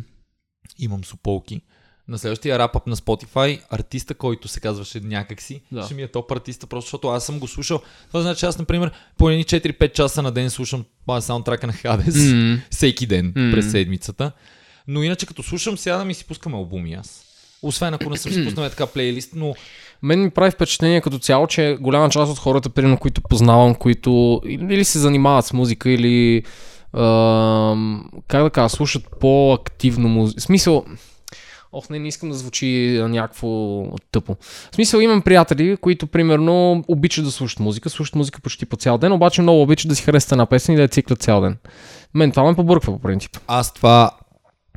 имам 0.80 1.04
суполки, 1.04 1.62
на 2.08 2.18
следващия 2.18 2.60
рапъп 2.60 2.88
на 2.88 2.96
Spotify, 2.96 3.62
артиста, 3.70 4.14
който 4.14 4.48
се 4.48 4.60
казваше 4.60 5.00
някакси, 5.00 5.62
Да. 5.72 5.84
ще 5.84 5.94
ми 5.94 6.02
е 6.02 6.08
топ 6.08 6.32
артиста, 6.32 6.68
просто 6.68 6.88
защото 6.88 7.08
аз 7.08 7.26
съм 7.26 7.40
го 7.40 7.48
слушал. 7.48 7.82
Това 8.08 8.22
значи, 8.22 8.46
аз, 8.46 8.58
например, 8.60 8.92
по 9.18 9.30
едни 9.30 9.44
4-5 9.44 9.94
часа 9.94 10.22
на 10.22 10.32
ден 10.32 10.50
слушам 10.50 10.86
а, 11.08 11.22
саундтрака 11.22 11.68
на 11.68 11.74
Hades. 11.74 12.34
Мгм. 12.54 12.62
всеки 12.72 13.08
ден 13.08 13.26
М. 13.28 13.52
през 13.52 13.72
седмицата. 13.72 14.32
Но 14.88 15.04
иначе 15.04 15.26
като 15.26 15.44
слушам, 15.44 15.78
сядам 15.78 16.10
и 16.10 16.14
си 16.14 16.26
пускам 16.26 16.54
албуми 16.54 16.94
аз. 16.94 17.26
Освен 17.68 17.94
ако 17.94 18.10
не 18.10 18.18
съм 18.18 18.32
си 18.32 18.46
пуснал 18.46 18.70
така 18.70 18.86
плейлист, 18.86 19.32
но 19.36 19.54
Мен 20.04 20.22
ми 20.22 20.30
прави 20.30 20.52
впечатление 20.52 21.02
като 21.02 21.20
цяло, 21.20 21.48
че 21.48 21.78
голяма 21.82 22.10
част 22.10 22.32
от 22.32 22.40
хората, 22.40 22.70
примерно, 22.70 22.98
които 22.98 23.22
познавам, 23.22 23.76
които 23.76 24.42
или 24.46 24.86
се 24.86 25.00
занимават 25.00 25.46
с 25.46 25.54
музика, 25.54 25.90
или 25.90 26.44
ам, 26.98 28.10
как 28.28 28.44
да 28.44 28.50
кажа, 28.50 28.70
слушат 28.70 29.04
по-активно 29.20 30.10
музика. 30.10 30.40
В 30.42 30.44
смисъл, 30.44 30.86
ох, 31.72 31.90
не, 31.90 32.00
не 32.00 32.08
искам 32.08 32.30
да 32.30 32.36
звучи 32.36 33.02
някакво 33.10 33.84
тъпо. 34.12 34.36
В 34.72 34.76
смисъл, 34.76 35.00
имам 35.00 35.22
приятели, 35.22 35.78
които, 35.78 36.08
примерно, 36.08 36.84
обичат 36.88 37.26
да 37.26 37.32
слушат 37.32 37.60
музика, 37.60 37.90
слушат 37.90 38.16
музика 38.16 38.42
почти 38.42 38.66
по 38.66 38.76
цял 38.76 38.98
ден, 38.98 39.12
обаче 39.12 39.42
много 39.42 39.62
обичат 39.62 39.90
да 39.90 39.96
си 39.96 40.04
харесат 40.04 40.32
една 40.32 40.46
песен 40.46 40.74
и 40.74 40.76
да 40.76 40.82
я 40.82 40.88
циклят 40.88 41.22
цял 41.22 41.42
ден. 41.42 41.58
Мен 42.14 42.32
това 42.32 42.44
ме 42.44 42.56
побърква 42.56 42.94
по 42.94 43.00
принцип. 43.00 43.38
аз 43.48 43.74
това 43.74 44.12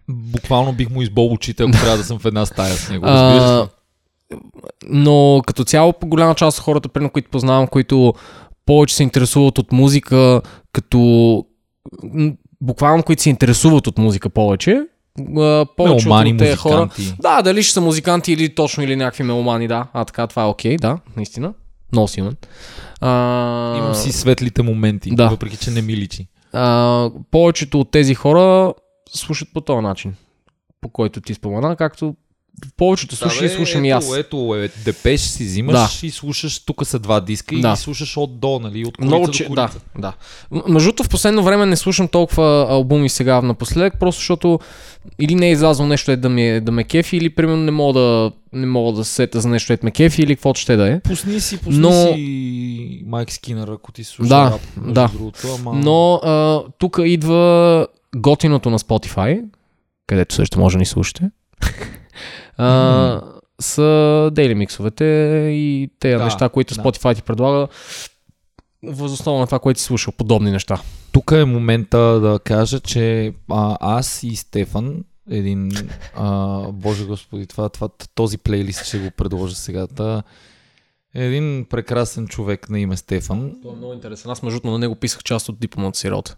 буквално 0.09 0.73
бих 0.73 0.91
му 0.91 1.03
избол 1.03 1.33
очите, 1.33 1.63
ако 1.63 1.73
трябва 1.83 1.97
да 1.97 2.05
съм 2.05 2.19
в 2.19 2.25
една 2.25 2.47
стая 2.47 2.75
с 2.75 2.91
него. 2.91 3.05
А, 3.09 3.69
но 4.89 5.43
като 5.47 5.65
цяло 5.65 5.95
голяма 6.05 6.35
част 6.35 6.59
от 6.59 6.65
хората, 6.65 6.89
примерно, 6.89 7.11
които 7.11 7.31
познавам, 7.31 7.67
които 7.67 8.15
повече 8.67 8.97
се 8.97 9.03
интересуват 9.03 9.59
от 9.59 9.73
музика, 9.73 10.41
като 10.73 11.45
буквално 12.61 13.03
които 13.03 13.23
се 13.23 13.31
интересуват 13.31 13.87
от 13.87 13.99
музика 13.99 14.29
повече. 14.31 14.83
Повече 15.77 16.09
Меломани, 16.09 16.33
от 16.33 16.39
тези 16.39 16.57
хора. 16.57 16.89
Да, 17.21 17.43
дали 17.43 17.63
ще 17.63 17.73
са 17.73 17.81
музиканти 17.81 18.33
или 18.33 18.55
точно 18.55 18.83
или 18.83 18.97
някакви 18.97 19.23
меломани, 19.23 19.69
да. 19.69 19.87
А 19.93 20.05
така, 20.05 20.27
това 20.27 20.43
е 20.43 20.47
окей, 20.47 20.77
да, 20.77 20.99
наистина. 21.17 21.53
Много 21.93 22.09
силен. 22.09 22.37
А, 23.01 23.77
Имам 23.79 23.95
си 23.95 24.13
светлите 24.13 24.63
моменти, 24.63 25.11
Да. 25.15 25.29
въпреки 25.29 25.57
че 25.57 25.71
не 25.71 25.83
ми 25.83 25.97
личи. 25.97 26.27
а, 26.53 27.11
повечето 27.31 27.81
от 27.81 27.91
тези 27.91 28.15
хора 28.15 28.73
слушат 29.09 29.49
по 29.55 29.61
този 29.61 29.83
начин, 29.83 30.15
по 30.81 30.89
който 30.89 31.21
ти 31.21 31.35
спомена, 31.35 31.77
както 31.77 32.15
в 32.65 32.77
повечето 32.77 33.17
случаи 33.17 33.49
Да, 33.49 33.55
слушам 33.55 33.85
и 33.85 33.89
ето, 33.89 33.97
аз. 33.99 34.17
Ето, 34.17 34.55
е, 34.55 34.69
депеш 34.85 35.21
си 35.21 35.45
взимаш 35.45 36.03
и 36.03 36.11
слушаш, 36.11 36.59
тук 36.59 36.87
са 36.87 36.99
два 36.99 37.21
диска 37.21 37.55
и 37.55 37.61
Да. 37.61 37.71
ги 37.71 37.77
слушаш 37.77 38.17
от 38.17 38.41
до, 38.41 38.59
нали, 38.59 38.85
от 38.85 39.01
Много, 39.01 39.27
до 39.27 39.33
че, 39.33 39.47
корица. 39.47 39.81
да, 39.97 40.13
да. 40.53 40.61
Между 40.69 40.93
в 40.95 41.09
последно 41.09 41.43
време 41.43 41.67
не 41.67 41.77
слушам 41.77 42.09
толкова 42.09 42.67
албуми 42.71 43.09
сега 43.09 43.43
напоследък, 43.43 43.99
просто 44.01 44.19
защото 44.19 44.59
или 45.19 45.35
не 45.35 45.49
е 45.49 45.53
излязло 45.53 45.87
нещо, 45.87 46.11
е 46.11 46.17
да 46.17 46.29
ме, 46.29 46.61
да 46.61 46.73
ме 46.73 46.85
кефи, 46.85 47.17
или 47.17 47.31
примерно 47.31 47.63
не 47.63 47.71
мога 47.71 48.01
да, 48.01 48.33
не 48.53 48.67
мога 48.67 48.93
да 48.93 49.05
се 49.05 49.13
сета 49.13 49.41
за 49.41 49.49
нещо, 49.49 49.73
е 49.73 49.79
ме 49.83 49.91
кефи, 49.91 50.23
или 50.23 50.35
каквото 50.37 50.61
ще 50.61 50.77
да 50.77 50.93
е. 50.93 51.01
Пусни 51.01 51.41
си, 51.41 51.59
пусни 51.59 51.81
Но- 51.81 51.93
си 51.93 53.03
Майк 53.07 53.33
Скинър, 53.33 53.69
ако 53.69 53.93
ти 53.93 54.05
слушаш 54.05 54.29
Да, 54.29 54.51
рап, 54.51 54.61
да. 54.87 55.09
другото, 55.09 55.39
ама... 55.59 55.73
Но 55.75 56.15
а, 56.15 56.63
тук 56.79 56.99
идва 57.05 57.87
готиното 58.17 58.71
на 58.71 58.79
Spotify, 58.79 59.45
където 60.07 60.35
също 60.35 60.61
може 60.61 60.75
да 60.75 60.79
ни 60.79 60.87
слушате. 60.87 61.31
а, 62.57 63.21
са 63.61 64.31
дейли 64.33 64.55
миксовете 64.55 65.05
и 65.53 65.91
тези 66.01 66.19
Да, 66.19 66.25
неща, 66.25 66.49
които 66.49 66.75
да. 66.75 66.83
Spotify 66.83 67.17
ти 67.17 67.23
предлага 67.23 67.69
възоснова 68.83 69.41
на 69.41 69.47
това, 69.47 69.59
което 69.59 69.81
си 69.81 69.87
слушал, 69.87 70.13
подобни 70.17 70.51
неща. 70.51 70.83
Тук 71.13 71.31
е 71.31 71.45
момента 71.45 71.99
да 71.99 72.39
кажа, 72.45 72.81
че 72.81 73.33
а, 73.51 73.77
аз 73.81 74.23
и 74.23 74.37
Стефан, 74.37 75.05
един, 75.31 75.73
а, 76.15 76.61
боже 76.73 77.05
господи, 77.05 77.47
това, 77.47 77.69
това, 77.69 77.89
този 78.15 78.39
плейлист 78.39 78.85
ще 78.85 78.99
го 78.99 79.11
предложа 79.11 79.55
сега. 79.55 79.87
Та, 79.87 80.23
един 81.15 81.67
прекрасен 81.71 82.29
човек 82.29 82.71
на 82.71 82.81
име 82.81 82.97
Стефан. 82.97 83.53
Това 83.63 83.75
е 83.75 83.77
много 83.77 83.93
интересен. 83.93 84.31
Аз 84.31 84.43
между 84.43 84.71
на 84.71 84.79
него 84.79 84.95
писах 84.95 85.23
част 85.23 85.49
от 85.49 85.61
дипломата 85.61 85.99
си 85.99 86.11
работа. 86.11 86.37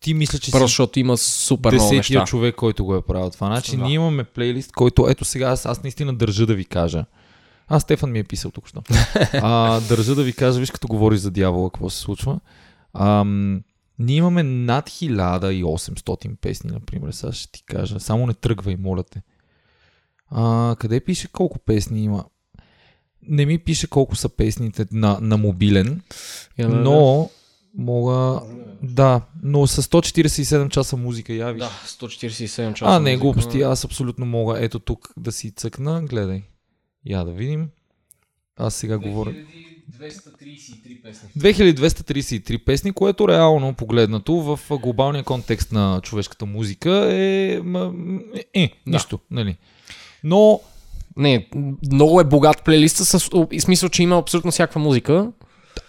Ти 0.00 0.14
мисля, 0.14 0.38
че 0.38 0.50
Просто 0.50 0.68
си 0.68 0.72
защото 0.72 0.98
има 0.98 1.16
супер 1.16 1.72
много 1.72 1.92
неща. 1.92 2.24
човек, 2.24 2.54
който 2.54 2.84
го 2.84 2.94
е 2.94 3.02
правил 3.02 3.30
това. 3.30 3.46
Значи 3.46 3.76
Да. 3.76 3.82
ние 3.82 3.94
имаме 3.94 4.24
плейлист, 4.24 4.72
който 4.72 5.06
ето 5.08 5.24
сега 5.24 5.48
аз, 5.48 5.66
аз 5.66 5.82
наистина 5.82 6.14
държа 6.14 6.46
да 6.46 6.54
ви 6.54 6.64
кажа. 6.64 7.04
Аз 7.68 7.82
Стефан 7.82 8.12
ми 8.12 8.18
е 8.18 8.24
писал 8.24 8.50
тук 8.50 8.68
що. 8.68 8.82
а, 9.32 9.80
държа 9.80 10.14
да 10.14 10.22
ви 10.22 10.32
кажа, 10.32 10.60
виж 10.60 10.70
като 10.70 10.88
говориш 10.88 11.20
за 11.20 11.30
дявола, 11.30 11.70
какво 11.70 11.90
се 11.90 11.98
случва. 11.98 12.40
Ам, 12.94 13.62
ние 13.98 14.16
имаме 14.16 14.42
над 14.42 14.90
1800 14.90 16.36
песни, 16.36 16.70
например. 16.70 17.12
Сега 17.12 17.32
ще 17.32 17.52
ти 17.52 17.62
кажа. 17.62 18.00
Само 18.00 18.26
не 18.26 18.34
тръгвай, 18.34 18.76
моля 18.76 19.02
те. 19.02 19.22
А, 20.30 20.76
къде 20.78 21.00
пише 21.00 21.28
колко 21.28 21.58
песни 21.58 22.04
има? 22.04 22.24
Не 23.22 23.46
ми 23.46 23.58
пише 23.58 23.86
колко 23.86 24.16
са 24.16 24.28
песните 24.28 24.86
на, 24.92 25.18
на 25.20 25.36
мобилен, 25.36 26.00
но 26.58 27.30
мога... 27.78 28.42
Да, 28.82 29.20
но 29.42 29.66
с 29.66 29.82
147 29.82 30.68
часа 30.68 30.96
музика, 30.96 31.32
я 31.32 31.52
виж. 31.52 31.62
Да, 31.62 31.70
147 31.86 32.72
часа. 32.72 32.96
А, 32.96 33.00
не, 33.00 33.10
музика. 33.10 33.20
глупости, 33.20 33.62
аз 33.62 33.84
абсолютно 33.84 34.26
мога. 34.26 34.64
Ето 34.64 34.78
тук 34.78 35.12
да 35.16 35.32
си 35.32 35.50
цъкна, 35.50 36.02
гледай. 36.02 36.42
Я 37.06 37.24
да 37.24 37.32
видим. 37.32 37.68
Аз 38.56 38.74
сега 38.74 38.98
говоря. 38.98 39.34
2233 39.98 41.02
песни. 41.02 41.28
2233 41.38 42.64
песни, 42.64 42.92
което 42.92 43.28
реално 43.28 43.74
погледнато 43.74 44.34
в 44.34 44.60
глобалния 44.78 45.24
контекст 45.24 45.72
на 45.72 46.00
човешката 46.02 46.46
музика 46.46 46.90
е... 47.12 47.52
Е, 47.54 48.44
е 48.54 48.72
Да. 48.86 48.92
нищо, 48.92 49.18
нали. 49.30 49.56
Но 50.24 50.60
Не, 51.16 51.48
много 51.92 52.20
е 52.20 52.24
богат 52.24 52.64
плейлиста 52.64 53.04
с 53.04 53.30
и 53.52 53.60
смисъл, 53.60 53.88
че 53.88 54.02
има 54.02 54.18
абсолютно 54.18 54.50
всякаква 54.50 54.80
музика. 54.80 55.32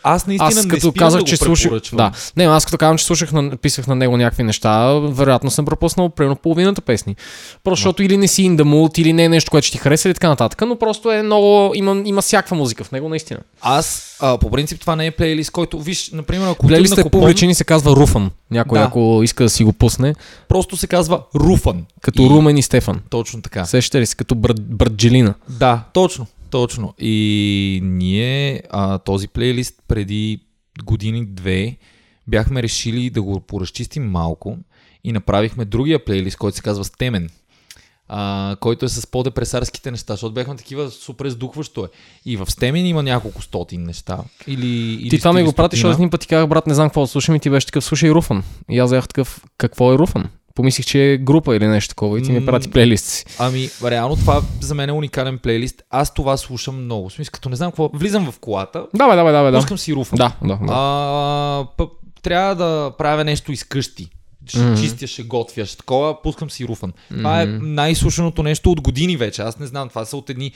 Аз 0.03 0.27
наистина 0.27 0.47
Аз 0.47 0.55
не 0.55 0.69
като 0.69 0.79
спирам 0.81 0.93
казах, 0.95 1.21
да 1.21 1.25
че 1.25 1.37
слушах. 1.37 1.71
Да. 1.93 2.11
Не, 2.37 2.43
аз 2.43 2.65
като 2.65 2.77
казвам, 2.77 2.97
че 2.97 3.05
слушах 3.05 3.31
на, 3.31 3.57
писах 3.57 3.87
на 3.87 3.95
него 3.95 4.17
някакви 4.17 4.43
неща, 4.43 4.89
вероятно 4.93 5.51
съм 5.51 5.65
пропуснал 5.65 6.09
примерно 6.09 6.35
половината 6.35 6.81
песни. 6.81 7.15
Просто 7.63 7.79
защото 7.79 8.03
или 8.03 8.17
не 8.17 8.27
си 8.27 8.43
in 8.43 8.55
the 8.55 8.63
mood, 8.63 8.99
или 8.99 9.13
не 9.13 9.23
е 9.23 9.29
нещо, 9.29 9.51
което 9.51 9.67
ще 9.67 9.71
ти 9.71 9.83
хареса 9.83 10.09
и 10.09 10.13
така 10.13 10.29
нататък, 10.29 10.61
но 10.67 10.75
просто 10.75 11.11
е 11.11 11.21
много. 11.21 11.71
Има, 11.75 12.01
има 12.05 12.21
всякаква 12.21 12.57
музика 12.57 12.83
в 12.83 12.91
него, 12.91 13.09
наистина. 13.09 13.39
Аз, 13.61 14.17
а, 14.21 14.37
по 14.37 14.51
принцип, 14.51 14.79
това 14.79 14.95
не 14.95 15.05
е 15.05 15.11
плейлист, 15.11 15.51
който, 15.51 15.79
виж, 15.79 16.09
например, 16.11 16.47
ако 16.47 16.67
Плейлистът 16.67 16.91
отида 16.91 17.01
е 17.01 17.03
на 17.03 17.03
купон, 17.03 17.21
публичен 17.21 17.49
и 17.49 17.55
се 17.55 17.63
казва 17.63 17.91
Руфан. 17.91 18.31
Някой, 18.51 18.79
Да. 18.79 18.85
ако 18.85 19.21
иска 19.23 19.43
да 19.43 19.49
си 19.49 19.63
го 19.63 19.73
пусне, 19.73 20.15
просто 20.47 20.77
се 20.77 20.87
казва 20.87 21.21
Руфан. 21.35 21.85
като 22.01 22.21
И- 22.21 22.29
Румен 22.29 22.57
и 22.57 22.61
Стефан. 22.61 22.99
Точно 23.09 23.41
така. 23.41 23.65
Сещате 23.65 24.01
ли 24.01 24.05
се, 24.05 24.15
като 24.15 24.35
брат, 24.35 24.61
Братджелина. 24.61 25.33
Да, 25.49 25.81
точно, 25.93 26.25
точно. 26.49 26.93
И 26.99 27.79
ние 27.83 28.63
а, 28.69 28.97
този 28.97 29.27
плейлист 29.27 29.75
преди 29.87 30.39
години-две 30.83 31.77
бяхме 32.27 32.63
решили 32.63 33.09
да 33.09 33.21
го 33.21 33.39
поразчистим 33.39 34.11
малко 34.11 34.57
и 35.03 35.11
направихме 35.11 35.65
другия 35.65 36.05
плейлист, 36.05 36.37
който 36.37 36.57
се 36.57 36.63
казва 36.63 36.83
Стемен. 36.83 37.29
А, 38.11 38.55
който 38.59 38.85
е 38.85 38.89
с 38.89 39.07
по-депресарските 39.07 39.91
неща, 39.91 40.13
защото 40.13 40.33
бяхме 40.33 40.55
такива 40.55 40.91
супер 40.91 41.29
сдухващо 41.29 41.85
е. 41.85 41.87
И 42.25 42.37
в 42.37 42.51
Стемен 42.51 42.85
има 42.85 43.03
няколко 43.03 43.41
стотин 43.41 43.83
неща. 43.83 44.17
Или, 44.47 44.67
или 44.93 45.09
Ти 45.09 45.17
това 45.17 45.33
ми 45.33 45.43
го 45.43 45.53
пратиш, 45.53 45.83
аз 45.83 45.95
един 45.95 46.09
път 46.09 46.21
ти 46.21 46.27
казах, 46.27 46.49
брат, 46.49 46.67
не 46.67 46.73
знам 46.73 46.89
какво 46.89 47.01
да 47.01 47.07
слушам 47.07 47.35
и 47.35 47.39
ти 47.39 47.49
беше 47.49 47.65
такъв, 47.65 47.83
слушай 47.83 48.11
Руфан. 48.11 48.43
И 48.69 48.79
аз 48.79 48.91
бях 48.91 49.07
такъв, 49.07 49.43
какво 49.57 49.93
е 49.93 49.97
Руфан? 49.97 50.29
Помислих, 50.59 50.85
че 50.85 51.03
е 51.03 51.17
група 51.17 51.55
или 51.55 51.67
нещо 51.67 51.89
такова 51.89 52.19
и 52.19 52.23
ти 52.23 52.31
ми 52.31 52.45
прати 52.45 52.69
плейлист 52.69 53.05
си. 53.05 53.25
Ами, 53.39 53.69
реално 53.85 54.15
това 54.15 54.41
за 54.61 54.75
мен 54.75 54.89
е 54.89 54.93
уникален 54.93 55.37
плейлист. 55.37 55.81
Аз 55.89 56.13
това 56.13 56.37
слушам 56.37 56.83
много. 56.83 57.09
В 57.09 57.13
смисъл, 57.13 57.31
като 57.31 57.49
не 57.49 57.55
знам 57.55 57.71
какво. 57.71 57.89
Влизам 57.93 58.31
в 58.31 58.39
колата, 58.39 58.85
Давай, 58.93 59.15
давай, 59.15 59.33
давай, 59.33 59.51
да. 59.51 59.57
пускам 59.57 59.77
си 59.77 59.93
руфа. 59.93 60.15
Да, 60.15 60.35
да, 60.41 60.47
да. 60.57 60.65
А, 60.69 61.65
п- 61.77 61.87
трябва 62.21 62.55
да 62.55 62.91
правя 62.97 63.23
нещо 63.23 63.51
из 63.51 63.63
къщи. 63.63 64.09
Ще 64.47 64.59
Мгм. 64.59 64.75
чистя, 64.75 65.07
ще 65.07 65.23
готвя, 65.23 65.65
ще 65.65 65.77
такова, 65.77 66.21
пускам 66.21 66.49
си 66.49 66.67
руфан. 66.67 66.93
Това 67.09 67.41
е 67.41 67.45
най-слушаното 67.45 68.43
нещо 68.43 68.71
от 68.71 68.81
години 68.81 69.17
вече. 69.17 69.41
Аз 69.41 69.59
не 69.59 69.67
знам, 69.67 69.89
това 69.89 70.05
са 70.05 70.17
от 70.17 70.29
едни 70.29 70.51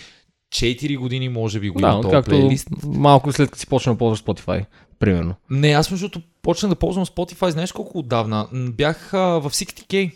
4 0.56 0.98
години, 0.98 1.30
може 1.30 1.60
би, 1.60 1.70
го 1.70 1.80
Да, 1.80 1.92
този 1.94 2.12
както 2.12 2.30
плейлист. 2.30 2.68
малко 2.86 3.32
след 3.32 3.50
като 3.50 3.60
си 3.60 3.68
почна 3.68 3.92
да 3.92 3.98
ползваш 3.98 4.24
Spotify, 4.24 4.66
примерно. 5.00 5.36
Не, 5.50 5.72
аз 5.72 5.92
между 5.92 6.10
почнах 6.42 6.70
да 6.70 6.76
ползвам 6.76 7.06
Spotify, 7.06 7.50
знаеш 7.50 7.72
колко 7.72 8.00
отдавна? 8.00 8.48
Бях 8.54 9.14
а, 9.14 9.18
в 9.20 9.50
60K. 9.50 10.12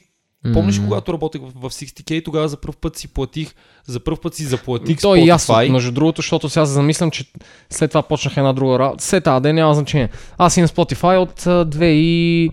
Помниш, 0.54 0.80
когато 0.80 1.14
работех 1.14 1.42
в, 1.42 1.52
в 1.56 1.74
60K, 1.74 2.26
тогава 2.26 2.50
за 2.50 2.58
първ 2.58 2.74
път 2.82 2.98
си 2.98 3.08
платих, 3.08 3.54
за 3.86 4.00
първ 4.00 4.18
път 4.22 4.36
си 4.36 4.44
заплатих 4.44 5.02
То 5.02 5.16
аз, 5.30 5.48
Spotify. 5.48 5.70
между 5.72 5.92
другото, 5.92 6.22
защото 6.22 6.50
сега 6.50 6.66
се 6.66 6.72
замислям, 6.72 7.12
че 7.12 7.26
след 7.70 7.92
това 7.92 8.02
почнах 8.02 8.38
една 8.38 8.54
друга 8.54 8.80
работа. 8.80 9.04
След 9.04 9.24
тази 9.24 9.42
ден 9.44 9.56
няма 9.56 9.74
значение. 9.74 10.10
Аз 10.38 10.58
имам 10.58 10.68
Spotify 10.68 11.18
от 11.18 11.48
а, 11.48 11.66
2 11.66 11.84
и... 11.84 12.50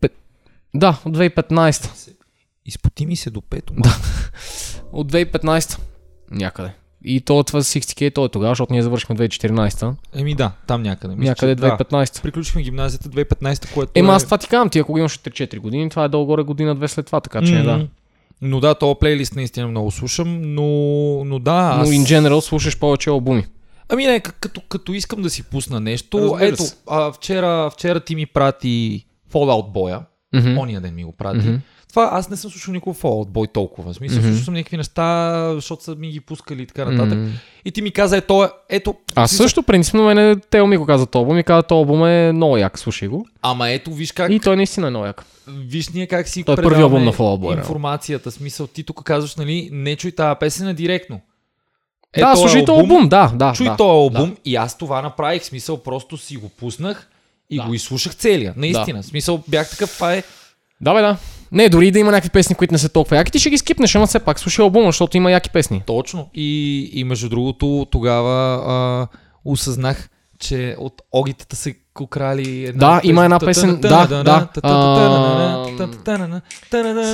пет- 0.00 0.16
Да, 0.74 1.00
от 1.04 1.16
2015. 1.16 2.10
Изпоти 2.66 3.06
ми 3.06 3.16
се 3.16 3.30
до 3.30 3.40
пето. 3.40 3.72
Да. 3.76 3.96
От 4.92 5.12
2015 5.12 5.78
някъде. 6.30 6.72
И 7.08 7.20
то 7.20 7.42
това 7.42 7.60
60K, 7.60 8.14
то 8.14 8.24
е 8.24 8.28
тогава, 8.28 8.50
защото 8.50 8.72
ние 8.72 8.82
завършихме 8.82 9.16
2014. 9.16 9.92
Еми 10.14 10.34
да, 10.34 10.52
там 10.66 10.82
някъде. 10.82 11.14
Мисля, 11.14 11.30
Някъде 11.30 11.52
че, 11.52 11.60
да. 11.60 11.76
2015. 11.76 12.22
Приключихме 12.22 12.62
гимназията 12.62 13.08
2015, 13.08 13.74
което 13.74 13.92
Ема 13.94 14.12
е... 14.12 14.16
аз 14.16 14.24
това 14.24 14.38
ти 14.38 14.48
казвам, 14.48 14.68
ти 14.70 14.78
ако 14.78 14.98
имаш 14.98 15.14
от 15.16 15.20
3-4 15.22 15.58
години, 15.58 15.90
това 15.90 16.04
е 16.04 16.08
долу-горе 16.08 16.42
година-две 16.42 16.88
след 16.88 17.06
това, 17.06 17.20
така 17.20 17.42
че 17.42 17.52
М, 17.54 17.62
да. 17.62 17.86
Но 18.42 18.60
да, 18.60 18.74
този 18.74 18.94
плейлист 19.00 19.36
наистина 19.36 19.68
много 19.68 19.90
слушам, 19.90 20.54
но, 20.54 20.64
но 21.24 21.38
да, 21.38 21.74
Но 21.76 21.82
аз... 21.82 21.88
in 21.88 22.02
general 22.02 22.40
слушаш 22.40 22.78
повече 22.78 23.10
албуми. 23.10 23.46
Ами 23.88 24.06
не, 24.06 24.20
като, 24.20 24.60
като 24.60 24.92
искам 24.92 25.22
да 25.22 25.30
си 25.30 25.42
пусна 25.42 25.80
нещо, 25.80 26.18
Разбира 26.18 26.46
ето, 26.48 26.62
се. 26.62 26.76
а, 26.90 27.12
вчера, 27.12 27.70
вчера 27.70 28.00
ти 28.00 28.14
ми 28.14 28.26
прати 28.26 29.04
Fallout 29.32 29.72
Boy, 29.74 30.00
Мгм. 30.34 30.58
ония 30.58 30.80
ден 30.80 30.94
ми 30.94 31.04
го 31.04 31.12
прати. 31.12 31.48
Мгм. 31.48 31.56
Това 31.96 32.08
аз 32.12 32.30
не 32.30 32.36
съм 32.36 32.50
слушал 32.50 32.74
никога 32.74 32.96
Fallout 32.96 33.28
Boy 33.28 33.52
толкова. 33.52 33.92
В 33.92 33.96
смисъл, 33.96 34.18
Мгм. 34.18 34.28
слушал 34.28 34.44
съм 34.44 34.54
някакви 34.54 34.76
неща, 34.76 35.50
защото 35.54 35.84
са 35.84 35.94
ми 35.94 36.10
ги 36.10 36.20
пускали 36.20 36.62
и 36.62 36.66
така 36.66 36.84
нататък. 36.84 37.18
Мгм. 37.18 37.30
И 37.64 37.72
ти 37.72 37.82
ми 37.82 37.90
каза, 37.90 38.16
ето, 38.16 38.44
е- 38.44 38.48
ето. 38.68 38.94
Аз 39.14 39.30
смисъл, 39.30 39.44
също, 39.44 39.62
принципно, 39.62 40.04
мене 40.04 40.36
Тео 40.40 40.66
ми 40.66 40.76
го 40.76 40.86
каза 40.86 41.06
този 41.06 41.20
албум 41.20 41.38
и 41.38 41.44
каза, 41.44 41.62
този 41.62 41.76
албум 41.76 42.06
е 42.06 42.32
много 42.32 42.56
як, 42.56 42.78
слушай 42.78 43.08
го. 43.08 43.26
Ама 43.42 43.70
ето, 43.70 43.92
виж 43.92 44.12
как, 44.12 44.30
И 44.32 44.40
той 44.40 44.56
наистина 44.56 44.86
е 44.86 44.90
много 44.90 45.06
як. 45.06 45.24
виж 45.48 45.88
ние 45.88 46.06
как 46.06 46.28
си 46.28 46.44
Той 46.44 46.52
е 46.52 46.56
първи 46.56 46.82
албум 46.82 47.04
на 47.04 47.12
Fall 47.12 47.16
Out 47.16 47.40
Boy, 47.40 47.58
информацията. 47.58 48.30
Смисъл, 48.30 48.66
ти 48.66 48.82
тук 48.84 49.02
казваш, 49.02 49.36
нали, 49.36 49.68
не 49.72 49.96
чуй 49.96 50.12
тази 50.12 50.38
песен 50.40 50.74
директно. 50.74 51.20
Е, 52.14 52.20
да, 52.20 52.32
този 52.32 52.40
слушай 52.42 52.64
този 52.64 52.80
албум, 52.80 53.08
да, 53.08 53.32
да. 53.34 53.52
Чуй 53.52 53.66
да. 53.66 53.76
този 53.76 53.88
албум 53.88 54.36
и 54.44 54.56
аз 54.56 54.78
това 54.78 55.02
направих. 55.02 55.44
Смисъл, 55.44 55.76
просто 55.76 56.16
си 56.18 56.36
го 56.36 56.48
пуснах 56.48 57.08
и 57.50 57.56
Да. 57.56 57.62
го 57.62 57.74
изслушах 57.74 58.16
целия. 58.16 58.54
Наистина. 58.56 59.02
В 59.02 59.06
смисъл, 59.06 59.42
бях 59.48 59.70
такъв, 59.70 59.94
това 59.94 60.14
е 60.14 60.22
Да, 60.80 60.94
бе, 60.94 61.00
да. 61.00 61.16
Не, 61.52 61.68
дори 61.68 61.90
да 61.90 61.98
има 61.98 62.10
някакви 62.10 62.30
песни, 62.30 62.54
които 62.54 62.74
не 62.74 62.78
са 62.78 62.88
толкова 62.88 63.16
яки, 63.16 63.32
ти 63.32 63.38
ще 63.38 63.50
ги 63.50 63.58
скипнеш, 63.58 63.94
ама 63.94 64.06
все 64.06 64.18
пак 64.18 64.40
слушай 64.40 64.62
албума, 64.62 64.88
защото 64.88 65.16
има 65.16 65.30
яки 65.30 65.50
песни. 65.50 65.82
точно. 65.86 66.28
И, 66.34 66.90
и 66.92 67.04
между 67.04 67.28
другото, 67.28 67.86
тогава 67.90 68.62
а, 68.66 69.06
осъзнах 69.44 70.08
че 70.38 70.76
от 70.78 71.02
огитата 71.12 71.56
се 71.56 71.74
украли 72.00 72.64
една 72.64 72.78
Да, 72.78 73.00
има 73.04 73.24
една 73.24 73.38
песен, 73.38 73.80
да, 73.80 74.06
да, 74.06 74.22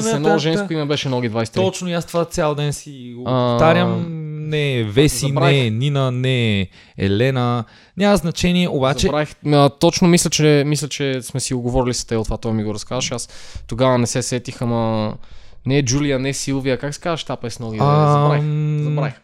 С 0.02 0.14
едно 0.14 0.38
женско 0.38 0.72
име 0.72 0.84
беше 0.84 1.08
Ноги 1.08 1.30
23. 1.30 1.54
Точно, 1.54 1.88
и 1.88 1.92
аз 1.92 2.06
това 2.06 2.24
цял 2.24 2.54
ден 2.54 2.72
си 2.72 3.14
го 3.16 3.24
повтарям. 3.24 4.04
Не 4.42 4.74
е 4.74 4.84
Веси, 4.84 5.18
забравих. 5.18 5.52
не 5.52 5.66
е 5.66 5.70
Нина, 5.70 6.10
не 6.10 6.60
е 6.60 6.66
Елена. 6.98 7.64
Няма 7.96 8.16
значение, 8.16 8.68
обаче... 8.68 9.06
Забравих. 9.06 9.34
А, 9.46 9.68
точно 9.70 10.08
мисля 10.08 10.30
че, 10.30 10.62
мисля, 10.66 10.88
че 10.88 11.22
сме 11.22 11.40
си 11.40 11.54
оговорили 11.54 11.94
с 11.94 12.04
Тео, 12.04 12.24
това 12.24 12.36
той 12.36 12.52
ми 12.52 12.64
го 12.64 12.74
разказваш. 12.74 13.12
Аз 13.12 13.28
тогава 13.66 13.98
не 13.98 14.06
се 14.06 14.22
сетих, 14.22 14.62
ама 14.62 15.14
не 15.66 15.78
е 15.78 15.82
Джулия, 15.82 16.18
не 16.18 16.28
е 16.28 16.34
Силвия. 16.34 16.78
Как 16.78 16.94
се 16.94 17.00
казваш 17.00 17.24
тази 17.24 17.38
песен? 17.40 17.66
Ноги? 17.66 17.78
Забравих. 17.78 18.40
Ам, 18.40 18.80
Забравих. 18.84 19.14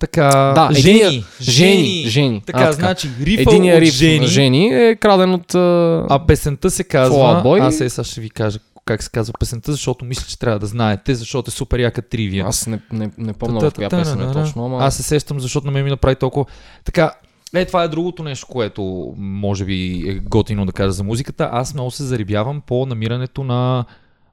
Така, 0.00 0.28
Да, 0.54 0.68
жени, 0.72 1.00
единия- 1.00 1.24
жени, 1.40 2.04
жени. 2.06 2.42
Така, 2.46 2.58
А, 2.58 2.62
така. 2.62 2.72
значи, 2.72 3.08
рифа 3.22 3.42
Единият 3.42 3.76
от 3.76 3.82
риф 3.82 3.94
жени, 3.94 4.26
жени 4.26 4.66
е 4.66 4.96
краден 4.96 5.34
от... 5.34 5.54
А... 5.54 6.06
а 6.10 6.26
песента 6.26 6.70
се 6.70 6.84
казва... 6.84 7.42
Boy. 7.44 7.62
Аз 7.62 7.80
е, 7.80 7.90
сега 7.90 8.04
ще 8.04 8.20
ви 8.20 8.30
кажа 8.30 8.58
как 8.84 9.02
се 9.02 9.10
казва 9.10 9.34
песента, 9.40 9.72
защото 9.72 10.04
мисля, 10.04 10.24
че 10.28 10.38
трябва 10.38 10.58
да 10.58 10.66
знаете, 10.66 11.14
защото 11.14 11.48
е 11.48 11.52
супер 11.52 11.78
яка 11.78 12.02
тривия. 12.02 12.46
Аз 12.46 12.66
не, 12.66 12.80
не, 12.92 13.10
не 13.18 13.32
помня 13.32 13.60
в 13.60 13.74
коя 13.74 13.90
песен 13.90 14.30
е 14.30 14.32
точно, 14.32 14.64
ама... 14.66 14.78
Аз 14.84 14.96
се 14.96 15.02
сещам, 15.02 15.40
защото 15.40 15.66
на 15.66 15.72
мен 15.72 15.84
ми 15.84 15.90
направи 15.90 16.16
толкова... 16.16 16.46
Така, 16.84 17.12
е, 17.54 17.64
това 17.64 17.82
е 17.82 17.88
другото 17.88 18.22
нещо, 18.22 18.46
което 18.46 19.14
може 19.18 19.64
би 19.64 20.04
е 20.08 20.14
готино 20.14 20.66
да 20.66 20.72
кажа 20.72 20.92
за 20.92 21.04
музиката. 21.04 21.48
Аз 21.52 21.74
много 21.74 21.90
се 21.90 22.04
зарибявам 22.04 22.60
по 22.60 22.86
намирането 22.86 23.44
на 23.44 23.84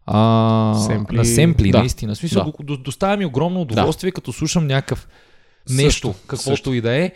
а, 0.05 0.75
Семпли. 0.87 1.15
на 1.15 1.25
семпли, 1.25 1.71
Да. 1.71 1.79
наистина. 1.79 2.15
Смисъл, 2.15 2.53
Да. 2.59 2.63
до, 2.63 2.77
доставя 2.77 3.17
ми 3.17 3.25
огромно 3.25 3.61
удоволствие, 3.61 4.11
като 4.11 4.33
слушам 4.33 4.67
някакъв 4.67 5.07
нещо, 5.69 5.83
Също, 5.83 6.13
каквото 6.27 6.43
също. 6.43 6.73
и 6.73 6.81
да 6.81 6.95
е. 6.95 7.11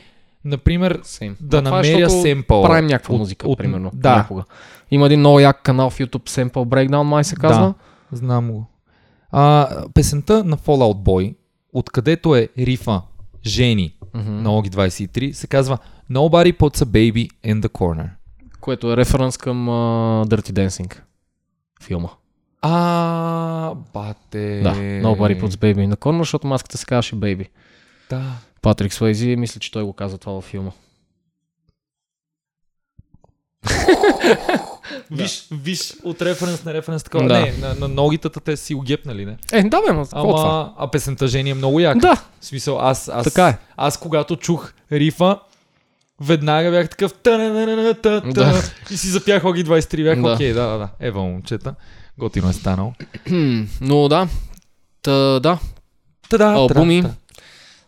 Например, 0.45 0.99
Same. 0.99 1.35
да 1.41 1.61
Но 1.61 1.69
е, 1.69 1.71
намеря 1.71 2.09
семпъл. 2.09 2.63
Правим 2.63 2.87
някаква 2.87 3.13
от- 3.13 3.19
музика, 3.19 3.47
от- 3.47 3.57
примерно. 3.57 3.91
да. 3.93 4.15
Някога. 4.15 4.43
Има 4.91 5.05
един 5.05 5.19
много 5.19 5.39
як 5.39 5.61
канал 5.61 5.89
в 5.89 5.97
YouTube, 5.97 6.29
Sample 6.29 6.49
Breakdown, 6.65 7.01
май 7.01 7.23
се 7.23 7.35
казва. 7.35 7.73
Знам 8.11 8.51
го. 8.51 8.65
А, 9.31 9.69
песента 9.93 10.43
на 10.43 10.57
Fallout 10.57 11.03
Boy, 11.03 11.35
откъдето 11.73 12.35
е 12.35 12.49
рифа 12.57 13.01
Жени 13.45 13.95
Мгм. 14.13 14.31
на 14.33 14.51
Оги 14.51 14.69
23, 14.69 15.31
се 15.31 15.47
казва 15.47 15.77
Nobody 16.11 16.53
puts 16.53 16.77
a 16.77 16.85
baby 16.85 17.29
in 17.45 17.61
the 17.61 17.69
corner. 17.69 18.09
Което 18.61 18.91
е 18.91 18.97
референс 18.97 19.37
към 19.37 19.67
uh, 19.67 20.25
Dirty 20.25 20.51
Dancing 20.51 20.99
филма. 21.83 22.09
А, 22.61 23.73
бате. 23.93 24.61
Да, 24.63 24.75
Nobody 24.75 25.41
Puts 25.41 25.49
Baby 25.49 25.77
in 25.77 25.93
the 25.93 25.97
Corner, 25.97 26.17
защото 26.17 26.47
маската 26.47 26.77
се 26.77 26.85
казваше 26.85 27.15
Baby. 27.15 27.47
Да. 28.09 28.31
Патрик 28.65 28.93
Свейзи, 28.93 29.35
мисля, 29.35 29.59
че 29.59 29.71
той 29.71 29.83
го 29.83 29.93
каза 29.93 30.17
това 30.17 30.33
във 30.33 30.45
филма. 30.45 30.71
Виж, 35.11 35.47
виж, 35.51 35.93
от 36.03 36.21
референс 36.21 36.65
на 36.65 36.73
референс 36.73 37.03
такова. 37.03 37.27
Да. 37.27 37.39
Не, 37.39 37.51
на, 37.51 37.75
на 37.75 37.87
ногитата 37.87 38.39
те 38.39 38.57
си 38.57 38.75
угепнали, 38.75 39.25
не? 39.25 39.37
Е, 39.51 39.63
да 39.63 39.81
бе, 39.81 39.93
ма, 39.93 40.03
какво 40.03 40.19
е 40.19 40.31
това? 40.31 40.49
Ама, 40.49 40.73
а 40.77 40.91
песента 40.91 41.27
Жени 41.27 41.49
е 41.49 41.53
много 41.53 41.79
яка. 41.79 41.99
Да, 41.99 42.15
В 42.41 42.45
смисъл, 42.45 42.79
аз, 42.79 43.09
аз, 43.09 43.23
така 43.23 43.47
е. 43.47 43.57
аз 43.77 43.97
когато 43.97 44.35
чух 44.35 44.73
рифа, 44.91 45.39
веднага 46.21 46.71
бях 46.71 46.89
такъв 46.89 47.13
та 47.13 47.37
Да. 48.21 48.61
и 48.91 48.97
си 48.97 49.07
запях 49.07 49.45
Оги 49.45 49.65
23. 49.65 50.03
Бях, 50.03 50.21
Да. 50.21 50.33
окей, 50.33 50.53
да, 50.53 50.63
да, 50.63 50.77
да. 50.77 50.89
Ева, 50.99 51.21
момчета. 51.21 51.75
Готино 52.17 52.49
е 52.49 52.53
станало. 52.53 52.93
Но 53.81 54.07
да, 54.07 54.27
Та, 55.01 55.39
да, 55.39 55.59
Та-да, 56.29 56.45
Албуми. 56.45 57.01
та-да, 57.01 57.13
та. 57.13 57.19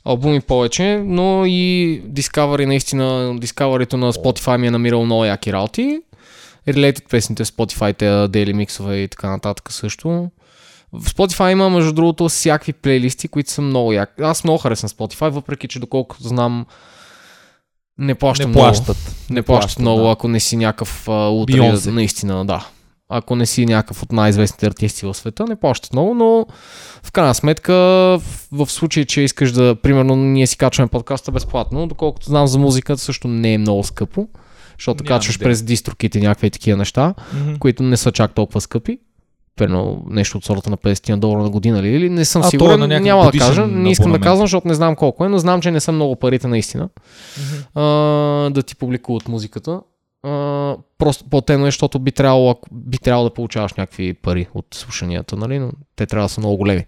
Албуми 0.07 0.41
повече, 0.41 1.03
но 1.05 1.45
и 1.45 2.01
Discovery 2.07 2.65
наистина, 2.65 3.35
Discovery 3.39 3.93
на 3.93 4.13
Spotify 4.13 4.57
ми 4.57 4.67
е 4.67 4.71
намирал 4.71 5.05
много 5.05 5.25
яки 5.25 5.53
работи. 5.53 5.99
Related 6.67 7.09
песните 7.09 7.45
в 7.45 7.47
Spotify, 7.47 7.97
те 7.97 8.05
daily 8.05 8.53
миксове 8.53 8.97
и 8.97 9.07
така 9.07 9.29
нататък 9.29 9.71
също. 9.71 10.29
В 10.93 11.09
Spotify 11.09 11.51
има, 11.51 11.69
между 11.69 11.93
другото, 11.93 12.29
всякакви 12.29 12.73
плейлисти, 12.73 13.27
които 13.27 13.51
са 13.51 13.61
много 13.61 13.93
яки. 13.93 14.21
Аз 14.21 14.43
много 14.43 14.57
харесвам 14.57 14.89
Spotify, 14.89 15.29
въпреки 15.29 15.67
че 15.67 15.79
доколкото 15.79 16.23
знам, 16.23 16.65
не 17.97 18.15
плащам 18.15 18.49
Не 18.49 18.49
много. 18.49 18.65
плащат. 18.65 18.97
Не 19.29 19.41
плащат 19.41 19.63
плащат, 19.63 19.79
много, 19.79 20.01
да. 20.01 20.11
ако 20.11 20.27
не 20.27 20.39
си 20.39 20.57
някакъв 20.57 21.07
утре, 21.31 21.91
наистина, 21.91 22.45
да. 22.45 22.67
Ако 23.09 23.35
не 23.35 23.45
си 23.45 23.65
някакъв 23.65 24.03
от 24.03 24.11
най-известните 24.11 24.65
артисти 24.67 25.05
в 25.05 25.13
света, 25.13 25.45
не 25.45 25.55
плащат 25.55 25.93
много, 25.93 26.13
но 26.13 26.45
в 27.03 27.11
крайна 27.11 27.35
сметка, 27.35 27.73
в, 27.73 28.21
в 28.51 28.71
случай, 28.71 29.05
че 29.05 29.21
искаш 29.21 29.51
да, 29.51 29.75
примерно, 29.75 30.15
ние 30.15 30.47
си 30.47 30.57
качваме 30.57 30.87
подкаста 30.87 31.31
безплатно, 31.31 31.87
доколкото 31.87 32.25
знам 32.25 32.47
за 32.47 32.59
музиката 32.59 33.01
също 33.01 33.27
не 33.27 33.53
е 33.53 33.57
много 33.57 33.83
скъпо, 33.83 34.27
защото 34.79 35.03
Няма 35.03 35.15
качваш 35.15 35.37
да. 35.37 35.43
през 35.43 35.63
дистроките 35.63 36.19
някакви 36.19 36.49
такива 36.49 36.77
неща, 36.77 37.13
Мгм. 37.33 37.55
които 37.59 37.83
не 37.83 37.97
са 37.97 38.11
чак 38.11 38.33
толкова 38.33 38.61
скъпи. 38.61 38.99
Примерно 39.55 40.05
нещо 40.09 40.37
от 40.37 40.45
сорта 40.45 40.69
на 40.69 40.77
50 40.77 41.09
на 41.09 41.17
долара 41.17 41.43
на 41.43 41.49
година 41.49 41.83
ли, 41.83 41.87
или 41.89 42.09
не 42.09 42.25
съм 42.25 42.41
А, 42.41 42.47
е 42.47 42.49
сигурен, 42.49 42.79
на 42.79 42.87
няма 42.99 43.31
да 43.31 43.37
кажа, 43.39 43.67
не 43.67 43.91
искам 43.91 44.11
да 44.11 44.19
казвам, 44.19 44.43
защото 44.47 44.67
не 44.67 44.73
знам 44.73 44.95
колко 44.95 45.25
е, 45.25 45.29
но 45.29 45.37
знам, 45.37 45.61
че 45.61 45.71
не 45.71 45.79
са 45.79 45.91
много 45.91 46.15
парите 46.15 46.47
наистина 46.47 46.89
Мгм. 47.37 47.81
а, 47.81 47.83
да 48.49 48.63
ти 48.63 48.75
публикуват 48.75 49.27
музиката. 49.27 49.79
А, 50.27 50.77
просто 50.97 51.29
платено 51.29 51.65
е, 51.65 51.67
защото 51.67 51.99
би 51.99 52.11
трябвало, 52.11 52.55
би 52.71 52.97
трябвало 52.97 53.29
да 53.29 53.33
получаваш 53.33 53.73
някакви 53.73 54.13
пари 54.13 54.47
от 54.53 54.65
слушанията, 54.73 55.35
нали? 55.35 55.59
но 55.59 55.71
те 55.95 56.05
трябва 56.05 56.25
да 56.25 56.29
са 56.29 56.41
много 56.41 56.57
големи. 56.57 56.85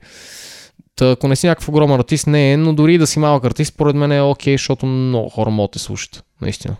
Та, 0.96 1.12
ако 1.12 1.28
не 1.28 1.36
си 1.36 1.48
някакъв 1.48 1.70
огромен 1.70 2.00
артист, 2.00 2.28
не 2.28 2.52
е, 2.52 2.58
но 2.58 2.74
дори 2.74 2.98
да 2.98 3.08
си 3.08 3.20
малък 3.20 3.46
артист, 3.46 3.74
според 3.74 3.96
мен 3.96 4.12
е 4.12 4.22
окей, 4.22 4.54
защото 4.54 4.86
много 4.86 5.30
хора 5.30 5.50
могат 5.50 5.72
да 5.72 5.80
слушат, 5.80 6.24
наистина. 6.42 6.76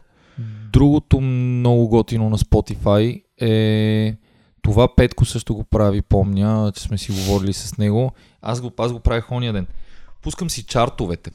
Другото 0.74 1.22
много 1.22 1.88
готино 1.88 2.30
на 2.30 2.38
Spotify 2.38 3.24
е 3.42 4.16
това 4.62 4.96
Петко 4.96 5.26
също 5.26 5.56
го 5.56 5.64
прави, 5.64 6.02
помня, 6.02 6.72
че 6.76 6.84
сме 6.84 6.98
си 6.98 7.12
говорили 7.12 7.54
с 7.54 7.78
него. 7.78 8.12
Аз 8.42 8.62
го, 8.62 8.72
аз 8.78 8.94
го 8.94 9.00
правих 9.00 9.32
ония 9.32 9.54
ден. 9.54 9.68
Пускам 10.22 10.50
си 10.50 10.64
чартовете. 10.64 11.32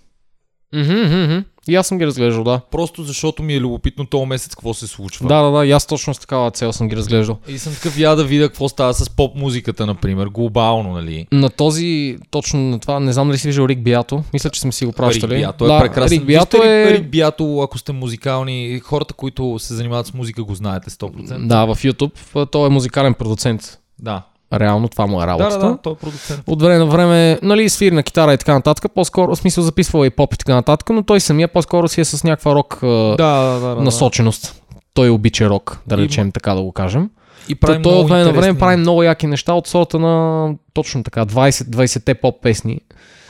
Мгм. 0.75 1.45
И 1.69 1.75
аз 1.75 1.87
съм 1.87 1.99
ги 1.99 2.07
разглеждал, 2.07 2.45
да. 2.45 2.61
Просто 2.71 3.03
защото 3.03 3.43
ми 3.43 3.55
е 3.55 3.61
любопитно 3.61 4.07
този 4.07 4.27
месец 4.27 4.55
какво 4.55 4.75
се 4.75 4.87
случва. 4.87 5.29
Да, 5.29 5.43
да, 5.43 5.51
да, 5.51 5.67
и 5.67 5.73
аз 5.73 5.87
точно 5.87 6.15
с 6.15 6.19
такава 6.19 6.51
цел 6.51 6.73
съм 6.73 6.89
ги 6.89 6.97
разглеждал. 6.97 7.39
И 7.49 7.59
съм 7.59 7.75
такъв 7.75 7.99
я 7.99 8.17
да 8.17 8.25
видя 8.25 8.49
какво 8.49 8.69
става 8.69 8.95
с 8.95 9.11
поп 9.11 9.37
музиката, 9.37 9.87
например, 9.87 10.27
глобално, 10.27 10.93
нали? 10.93 11.27
На 11.33 11.51
този, 11.51 12.19
точно 12.31 12.61
на 12.61 12.79
това, 12.79 13.01
не 13.01 13.13
знам 13.13 13.29
дали 13.29 13.39
си 13.39 13.49
виждал 13.49 13.69
Рик 13.69 13.83
Биато, 13.83 14.25
мисля, 14.33 14.51
че 14.51 14.61
сме 14.61 14.73
си 14.73 14.87
го 14.87 14.93
пращали. 14.93 15.35
Рик 15.35 15.41
Биато 15.41 15.65
е 15.65 15.69
да, 15.69 15.81
прекрасен. 15.81 16.19
Рик 16.19 16.27
Биато 16.27 16.57
е... 16.57 16.95
Рик 16.95 17.11
Биато, 17.11 17.61
ако 17.61 17.79
сте 17.79 17.93
музикални, 17.93 18.81
хората, 18.85 19.15
които 19.15 19.59
се 19.59 19.75
занимават 19.75 20.07
с 20.07 20.15
музика, 20.15 20.45
го 20.45 20.55
знаете 20.55 20.91
100%. 20.91 21.47
Да, 21.47 21.65
в 21.65 21.77
YouTube. 21.77 22.51
Той 22.51 22.67
е 22.67 22.71
музикален 22.71 23.15
продуцент. 23.15 23.79
Да, 23.99 24.23
Реално 24.61 24.89
това 24.89 25.07
му 25.07 25.23
е 25.23 25.27
да, 25.27 25.27
работата. 25.27 25.59
да, 25.59 25.67
да 25.67 25.79
той 25.79 25.93
е 25.93 25.97
продуцент. 25.97 26.43
От 26.47 26.63
време 26.63 26.79
на 26.79 26.87
време, 26.87 27.39
нали, 27.43 27.69
свири 27.69 27.95
на 27.95 28.03
китара 28.03 28.35
и 28.35 28.39
така 28.39 28.55
нататък, 28.55 28.93
по-скоро, 28.95 29.35
в 29.35 29.39
смисъл 29.39 29.65
записва 29.65 30.07
и 30.07 30.11
поп 30.11 30.35
и 30.35 30.39
така 30.39 30.55
нататък, 30.55 30.91
но 30.91 31.03
той 31.03 31.21
самия 31.21 31.49
по-скоро 31.49 31.89
си 31.89 32.01
е 32.01 32.05
с 32.05 32.25
някаква 32.25 32.55
рок 32.55 32.79
Да, 32.83 33.17
да, 33.17 33.61
да. 33.61 33.75
да. 33.75 33.83
насоченост. 33.83 34.63
Той 34.95 35.11
обича 35.11 35.49
рок, 35.49 35.81
да 35.87 35.99
речем 35.99 36.33
така 36.33 36.55
да 36.55 36.63
го 36.63 36.73
кажем. 36.73 37.11
И 37.49 37.55
Та, 37.55 37.67
прави 37.67 37.83
той 37.83 37.95
от 37.95 38.09
време 38.09 38.25
на 38.25 38.33
време 38.33 38.59
прави 38.59 38.77
много 38.77 39.03
яки 39.03 39.27
неща 39.27 39.53
от 39.53 39.67
сорта 39.67 39.99
на 39.99 40.49
точно 40.75 41.03
така 41.03 41.27
20-20-те 41.27 42.15
поп 42.15 42.43
песни. 42.43 42.81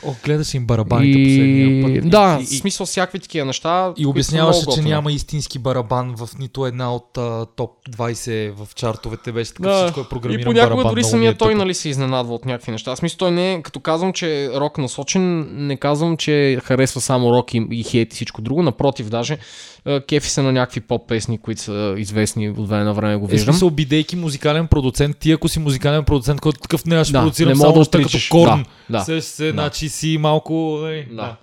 О, 0.05 0.13
гледаш 0.23 0.53
им 0.53 0.65
барабаните 0.65 1.23
последния 1.23 1.83
път. 1.83 1.91
И... 1.95 2.01
Да, 2.01 2.37
и, 2.41 2.45
в 2.45 2.51
и, 2.51 2.55
смисъл 2.55 2.85
всякакви 2.85 3.19
такива 3.19 3.45
неща. 3.45 3.93
и 3.97 4.05
обясняваше, 4.05 4.65
че 4.67 4.81
няма 4.81 5.11
истински 5.11 5.59
барабан 5.59 6.15
в 6.15 6.29
нито 6.39 6.65
една 6.65 6.95
от 6.95 7.17
а, 7.17 7.45
топ 7.47 7.71
20 7.89 8.51
в 8.53 8.75
чартовете. 8.75 9.31
Беше 9.31 9.53
така, 9.53 9.69
Да. 9.69 9.77
всичко 9.77 9.99
е 9.99 10.03
програмирано 10.05 10.41
И 10.41 10.45
понякога 10.45 10.75
барабан. 10.75 10.91
дори 10.91 11.03
самия 11.03 11.21
ми 11.21 11.27
е 11.27 11.37
той 11.37 11.55
нали, 11.55 11.73
се 11.73 11.89
изненадва 11.89 12.33
от 12.35 12.45
някакви 12.45 12.71
неща. 12.71 12.91
В 12.91 12.97
смисъл 12.97 13.17
той 13.17 13.31
не 13.31 13.53
е, 13.53 13.61
като 13.61 13.79
казвам, 13.79 14.13
че 14.13 14.45
е 14.45 14.49
рок 14.49 14.77
насочен, 14.77 15.25
не 15.57 15.77
казвам, 15.77 16.17
че 16.17 16.59
харесва 16.63 17.01
само 17.01 17.31
рок 17.31 17.53
и, 17.53 17.67
и 17.71 17.83
хейт 17.83 18.13
и 18.13 18.15
всичко 18.15 18.41
друго. 18.41 18.63
Напротив, 18.63 19.09
даже 19.09 19.37
е, 19.85 20.01
кефи 20.01 20.29
се 20.29 20.41
на 20.41 20.51
някакви 20.51 20.79
поп 20.81 21.07
песни, 21.07 21.37
които 21.37 21.61
са 21.61 21.95
известни 21.97 22.49
от 22.49 22.69
време 22.69 22.83
на 22.83 22.93
време 22.93 23.15
го 23.15 23.25
Е, 23.25 23.27
виждам. 23.27 23.53
смисъл, 23.53 23.69
бидейки 23.69 24.15
музикален 24.15 24.67
продуцент, 24.67 25.17
ти 25.17 25.31
ако 25.31 25.47
си 25.47 25.59
музикален 25.59 26.03
продуцент, 26.03 26.41
който 26.41 26.59
такъв 26.59 26.85
не 26.85 26.95
аз 26.95 27.07
ще 27.07 27.11
Да, 27.13 27.19
продуцирам 27.19 27.49
не 27.49 27.55
само 27.55 27.73
да 27.73 27.89
като 27.91 28.17
корн. 28.29 28.65
Да, 28.89 28.97
да. 28.99 29.03
Се, 29.05 29.21
се, 29.21 29.45
Да. 29.45 29.51
значи 29.51 29.89
си 29.95 30.17
малко... 30.17 30.53
нали, 30.81 31.07
Да. 31.11 31.35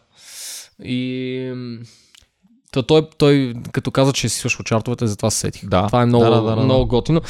И 0.85 1.53
Та 2.73 2.83
той, 2.83 3.09
той, 3.19 3.55
като 3.73 3.91
каза, 3.91 4.13
че 4.13 4.29
си 4.29 4.39
свършва 4.39 4.65
чартовете, 4.65 5.07
затова 5.07 5.31
се 5.31 5.39
сетих. 5.39 5.69
Да. 5.69 5.87
Това 5.87 6.03
е 6.03 6.07
много, 6.07 6.25
Да, 6.25 6.31
да, 6.31 6.43
да, 6.43 6.57
да. 6.57 6.63
много 6.63 6.87
готино. 6.87 7.21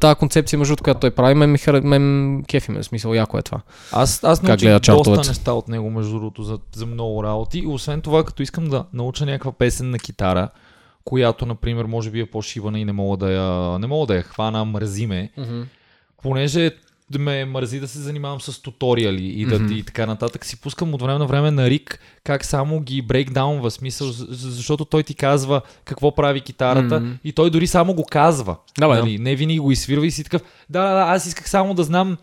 Тая 0.00 0.14
концепция, 0.14 0.58
между 0.58 0.70
другото, 0.72 0.84
която 0.84 1.00
той 1.00 1.10
прави, 1.10 1.34
мен, 1.34 1.52
ми 1.52 1.58
хара- 1.58 1.80
мен 1.80 2.44
кефи 2.48 2.70
ме, 2.70 2.82
смисъл, 2.82 3.14
яко 3.14 3.38
е 3.38 3.42
това. 3.42 3.60
Аз, 3.92 4.24
аз 4.24 4.40
Как 4.40 4.62
научих 4.62 4.94
доста 4.94 5.28
неща 5.28 5.52
от 5.52 5.68
него, 5.68 5.90
между 5.90 6.12
другото, 6.12 6.42
за, 6.42 6.58
за 6.74 6.86
много 6.86 7.22
работи. 7.24 7.58
И 7.58 7.66
освен 7.66 8.00
това, 8.00 8.24
като 8.24 8.42
искам 8.42 8.68
да 8.68 8.84
науча 8.92 9.26
някаква 9.26 9.52
песен 9.52 9.90
на 9.90 9.98
китара, 9.98 10.48
която, 11.04 11.46
например, 11.46 11.84
може 11.84 12.10
би 12.10 12.20
е 12.20 12.26
по-шивана 12.26 12.80
и 12.80 12.84
не 12.84 12.92
мога 12.92 13.16
да 13.16 13.32
я, 13.32 13.78
не 13.78 13.86
мога 13.86 14.06
да 14.06 14.14
я 14.14 14.22
хвана, 14.22 14.64
мързи 14.64 15.06
ме, 15.06 15.30
понеже 16.22 16.70
да 17.10 17.18
ме 17.18 17.44
мързи 17.44 17.80
да 17.80 17.88
се 17.88 17.98
занимавам 17.98 18.40
с 18.40 18.62
туториали 18.62 19.24
и, 19.26 19.46
да, 19.46 19.58
Мгм. 19.58 19.72
и 19.72 19.82
така 19.82 20.06
нататък, 20.06 20.44
си 20.44 20.60
пускам 20.60 20.94
от 20.94 21.02
време 21.02 21.18
на 21.18 21.26
време 21.26 21.50
на 21.50 21.70
Рик 21.70 22.00
как 22.24 22.44
само 22.44 22.80
ги 22.80 23.02
брейкдаунва, 23.02 23.70
смисъл, 23.70 24.08
защото 24.28 24.84
той 24.84 25.02
ти 25.02 25.14
казва 25.14 25.60
какво 25.84 26.14
прави 26.14 26.40
китарата 26.40 27.00
Мгм. 27.00 27.12
и 27.24 27.32
той 27.32 27.50
дори 27.50 27.66
само 27.66 27.94
го 27.94 28.04
казва. 28.10 28.56
Да, 28.78 28.88
бе, 28.88 28.94
да. 28.94 29.00
нали? 29.00 29.18
Не 29.18 29.36
винаги 29.36 29.58
го 29.58 29.72
изсвирва 29.72 30.06
и 30.06 30.10
си 30.10 30.24
такъв, 30.24 30.42
да, 30.70 30.82
да, 30.82 30.94
да, 30.94 31.00
аз 31.00 31.26
исках 31.26 31.50
само 31.50 31.74
да 31.74 31.84
знам 31.84 32.16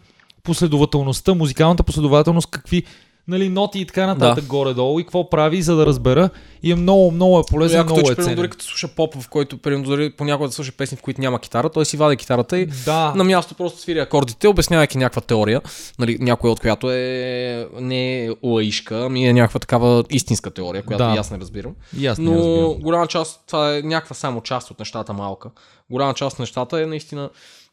последователността, 0.43 1.33
музикалната 1.33 1.83
последователност, 1.83 2.51
какви 2.51 2.83
нали, 3.27 3.49
ноти 3.49 3.79
и 3.79 3.85
така 3.85 4.05
нататък 4.05 4.43
Да. 4.43 4.47
горе-долу 4.49 4.99
и 4.99 5.03
какво 5.03 5.29
прави, 5.29 5.61
за 5.61 5.75
да 5.75 5.85
разбера. 5.85 6.29
И 6.63 6.71
е 6.71 6.75
много, 6.75 7.11
много 7.11 7.39
е 7.39 7.43
полезен, 7.49 7.77
Якото 7.77 7.93
е, 7.93 7.95
много 7.95 8.07
че 8.07 8.13
е 8.13 8.15
примерно 8.15 8.35
дори 8.35 8.49
като 8.49 8.65
слуша 8.65 8.87
поп, 8.87 9.15
в 9.15 9.29
който 9.29 9.57
примерно 9.57 9.83
дори 9.85 10.09
понякога 10.09 10.47
да 10.47 10.53
слуша 10.53 10.71
песни, 10.71 10.97
в 10.97 11.01
които 11.01 11.21
няма 11.21 11.39
китара, 11.39 11.69
той 11.69 11.85
си 11.85 11.97
вади 11.97 12.17
китарата 12.17 12.57
и 12.59 12.65
Да, 12.65 13.13
на 13.15 13.23
място 13.23 13.55
просто 13.55 13.79
свири 13.79 13.99
акордите, 13.99 14.47
обяснявайки 14.47 14.97
някаква 14.97 15.21
теория, 15.21 15.61
нали, 15.99 16.17
някоя 16.19 16.51
от 16.51 16.59
която 16.59 16.91
е 16.91 17.67
не 17.79 18.25
е 18.25 18.29
лаишка, 18.43 18.95
ами 18.97 19.27
е 19.27 19.33
някаква 19.33 19.59
такава 19.59 20.03
истинска 20.09 20.51
теория, 20.51 20.83
която 20.83 21.03
Да. 21.03 21.13
и 21.15 21.17
аз 21.17 21.31
не 21.31 21.39
разбирам. 21.39 21.71
и 21.99 22.07
аз 22.07 22.17
не 22.17 22.25
Но 22.25 22.31
разбирам. 22.33 22.73
голяма 22.73 23.07
част, 23.07 23.43
това 23.47 23.75
е 23.75 23.81
някаква 23.81 24.15
само 24.15 24.41
част 24.41 24.71
от 24.71 24.79
нещата 24.79 25.13
малка. 25.13 25.49
Голяма 25.89 26.13
част 26.13 26.33
от 26.33 26.39
нещата 26.39 26.81
е 26.81 26.85
наистина, 26.85 27.29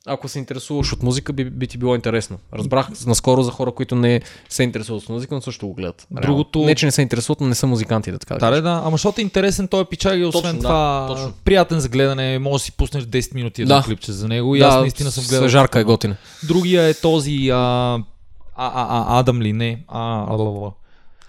ако 0.06 0.28
се 0.28 0.38
интересуваш 0.38 0.92
от 0.92 1.02
музика, 1.02 1.32
би, 1.32 1.44
би 1.44 1.66
ти 1.66 1.78
било 1.78 1.94
интересно. 1.94 2.38
Разбрах 2.52 2.88
наскоро 3.06 3.42
за 3.42 3.50
хора, 3.50 3.72
които 3.72 3.94
не 3.94 4.20
се 4.48 4.62
интересуват 4.62 5.02
от 5.02 5.08
музика, 5.08 5.34
но 5.34 5.40
също 5.40 5.66
го 5.66 5.74
гледат. 5.74 6.06
Реално. 6.12 6.26
Другото- 6.26 6.58
Не, 6.58 6.74
че 6.74 6.86
не 6.86 6.92
се 6.92 7.02
интересуват, 7.02 7.40
но 7.40 7.46
не 7.46 7.54
са 7.54 7.66
музиканти, 7.66 8.12
да 8.12 8.18
така 8.18 8.34
да 8.34 8.40
Да, 8.40 8.50
да, 8.50 8.62
да, 8.62 8.82
ама 8.84 8.90
защото 8.90 9.20
е 9.20 9.24
интересен 9.24 9.68
той 9.68 9.80
е 9.80 9.84
пичаг 9.84 10.18
и 10.18 10.24
освен 10.24 10.42
Точно, 10.42 10.52
да, 10.54 10.60
това 10.60 11.06
точно. 11.08 11.32
приятен 11.44 11.80
за 11.80 11.88
гледане, 11.88 12.38
може 12.38 12.52
да 12.54 12.58
си 12.58 12.72
пуснеш 12.72 13.04
10 13.04 13.34
минути 13.34 13.64
Да. 13.64 13.82
клипче 13.82 14.12
за 14.12 14.28
него 14.28 14.56
и 14.56 14.60
аз 14.60 14.80
наистина 14.80 15.10
съм 15.10 15.24
гледал. 15.24 15.48
Жарка 15.48 15.80
е 15.80 15.84
готина. 15.84 16.16
Другия 16.42 16.84
е 16.84 16.94
този 16.94 17.48
а, 17.48 17.56
а, 17.56 17.96
а, 18.56 18.86
а, 19.08 19.18
Адам 19.18 19.42
ли, 19.42 19.52
не, 19.52 19.84
а, 19.88 20.00
а, 20.00 20.26
а, 20.32 20.66
а, 20.66 20.70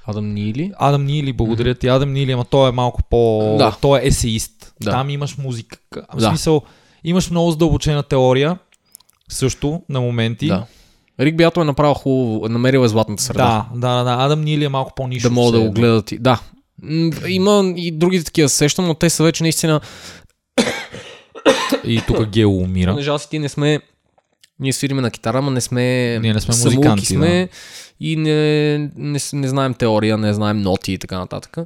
Адам 0.06 0.34
Нили. 0.34 0.72
Адам 0.78 1.06
Нили, 1.06 1.34
благодаря 1.34 1.76
ти, 1.76 1.88
Адам 1.88 2.14
Нили, 2.14 2.32
ама 2.32 2.46
той 2.46 2.70
е 2.70 2.72
малко 2.72 3.04
по... 3.04 3.56
Да. 3.58 3.78
Той 3.82 4.00
е 4.00 4.08
есеист. 4.08 4.74
Да. 4.82 4.92
Там 4.92 5.10
имаш 5.10 5.38
музика. 5.38 5.78
В 6.14 6.18
Да. 6.18 6.28
смисъл, 6.28 6.62
имаш 7.04 7.30
много 7.30 7.52
задълбочена 7.52 8.04
теория, 8.04 8.58
също 9.30 9.82
на 9.90 10.02
моменти. 10.02 10.48
Да. 10.48 10.66
Рик 11.20 11.36
Бято 11.36 11.62
е 11.62 11.66
направил 11.66 11.94
хубаво, 11.94 12.50
намерил 12.50 12.80
е 12.80 12.88
златната 12.88 13.24
среда. 13.24 13.66
да, 13.74 13.80
да, 13.80 13.98
да, 13.98 14.18
да. 14.18 14.24
Адам 14.24 14.42
Нили 14.42 14.66
е 14.66 14.70
малко 14.70 14.92
по-нищо. 14.96 15.30
да 15.30 15.34
могат 15.34 15.54
да 15.54 15.62
го 15.62 15.72
гледат. 15.72 16.12
и- 16.12 16.18
Да. 16.18 16.40
Има 17.28 17.74
и 17.76 17.92
другите 17.92 18.24
такива 18.26 18.50
се 18.50 18.56
сещам, 18.56 18.86
но 18.88 18.94
те 18.94 19.10
са 19.10 19.24
вече 19.24 19.44
наистина. 19.44 19.82
И 21.84 22.02
тук 22.08 22.26
Гео 22.26 22.52
умира. 22.52 22.92
Понеже 22.92 23.10
аз 23.10 23.26
и 23.26 23.30
ти 23.30 23.40
не 23.40 23.50
сме. 23.50 23.80
Ние 24.60 24.74
свириме 24.74 25.02
на 25.02 25.12
китара, 25.12 25.42
но 25.42 25.52
не 25.52 25.62
сме. 25.62 25.82
Ние 26.20 26.34
не 26.34 26.42
сме 26.42 26.56
музиканти, 26.66 27.06
сме 27.06 27.50
и 28.00 28.16
не, 28.16 28.78
не, 28.96 29.20
не, 29.34 29.48
знаем 29.48 29.74
теория, 29.74 30.18
не 30.18 30.34
знаем 30.34 30.62
ноти 30.62 30.94
и 30.94 30.98
така 30.98 31.20
нататък. 31.20 31.58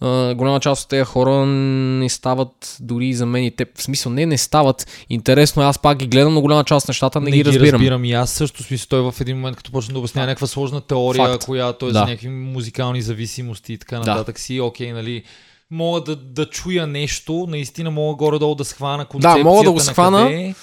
А, 0.00 0.34
голяма 0.34 0.60
част 0.60 0.82
от 0.82 0.88
тези 0.88 1.04
хора 1.04 1.46
не 1.46 2.08
стават 2.08 2.76
дори 2.80 3.06
и 3.06 3.14
за 3.14 3.26
мен 3.26 3.44
и 3.44 3.50
те. 3.50 3.66
В 3.74 3.82
смисъл, 3.82 4.12
не, 4.12 4.26
не 4.26 4.38
стават. 4.38 4.86
Интересно 5.10 5.62
е, 5.62 5.66
аз 5.66 5.78
пак 5.78 5.98
ги 5.98 6.06
гледам, 6.06 6.34
но 6.34 6.40
голяма 6.40 6.64
част 6.64 6.84
от 6.84 6.88
нещата 6.88 7.20
не, 7.20 7.30
ги 7.30 7.44
разбирам. 7.44 7.74
разбирам 7.74 8.04
и 8.04 8.12
аз 8.12 8.30
също 8.30 8.62
смисъл 8.62 8.86
той 8.88 9.12
в 9.12 9.20
един 9.20 9.36
момент, 9.36 9.56
като 9.56 9.72
почна 9.72 9.92
да 9.92 9.98
обяснява 9.98 10.26
някаква 10.26 10.46
сложна 10.46 10.80
теория, 10.80 11.26
Факт. 11.26 11.44
която 11.44 11.86
е 11.86 11.92
Да. 11.92 11.98
за 11.98 12.04
някакви 12.04 12.28
музикални 12.28 13.02
зависимости 13.02 13.72
и 13.72 13.78
така 13.78 13.98
Да. 13.98 14.10
нататък 14.10 14.38
си, 14.38 14.60
окей, 14.60 14.92
нали, 14.92 15.22
мога 15.70 16.00
да, 16.00 16.16
да 16.16 16.46
чуя 16.46 16.86
нещо, 16.86 17.46
наистина 17.48 17.90
мога 17.90 18.16
горе-долу 18.16 18.54
да 18.54 18.64
схвана 18.64 19.04
концепцията 19.04 19.44
мога 19.44 19.64
да 19.64 19.70
го 19.70 19.76
на 19.76 19.84
схвана. 19.84 20.18
къде 20.22 20.34
е. 20.34 20.54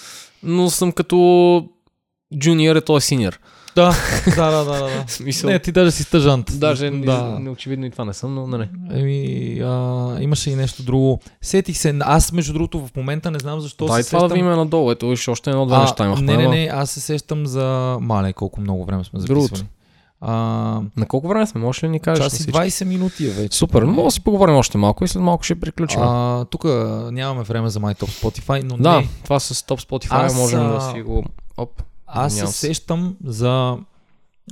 Но 0.48 0.70
съм 0.70 0.92
като 0.92 1.70
джуниор, 2.38 2.76
е 2.76 2.82
той 2.82 3.02
синьор. 3.02 3.40
Да, 3.76 3.96
да, 4.36 4.52
да, 4.52 4.64
да, 4.66 4.74
да, 4.74 4.80
да. 4.80 5.04
Смисъл, 5.08 5.50
Не, 5.50 5.60
ти 5.60 5.72
даже 5.72 5.92
си 5.92 6.04
стъжант. 6.04 6.60
даже 6.60 6.90
да. 6.90 6.98
да. 7.00 7.40
не, 7.40 7.50
очевидно 7.50 7.86
и 7.86 7.92
това 7.92 8.06
не 8.06 8.14
съм, 8.14 8.36
но 8.36 8.48
нали. 8.48 8.70
Еми, 8.92 9.60
а, 9.64 10.18
имаше 10.22 10.52
и 10.52 10.56
нещо 10.56 10.84
друго. 10.84 11.20
Сетих 11.42 11.78
се, 11.78 11.96
аз 12.02 12.32
между 12.32 12.54
другото 12.54 12.80
в 12.80 12.96
момента 12.96 13.32
не 13.32 13.40
знам 13.40 13.60
защо 13.60 13.86
Дай 13.86 14.04
се 14.04 14.10
това 14.10 14.20
да 14.20 14.30
сещам. 14.30 14.34
ви 14.34 14.40
има 14.40 14.56
надолу. 14.58 14.92
Ето, 14.92 15.16
още 15.28 15.50
едно-две 15.50 15.78
неща 15.78 16.06
имахме. 16.06 16.38
не, 16.38 16.38
не, 16.38 16.48
не, 16.48 16.70
аз 16.74 16.92
се 16.92 17.00
сещам 17.00 17.46
за... 17.46 17.98
Мале, 18.02 18.34
колко 18.34 18.62
много 18.62 18.86
време 18.86 19.04
сме 19.04 19.20
записвали. 19.20 19.64
А, 20.22 20.32
На 20.98 21.06
колко 21.08 21.28
време 21.28 21.48
сме? 21.48 21.62
Можеш 21.62 21.84
ли 21.84 21.88
да 21.88 21.92
ни 21.92 22.00
кажеш? 22.00 22.24
час 22.26 22.34
и 22.34 22.36
всички? 22.36 22.52
20 22.52 22.84
минути 22.84 23.28
е 23.28 23.30
вече. 23.30 23.58
Супер, 23.58 23.82
но 23.82 23.92
може 23.92 24.06
да 24.06 24.12
си 24.12 24.22
поговорим 24.24 24.56
още 24.56 24.78
малко 24.78 25.04
и 25.04 25.08
след 25.08 25.24
малко 25.24 25.44
ще 25.44 25.60
приключим. 25.60 26.02
А, 26.02 26.46
тук 26.46 26.64
нямаме 27.12 27.44
време 27.44 27.70
за 27.70 27.80
MyTop 27.80 28.24
Spotify, 28.24 28.64
но 28.64 28.78
да, 28.78 29.00
не. 29.00 29.10
това 29.24 29.40
с 29.40 29.54
Top 29.56 29.90
Spotify 29.90 30.26
Аз, 30.26 30.36
можем 30.36 30.60
а, 30.60 30.64
да 30.64 30.82
си 30.82 31.02
го... 31.02 31.24
Оп. 31.58 31.82
Аз 32.08 32.34
се 32.36 32.48
сещам 32.48 33.16
за... 33.24 33.78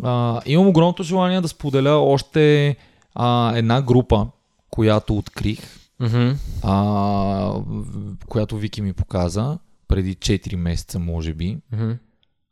А, 0.03 0.41
имам 0.45 0.67
огромното 0.67 1.03
желание 1.03 1.41
да 1.41 1.47
споделя 1.47 1.91
още 1.91 2.75
а, 3.15 3.55
една 3.55 3.81
група, 3.81 4.27
която 4.69 5.17
открих, 5.17 5.59
Мгм. 5.99 6.29
а, 6.63 7.53
която 8.27 8.57
Вики 8.57 8.81
ми 8.81 8.93
показа 8.93 9.57
преди 9.87 10.15
4 10.15 10.55
месеца, 10.55 10.99
може 10.99 11.33
би. 11.33 11.57
Мгм. 11.73 11.91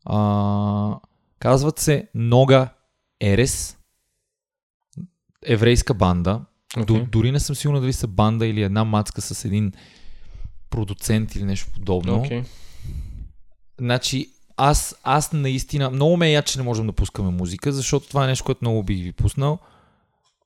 А, 0.05 0.95
казват 1.39 1.79
се 1.79 2.07
Нога 2.15 2.69
Ерес. 3.23 3.77
Еврейска 5.45 5.93
банда. 5.93 6.41
Окей. 6.77 7.05
дори 7.11 7.31
не 7.31 7.39
съм 7.39 7.55
сигурен 7.55 7.81
дали 7.81 7.93
са 7.93 8.07
банда 8.07 8.47
или 8.47 8.63
една 8.63 8.83
мацка 8.83 9.21
с 9.21 9.45
един 9.45 9.71
продуцент 10.69 11.35
или 11.35 11.43
нещо 11.43 11.71
подобно. 11.73 12.19
Окей. 12.19 12.43
Значи, 13.79 14.29
аз, 14.57 14.95
аз 15.03 15.33
наистина, 15.33 15.89
много 15.89 16.17
ме 16.17 16.27
е 16.27 16.31
яд, 16.31 16.45
че 16.45 16.57
не 16.59 16.63
можем 16.63 16.87
да 16.87 16.93
пускаме 16.93 17.29
музика, 17.29 17.71
защото 17.71 18.07
това 18.07 18.23
е 18.23 18.27
нещо, 18.27 18.45
което 18.45 18.59
много 18.61 18.83
бих 18.83 19.03
ви 19.03 19.11
пуснал. 19.11 19.59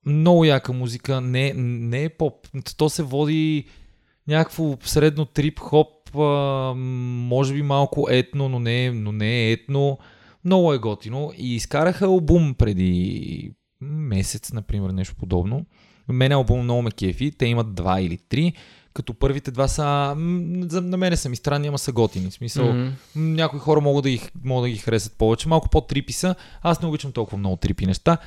Много 0.05 0.45
яка 0.45 0.73
музика, 0.73 1.21
не, 1.21 1.53
не 1.55 2.03
е 2.03 2.09
поп. 2.09 2.47
То 2.77 2.89
се 2.89 3.03
води 3.03 3.65
някакво 4.27 4.77
средно 4.83 5.25
трип-хоп, 5.25 6.15
може 6.75 7.53
би 7.53 7.61
малко 7.61 8.07
етно, 8.09 8.49
но 8.49 8.59
не, 8.59 8.91
но 8.91 9.11
не 9.11 9.47
е 9.47 9.51
етно. 9.51 9.97
Много 10.47 10.73
е 10.73 10.77
готино. 10.77 11.31
И 11.37 11.55
изкараха 11.55 12.05
албум 12.05 12.53
преди 12.53 13.51
месец, 13.81 14.53
например, 14.53 14.89
нещо 14.89 15.15
подобно. 15.15 15.65
Мене 16.07 16.35
албум 16.35 16.63
много 16.63 16.81
ме 16.81 16.91
кефи. 16.91 17.31
Те 17.31 17.45
имат 17.45 17.75
два 17.75 18.01
или 18.01 18.17
три, 18.17 18.53
като 18.93 19.13
първите 19.13 19.51
два 19.51 19.67
са... 19.67 20.15
на 20.15 20.97
мене 20.97 21.17
са 21.17 21.29
ми 21.29 21.35
странни, 21.35 21.67
ама 21.67 21.77
са 21.77 21.91
готини. 21.91 22.29
В 22.29 22.33
смисъл. 22.33 22.73
М, 22.73 22.91
някои 23.15 23.59
хора 23.59 23.81
могат 23.81 24.03
да, 24.03 24.09
ги, 24.09 24.21
могат 24.43 24.63
да 24.63 24.69
ги 24.69 24.77
харесат 24.77 25.13
повече. 25.17 25.49
Малко 25.49 25.69
по-трипи 25.69 26.13
са. 26.13 26.35
Аз 26.61 26.81
не 26.81 26.87
обичам 26.87 27.11
толкова 27.11 27.37
много 27.37 27.55
трипи 27.55 27.85
неща. 27.85 28.17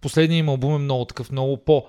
Последният 0.00 0.40
им 0.40 0.48
албум 0.48 0.74
е 0.74 0.78
много 0.78 1.04
такъв, 1.04 1.32
много 1.32 1.56
по... 1.64 1.84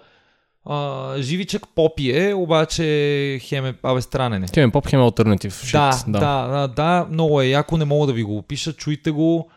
А, 0.65 1.15
живичък 1.21 1.67
попи 1.75 2.11
е, 2.11 2.33
обаче 2.33 3.39
хем 3.41 3.65
е 3.65 3.75
абе 3.83 4.01
странен 4.01 4.43
е. 4.43 4.47
Хем 4.53 4.71
поп, 4.71 4.87
хем 4.87 5.01
альтернатив. 5.01 5.63
Shit, 5.63 6.05
Да, 6.11 6.19
да, 6.19 6.47
да, 6.47 6.67
да, 6.67 7.07
много 7.11 7.41
е 7.41 7.47
яко, 7.47 7.77
не 7.77 7.85
мога 7.85 8.07
да 8.07 8.13
ви 8.13 8.23
го 8.23 8.37
опиша, 8.37 8.73
чуйте 8.73 9.11
го. 9.11 9.49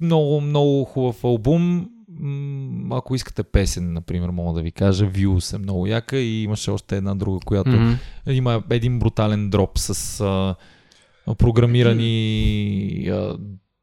Много, 0.00 0.40
много 0.40 0.84
хубав 0.84 1.24
албум. 1.24 1.88
Ако 2.90 3.14
искате 3.14 3.42
песен, 3.42 3.92
например, 3.92 4.28
мога 4.28 4.54
да 4.54 4.62
ви 4.62 4.72
кажа, 4.72 5.06
Views 5.06 5.54
е 5.54 5.58
много 5.58 5.86
яка 5.86 6.16
и 6.16 6.42
имаше 6.42 6.70
още 6.70 6.96
една 6.96 7.14
друга, 7.14 7.38
която 7.40 7.70
Мгм. 7.70 7.92
има 8.26 8.62
един 8.70 8.98
брутален 8.98 9.50
дроп 9.50 9.78
с 9.78 10.20
а, 10.20 10.54
програмирани 11.34 12.08
а, 13.08 13.38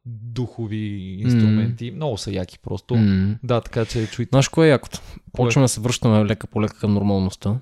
духови 0.05 0.77
инструменти. 1.19 1.91
Много 1.91 2.17
са 2.17 2.31
яки 2.31 2.59
просто. 2.59 2.95
Мгм. 2.95 3.31
Да, 3.43 3.61
така 3.61 3.85
че 3.85 4.07
чуйте. 4.07 4.29
Знаеш 4.29 4.47
кое 4.47 4.67
е 4.67 4.71
якото? 4.71 5.01
Почваме 5.33 5.63
да 5.63 5.69
се 5.69 5.81
връщаме 5.81 6.25
лека 6.25 6.47
по 6.47 6.61
лека 6.61 6.79
към 6.79 6.93
нормалността. 6.93 7.55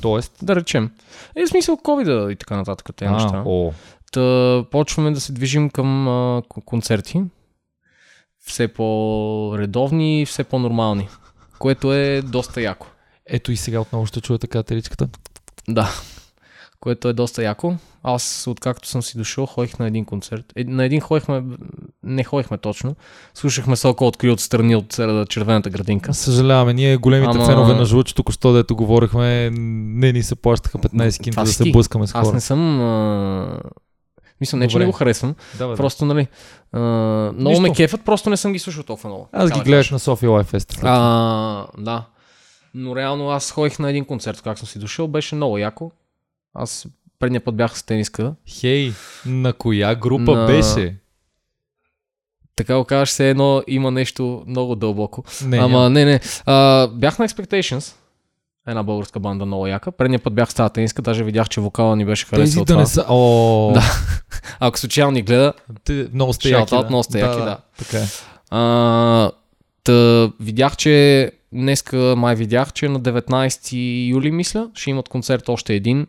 Тоест, 0.00 0.32
Да 0.42 0.56
речем. 0.56 0.90
Е, 1.36 1.46
в 1.46 1.48
смисъл 1.48 1.76
COVID 1.76 2.32
и 2.32 2.36
така 2.36 2.56
нататък, 2.56 2.96
тези 2.96 3.12
неща. 3.12 3.36
а, 3.36 3.42
о, 3.46 3.72
Та, 4.12 4.64
почваме 4.70 5.10
да 5.10 5.20
се 5.20 5.32
движим 5.32 5.70
към 5.70 6.08
а, 6.08 6.42
концерти. 6.64 7.22
Все 8.46 8.68
по-редовни 8.68 10.22
и 10.22 10.26
все 10.26 10.44
по-нормални. 10.44 11.08
Което 11.58 11.92
е 11.92 12.22
доста 12.22 12.60
яко. 12.62 12.86
ето 13.26 13.52
и 13.52 13.56
сега 13.56 13.80
отново 13.80 14.06
ще 14.06 14.20
чуя 14.20 14.38
така 14.38 14.62
теричката. 14.62 15.08
Да. 15.68 15.88
Което 16.80 17.08
е 17.08 17.12
доста 17.12 17.42
яко. 17.42 17.74
Аз, 18.02 18.46
откакто 18.46 18.88
съм 18.88 19.02
си 19.02 19.18
дошъл, 19.18 19.46
ходих 19.46 19.78
на 19.78 19.86
един 19.86 20.04
концерт. 20.04 20.44
Е, 20.56 20.64
на 20.64 20.84
един 20.84 21.00
ходихме, 21.00 21.42
не 22.02 22.24
ходихме 22.24 22.58
точно. 22.58 22.96
Слушахме 23.34 23.76
Соко 23.76 24.06
откри 24.06 24.30
отстрани 24.30 24.76
от 24.76 24.90
червената 25.28 25.70
градинка. 25.70 26.14
Съжаляваме, 26.14 26.72
ние 26.74 26.96
големите 26.96 27.30
Ама- 27.36 27.46
фенове 27.46 27.74
на 27.74 27.84
Жлъч, 27.84 28.12
тук 28.12 28.32
що 28.32 28.52
дето 28.52 28.76
говорихме, 28.76 29.50
не 29.50 30.12
ни 30.12 30.22
се 30.22 30.34
плащаха 30.34 30.78
15 30.78 31.22
кинта 31.22 31.44
да 31.44 31.52
се 31.52 31.70
блъскаме 31.70 32.06
с 32.06 32.14
Аз 32.14 32.26
хора. 32.26 32.34
не 32.34 32.40
съм... 32.40 32.80
А... 32.80 33.60
Мисля, 34.40 34.58
не, 34.58 34.68
че 34.68 34.78
не 34.78 34.86
го 34.86 34.92
харесвам. 34.92 35.34
Да, 35.58 35.68
бе. 35.68 35.74
Просто, 35.76 36.04
нали, 36.04 36.26
а, 36.72 36.78
много 36.78 37.48
Нищо. 37.48 37.62
ме 37.62 37.72
кефят, 37.72 38.04
просто 38.04 38.30
не 38.30 38.36
съм 38.36 38.52
ги 38.52 38.58
слушал 38.58 38.82
толкова 38.82 39.08
много. 39.08 39.28
Аз 39.32 39.50
ги 39.52 39.70
кажа. 39.72 39.94
на 39.94 39.98
София 39.98 40.42
Фест. 40.44 40.78
А, 40.82 41.66
да. 41.78 42.04
Но 42.74 42.96
реално 42.96 43.30
аз 43.30 43.50
ходих 43.50 43.78
на 43.78 43.90
един 43.90 44.04
концерт, 44.04 44.42
как 44.42 44.58
съм 44.58 44.68
си 44.68 44.78
дошъл, 44.78 45.08
беше 45.08 45.34
много 45.34 45.58
яко. 45.58 45.90
Аз 46.54 46.86
предния 47.18 47.40
път 47.40 47.56
бях 47.56 47.78
с 47.78 47.82
тениска. 47.82 48.34
Хей, 48.48 48.92
на 49.26 49.52
коя 49.52 49.94
група 49.94 50.34
На- 50.34 50.46
беше? 50.46 50.96
така 52.56 52.76
го 52.76 52.84
кажеш, 52.84 53.08
все 53.08 53.30
едно 53.30 53.62
има 53.66 53.90
нещо 53.90 54.44
много 54.46 54.74
дълбоко. 54.74 55.24
Не, 55.44 55.56
Ама 55.58 55.68
няма. 55.68 55.90
не, 55.90 56.04
не. 56.04 56.20
А, 56.46 56.86
бях 56.86 57.18
на 57.18 57.28
Expectations, 57.28 57.94
една 58.68 58.82
българска 58.82 59.20
банда 59.20 59.46
много 59.46 59.66
яка. 59.66 59.92
Предния 59.92 60.18
път 60.20 60.34
бях 60.34 60.48
в 60.48 60.52
стая 60.52 60.70
тениска, 60.70 61.02
даже 61.02 61.24
видях, 61.24 61.48
че 61.48 61.60
вокала 61.60 61.96
ни 61.96 62.04
беше 62.04 62.26
харесал 62.26 62.44
Тези 62.44 62.58
да 62.58 62.64
това. 62.64 62.80
не 62.80 62.86
са... 62.86 63.04
О, 63.08 63.72
Да. 63.74 63.82
Ако 64.60 64.78
случайно 64.78 65.10
ни 65.10 65.22
гледа, 65.22 65.52
Те, 65.84 66.08
много 66.12 66.32
сте 66.32 66.48
яки, 66.48 66.76
да. 66.76 66.86
много 66.88 67.02
сте 67.02 67.20
яки, 67.20 67.38
да. 67.38 67.58
Така 67.78 67.98
е. 67.98 68.06
А, 68.50 69.30
та, 69.84 70.30
видях, 70.40 70.76
че 70.76 71.30
днеска 71.52 72.14
май 72.16 72.34
видях, 72.34 72.72
че 72.72 72.88
на 72.88 73.00
19 73.00 74.08
юли, 74.08 74.30
мисля, 74.30 74.70
ще 74.74 74.90
имат 74.90 75.08
концерт 75.08 75.48
още 75.48 75.74
един 75.74 76.06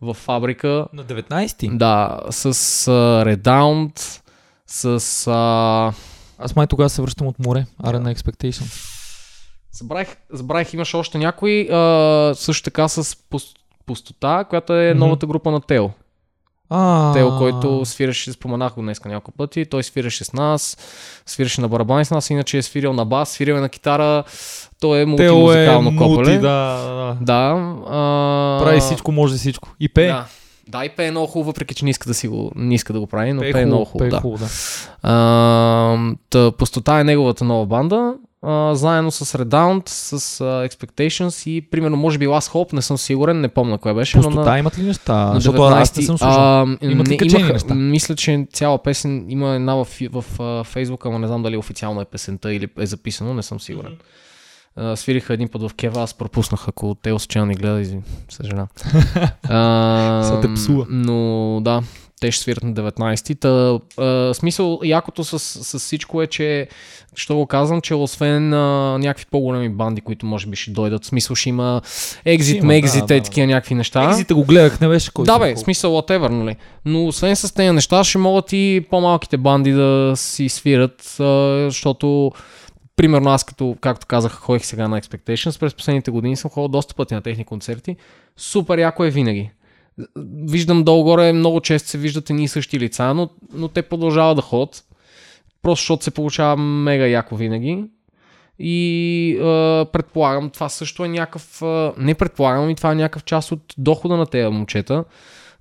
в 0.00 0.14
фабрика. 0.14 0.86
На 0.92 1.04
19-ти? 1.04 1.68
Да, 1.72 2.20
с 2.30 2.52
uh, 2.52 3.36
Redound, 3.36 4.20
с... 4.66 5.00
Uh, 5.00 5.94
Аз 6.38 6.56
май 6.56 6.66
тогава 6.66 6.90
се 6.90 7.02
връщам 7.02 7.26
от 7.26 7.38
море. 7.38 7.66
Arena 7.82 8.14
Expectation. 8.14 8.95
Забравих, 9.76 10.16
забравих, 10.32 10.74
имаше 10.74 10.96
още 10.96 11.18
някой, 11.18 11.50
uh, 11.72 12.32
също 12.32 12.64
така 12.64 12.88
с 12.88 13.04
пус- 13.04 13.56
Пустота, 13.86 14.44
която 14.44 14.72
е 14.74 14.94
новата 14.94 15.26
група 15.26 15.50
на 15.50 15.60
Тео. 15.60 15.90
А, 16.70 17.12
Тео, 17.12 17.38
който 17.38 17.84
свиреше, 17.84 18.32
споменах 18.32 18.74
го 18.74 18.82
днес 18.82 19.04
няколко 19.04 19.32
пъти, 19.32 19.64
той 19.66 19.82
свиреше 19.82 20.24
с 20.24 20.32
нас, 20.32 20.76
свиреше 21.26 21.60
на 21.60 21.68
барабани 21.68 22.04
с 22.04 22.10
нас, 22.10 22.30
иначе 22.30 22.58
е 22.58 22.62
свирил 22.62 22.92
на 22.92 23.04
бас, 23.04 23.28
свирил 23.30 23.54
е 23.54 23.60
на 23.60 23.68
китара, 23.68 24.24
той 24.80 24.98
е 24.98 25.02
е 25.02 25.06
мултимузикално 25.06 25.90
мулти, 25.90 26.14
копале. 26.16 26.38
да, 26.38 26.38
да. 26.40 27.16
Да. 27.20 27.74
А... 27.86 28.64
Прави 28.64 28.80
всичко, 28.80 29.12
може 29.12 29.36
всичко. 29.36 29.68
И 29.80 29.88
пее. 29.88 30.06
Да. 30.06 30.24
Да, 30.68 30.84
и 30.84 30.88
пее 30.88 31.10
много 31.10 31.26
хубаво, 31.26 31.50
въпреки 31.50 31.74
че 31.74 31.84
не 31.84 31.90
иска 31.90 32.08
да, 32.08 32.14
си 32.14 32.28
го, 32.28 32.52
не 32.56 32.74
иска 32.74 32.92
да 32.92 33.00
го 33.00 33.06
прави, 33.06 33.32
но 33.32 33.40
Пее 33.40 33.52
пее, 33.52 33.66
много 33.66 33.84
хубаво, 33.84 34.10
хубаво. 34.10 34.10
пее 34.10 34.10
Да. 34.10 34.20
хубаво, 34.20 34.44
да. 34.44 34.48
А, 35.02 36.14
та, 36.30 36.52
Пустота 36.52 37.00
е 37.00 37.04
неговата 37.04 37.44
нова 37.44 37.66
банда, 37.66 38.14
а, 38.46 38.74
заедно 38.74 39.10
с 39.10 39.38
Redound, 39.38 39.88
с 39.88 40.12
а, 40.40 40.44
Expectations 40.44 41.48
и 41.48 41.60
примерно 41.62 41.96
може 41.96 42.18
би 42.18 42.26
Last 42.26 42.52
Hope, 42.52 42.72
не 42.72 42.82
съм 42.82 42.98
сигурен, 42.98 43.40
не 43.40 43.48
помня 43.48 43.78
кое 43.78 43.94
беше. 43.94 44.16
но 44.16 44.22
Пустота 44.22 44.50
на, 44.50 44.58
имат 44.58 44.78
ли 44.78 44.82
неща? 44.82 45.14
на 45.14 45.34
Защото 45.34 45.62
аз 45.62 45.96
не 45.96 46.02
съм 46.02 46.18
слушал. 46.18 46.34
а, 46.34 46.76
Имат 46.82 47.08
ли 47.08 47.16
не, 47.22 47.38
имах- 47.38 47.52
неща? 47.52 47.74
Мисля, 47.74 48.16
че 48.16 48.46
цяла 48.52 48.82
песен 48.82 49.26
има 49.28 49.48
една 49.48 49.74
в, 49.74 49.88
в, 50.02 50.24
в 50.38 50.64
Фейсбук, 50.64 51.06
ама 51.06 51.18
не 51.18 51.26
знам 51.26 51.42
дали 51.42 51.56
официално 51.56 52.00
е 52.00 52.04
песента 52.04 52.54
или 52.54 52.68
е 52.78 52.86
записано, 52.86 53.34
не 53.34 53.42
съм 53.42 53.60
сигурен. 53.60 53.96
А, 54.76 54.96
свириха 54.96 55.34
един 55.34 55.48
път 55.48 55.62
в 55.62 55.74
Кева, 55.74 56.02
аз 56.02 56.14
пропуснах, 56.14 56.68
ако 56.68 56.94
те 56.94 57.10
случайно 57.10 57.46
ни 57.46 57.54
гледа, 57.54 57.80
извин, 57.80 58.02
съжалявам. 58.28 58.68
Са 60.24 60.38
те 60.42 60.54
псува. 60.54 60.86
Но 60.88 61.60
да, 61.60 61.82
те 62.20 62.30
ще 62.30 62.42
свират 62.42 62.64
на 62.64 62.74
19-ти. 62.74 63.34
Та, 63.34 63.78
а, 63.98 64.34
смисъл, 64.34 64.80
якото 64.84 65.24
с, 65.24 65.38
с 65.38 65.78
всичко 65.78 66.22
е, 66.22 66.26
че, 66.26 66.68
що 67.14 67.36
го 67.36 67.46
казвам, 67.46 67.80
че 67.80 67.94
освен 67.94 68.54
а, 68.54 68.98
някакви 68.98 69.26
по-големи 69.30 69.68
банди, 69.68 70.00
които 70.00 70.26
може 70.26 70.46
би 70.46 70.56
ще 70.56 70.70
дойдат, 70.70 71.04
смисъл 71.04 71.36
ще 71.36 71.48
има 71.48 71.82
има, 72.56 72.72
Mexit, 72.72 73.00
да, 73.00 73.06
да, 73.06 73.14
е 73.14 73.20
да. 73.20 73.24
такива 73.24 73.46
някакви 73.46 73.74
неща. 73.74 74.04
Екзите 74.04 74.34
го 74.34 74.44
гледах, 74.44 74.80
не 74.80 74.88
беше 74.88 75.12
кой 75.12 75.24
Да, 75.24 75.38
бе, 75.38 75.44
колко. 75.44 75.60
смисъл, 75.60 75.92
whatever, 75.92 76.28
нали? 76.28 76.56
Но 76.84 77.06
освен 77.06 77.36
с 77.36 77.54
тези 77.54 77.70
неща, 77.70 78.04
ще 78.04 78.18
могат 78.18 78.52
и 78.52 78.86
по-малките 78.90 79.36
банди 79.36 79.72
да 79.72 80.12
си 80.16 80.48
свират, 80.48 81.16
а, 81.20 81.64
защото 81.64 82.32
примерно 82.96 83.30
аз 83.30 83.44
като, 83.44 83.76
както 83.80 84.06
казах, 84.06 84.32
ходих 84.32 84.66
сега 84.66 84.88
на 84.88 85.00
Expectations, 85.00 85.60
през 85.60 85.74
последните 85.74 86.10
години 86.10 86.36
съм 86.36 86.50
ходил 86.50 86.68
доста 86.68 86.94
пъти 86.94 87.14
на 87.14 87.22
техни 87.22 87.44
концерти. 87.44 87.96
Супер 88.36 88.78
яко 88.78 89.04
е 89.04 89.10
винаги. 89.10 89.50
Виждам 90.48 90.84
долу-горе, 90.84 91.32
много 91.32 91.60
често 91.60 91.88
се 91.88 91.98
виждат 91.98 92.30
едни 92.30 92.44
и 92.44 92.48
същи 92.48 92.80
лица, 92.80 93.14
но, 93.14 93.30
но 93.52 93.68
те 93.68 93.82
продължават 93.82 94.36
да 94.36 94.42
ходят. 94.42 94.84
Просто 95.62 95.82
защото 95.82 96.04
се 96.04 96.10
получава 96.10 96.56
мега 96.56 97.06
яко 97.06 97.36
винаги. 97.36 97.84
И 98.58 99.30
е, 99.32 99.84
предполагам, 99.92 100.50
това 100.50 100.68
също 100.68 101.04
е 101.04 101.08
някакъв. 101.08 101.62
Не 101.98 102.14
предполагам, 102.14 102.70
и 102.70 102.74
това 102.74 102.92
е 102.92 102.94
някакъв 102.94 103.24
част 103.24 103.52
от 103.52 103.74
дохода 103.78 104.16
на 104.16 104.26
тези 104.26 104.48
момчета, 104.48 105.04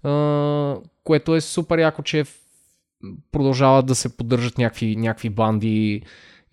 е, 0.05 0.09
което 1.03 1.35
е 1.35 1.41
супер 1.41 1.79
яко, 1.79 2.03
че 2.03 2.25
продължават 3.31 3.85
да 3.85 3.95
се 3.95 4.17
поддържат 4.17 4.57
някакви, 4.57 4.95
някакви 4.95 5.29
банди 5.29 6.01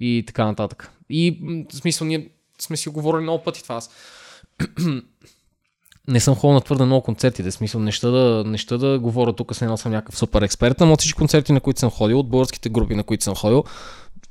и 0.00 0.24
така 0.26 0.44
нататък. 0.44 0.90
И 1.10 1.38
в 1.72 1.76
смисъл, 1.76 2.06
ние 2.06 2.28
сме 2.58 2.76
си 2.76 2.88
говорили 2.88 3.22
много 3.22 3.44
пъти 3.44 3.62
това. 3.62 3.80
Не 6.08 6.20
съм 6.20 6.34
ходил 6.34 6.54
на 6.54 6.60
твърде 6.60 6.84
много 6.84 7.02
концертите, 7.02 7.50
в 7.50 7.54
смисъл 7.54 7.80
неща 7.80 8.10
да, 8.10 8.44
неща 8.46 8.78
да 8.78 8.98
говоря 8.98 9.32
тук, 9.32 9.54
се 9.54 9.64
едно 9.64 9.76
съм 9.76 9.92
някакъв 9.92 10.18
супер 10.18 10.42
експерт, 10.42 10.80
но 10.80 10.92
от 10.92 11.00
всички 11.00 11.18
концерти, 11.18 11.52
на 11.52 11.60
които 11.60 11.80
съм 11.80 11.90
ходил, 11.90 12.18
от 12.18 12.28
българските 12.28 12.68
групи, 12.68 12.94
на 12.94 13.02
които 13.02 13.24
съм 13.24 13.34
ходил, 13.34 13.64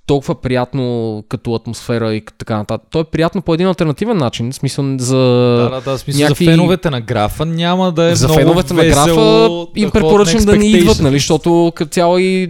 толкова 0.06 0.41
приятно 0.41 1.23
като 1.30 1.56
атмосфера 1.56 2.14
и 2.14 2.23
така 2.38 2.57
нататък. 2.57 2.88
То 2.91 2.99
е 2.99 3.03
приятно 3.03 3.41
по 3.41 3.53
един 3.53 3.68
альтернативен 3.68 4.18
начин, 4.18 4.52
в 4.52 4.56
смисъл 4.56 4.85
за... 4.98 5.18
Да, 5.18 5.69
да, 5.69 5.81
да, 5.81 5.98
смисъл 5.98 6.22
някакви- 6.22 6.45
за 6.45 6.52
феновете 6.52 6.89
на 6.89 7.02
графа 7.02 7.45
няма 7.45 7.91
да 7.91 8.03
е 8.03 8.15
за 8.15 8.27
много 8.27 8.39
феновете 8.39 8.73
на 8.73 8.85
графа 8.85 9.15
да 9.15 9.68
им 9.76 9.89
ходят 9.89 9.93
препоръчвам 9.93 10.39
на 10.39 10.45
да 10.45 10.57
не 10.57 10.65
идват, 10.65 10.99
нали, 10.99 11.15
защото 11.15 11.72
като 11.76 11.91
цяло 11.91 12.18
и 12.18 12.48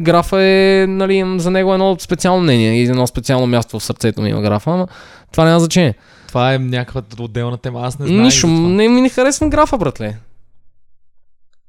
графа 0.00 0.42
е, 0.42 0.86
нали, 0.88 1.24
за 1.36 1.50
него 1.50 1.70
е 1.70 1.74
едно 1.74 1.96
специално 2.00 2.42
мнение 2.42 2.82
и 2.82 2.82
едно 2.82 3.06
специално 3.06 3.46
място 3.46 3.78
в 3.78 3.84
сърцето 3.84 4.22
ми 4.22 4.30
има 4.30 4.42
графа, 4.42 4.70
ама 4.70 4.86
това 5.32 5.44
няма 5.44 5.60
значение. 5.60 5.94
Това 6.34 6.54
е 6.54 6.58
някаква 6.58 7.02
отделна 7.20 7.58
тема, 7.58 7.80
аз 7.82 7.98
не 7.98 8.06
знам. 8.06 8.22
Нищо, 8.22 8.46
не 8.46 8.88
ми 8.88 9.00
не 9.00 9.08
харесвам 9.08 9.50
графа, 9.50 9.78
братле. 9.78 10.16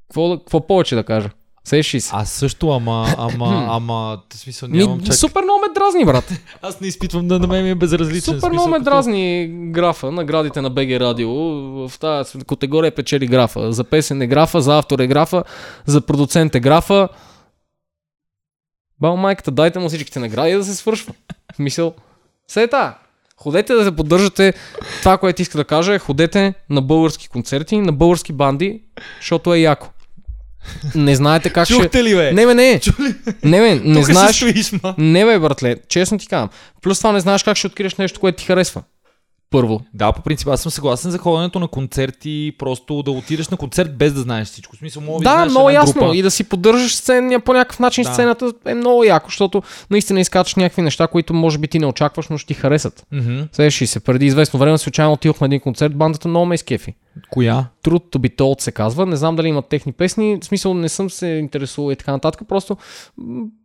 Какво, 0.07 0.37
какво 0.39 0.67
повече 0.67 0.95
да 0.95 1.03
кажа? 1.03 1.29
Сеши 1.63 2.01
се. 2.01 2.11
Аз 2.13 2.31
също, 2.31 2.69
ама, 2.69 3.07
ама, 3.17 3.67
ама, 3.69 4.21
в 4.33 4.37
смисъл 4.37 4.69
нямам 4.69 4.97
Ми, 4.97 5.03
чак... 5.05 5.15
супер 5.15 5.43
много 5.43 5.59
ме 5.59 5.73
дразни, 5.73 6.05
брат. 6.05 6.33
Аз 6.61 6.81
не 6.81 6.87
изпитвам 6.87 7.27
да 7.27 7.39
на 7.39 7.47
мен 7.47 7.63
ми 7.63 7.69
е 7.69 7.75
безразличен. 7.75 8.33
Супер 8.33 8.51
много 8.51 8.69
ме 8.69 8.77
като- 8.77 8.83
дразни 8.83 9.47
графа, 9.71 10.11
наградите 10.11 10.61
на 10.61 10.69
БГ 10.69 10.89
Радио. 10.89 11.29
В 11.87 11.91
тази 11.99 12.39
категория 12.39 12.95
печели 12.95 13.27
графа. 13.27 13.71
За 13.71 13.83
песен 13.83 14.21
е 14.21 14.27
графа, 14.27 14.61
за 14.61 14.77
автор 14.77 14.99
е 14.99 15.07
графа, 15.07 15.43
за 15.85 16.01
продуцент 16.01 16.55
е 16.55 16.59
графа. 16.59 17.09
Бал 19.01 19.17
майката, 19.17 19.51
дайте 19.51 19.79
му 19.79 19.87
всичките 19.87 20.19
награди 20.19 20.53
да 20.53 20.63
се 20.63 20.75
свършва. 20.75 21.13
Мисъл. 21.59 21.93
Сета, 22.47 22.93
ходете 23.37 23.73
да 23.73 23.83
се 23.83 23.95
поддържате. 23.95 24.53
Това, 24.99 25.17
което 25.17 25.41
иска 25.41 25.57
да 25.57 25.63
кажа 25.63 25.93
е 25.93 25.99
ходете 25.99 26.53
на 26.69 26.81
български 26.81 27.27
концерти, 27.27 27.77
на 27.77 27.91
български 27.91 28.33
банди, 28.33 28.81
защото 29.19 29.53
е 29.53 29.59
яко. 29.59 29.87
Не 30.95 31.15
знаете 31.15 31.49
как 31.49 31.65
ще... 31.65 31.73
Чухте 31.73 32.03
ли, 32.03 32.15
бе? 32.15 32.33
Не, 32.33 32.45
бе, 32.45 32.53
не. 32.53 32.79
Чули? 32.79 33.15
Не, 33.43 33.59
бе, 33.59 33.75
не 33.75 33.93
Тук 33.93 34.05
знаеш... 34.05 34.35
стоиш. 34.35 34.71
Не 34.97 35.25
бе, 35.25 35.39
братле, 35.39 35.75
честно 35.89 36.17
ти 36.17 36.27
казвам. 36.27 36.49
Плюс 36.81 36.97
това 36.97 37.11
не 37.11 37.19
знаеш 37.19 37.43
как 37.43 37.57
ще 37.57 37.67
откриеш 37.67 37.95
нещо, 37.95 38.19
което 38.19 38.37
ти 38.37 38.45
харесва. 38.45 38.83
Първо. 39.55 39.81
Да, 39.93 40.11
по 40.11 40.21
принцип, 40.21 40.47
аз 40.47 40.61
съм 40.61 40.71
съгласен 40.71 41.11
за 41.11 41.17
ходенето 41.17 41.59
на 41.59 41.67
концерти, 41.67 42.53
просто 42.59 43.03
да 43.03 43.11
отидеш 43.11 43.49
на 43.49 43.57
концерт 43.57 43.97
без 43.97 44.13
да 44.13 44.21
знаеш 44.21 44.47
всичко. 44.47 44.75
В 44.75 44.79
смисъл, 44.79 45.03
мога 45.03 45.23
Да, 45.23 45.31
знаеш 45.31 45.49
много 45.49 45.69
ясно. 45.69 46.01
Група. 46.01 46.15
И 46.15 46.21
да 46.21 46.31
си 46.31 46.43
поддържаш 46.43 46.95
сцена 46.95 47.39
по 47.39 47.53
някакъв 47.53 47.79
начин 47.79 48.03
Да. 48.03 48.13
сцената 48.13 48.53
е 48.65 48.73
много 48.73 49.03
яко, 49.03 49.29
защото 49.29 49.63
наистина 49.89 50.19
изкачаш 50.19 50.55
някакви 50.55 50.81
неща, 50.81 51.07
които 51.07 51.33
може 51.33 51.57
би 51.57 51.67
ти 51.67 51.79
не 51.79 51.85
очакваш, 51.85 52.27
но 52.29 52.37
ще 52.37 52.47
ти 52.47 52.53
харесат. 52.53 53.05
Мгм. 53.11 53.41
Сещаш 53.51 53.89
се, 53.89 53.99
преди 53.99 54.25
известно 54.25 54.59
време 54.59 54.77
случайно 54.77 55.13
отидох 55.13 55.41
на 55.41 55.45
един 55.45 55.59
концерт, 55.59 55.95
бандата 55.95 56.27
много 56.27 56.45
ме 56.45 56.55
изкефи. 56.55 56.93
Коя? 57.29 57.65
Truth 57.85 58.15
to 58.15 58.17
be 58.17 58.37
told 58.37 58.61
се 58.61 58.71
казва. 58.71 59.05
Не 59.05 59.15
знам 59.15 59.35
дали 59.35 59.47
имат 59.47 59.65
техни 59.65 59.91
песни. 59.91 60.37
В 60.41 60.45
смисъл 60.45 60.73
не 60.73 60.89
съм 60.89 61.09
се 61.09 61.27
интересувал 61.27 61.91
и 61.91 61.95
така 61.95 62.11
нататък. 62.11 62.41
Просто 62.47 62.77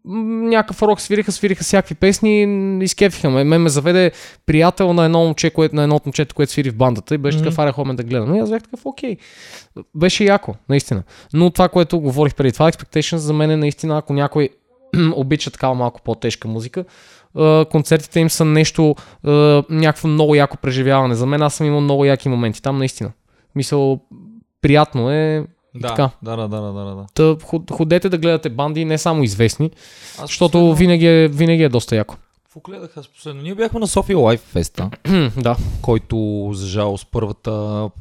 някакъв 0.05 0.82
рок 0.82 1.01
свириха, 1.01 1.32
свириха 1.32 1.64
всякакви 1.64 1.94
песни 1.94 2.43
и 2.43 2.85
изкефиха 2.85 3.31
ме. 3.31 3.44
Мен 3.44 3.62
ме 3.62 3.68
заведе 3.68 4.12
приятел 4.47 4.93
на 4.93 5.05
едно 5.05 5.24
момче, 5.24 5.51
което, 5.51 5.77
на 5.77 5.82
едно 5.82 5.97
от 5.97 6.06
момчето, 6.06 6.35
което 6.35 6.52
свири 6.52 6.70
в 6.70 6.77
бандата 6.77 7.14
и 7.14 7.18
беше 7.18 7.36
Мгм. 7.39 7.44
такъв 7.44 7.59
аре 7.59 7.72
хомен 7.72 7.97
да 7.97 8.02
гледам. 8.02 8.35
И 8.35 8.39
аз 8.39 8.51
бях 8.51 8.62
такъв 8.62 8.81
окей. 8.86 9.16
Беше 9.94 10.24
яко, 10.24 10.55
наистина. 10.68 11.02
Но 11.32 11.51
това, 11.51 11.68
което 11.68 12.01
говорих 12.01 12.35
преди 12.35 12.52
това, 12.52 12.72
Expectations 12.72 13.16
за 13.16 13.32
мен 13.32 13.51
е 13.51 13.56
наистина, 13.56 13.98
ако 13.98 14.12
някой 14.12 14.48
обича 15.14 15.51
такава 15.51 15.74
малко 15.74 16.01
по-тежка 16.02 16.48
музика, 16.48 16.85
концертите 17.70 18.20
им 18.20 18.31
са 18.31 18.44
нещо, 18.44 18.94
някакво 19.70 20.09
много 20.09 20.35
яко 20.35 20.56
преживяване. 20.56 21.14
За 21.14 21.27
мен 21.27 21.43
аз 21.43 21.55
съм 21.55 21.66
имал 21.66 21.81
много 21.81 22.05
яки 22.05 22.28
моменти 22.28 22.62
там, 22.62 22.78
наистина. 22.78 23.10
Мисъл, 23.55 24.01
приятно 24.62 25.10
е. 25.10 25.47
Да, 25.74 25.89
Така. 25.89 26.10
да, 26.22 26.36
да, 26.36 26.48
да, 26.48 26.60
да, 26.62 26.85
да. 26.85 27.06
Та, 27.14 27.36
ход- 27.36 27.70
ходете 27.70 28.09
да 28.09 28.18
гледате 28.18 28.48
банди, 28.48 28.85
не 28.85 28.98
само 28.98 29.22
известни, 29.22 29.70
Аз 30.12 30.20
защото 30.20 30.51
последно- 30.51 30.74
винаги 30.74 31.06
е, 31.06 31.28
винаги 31.28 31.62
е 31.62 31.68
доста 31.68 31.97
яко. 31.97 32.16
Какво 32.44 32.60
гледах 32.62 32.97
аз 32.97 33.09
последно? 33.09 33.43
Ние 33.43 33.55
бяхме 33.55 33.81
на 33.81 33.86
София 33.86 34.18
Лайф 34.18 34.40
Феста, 34.43 34.90
да. 35.36 35.56
който 35.82 36.16
за 36.52 36.66
жалост 36.66 37.09
първата 37.10 37.52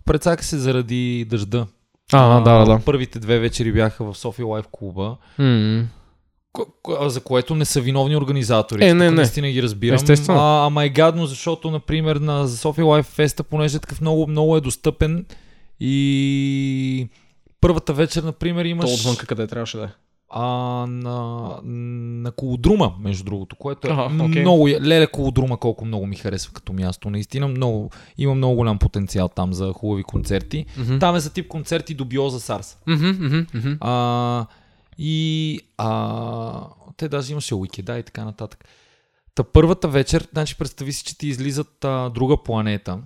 прецака 0.06 0.44
се 0.44 0.58
заради 0.58 1.26
дъжда. 1.26 1.66
А, 2.14 2.40
да, 2.40 2.60
да, 2.60 2.66
да. 2.68 2.80
Първите 2.80 3.20
две 3.20 3.40
вечери 3.40 3.72
бяха 3.72 4.04
в 4.04 4.18
София 4.18 4.46
Лайф 4.46 4.66
клуба, 4.72 5.16
ко- 5.38 5.84
за 7.08 7.22
което 7.22 7.56
не 7.56 7.66
са 7.66 7.82
виновни 7.82 8.16
организатори. 8.16 8.86
Е, 8.86 8.94
не, 8.94 9.06
Тук 9.06 9.16
не. 9.16 9.22
Наистина 9.22 9.52
ги 9.52 9.64
разбирам. 9.64 9.96
Естествено. 9.96 10.40
А, 10.40 10.66
ама 10.66 10.86
е 10.86 10.90
гадно, 10.90 11.26
защото, 11.26 11.72
например, 11.72 12.16
на 12.16 12.48
София 12.48 12.86
Лайф 12.86 13.06
Феста, 13.06 13.44
понеже 13.44 13.78
е 13.78 13.80
такъв 13.80 14.02
много, 14.02 14.28
много 14.28 14.58
е 14.58 14.62
достъпен 14.62 15.26
и 15.80 17.08
първата 17.62 17.94
вечер, 17.94 18.24
например, 18.24 18.64
То 18.64 18.68
имаш... 18.68 18.94
отвънка 18.94 19.26
къде 19.26 19.48
трябваше 19.48 19.78
да 19.78 19.84
е. 19.84 19.88
а, 20.30 20.44
на, 20.90 21.50
на 21.64 22.32
Колодрума, 22.32 22.94
между 23.00 23.24
другото, 23.24 23.56
което 23.56 23.88
е 23.88 23.92
Аха, 23.92 24.24
окей. 24.24 24.42
много... 24.42 24.68
Леле 24.70 25.08
Колодрума 25.08 25.58
колко 25.58 25.86
много 25.86 26.06
ми 26.06 26.16
харесва 26.16 26.54
като 26.54 26.74
място. 26.74 27.10
Наистина 27.10 27.48
много, 27.48 27.90
има 28.18 28.36
много 28.36 28.56
голям 28.56 28.80
потенциал 28.80 29.28
там 29.28 29.54
за 29.54 29.74
хубави 29.74 30.04
концерти. 30.04 30.66
Мгм. 30.78 31.00
Там 31.00 31.16
е 31.16 31.20
за 31.20 31.34
тип 31.34 31.48
концерти 31.48 31.94
до 31.94 32.06
Биоза 32.06 32.40
Сарс. 32.40 32.78
Мгм, 32.88 33.08
мгм, 33.08 33.46
мгм. 33.54 33.78
И 35.02 35.60
а, 35.78 36.62
те 36.98 37.08
даже 37.10 37.32
имаше 37.32 37.56
уикеда 37.56 37.98
и 38.00 38.04
така 38.04 38.26
нататък. 38.26 38.66
Та 39.36 39.44
първата 39.44 39.88
вечер, 39.88 40.28
значи 40.34 40.56
представи 40.58 40.94
си, 40.94 41.04
че 41.04 41.18
ти 41.18 41.28
излизат 41.28 41.86
а, 41.86 42.10
друга 42.10 42.44
планета, 42.44 43.00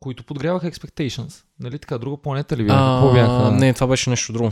които 0.00 0.24
подгряваха 0.24 0.70
Expectations. 0.70 1.42
Нали 1.60 1.78
така, 1.78 1.98
друга 1.98 2.16
планета 2.16 2.56
ли 2.56 2.64
бяха? 2.64 2.78
Какво 3.00 3.12
бяха? 3.12 3.50
Не, 3.52 3.72
това 3.74 3.86
беше 3.86 4.10
нещо 4.10 4.32
друго. 4.32 4.50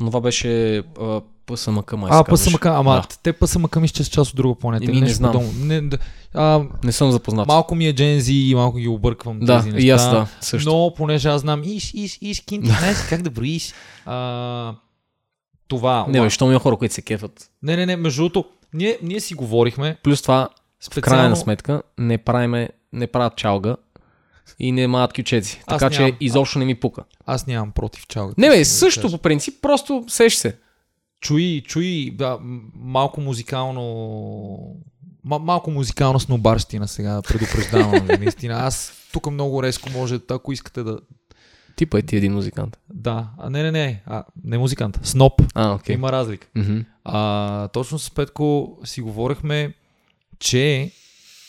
Но 0.00 0.06
това 0.06 0.20
беше 0.20 0.76
а, 1.00 1.20
ПСМК, 1.46 1.92
май 1.92 2.10
А. 2.12 2.24
ПСМК, 2.24 2.66
ама 2.66 2.94
Да. 2.94 3.16
те 3.22 3.32
ПСМК 3.32 3.76
мисля, 3.76 4.04
че 4.04 4.10
част 4.10 4.30
от 4.30 4.36
друга 4.36 4.58
планета. 4.60 4.84
Или 4.84 5.00
не 5.00 5.08
знам. 5.08 5.50
Не, 5.60 5.80
да, 5.80 5.98
а, 6.34 6.64
Не 6.84 6.92
съм 6.92 7.12
запознат. 7.12 7.46
малко 7.48 7.74
ми 7.74 7.86
е 7.86 7.94
Джензи 7.94 8.34
и 8.34 8.54
малко 8.54 8.76
ги 8.76 8.88
обърквам 8.88 9.40
да, 9.40 9.56
тези 9.56 9.70
неща. 9.72 9.86
и 9.86 9.90
аз 9.90 10.10
да, 10.10 10.26
също. 10.40 10.70
Но 10.70 10.92
понеже 10.96 11.28
аз 11.28 11.40
знам, 11.40 11.62
иш, 11.64 11.94
иш, 11.94 12.18
иш, 12.20 12.40
кинти, 12.40 12.68
знаеш 12.68 12.96
как 13.08 13.22
да 13.22 13.30
броиш. 13.30 13.74
А, 14.06 14.74
това. 15.68 16.06
Не, 16.08 16.20
бе, 16.20 16.30
що 16.30 16.50
има 16.50 16.60
хора, 16.60 16.76
които 16.76 16.94
се 16.94 17.02
кефат. 17.02 17.50
Не, 17.62 17.76
не, 17.76 17.86
не, 17.86 17.96
между 17.96 18.22
другото, 18.22 18.44
ние, 18.74 18.98
ние 19.02 19.20
си 19.20 19.34
говорихме 19.34 19.96
Плюс 20.02 20.22
това, 20.22 20.48
в 20.80 20.84
специално... 20.84 21.20
крайна 21.20 21.36
сметка, 21.36 21.82
не, 21.98 22.18
правиме, 22.18 22.68
не 22.92 23.06
правят 23.06 23.36
чалга 23.36 23.76
и 24.58 24.72
не 24.72 24.86
мават 24.86 25.12
кючеци. 25.12 25.62
Така 25.68 25.90
че 25.90 26.00
нямам. 26.00 26.16
изобщо 26.20 26.58
не 26.58 26.64
ми 26.64 26.74
пука. 26.74 27.04
Аз 27.26 27.46
нямам 27.46 27.72
против 27.72 28.06
чалга. 28.06 28.34
Не 28.38 28.48
бе, 28.48 28.64
също 28.64 29.10
по 29.10 29.18
принцип, 29.18 29.54
просто 29.62 30.04
сеш 30.08 30.34
се. 30.34 30.56
Чуи, 31.20 31.62
чуи, 31.66 32.10
да, 32.10 32.38
малко 32.74 33.20
музикално... 33.20 33.82
М- 35.24 35.38
малко 35.38 35.70
музикална 35.70 36.20
снобарщина 36.20 36.88
сега, 36.88 37.22
предупреждавам 37.22 38.06
ви, 38.06 38.16
наистина. 38.16 38.54
Аз 38.54 38.92
тук 39.12 39.30
много 39.30 39.62
резко 39.62 39.90
може, 39.90 40.20
ако 40.30 40.52
искате 40.52 40.82
да... 40.82 40.98
Типа 41.78 41.98
е 41.98 42.02
ти 42.02 42.16
един 42.16 42.32
музикант. 42.32 42.78
Да, 42.94 43.28
а 43.38 43.50
не, 43.50 43.62
не, 43.62 43.70
не, 43.70 44.02
а, 44.06 44.24
не 44.44 44.58
музикант, 44.58 45.00
сноп. 45.02 45.42
А, 45.54 45.74
окей. 45.74 45.94
Има 45.94 46.12
разлика. 46.12 46.46
Мгм. 46.54 46.78
А, 47.04 47.68
точно 47.68 47.98
с 47.98 48.10
Петко 48.10 48.78
си 48.84 49.00
говорихме, 49.00 49.74
че 50.38 50.90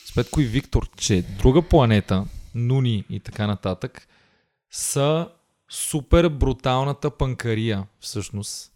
с 0.06 0.16
Петко 0.16 0.42
и 0.42 0.46
Виктор, 0.46 0.90
че 0.98 1.22
друга 1.22 1.62
планета, 1.62 2.26
Нуни 2.56 3.04
и 3.10 3.20
така 3.20 3.48
нататък, 3.48 4.08
са 4.72 5.28
супер 5.70 6.30
бруталната 6.30 7.10
панкария, 7.12 7.84
всъщност, 8.00 8.72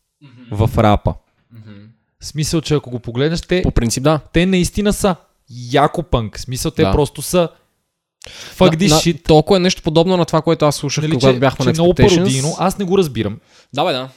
в 0.51 0.69
рапа. 0.77 1.13
В 2.19 2.25
смисъл, 2.25 2.61
че 2.61 2.75
ако 2.75 2.89
го 2.89 2.99
погледнеш, 2.99 3.41
те, 3.41 3.61
По 3.61 3.71
принцип, 3.71 4.03
да. 4.03 4.19
те 4.33 4.45
наистина 4.45 4.93
са 4.93 5.15
яко 5.71 6.03
пънк. 6.03 6.37
В 6.37 6.41
смисъл, 6.41 6.71
те 6.71 6.81
Да. 6.81 6.91
просто 6.91 7.21
са 7.21 7.49
fuck 8.29 8.75
this 8.75 8.89
На- 8.89 8.95
shit. 8.95 9.13
на- 9.13 9.19
Толкова 9.19 9.57
е 9.57 9.61
нещо 9.61 9.81
подобно 9.81 10.17
на 10.17 10.25
това, 10.25 10.41
което 10.41 10.65
аз 10.65 10.75
слушах, 10.75 11.01
Нали, 11.03 11.13
когато 11.13 11.33
че, 11.33 11.39
бяхме 11.39 11.57
че 11.57 11.65
на 11.65 11.69
е 11.69 11.73
много 11.73 11.93
Expectations. 11.93 12.15
пародийно. 12.15 12.55
Аз 12.59 12.77
не 12.77 12.85
го 12.85 12.97
разбирам. 12.97 13.37
Да, 13.73 13.85
бе, 13.85 13.93
да. 13.93 14.09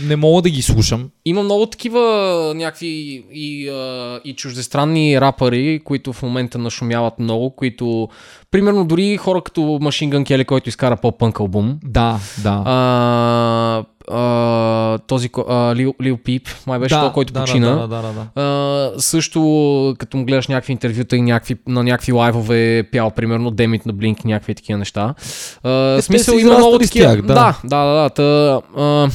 Не 0.00 0.16
мога 0.16 0.42
да 0.42 0.50
ги 0.50 0.62
слушам. 0.62 1.10
Има 1.24 1.42
много 1.42 1.66
такива 1.66 2.00
някакви 2.56 2.86
и, 3.32 3.68
а, 3.68 4.20
и 4.24 4.34
чуждестранни 4.34 5.20
рапъри, 5.20 5.80
които 5.84 6.12
в 6.12 6.22
момента 6.22 6.58
нашумяват 6.58 7.18
много, 7.18 7.50
които, 7.50 8.08
примерно 8.50 8.84
дори 8.84 9.16
хора 9.16 9.40
като 9.40 9.60
Machine 9.60 10.08
Gun 10.10 10.24
Kelly, 10.24 10.44
който 10.44 10.68
изкара 10.68 10.96
по-пънк 10.96 11.40
албум, 11.40 11.78
Да, 11.84 12.18
да. 12.38 12.62
а, 12.66 13.84
а, 14.10 14.98
този 14.98 15.30
а, 15.48 15.74
Лил, 15.74 15.94
Лил 16.02 16.16
Пип, 16.16 16.48
май 16.66 16.78
беше 16.78 16.94
да, 16.94 17.00
той, 17.00 17.12
който 17.12 17.32
да, 17.32 17.40
почина. 17.40 17.70
Да, 17.70 17.88
да, 17.88 18.02
да, 18.02 18.12
да. 18.12 18.42
А, 18.42 19.00
също, 19.00 19.96
като 19.98 20.16
му 20.16 20.24
гледаш 20.24 20.48
някакви 20.48 20.72
интервюта 20.72 21.16
и 21.16 21.22
някакви, 21.22 21.56
на 21.68 21.82
някакви 21.84 22.12
лайвове, 22.12 22.78
е 22.78 22.82
пял, 22.82 23.10
примерно, 23.10 23.50
Демит 23.50 23.86
на 23.86 23.92
Блинк, 23.92 24.24
някакви 24.24 24.54
такива 24.54 24.78
неща. 24.78 25.14
А, 25.62 25.96
те 25.96 26.02
смисъл 26.02 26.38
има 26.38 26.58
много 26.58 26.78
такива. 26.78 27.06
тях, 27.06 27.22
да. 27.22 27.34
да, 27.34 27.58
да, 27.64 27.84
да. 27.84 28.02
да 28.02 28.10
та, 28.10 28.60
а, 28.80 29.08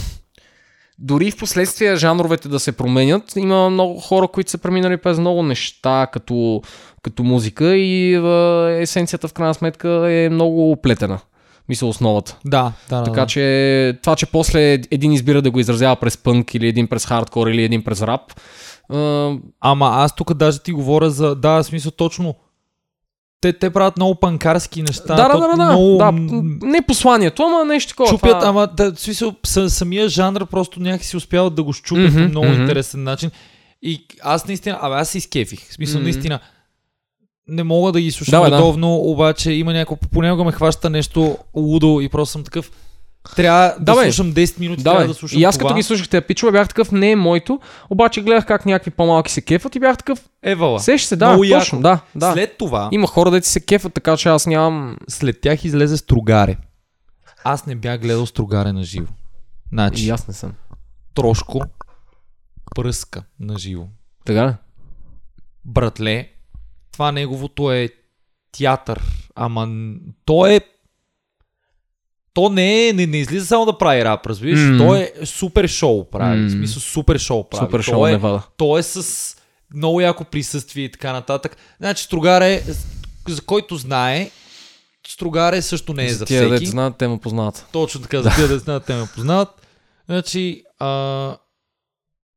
дори 1.00 1.32
в 1.32 1.38
последствие 1.38 1.96
жанровете 1.96 2.50
да 2.50 2.60
се 2.60 2.72
променят, 2.72 3.36
има 3.36 3.70
много 3.70 4.00
хора, 4.00 4.28
които 4.28 4.52
са 4.52 4.58
преминали 4.58 4.98
през 4.98 5.18
много 5.20 5.44
неща, 5.44 6.08
като, 6.14 6.62
като 7.02 7.24
музика 7.24 7.76
и 7.76 8.16
а, 8.16 8.68
есенцията 8.80 9.28
в 9.28 9.34
крайна 9.34 9.54
сметка 9.54 10.12
е 10.12 10.30
много 10.30 10.72
оплетена. 10.72 11.20
Мисля, 11.70 11.88
основата. 11.88 12.38
Да, 12.46 12.72
да, 12.90 13.04
Така 13.04 13.22
да. 13.22 13.28
че 13.28 14.00
това, 14.04 14.16
че 14.16 14.26
после 14.26 14.74
един 14.92 15.12
избира 15.12 15.42
да 15.42 15.52
го 15.52 15.60
изразява 15.60 15.96
през 15.96 16.18
пънк 16.18 16.54
или 16.54 16.68
един 16.68 16.88
през 16.88 17.06
хардкор 17.06 17.48
или 17.48 17.64
един 17.64 17.84
през 17.84 18.02
рап, 18.02 18.22
а, 18.94 19.32
Ама 19.62 19.90
аз 19.94 20.16
тук 20.16 20.34
даже 20.34 20.60
ти 20.60 20.72
говоря 20.72 21.10
за... 21.10 21.36
Да, 21.36 21.64
смисъл 21.64 21.92
точно. 21.92 22.36
Те, 23.42 23.54
те 23.54 23.70
правят 23.70 23.98
много 23.98 24.16
панкарски 24.16 24.82
неща. 24.82 25.16
Да, 25.16 25.28
да, 25.28 25.40
да, 25.40 25.48
да, 25.48 25.66
много, 25.66 25.98
да. 25.98 26.12
Не 26.68 26.82
посланието, 26.82 27.44
ама 27.44 27.66
нещо 27.66 27.90
такова. 27.90 28.10
Чупят, 28.10 28.40
това... 28.40 28.50
ама 28.50 28.68
да, 28.68 28.94
в 28.94 29.00
смисъл, 29.00 29.34
самия 29.68 30.10
жанр 30.10 30.46
просто 30.46 30.80
някакси 30.80 31.18
успяват 31.18 31.56
да 31.56 31.64
го 31.64 31.74
щупят 31.74 32.14
Мгм, 32.14 32.24
по 32.24 32.30
много 32.30 32.48
мгм. 32.48 32.62
интересен 32.62 33.04
начин. 33.04 33.32
И 33.82 34.06
аз 34.24 34.48
наистина, 34.48 34.78
абе 34.82 34.96
аз 34.96 35.10
се 35.10 35.18
изкефих. 35.18 35.70
В 35.70 35.74
смисъл, 35.74 36.00
Мгм. 36.00 36.04
наистина, 36.04 36.40
не 37.50 37.64
мога 37.64 37.92
да 37.92 38.02
ги 38.02 38.12
слушам 38.12 38.32
Да, 38.32 38.42
бе, 38.42 38.50
да. 38.50 38.56
редовно, 38.56 38.96
обаче 38.96 39.52
има 39.52 39.74
някакво, 39.74 39.96
понякога 40.08 40.44
ме 40.44 40.52
хваща 40.52 40.90
нещо 40.90 41.38
лудо 41.56 42.00
и 42.02 42.10
просто 42.10 42.32
съм 42.32 42.44
такъв, 42.44 42.72
трябва 43.36 43.68
да, 43.70 43.76
Да, 43.86 43.96
бе. 43.96 44.04
слушам 44.04 44.34
10 44.34 44.60
минути, 44.60 44.84
Да, 44.84 44.90
трябва 44.90 45.08
да 45.08 45.14
слушам 45.14 45.40
и 45.40 45.44
аз 45.44 45.58
това. 45.58 45.68
като 45.68 45.76
ги 45.76 45.84
слушах 45.84 46.10
тези 46.10 46.22
пичове, 46.22 46.52
бях 46.52 46.68
такъв, 46.68 46.92
не 46.92 47.12
е 47.12 47.16
моето, 47.16 47.60
обаче 47.90 48.22
гледах 48.22 48.46
как 48.46 48.66
някакви 48.66 48.92
по-малки 48.92 49.32
се 49.32 49.42
кефат 49.42 49.76
и 49.76 49.80
бях 49.80 49.98
такъв, 49.98 50.20
Евала. 50.44 50.80
сеш 50.80 51.02
се, 51.04 51.16
да, 51.16 51.28
Много 51.28 51.44
точно, 51.44 51.78
яко. 51.78 51.82
да, 51.82 52.00
да. 52.18 52.34
След 52.34 52.58
това, 52.58 52.90
Има 52.92 53.08
хора, 53.08 53.32
да 53.32 53.42
ти 53.42 53.50
се 53.50 53.60
кефат, 53.60 53.94
така 53.94 54.18
че 54.18 54.30
аз 54.30 54.48
нямам... 54.48 54.98
след 55.08 55.42
тях 55.42 55.66
излезе 55.66 55.98
Стругаре. 55.98 56.58
Аз 57.44 57.66
не 57.66 57.76
бях 57.76 58.02
гледал 58.02 58.26
Стругаре 58.26 58.72
на 58.72 58.84
живо. 58.84 59.08
Значи, 59.72 60.06
И 60.06 60.10
аз 60.10 60.28
не 60.28 60.34
съм. 60.34 60.54
Трошко 61.16 61.62
пръска 62.76 63.24
на 63.40 63.58
живо. 63.58 63.84
Така? 64.26 64.56
Братле, 65.66 66.30
това 67.00 67.12
неговото 67.12 67.72
е 67.72 67.90
театър, 68.52 69.02
ама 69.36 69.70
то 70.26 70.46
е 70.46 70.62
то 72.34 72.50
не 72.50 72.88
е, 72.88 72.94
не, 72.94 73.06
не 73.08 73.18
излиза 73.18 73.46
само 73.46 73.66
да 73.66 73.78
прави 73.78 74.06
рап, 74.06 74.26
разбираш? 74.26 74.60
М. 74.60 74.78
То 74.78 74.96
е 74.96 75.14
супер 75.26 75.68
шоу 75.68 76.10
прави, 76.10 76.40
в 76.40 76.44
М. 76.44 76.50
смисъл 76.50 76.82
супер 76.82 77.18
шоу 77.18 77.50
прави. 77.50 77.66
Супер 77.66 77.80
то 77.80 77.84
шоу 77.84 78.08
е, 78.08 78.12
Невада. 78.12 78.42
То 78.58 78.78
е 78.78 78.84
с 78.84 79.36
много 79.74 80.02
яко 80.02 80.24
присъствие 80.26 80.86
и 80.86 80.92
така 80.92 81.14
нататък. 81.14 81.58
Значи 81.80 82.04
Стругаре, 82.04 82.64
за 83.28 83.42
който 83.42 83.76
знае, 83.76 84.32
Стругаре 85.08 85.62
също 85.62 85.94
не 85.94 86.06
е 86.06 86.10
за, 86.10 86.26
Тия 86.26 86.42
всеки. 86.42 86.60
деца 86.60 86.72
знаят, 86.72 86.98
те 86.98 87.08
ме 87.08 87.20
познават. 87.20 87.68
Точно 87.72 88.02
така, 88.02 88.22
за 88.22 88.30
тия 88.30 88.48
да 88.48 88.60
знаят, 88.60 88.86
те 88.86 88.96
ме 88.96 89.08
познават. 89.16 89.50
Значи, 90.06 90.64
а, 90.80 91.38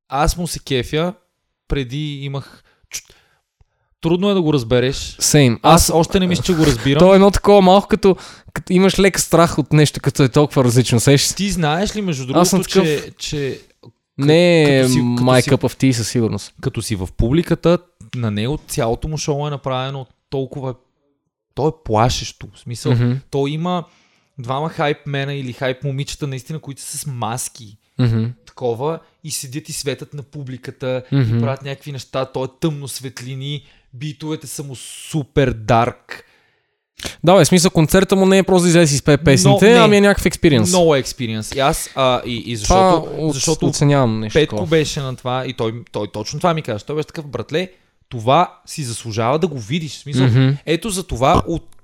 аз 0.08 0.36
му 0.36 0.46
се 0.46 0.58
кефя, 0.58 1.14
преди 1.68 2.14
имах... 2.14 2.64
Трудно 4.02 4.30
е 4.30 4.34
да 4.34 4.42
го 4.42 4.52
разбереш. 4.52 5.16
Сейм. 5.18 5.58
Аз 5.62 5.90
още 5.90 6.20
не 6.20 6.26
мисля, 6.26 6.42
че 6.42 6.54
го 6.54 6.66
разбирам. 6.66 6.98
То 6.98 7.12
е 7.12 7.16
едно 7.16 7.30
такова 7.30 7.60
малко 7.62 7.88
като, 7.88 8.16
като 8.52 8.72
имаш 8.72 8.98
лек 8.98 9.20
страх 9.20 9.58
от 9.58 9.72
нещо, 9.72 10.00
като 10.00 10.22
е 10.22 10.28
толкова 10.28 10.64
различно. 10.64 11.00
Сеш 11.00 11.22
се. 11.22 11.34
Ти 11.34 11.50
знаеш 11.50 11.96
ли, 11.96 12.02
между 12.02 12.32
Аз 12.34 12.50
другото, 12.50 12.68
че, 12.70 12.96
такъв- 12.96 13.16
че 13.16 13.60
Не 14.18 14.62
е 14.80 14.84
cup 14.84 15.46
of 15.46 15.74
tea 15.74 15.92
със 15.92 16.08
сигурност. 16.08 16.54
като 16.60 16.82
си 16.82 16.96
в 16.96 17.08
публиката, 17.16 17.78
на 18.14 18.30
него 18.30 18.58
цялото 18.68 19.08
му 19.08 19.18
шоу 19.18 19.46
е 19.46 19.50
направено 19.50 20.06
толкова... 20.30 20.74
То 21.54 21.68
е 21.68 21.72
плашещо. 21.84 22.46
В 22.54 22.58
смисъл, 22.60 22.92
Мгм. 22.92 23.12
то 23.30 23.46
има 23.46 23.84
двама 24.38 24.68
хайпмена 24.68 25.34
или 25.34 25.52
хайп 25.52 25.84
момичета, 25.84 26.26
наистина, 26.26 26.58
които 26.58 26.80
са 26.82 26.98
с 26.98 27.06
маски. 27.06 27.76
Мгм. 27.98 28.24
такова 28.46 28.98
и 29.24 29.30
седят 29.30 29.68
и 29.68 29.72
светят 29.72 30.14
на 30.14 30.22
публиката 30.22 31.02
Мгм. 31.12 31.36
и 31.36 31.40
правят 31.40 31.62
някакви 31.62 31.92
неща. 31.92 32.24
То 32.24 32.44
е 32.44 32.48
тъмно 32.60 32.88
светлини, 32.88 33.62
битовете 33.94 34.46
са 34.46 34.62
му 34.62 34.76
супер 34.76 35.50
дарк. 35.52 36.24
Да, 37.24 37.36
бе, 37.36 37.44
смисъл 37.44 37.70
концерта 37.70 38.16
му 38.16 38.26
не 38.26 38.38
е 38.38 38.42
просто 38.42 38.62
да 38.62 38.68
излезе 38.68 38.94
и 38.94 38.96
изпее 38.96 39.16
песните, 39.16 39.72
не. 39.72 39.78
ами 39.78 39.96
е 39.96 40.00
някакъв 40.00 40.26
експириенс. 40.26 40.68
Много 40.68 40.94
експириенс. 40.94 41.52
И 41.52 41.58
аз, 41.58 41.90
а, 41.94 42.22
и, 42.26 42.36
и 42.36 42.56
Това 42.62 42.90
защото, 42.90 43.26
от, 43.26 43.34
защото 43.34 43.66
оценявам 43.66 44.20
нещо 44.20 44.34
Петко 44.34 44.56
такова. 44.56 44.68
беше 44.70 45.00
на 45.00 45.16
това 45.16 45.46
и 45.46 45.52
той, 45.54 45.74
той 45.92 46.06
точно 46.12 46.38
това 46.40 46.54
ми 46.54 46.62
каза. 46.62 46.84
Той 46.84 46.96
беше 46.96 47.06
такъв, 47.06 47.26
братле, 47.26 47.68
това 48.08 48.60
си 48.66 48.82
заслужава 48.82 49.38
да 49.38 49.46
го 49.46 49.58
видиш. 49.58 49.92
Смисъл, 49.92 50.26
Мгм. 50.26 50.50
ето 50.66 50.90
за 50.90 51.02
това 51.02 51.42
от, 51.46 51.76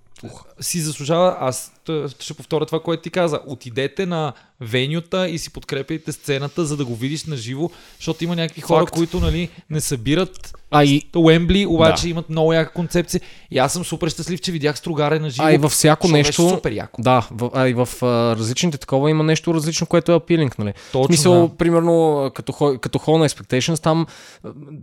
си 0.61 0.81
заслужава, 0.81 1.37
аз 1.41 1.73
ще 2.21 2.35
повторя 2.35 2.67
това, 2.67 2.81
което 2.81 3.03
ти 3.03 3.11
каза. 3.11 3.41
Отидете 3.47 4.07
на 4.07 4.33
венюта 4.61 5.29
и 5.29 5.39
си 5.39 5.51
подкрепяйте 5.53 6.13
сцената, 6.13 6.65
за 6.65 6.77
да 6.77 6.85
го 6.85 6.95
видиш 6.97 7.25
на 7.25 7.37
живо, 7.37 7.71
защото 7.99 8.25
има 8.25 8.37
някакви 8.37 8.61
хора, 8.61 8.81
Факт. 8.81 8.93
които 8.93 9.21
нали, 9.21 9.49
не 9.71 9.81
събират 9.81 10.55
А 10.71 10.85
и, 10.85 11.03
Уембли, 11.17 11.67
обаче 11.67 12.03
Да. 12.03 12.09
имат 12.09 12.31
много 12.31 12.53
яка 12.53 12.73
концепция. 12.73 13.21
И 13.51 13.59
аз 13.59 13.73
съм 13.73 13.85
супер 13.85 14.09
щастлив, 14.09 14.41
че 14.41 14.53
видях 14.53 14.79
Стругаре 14.79 15.19
на 15.19 15.31
живо. 15.31 15.47
а 15.47 15.53
и 15.53 15.59
във 15.59 15.73
всяко 15.73 16.09
нещо... 16.09 16.49
Супер 16.49 16.73
яко. 16.73 17.03
Да, 17.03 17.29
в, 17.31 17.51
а 17.55 17.69
и 17.69 17.75
в 17.75 17.89
а, 18.03 18.07
различните 18.37 18.79
такова 18.79 19.11
има 19.11 19.25
нещо 19.25 19.55
различно, 19.55 19.87
което 19.87 20.13
е 20.13 20.17
апилинг, 20.17 20.59
нали? 20.59 20.73
Точно, 20.93 21.03
В 21.03 21.07
смисъл, 21.07 21.49
да. 21.49 21.55
примерно, 21.57 22.31
като, 22.35 22.79
като 22.81 22.99
хора 22.99 23.19
на 23.19 23.29
Expectations, 23.29 23.83
там 23.83 24.07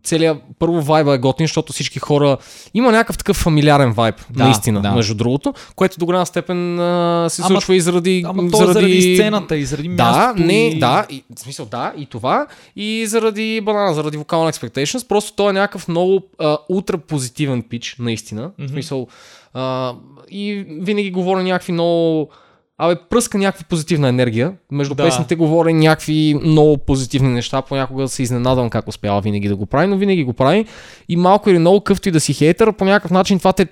целият 0.03 0.37
първо 0.59 0.81
вайба 0.81 1.13
е 1.13 1.17
готин, 1.17 1.43
защото 1.43 1.73
всички 1.73 1.99
хора... 1.99 2.37
Има 2.73 2.91
някакъв 2.91 3.17
такъв 3.17 3.37
фамилиарен 3.37 3.91
вайб, 3.93 4.15
Да, 4.29 4.43
наистина, 4.43 4.81
да. 4.81 4.91
между 4.91 5.15
другото, 5.15 5.53
което 5.75 5.99
до 5.99 6.05
голяма 6.05 6.25
степен 6.25 6.79
а, 6.95 7.29
се 7.29 7.41
Ама- 7.41 7.47
случва 7.49 7.75
и 7.75 7.81
заради... 7.81 8.23
Ама 8.27 8.51
то 8.51 8.57
заради... 8.57 8.73
заради 8.73 9.15
сцената 9.15 9.57
и 9.57 9.65
заради 9.65 9.87
Да, 9.89 10.03
мястото. 10.03 10.47
не, 10.47 10.67
и... 10.67 10.79
да, 10.79 11.05
и, 11.09 11.23
в 11.35 11.39
смисъл 11.39 11.65
да, 11.65 11.93
и 11.97 12.05
това, 12.05 12.47
и 12.75 13.05
заради 13.07 13.61
банана, 13.61 13.93
заради 13.93 14.17
вокална 14.17 14.53
expectations, 14.53 15.07
просто 15.07 15.33
той 15.33 15.49
е 15.49 15.53
някакъв 15.53 15.87
много 15.87 16.21
а, 16.39 16.57
ултра 16.69 16.97
позитивен 16.97 17.63
пич, 17.63 17.95
наистина, 17.99 18.51
в 18.59 18.69
смисъл, 18.69 19.07
а, 19.53 19.93
и 20.31 20.65
винаги 20.69 21.11
говори 21.11 21.43
някакви 21.43 21.71
много, 21.73 22.29
абе, 22.77 22.95
пръска 23.09 23.37
някаква 23.37 23.65
позитивна 23.69 24.07
енергия, 24.09 24.53
между 24.71 24.95
Да. 24.95 25.03
песните 25.03 25.35
говори 25.35 25.73
някакви 25.73 26.39
много 26.43 26.77
позитивни 26.77 27.29
неща, 27.29 27.61
понякога 27.61 28.07
се 28.07 28.23
изненадвам 28.23 28.69
как 28.69 28.87
успява 28.87 29.21
винаги 29.21 29.47
да 29.47 29.55
го 29.55 29.65
прави, 29.65 29.87
но 29.87 29.97
винаги 29.97 30.23
го 30.23 30.33
прави 30.33 30.65
и 31.09 31.15
малко 31.15 31.49
или 31.49 31.59
много 31.59 31.81
къвто 31.81 32.09
и 32.09 32.11
да 32.11 32.19
си 32.19 32.33
хейтър, 32.33 32.73
по 32.73 32.85
някакъв 32.85 33.11
начин 33.11 33.37
това 33.37 33.53
те, 33.53 33.67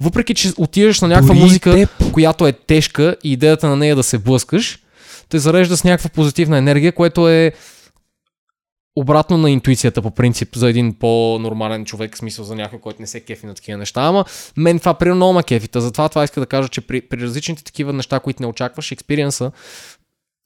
въпреки 0.00 0.34
че 0.34 0.52
отиваш 0.58 1.00
на 1.00 1.08
някаква 1.08 1.34
Дори 1.34 1.44
музика, 1.44 1.72
теб. 1.72 2.12
която 2.12 2.46
е 2.46 2.52
тежка 2.52 3.16
и 3.24 3.32
идеята 3.32 3.68
на 3.68 3.76
нея 3.76 3.96
да 3.96 4.02
се 4.02 4.18
блъскаш, 4.18 4.78
те 5.28 5.38
зарежда 5.38 5.76
с 5.76 5.84
някаква 5.84 6.10
позитивна 6.10 6.58
енергия, 6.58 6.92
което 6.92 7.28
е 7.28 7.52
обратно 8.96 9.38
на 9.38 9.50
интуицията 9.50 10.02
по 10.02 10.10
принцип 10.10 10.56
за 10.56 10.68
един 10.68 10.94
по-нормален 10.94 11.84
човек, 11.84 12.16
смисъл 12.16 12.44
за 12.44 12.54
някой, 12.54 12.78
който 12.78 13.00
не 13.00 13.06
се 13.06 13.20
кефи 13.20 13.46
на 13.46 13.54
такива 13.54 13.78
неща, 13.78 14.02
ама 14.02 14.24
мен 14.56 14.78
това 14.78 14.94
при 14.94 15.12
много 15.12 15.40
кефита, 15.42 15.80
затова 15.80 16.08
това 16.08 16.24
иска 16.24 16.40
да 16.40 16.46
кажа, 16.46 16.68
че 16.68 16.80
при, 16.80 17.00
при 17.00 17.20
различните 17.20 17.64
такива 17.64 17.92
неща, 17.92 18.20
които 18.20 18.42
не 18.42 18.48
очакваш, 18.48 18.92
експириенса, 18.92 19.50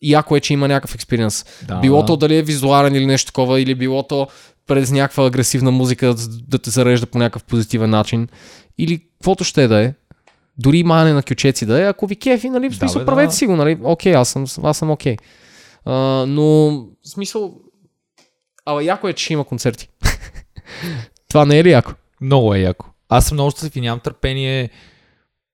яко 0.02 0.36
е, 0.36 0.40
че 0.40 0.52
има 0.52 0.68
някакъв 0.68 0.94
експириенс. 0.94 1.44
Да, 1.68 1.80
било 1.80 2.00
да. 2.00 2.06
то 2.06 2.16
дали 2.16 2.36
е 2.36 2.42
визуален 2.42 2.94
или 2.94 3.06
нещо 3.06 3.26
такова, 3.26 3.60
или 3.60 3.74
било 3.74 4.02
то 4.02 4.26
през 4.66 4.90
някаква 4.90 5.26
агресивна 5.26 5.70
музика 5.70 6.14
да- 6.14 6.28
да 6.48 6.58
те 6.58 6.70
зарежда 6.70 7.06
по 7.06 7.18
някакъв 7.18 7.44
позитивен 7.44 7.90
начин, 7.90 8.28
или 8.78 8.98
каквото 8.98 9.44
ще 9.44 9.68
да 9.68 9.80
е. 9.82 9.94
Дори 10.58 10.82
мане 10.82 11.12
на 11.12 11.22
кючеци 11.22 11.66
да 11.66 11.82
е, 11.82 11.86
ако 11.86 12.06
ви 12.06 12.16
кефи, 12.16 12.50
нали, 12.50 12.68
в 12.68 12.72
Да, 12.72 12.76
смисъл, 12.76 13.02
бе, 13.02 13.06
правете 13.06 13.26
да. 13.26 13.32
си 13.32 13.46
го, 13.46 13.56
нали, 13.56 13.78
окей, 13.82 14.14
аз 14.14 14.28
съм, 14.28 14.44
аз 14.62 14.78
съм 14.78 14.90
окей. 14.90 15.16
А, 15.84 15.94
но, 16.28 16.44
в 17.02 17.08
смисъл, 17.08 17.54
Ала 18.66 18.84
яко 18.84 19.08
е, 19.08 19.12
че 19.12 19.32
има 19.32 19.44
концерти. 19.44 19.88
Това 21.28 21.44
не 21.44 21.58
е 21.58 21.64
ли 21.64 21.70
яко? 21.70 21.92
Много 22.20 22.54
е 22.54 22.58
яко. 22.58 22.86
Аз 23.08 23.26
съм 23.26 23.36
много 23.36 23.50
щастлив 23.50 23.76
и 23.76 23.80
нямам 23.80 24.00
търпение 24.00 24.70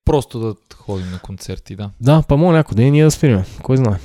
просто 0.05 0.41
да 0.41 0.55
ходим 0.75 1.11
на 1.11 1.19
концерти, 1.19 1.77
да. 1.77 1.91
Да, 2.01 2.23
па 2.29 2.37
мога 2.37 2.53
някой 2.53 2.75
ден 2.75 2.93
ние 2.93 3.05
да 3.05 3.11
спираме. 3.11 3.45
Кой 3.63 3.77
знае? 3.77 3.99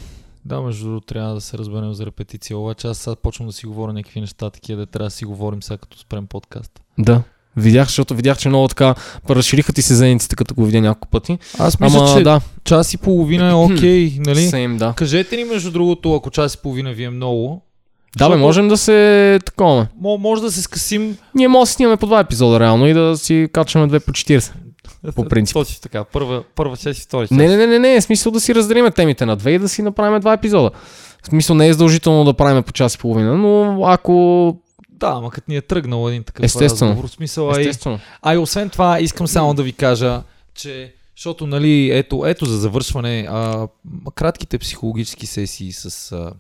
Да, 0.46 0.62
между 0.62 0.86
другото 0.86 1.06
трябва 1.06 1.34
да 1.34 1.42
се 1.42 1.58
разберем 1.58 1.94
за 1.94 2.06
репетиция, 2.06 2.58
обаче 2.58 2.88
аз 2.88 2.98
сега 2.98 3.16
почвам 3.16 3.48
да 3.48 3.54
си 3.54 3.66
говоря 3.66 3.94
някакви 3.94 4.22
неща, 4.22 4.50
такива 4.50 4.80
да 4.80 4.86
трябва 4.86 5.08
да 5.08 5.12
си 5.12 5.26
говорим 5.26 5.64
сега 5.64 5.78
като 5.78 6.00
спрем 6.00 6.28
подкаст. 6.28 6.72
Да. 6.98 7.22
Видях, 7.56 7.88
защото 7.88 8.16
видях, 8.16 8.38
че 8.38 8.50
много 8.50 8.68
така 8.68 8.96
разшириха 9.30 9.74
ти 9.74 9.82
се 9.82 9.96
зениците, 9.96 10.36
като 10.36 10.56
го 10.56 10.66
видя 10.66 10.82
няколко 10.82 11.08
пъти. 11.08 11.38
Аз 11.60 11.80
мисля, 11.80 12.00
Ама 12.00 12.18
че 12.18 12.24
да, 12.24 12.42
час 12.64 12.94
и 12.94 12.98
половина 12.98 13.50
е 13.50 13.54
окей, 13.54 14.18
нали? 14.20 14.40
Same, 14.40 14.78
да. 14.78 14.94
Кажете 14.94 15.38
ни 15.38 15.44
между 15.44 15.72
другото, 15.72 16.16
ако 16.16 16.32
час 16.32 16.54
и 16.54 16.58
половина 16.58 16.94
ви 16.94 17.04
е 17.04 17.10
много, 17.10 17.62
Да, 18.18 18.30
бе, 18.30 18.36
можем 18.36 18.68
да 18.68 18.78
се 18.78 19.40
такова. 19.46 19.88
мо- 20.04 20.18
може 20.18 20.42
да 20.42 20.52
се 20.52 20.62
скъсим 20.62 21.18
Ние 21.36 21.48
може 21.48 21.70
да 21.70 21.74
снимаме 21.74 21.98
по 21.98 22.06
два 22.06 22.20
епизода 22.20 22.60
реално 22.60 22.88
и 22.88 22.94
да 22.94 23.18
си 23.18 23.50
качваме 23.54 23.88
две 23.88 24.00
по 24.00 24.12
40. 24.12 24.52
По 25.16 25.26
принцип. 25.26 25.54
Точно 25.54 25.82
така. 25.82 26.04
Първа, 26.04 26.44
първа 26.56 26.78
част 26.78 27.00
и 27.00 27.02
втори 27.02 27.28
част. 27.28 27.32
Не, 27.32 27.48
не, 27.48 27.58
не, 27.58 27.68
не, 27.68 27.80
не, 27.80 27.96
е 27.96 28.02
смисъл 28.02 28.32
да 28.32 28.40
си 28.40 28.56
разделиме 28.56 28.92
темите 28.92 29.26
на 29.26 29.36
две 29.36 29.52
и 29.52 29.60
да 29.60 29.70
си 29.70 29.82
направим 29.82 30.20
два 30.20 30.34
епизода. 30.34 30.72
В 31.24 31.28
смисъл 31.28 31.56
не 31.56 31.68
е 31.68 31.74
задължително 31.74 32.26
да 32.26 32.34
правим 32.34 32.64
по 32.64 32.72
час 32.72 32.96
и 32.96 32.98
половина, 32.98 33.38
но 33.38 33.84
ако... 33.86 34.58
Да, 34.90 35.08
ама 35.08 35.30
като 35.30 35.52
ни 35.52 35.58
е 35.58 35.62
тръгнал 35.62 36.10
един 36.10 36.24
такъв 36.24 36.44
Естествено. 36.44 36.92
разговор, 36.92 37.10
смисъл, 37.10 37.50
Естествено. 37.50 38.00
А 38.22 38.34
и 38.34 38.38
освен 38.38 38.70
това, 38.70 39.00
искам 39.00 39.28
само 39.28 39.54
да 39.54 39.64
ви 39.64 39.74
кажа, 39.74 40.22
че 40.56 40.94
защото, 41.16 41.48
нали, 41.48 41.90
ето, 41.94 42.24
ето 42.26 42.46
за 42.46 42.58
завършване, 42.58 43.28
а, 43.30 43.68
кратките 44.16 44.58
психологически 44.58 45.26
сесии 45.26 45.72
с 45.74 46.12
а, 46.12 46.32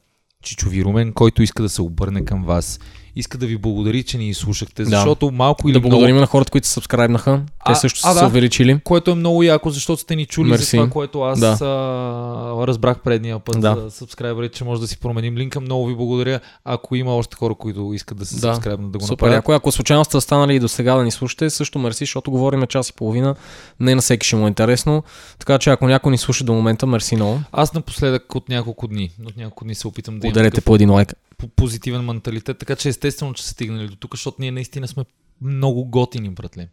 Чичови 0.44 0.84
Румен, 0.84 1.14
който 1.14 1.44
иска 1.44 1.64
да 1.64 1.70
се 1.70 1.82
обърне 1.82 2.26
към 2.26 2.44
вас, 2.44 2.80
иска 3.18 3.38
да 3.38 3.46
ви 3.46 3.58
благодари, 3.58 4.04
че 4.04 4.18
ни 4.18 4.34
слушахте, 4.34 4.84
Да. 4.84 4.90
защото 4.90 5.32
малко 5.32 5.68
или 5.68 5.74
Да 5.74 5.80
много, 5.80 5.90
благодарим 5.90 6.18
на 6.18 6.26
хората, 6.26 6.52
които 6.52 6.68
се 6.68 6.74
сабскрайбнаха. 6.74 7.42
Те 7.66 7.72
А, 7.72 7.76
също 7.76 8.00
а, 8.00 8.08
са 8.08 8.14
се 8.14 8.20
да. 8.20 8.28
увеличили. 8.28 8.80
което 8.84 9.12
е 9.12 9.16
много 9.16 9.44
яко, 9.44 9.70
защото 9.70 10.02
сте 10.02 10.16
ни 10.16 10.26
чули 10.26 10.50
Мерси. 10.50 10.66
за 10.66 10.78
това, 10.78 10.90
което 10.90 11.22
аз 11.22 11.40
Да. 11.40 11.58
а, 11.62 12.68
разбрах 12.68 13.00
предния 13.00 13.40
път 13.40 13.60
Да. 13.60 13.76
за 13.76 13.92
сабскрайбъри, 13.92 14.50
че 14.50 14.64
може 14.64 14.82
да 14.82 14.88
си 14.88 14.98
променим 14.98 15.38
линка. 15.38 15.62
Много 15.62 15.86
ви 15.86 15.96
благодаря. 15.96 16.40
Ако 16.66 16.96
има 16.96 17.16
още 17.16 17.36
хора, 17.36 17.56
които 17.56 17.92
искат 17.94 18.18
да 18.18 18.26
се 18.26 18.36
Да. 18.36 18.42
сабскрайбнат, 18.42 18.92
да 18.92 18.98
го 18.98 19.06
Супер, 19.06 19.26
направят. 19.26 19.40
ако, 19.40 19.52
ако 19.52 19.72
случайно 19.72 20.06
сте 20.06 20.22
станали 20.22 20.56
и 20.56 20.60
до 20.60 20.68
сега 20.68 20.96
да 20.96 21.04
ни 21.04 21.12
слушате, 21.12 21.50
също 21.50 21.80
мерси, 21.80 22.04
защото 22.04 22.32
говорим 22.32 22.64
час 22.64 22.90
и 22.90 22.94
половина. 22.94 23.36
Не 23.80 23.96
на 23.96 24.02
всеки 24.02 24.28
ще 24.28 24.36
му 24.36 24.46
е 24.46 24.48
интересно. 24.48 25.04
Така 25.40 25.58
че 25.58 25.70
ако 25.70 25.88
някой 25.88 26.12
ни 26.12 26.18
слуша 26.18 26.44
до 26.44 26.54
момента, 26.54 26.88
мерси 26.88 27.16
много. 27.16 27.40
Аз 27.52 27.74
напоследък 27.74 28.36
от 28.36 28.50
няколко 28.50 28.88
дни, 28.88 29.12
от 29.26 29.38
няколко 29.38 29.64
дни 29.64 29.76
се 29.76 29.88
опитам 29.88 30.20
да 30.20 30.28
Ударете 30.28 30.52
такъв 30.52 30.66
по 30.66 30.76
един 30.76 30.92
лайк. 30.92 31.14
По- 31.38 31.48
позитивен 31.48 32.02
менталитет, 32.02 32.58
така 32.58 32.76
че 32.76 32.90
естествено, 32.90 33.34
че 33.34 33.44
са 33.44 33.50
стигнали 33.50 33.88
до 33.88 33.96
тук, 33.96 34.14
защото 34.14 34.38
ние 34.40 34.52
наистина 34.52 34.88
сме 34.88 35.06
много 35.42 35.86
готини, 35.86 36.30
братле. 36.30 36.68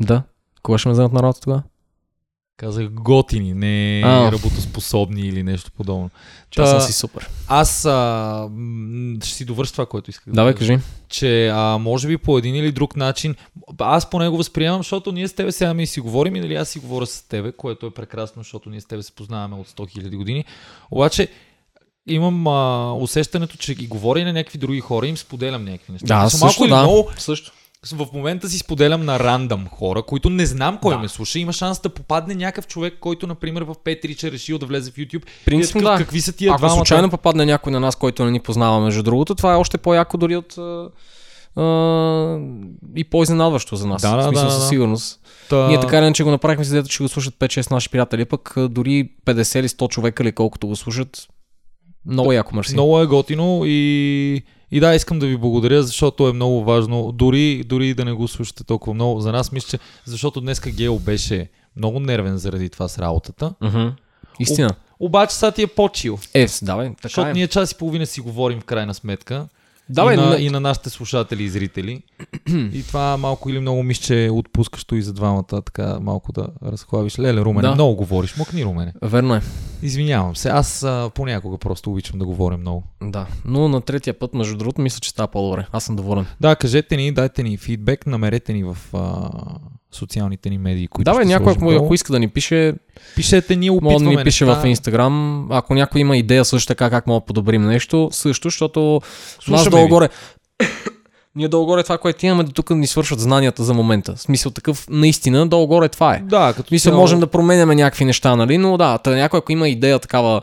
Да. 0.00 0.22
Кога 0.62 0.78
ще 0.78 0.88
ме 0.88 0.92
вземат 0.92 1.12
на 1.12 1.22
работа 1.22 1.40
тогава? 1.40 1.62
Казах 2.56 2.90
готини, 2.90 3.54
не 3.54 4.02
А. 4.04 4.32
работоспособни 4.32 5.20
или 5.20 5.42
нещо 5.42 5.72
подобно. 5.72 6.10
Че 6.50 6.60
аз 6.60 6.70
съм 6.70 6.78
Та, 6.78 6.84
си 6.84 6.92
супер. 6.92 7.30
Аз 7.48 7.84
а, 7.84 8.50
ще 9.22 9.34
си 9.34 9.44
довърша 9.44 9.72
това, 9.72 9.86
което 9.86 10.10
исках. 10.10 10.26
да 10.26 10.32
Давай, 10.32 10.54
кажа. 10.54 10.72
кажи. 10.72 10.82
Че 11.08 11.48
а, 11.48 11.78
може 11.78 12.08
би 12.08 12.18
по 12.18 12.38
един 12.38 12.56
или 12.56 12.72
друг 12.72 12.96
начин, 12.96 13.34
аз 13.78 14.10
поне 14.10 14.28
го 14.28 14.36
възприемам, 14.36 14.80
защото 14.80 15.12
ние 15.12 15.28
с 15.28 15.32
тебе 15.32 15.52
сега 15.52 15.74
ми 15.74 15.86
си 15.86 16.00
говорим 16.00 16.36
и 16.36 16.40
нали 16.40 16.54
аз 16.54 16.68
си 16.68 16.78
говоря 16.78 17.06
с 17.06 17.22
тебе, 17.22 17.52
което 17.52 17.86
е 17.86 17.90
прекрасно, 17.90 18.42
защото 18.42 18.70
ние 18.70 18.80
с 18.80 18.86
тебе 18.86 19.02
се 19.02 19.12
познаваме 19.12 19.56
от 19.56 19.68
100 19.68 19.98
000 19.98 20.16
години. 20.16 20.44
Обаче 20.90 21.28
имам 22.08 22.46
а, 22.46 22.92
усещането, 22.94 23.56
че 23.56 23.74
ги 23.74 23.86
говоря 23.86 24.20
и 24.20 24.24
на 24.24 24.32
някакви 24.32 24.58
други 24.58 24.80
хора 24.80 25.06
и 25.06 25.08
им 25.08 25.16
споделям 25.16 25.64
някакви 25.64 25.92
неща. 25.92 26.06
Да, 26.06 26.14
малко 26.14 26.30
също 26.30 26.64
или 26.64 26.70
да. 26.70 26.76
много 26.82 27.10
Също. 27.18 27.52
в 27.92 28.06
момента 28.12 28.48
си 28.48 28.58
споделям 28.58 29.04
на 29.04 29.18
рандъм 29.18 29.66
хора, 29.68 30.02
които 30.02 30.30
не 30.30 30.46
знам 30.46 30.78
кой 30.82 30.94
Да. 30.94 31.00
ме 31.00 31.08
слуша. 31.08 31.38
Има 31.38 31.52
шанс 31.52 31.80
да 31.80 31.88
попадне 31.88 32.34
някакъв 32.34 32.66
човек, 32.66 32.94
който, 33.00 33.26
например, 33.26 33.62
в 33.62 33.74
Петрич 33.84 34.22
е 34.22 34.32
решил 34.32 34.58
да 34.58 34.66
влезе 34.66 34.90
в 34.90 34.94
YouTube. 34.94 35.24
Принципно 35.44 35.80
да. 35.80 35.96
Какви 35.96 36.20
са 36.20 36.32
тия 36.32 36.50
Ако 36.50 36.58
двамата? 36.58 36.76
случайно 36.76 37.10
попадне 37.10 37.46
някой 37.46 37.72
на 37.72 37.80
нас, 37.80 37.96
който 37.96 38.24
не 38.24 38.30
ни 38.30 38.40
познава, 38.40 38.80
между 38.80 39.02
другото, 39.02 39.34
това 39.34 39.52
е 39.52 39.56
още 39.56 39.78
по-яко 39.78 40.16
дори 40.18 40.36
от 40.36 40.58
а, 40.58 42.38
и 42.96 43.04
по-изненадващо 43.04 43.76
за 43.76 43.86
нас. 43.86 44.02
Да, 44.02 44.16
да, 44.16 44.22
в 44.22 44.24
смисъл, 44.24 44.44
да, 44.44 44.50
със 44.50 44.62
да. 44.62 44.68
сигурност. 44.68 45.20
Та... 45.48 45.68
Ние 45.68 45.80
така 45.80 45.98
иначе 45.98 46.24
го 46.24 46.30
направихме, 46.30 46.64
за 46.64 46.76
дето 46.76 46.92
ще 46.92 47.02
го 47.02 47.08
слушат 47.08 47.34
5-6 47.34 47.70
наши 47.70 47.90
приятели, 47.90 48.24
пък 48.24 48.54
дори 48.68 49.10
50 49.26 49.58
или 49.58 49.68
100 49.68 49.88
човека 49.88 50.22
или 50.22 50.32
колкото 50.32 50.66
го 50.66 50.76
слушат, 50.76 51.28
много 52.06 52.32
яко 52.32 52.56
мерси. 52.56 52.72
Много 52.72 53.00
е 53.00 53.06
готино 53.06 53.62
и, 53.64 54.42
и 54.70 54.80
да, 54.80 54.94
искам 54.94 55.18
да 55.18 55.26
ви 55.26 55.36
благодаря, 55.36 55.82
защото 55.82 56.28
е 56.28 56.32
много 56.32 56.64
важно, 56.64 57.12
дори, 57.12 57.64
дори 57.66 57.94
да 57.94 58.04
не 58.04 58.12
го 58.12 58.28
слушате 58.28 58.64
толкова 58.64 58.94
много. 58.94 59.20
За 59.20 59.32
нас 59.32 59.52
мисля, 59.52 59.68
че 59.68 59.78
защото 60.04 60.40
днеска 60.40 60.70
Гео 60.70 60.98
беше 60.98 61.48
много 61.76 62.00
нервен 62.00 62.38
заради 62.38 62.68
това 62.68 62.88
с 62.88 62.98
работата. 62.98 63.54
Мгм. 63.60 63.88
Истина. 64.40 64.70
Обаче 65.00 65.34
сега 65.34 65.50
ти 65.50 65.62
е 65.62 65.66
по-чил. 65.66 66.18
Е, 66.34 66.46
давай, 66.62 66.88
така 66.88 66.98
Защото 67.02 67.28
е. 67.28 67.32
ние 67.32 67.48
час 67.48 67.72
и 67.72 67.78
половина 67.78 68.06
си 68.06 68.20
говорим 68.20 68.60
в 68.60 68.64
крайна 68.64 68.94
сметка. 68.94 69.48
Давай, 69.90 70.14
и, 70.14 70.16
на, 70.16 70.30
не- 70.30 70.36
и 70.36 70.50
на 70.50 70.60
нашите 70.60 70.90
слушатели 70.90 71.42
и 71.42 71.48
зрители. 71.48 72.02
и 72.72 72.82
това 72.82 73.16
малко 73.16 73.50
или 73.50 73.60
много 73.60 73.82
мисля, 73.82 74.02
че 74.02 74.24
е 74.24 74.30
отпускащо 74.30 74.94
и 74.94 75.02
за 75.02 75.12
двамата, 75.12 75.62
така 75.64 75.98
малко 76.00 76.32
да 76.32 76.48
разхлабиш. 76.64 77.18
Леле, 77.18 77.40
Румене, 77.40 77.68
Да. 77.68 77.74
много 77.74 77.96
говориш. 77.96 78.36
Мокни, 78.36 78.64
Румене. 78.64 78.92
Верно 79.02 79.34
е. 79.34 79.42
Извинявам 79.82 80.36
се, 80.36 80.48
аз 80.48 80.82
а, 80.82 81.10
понякога 81.14 81.58
просто 81.58 81.90
обичам 81.90 82.18
да 82.18 82.24
говоря 82.24 82.56
много. 82.56 82.84
Да. 83.02 83.26
Но 83.44 83.68
на 83.68 83.80
третия 83.80 84.14
път, 84.14 84.34
между 84.34 84.56
другото, 84.56 84.80
мисля, 84.80 85.00
че 85.00 85.10
става 85.10 85.28
по-добре. 85.28 85.66
Аз 85.72 85.84
съм 85.84 85.96
доволен. 85.96 86.26
Да, 86.40 86.56
кажете 86.56 86.96
ни, 86.96 87.12
дайте 87.12 87.42
ни 87.42 87.56
фидбек, 87.56 88.06
намерете 88.06 88.52
ни 88.52 88.64
в 88.64 88.76
а, 88.92 89.30
социалните 89.92 90.50
ни 90.50 90.58
медии, 90.58 90.88
които 90.88 91.04
Давай, 91.04 91.24
някой, 91.24 91.52
ако, 91.52 91.70
ако 91.72 91.94
иска 91.94 92.12
да 92.12 92.18
ни 92.18 92.28
пише, 92.28 92.74
Пишете, 93.16 93.56
ние 93.56 93.70
може 93.72 93.78
опитваме 93.86 94.04
да 94.06 94.18
ни 94.18 94.24
пише 94.24 94.44
неща. 94.44 94.60
в 94.60 94.66
Инстаграм. 94.66 95.46
Ако 95.50 95.74
някой 95.74 96.00
има 96.00 96.16
идея 96.16 96.44
също 96.44 96.66
така 96.68 96.90
как 96.90 97.06
мога 97.06 97.20
да 97.20 97.26
подобрим 97.26 97.62
нещо, 97.62 98.08
също, 98.12 98.46
защото 98.46 99.00
нас 99.02 99.44
Слушаме 99.44 99.64
ви. 99.64 99.70
долу-горе 99.72 100.08
Ние 101.36 101.48
долу-горе 101.48 101.82
това, 101.82 101.98
което 101.98 102.26
имаме, 102.26 102.44
до 102.44 102.52
тук 102.52 102.70
ни 102.70 102.86
свършват 102.86 103.20
знанията 103.20 103.64
за 103.64 103.74
момента. 103.74 104.14
В 104.14 104.20
смисъл 104.20 104.52
такъв, 104.52 104.86
наистина, 104.90 105.46
долу-горе 105.46 105.88
това 105.88 106.14
е. 106.14 106.20
Да, 106.20 106.52
като 106.52 106.68
Мисля, 106.70 106.90
цяло- 106.90 107.00
можем 107.00 107.20
да 107.20 107.26
променяме 107.26 107.74
някакви 107.74 108.04
неща, 108.04 108.36
нали? 108.36 108.58
Но 108.58 108.76
да, 108.76 108.98
тъй, 108.98 109.14
някой, 109.14 109.38
ако 109.38 109.52
има 109.52 109.68
идея 109.68 109.98
такава, 109.98 110.40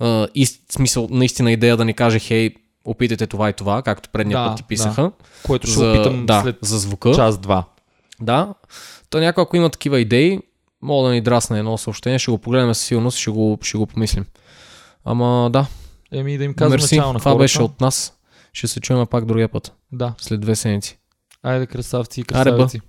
а, 0.00 0.28
и, 0.34 0.46
смисъл, 0.46 1.08
наистина 1.10 1.52
идея 1.52 1.76
да 1.76 1.84
ни 1.84 1.94
каже, 1.94 2.18
хей, 2.18 2.50
опитайте 2.84 3.26
това 3.26 3.48
и 3.48 3.52
това, 3.52 3.82
както 3.82 4.08
предния 4.08 4.38
Да, 4.38 4.46
път 4.46 4.56
ти 4.56 4.62
писаха. 4.62 5.10
което 5.42 5.66
ще 5.66 5.76
за, 5.76 5.90
опитам 5.90 6.26
да, 6.26 6.40
след 6.42 6.56
за 6.62 6.78
звука. 6.78 7.12
час-два. 7.12 7.64
Да. 8.20 8.54
То 9.10 9.20
някой, 9.20 9.42
ако 9.42 9.56
има 9.56 9.70
такива 9.70 10.00
идеи, 10.00 10.40
мога 10.82 11.08
да 11.08 11.14
ни 11.14 11.20
драсне 11.20 11.58
едно 11.58 11.78
съобщение, 11.78 12.18
ще 12.18 12.30
го 12.30 12.38
погледнем 12.38 12.74
със 12.74 12.84
сигурност 12.84 13.18
ще 13.18 13.30
го, 13.30 13.58
ще 13.62 13.78
го 13.78 13.86
помислим. 13.86 14.24
Ама 15.04 15.50
да, 15.50 15.66
Еми 16.12 16.38
да 16.38 16.44
им 16.44 16.54
казвам 16.54 16.70
мерси, 16.70 16.96
начало 16.96 17.12
на 17.12 17.18
това 17.18 17.30
хората. 17.30 17.42
беше 17.42 17.62
от 17.62 17.80
нас. 17.80 18.12
Ще 18.52 18.68
се 18.68 18.80
чуем 18.80 19.06
пак 19.06 19.24
другия 19.24 19.48
път, 19.48 19.72
Да. 19.92 20.14
след 20.18 20.40
две 20.40 20.56
седмици. 20.56 20.98
Айде 21.42 21.66
красавци 21.66 22.20
и 22.20 22.24
Аре, 22.32 22.50
красавици. 22.50 22.80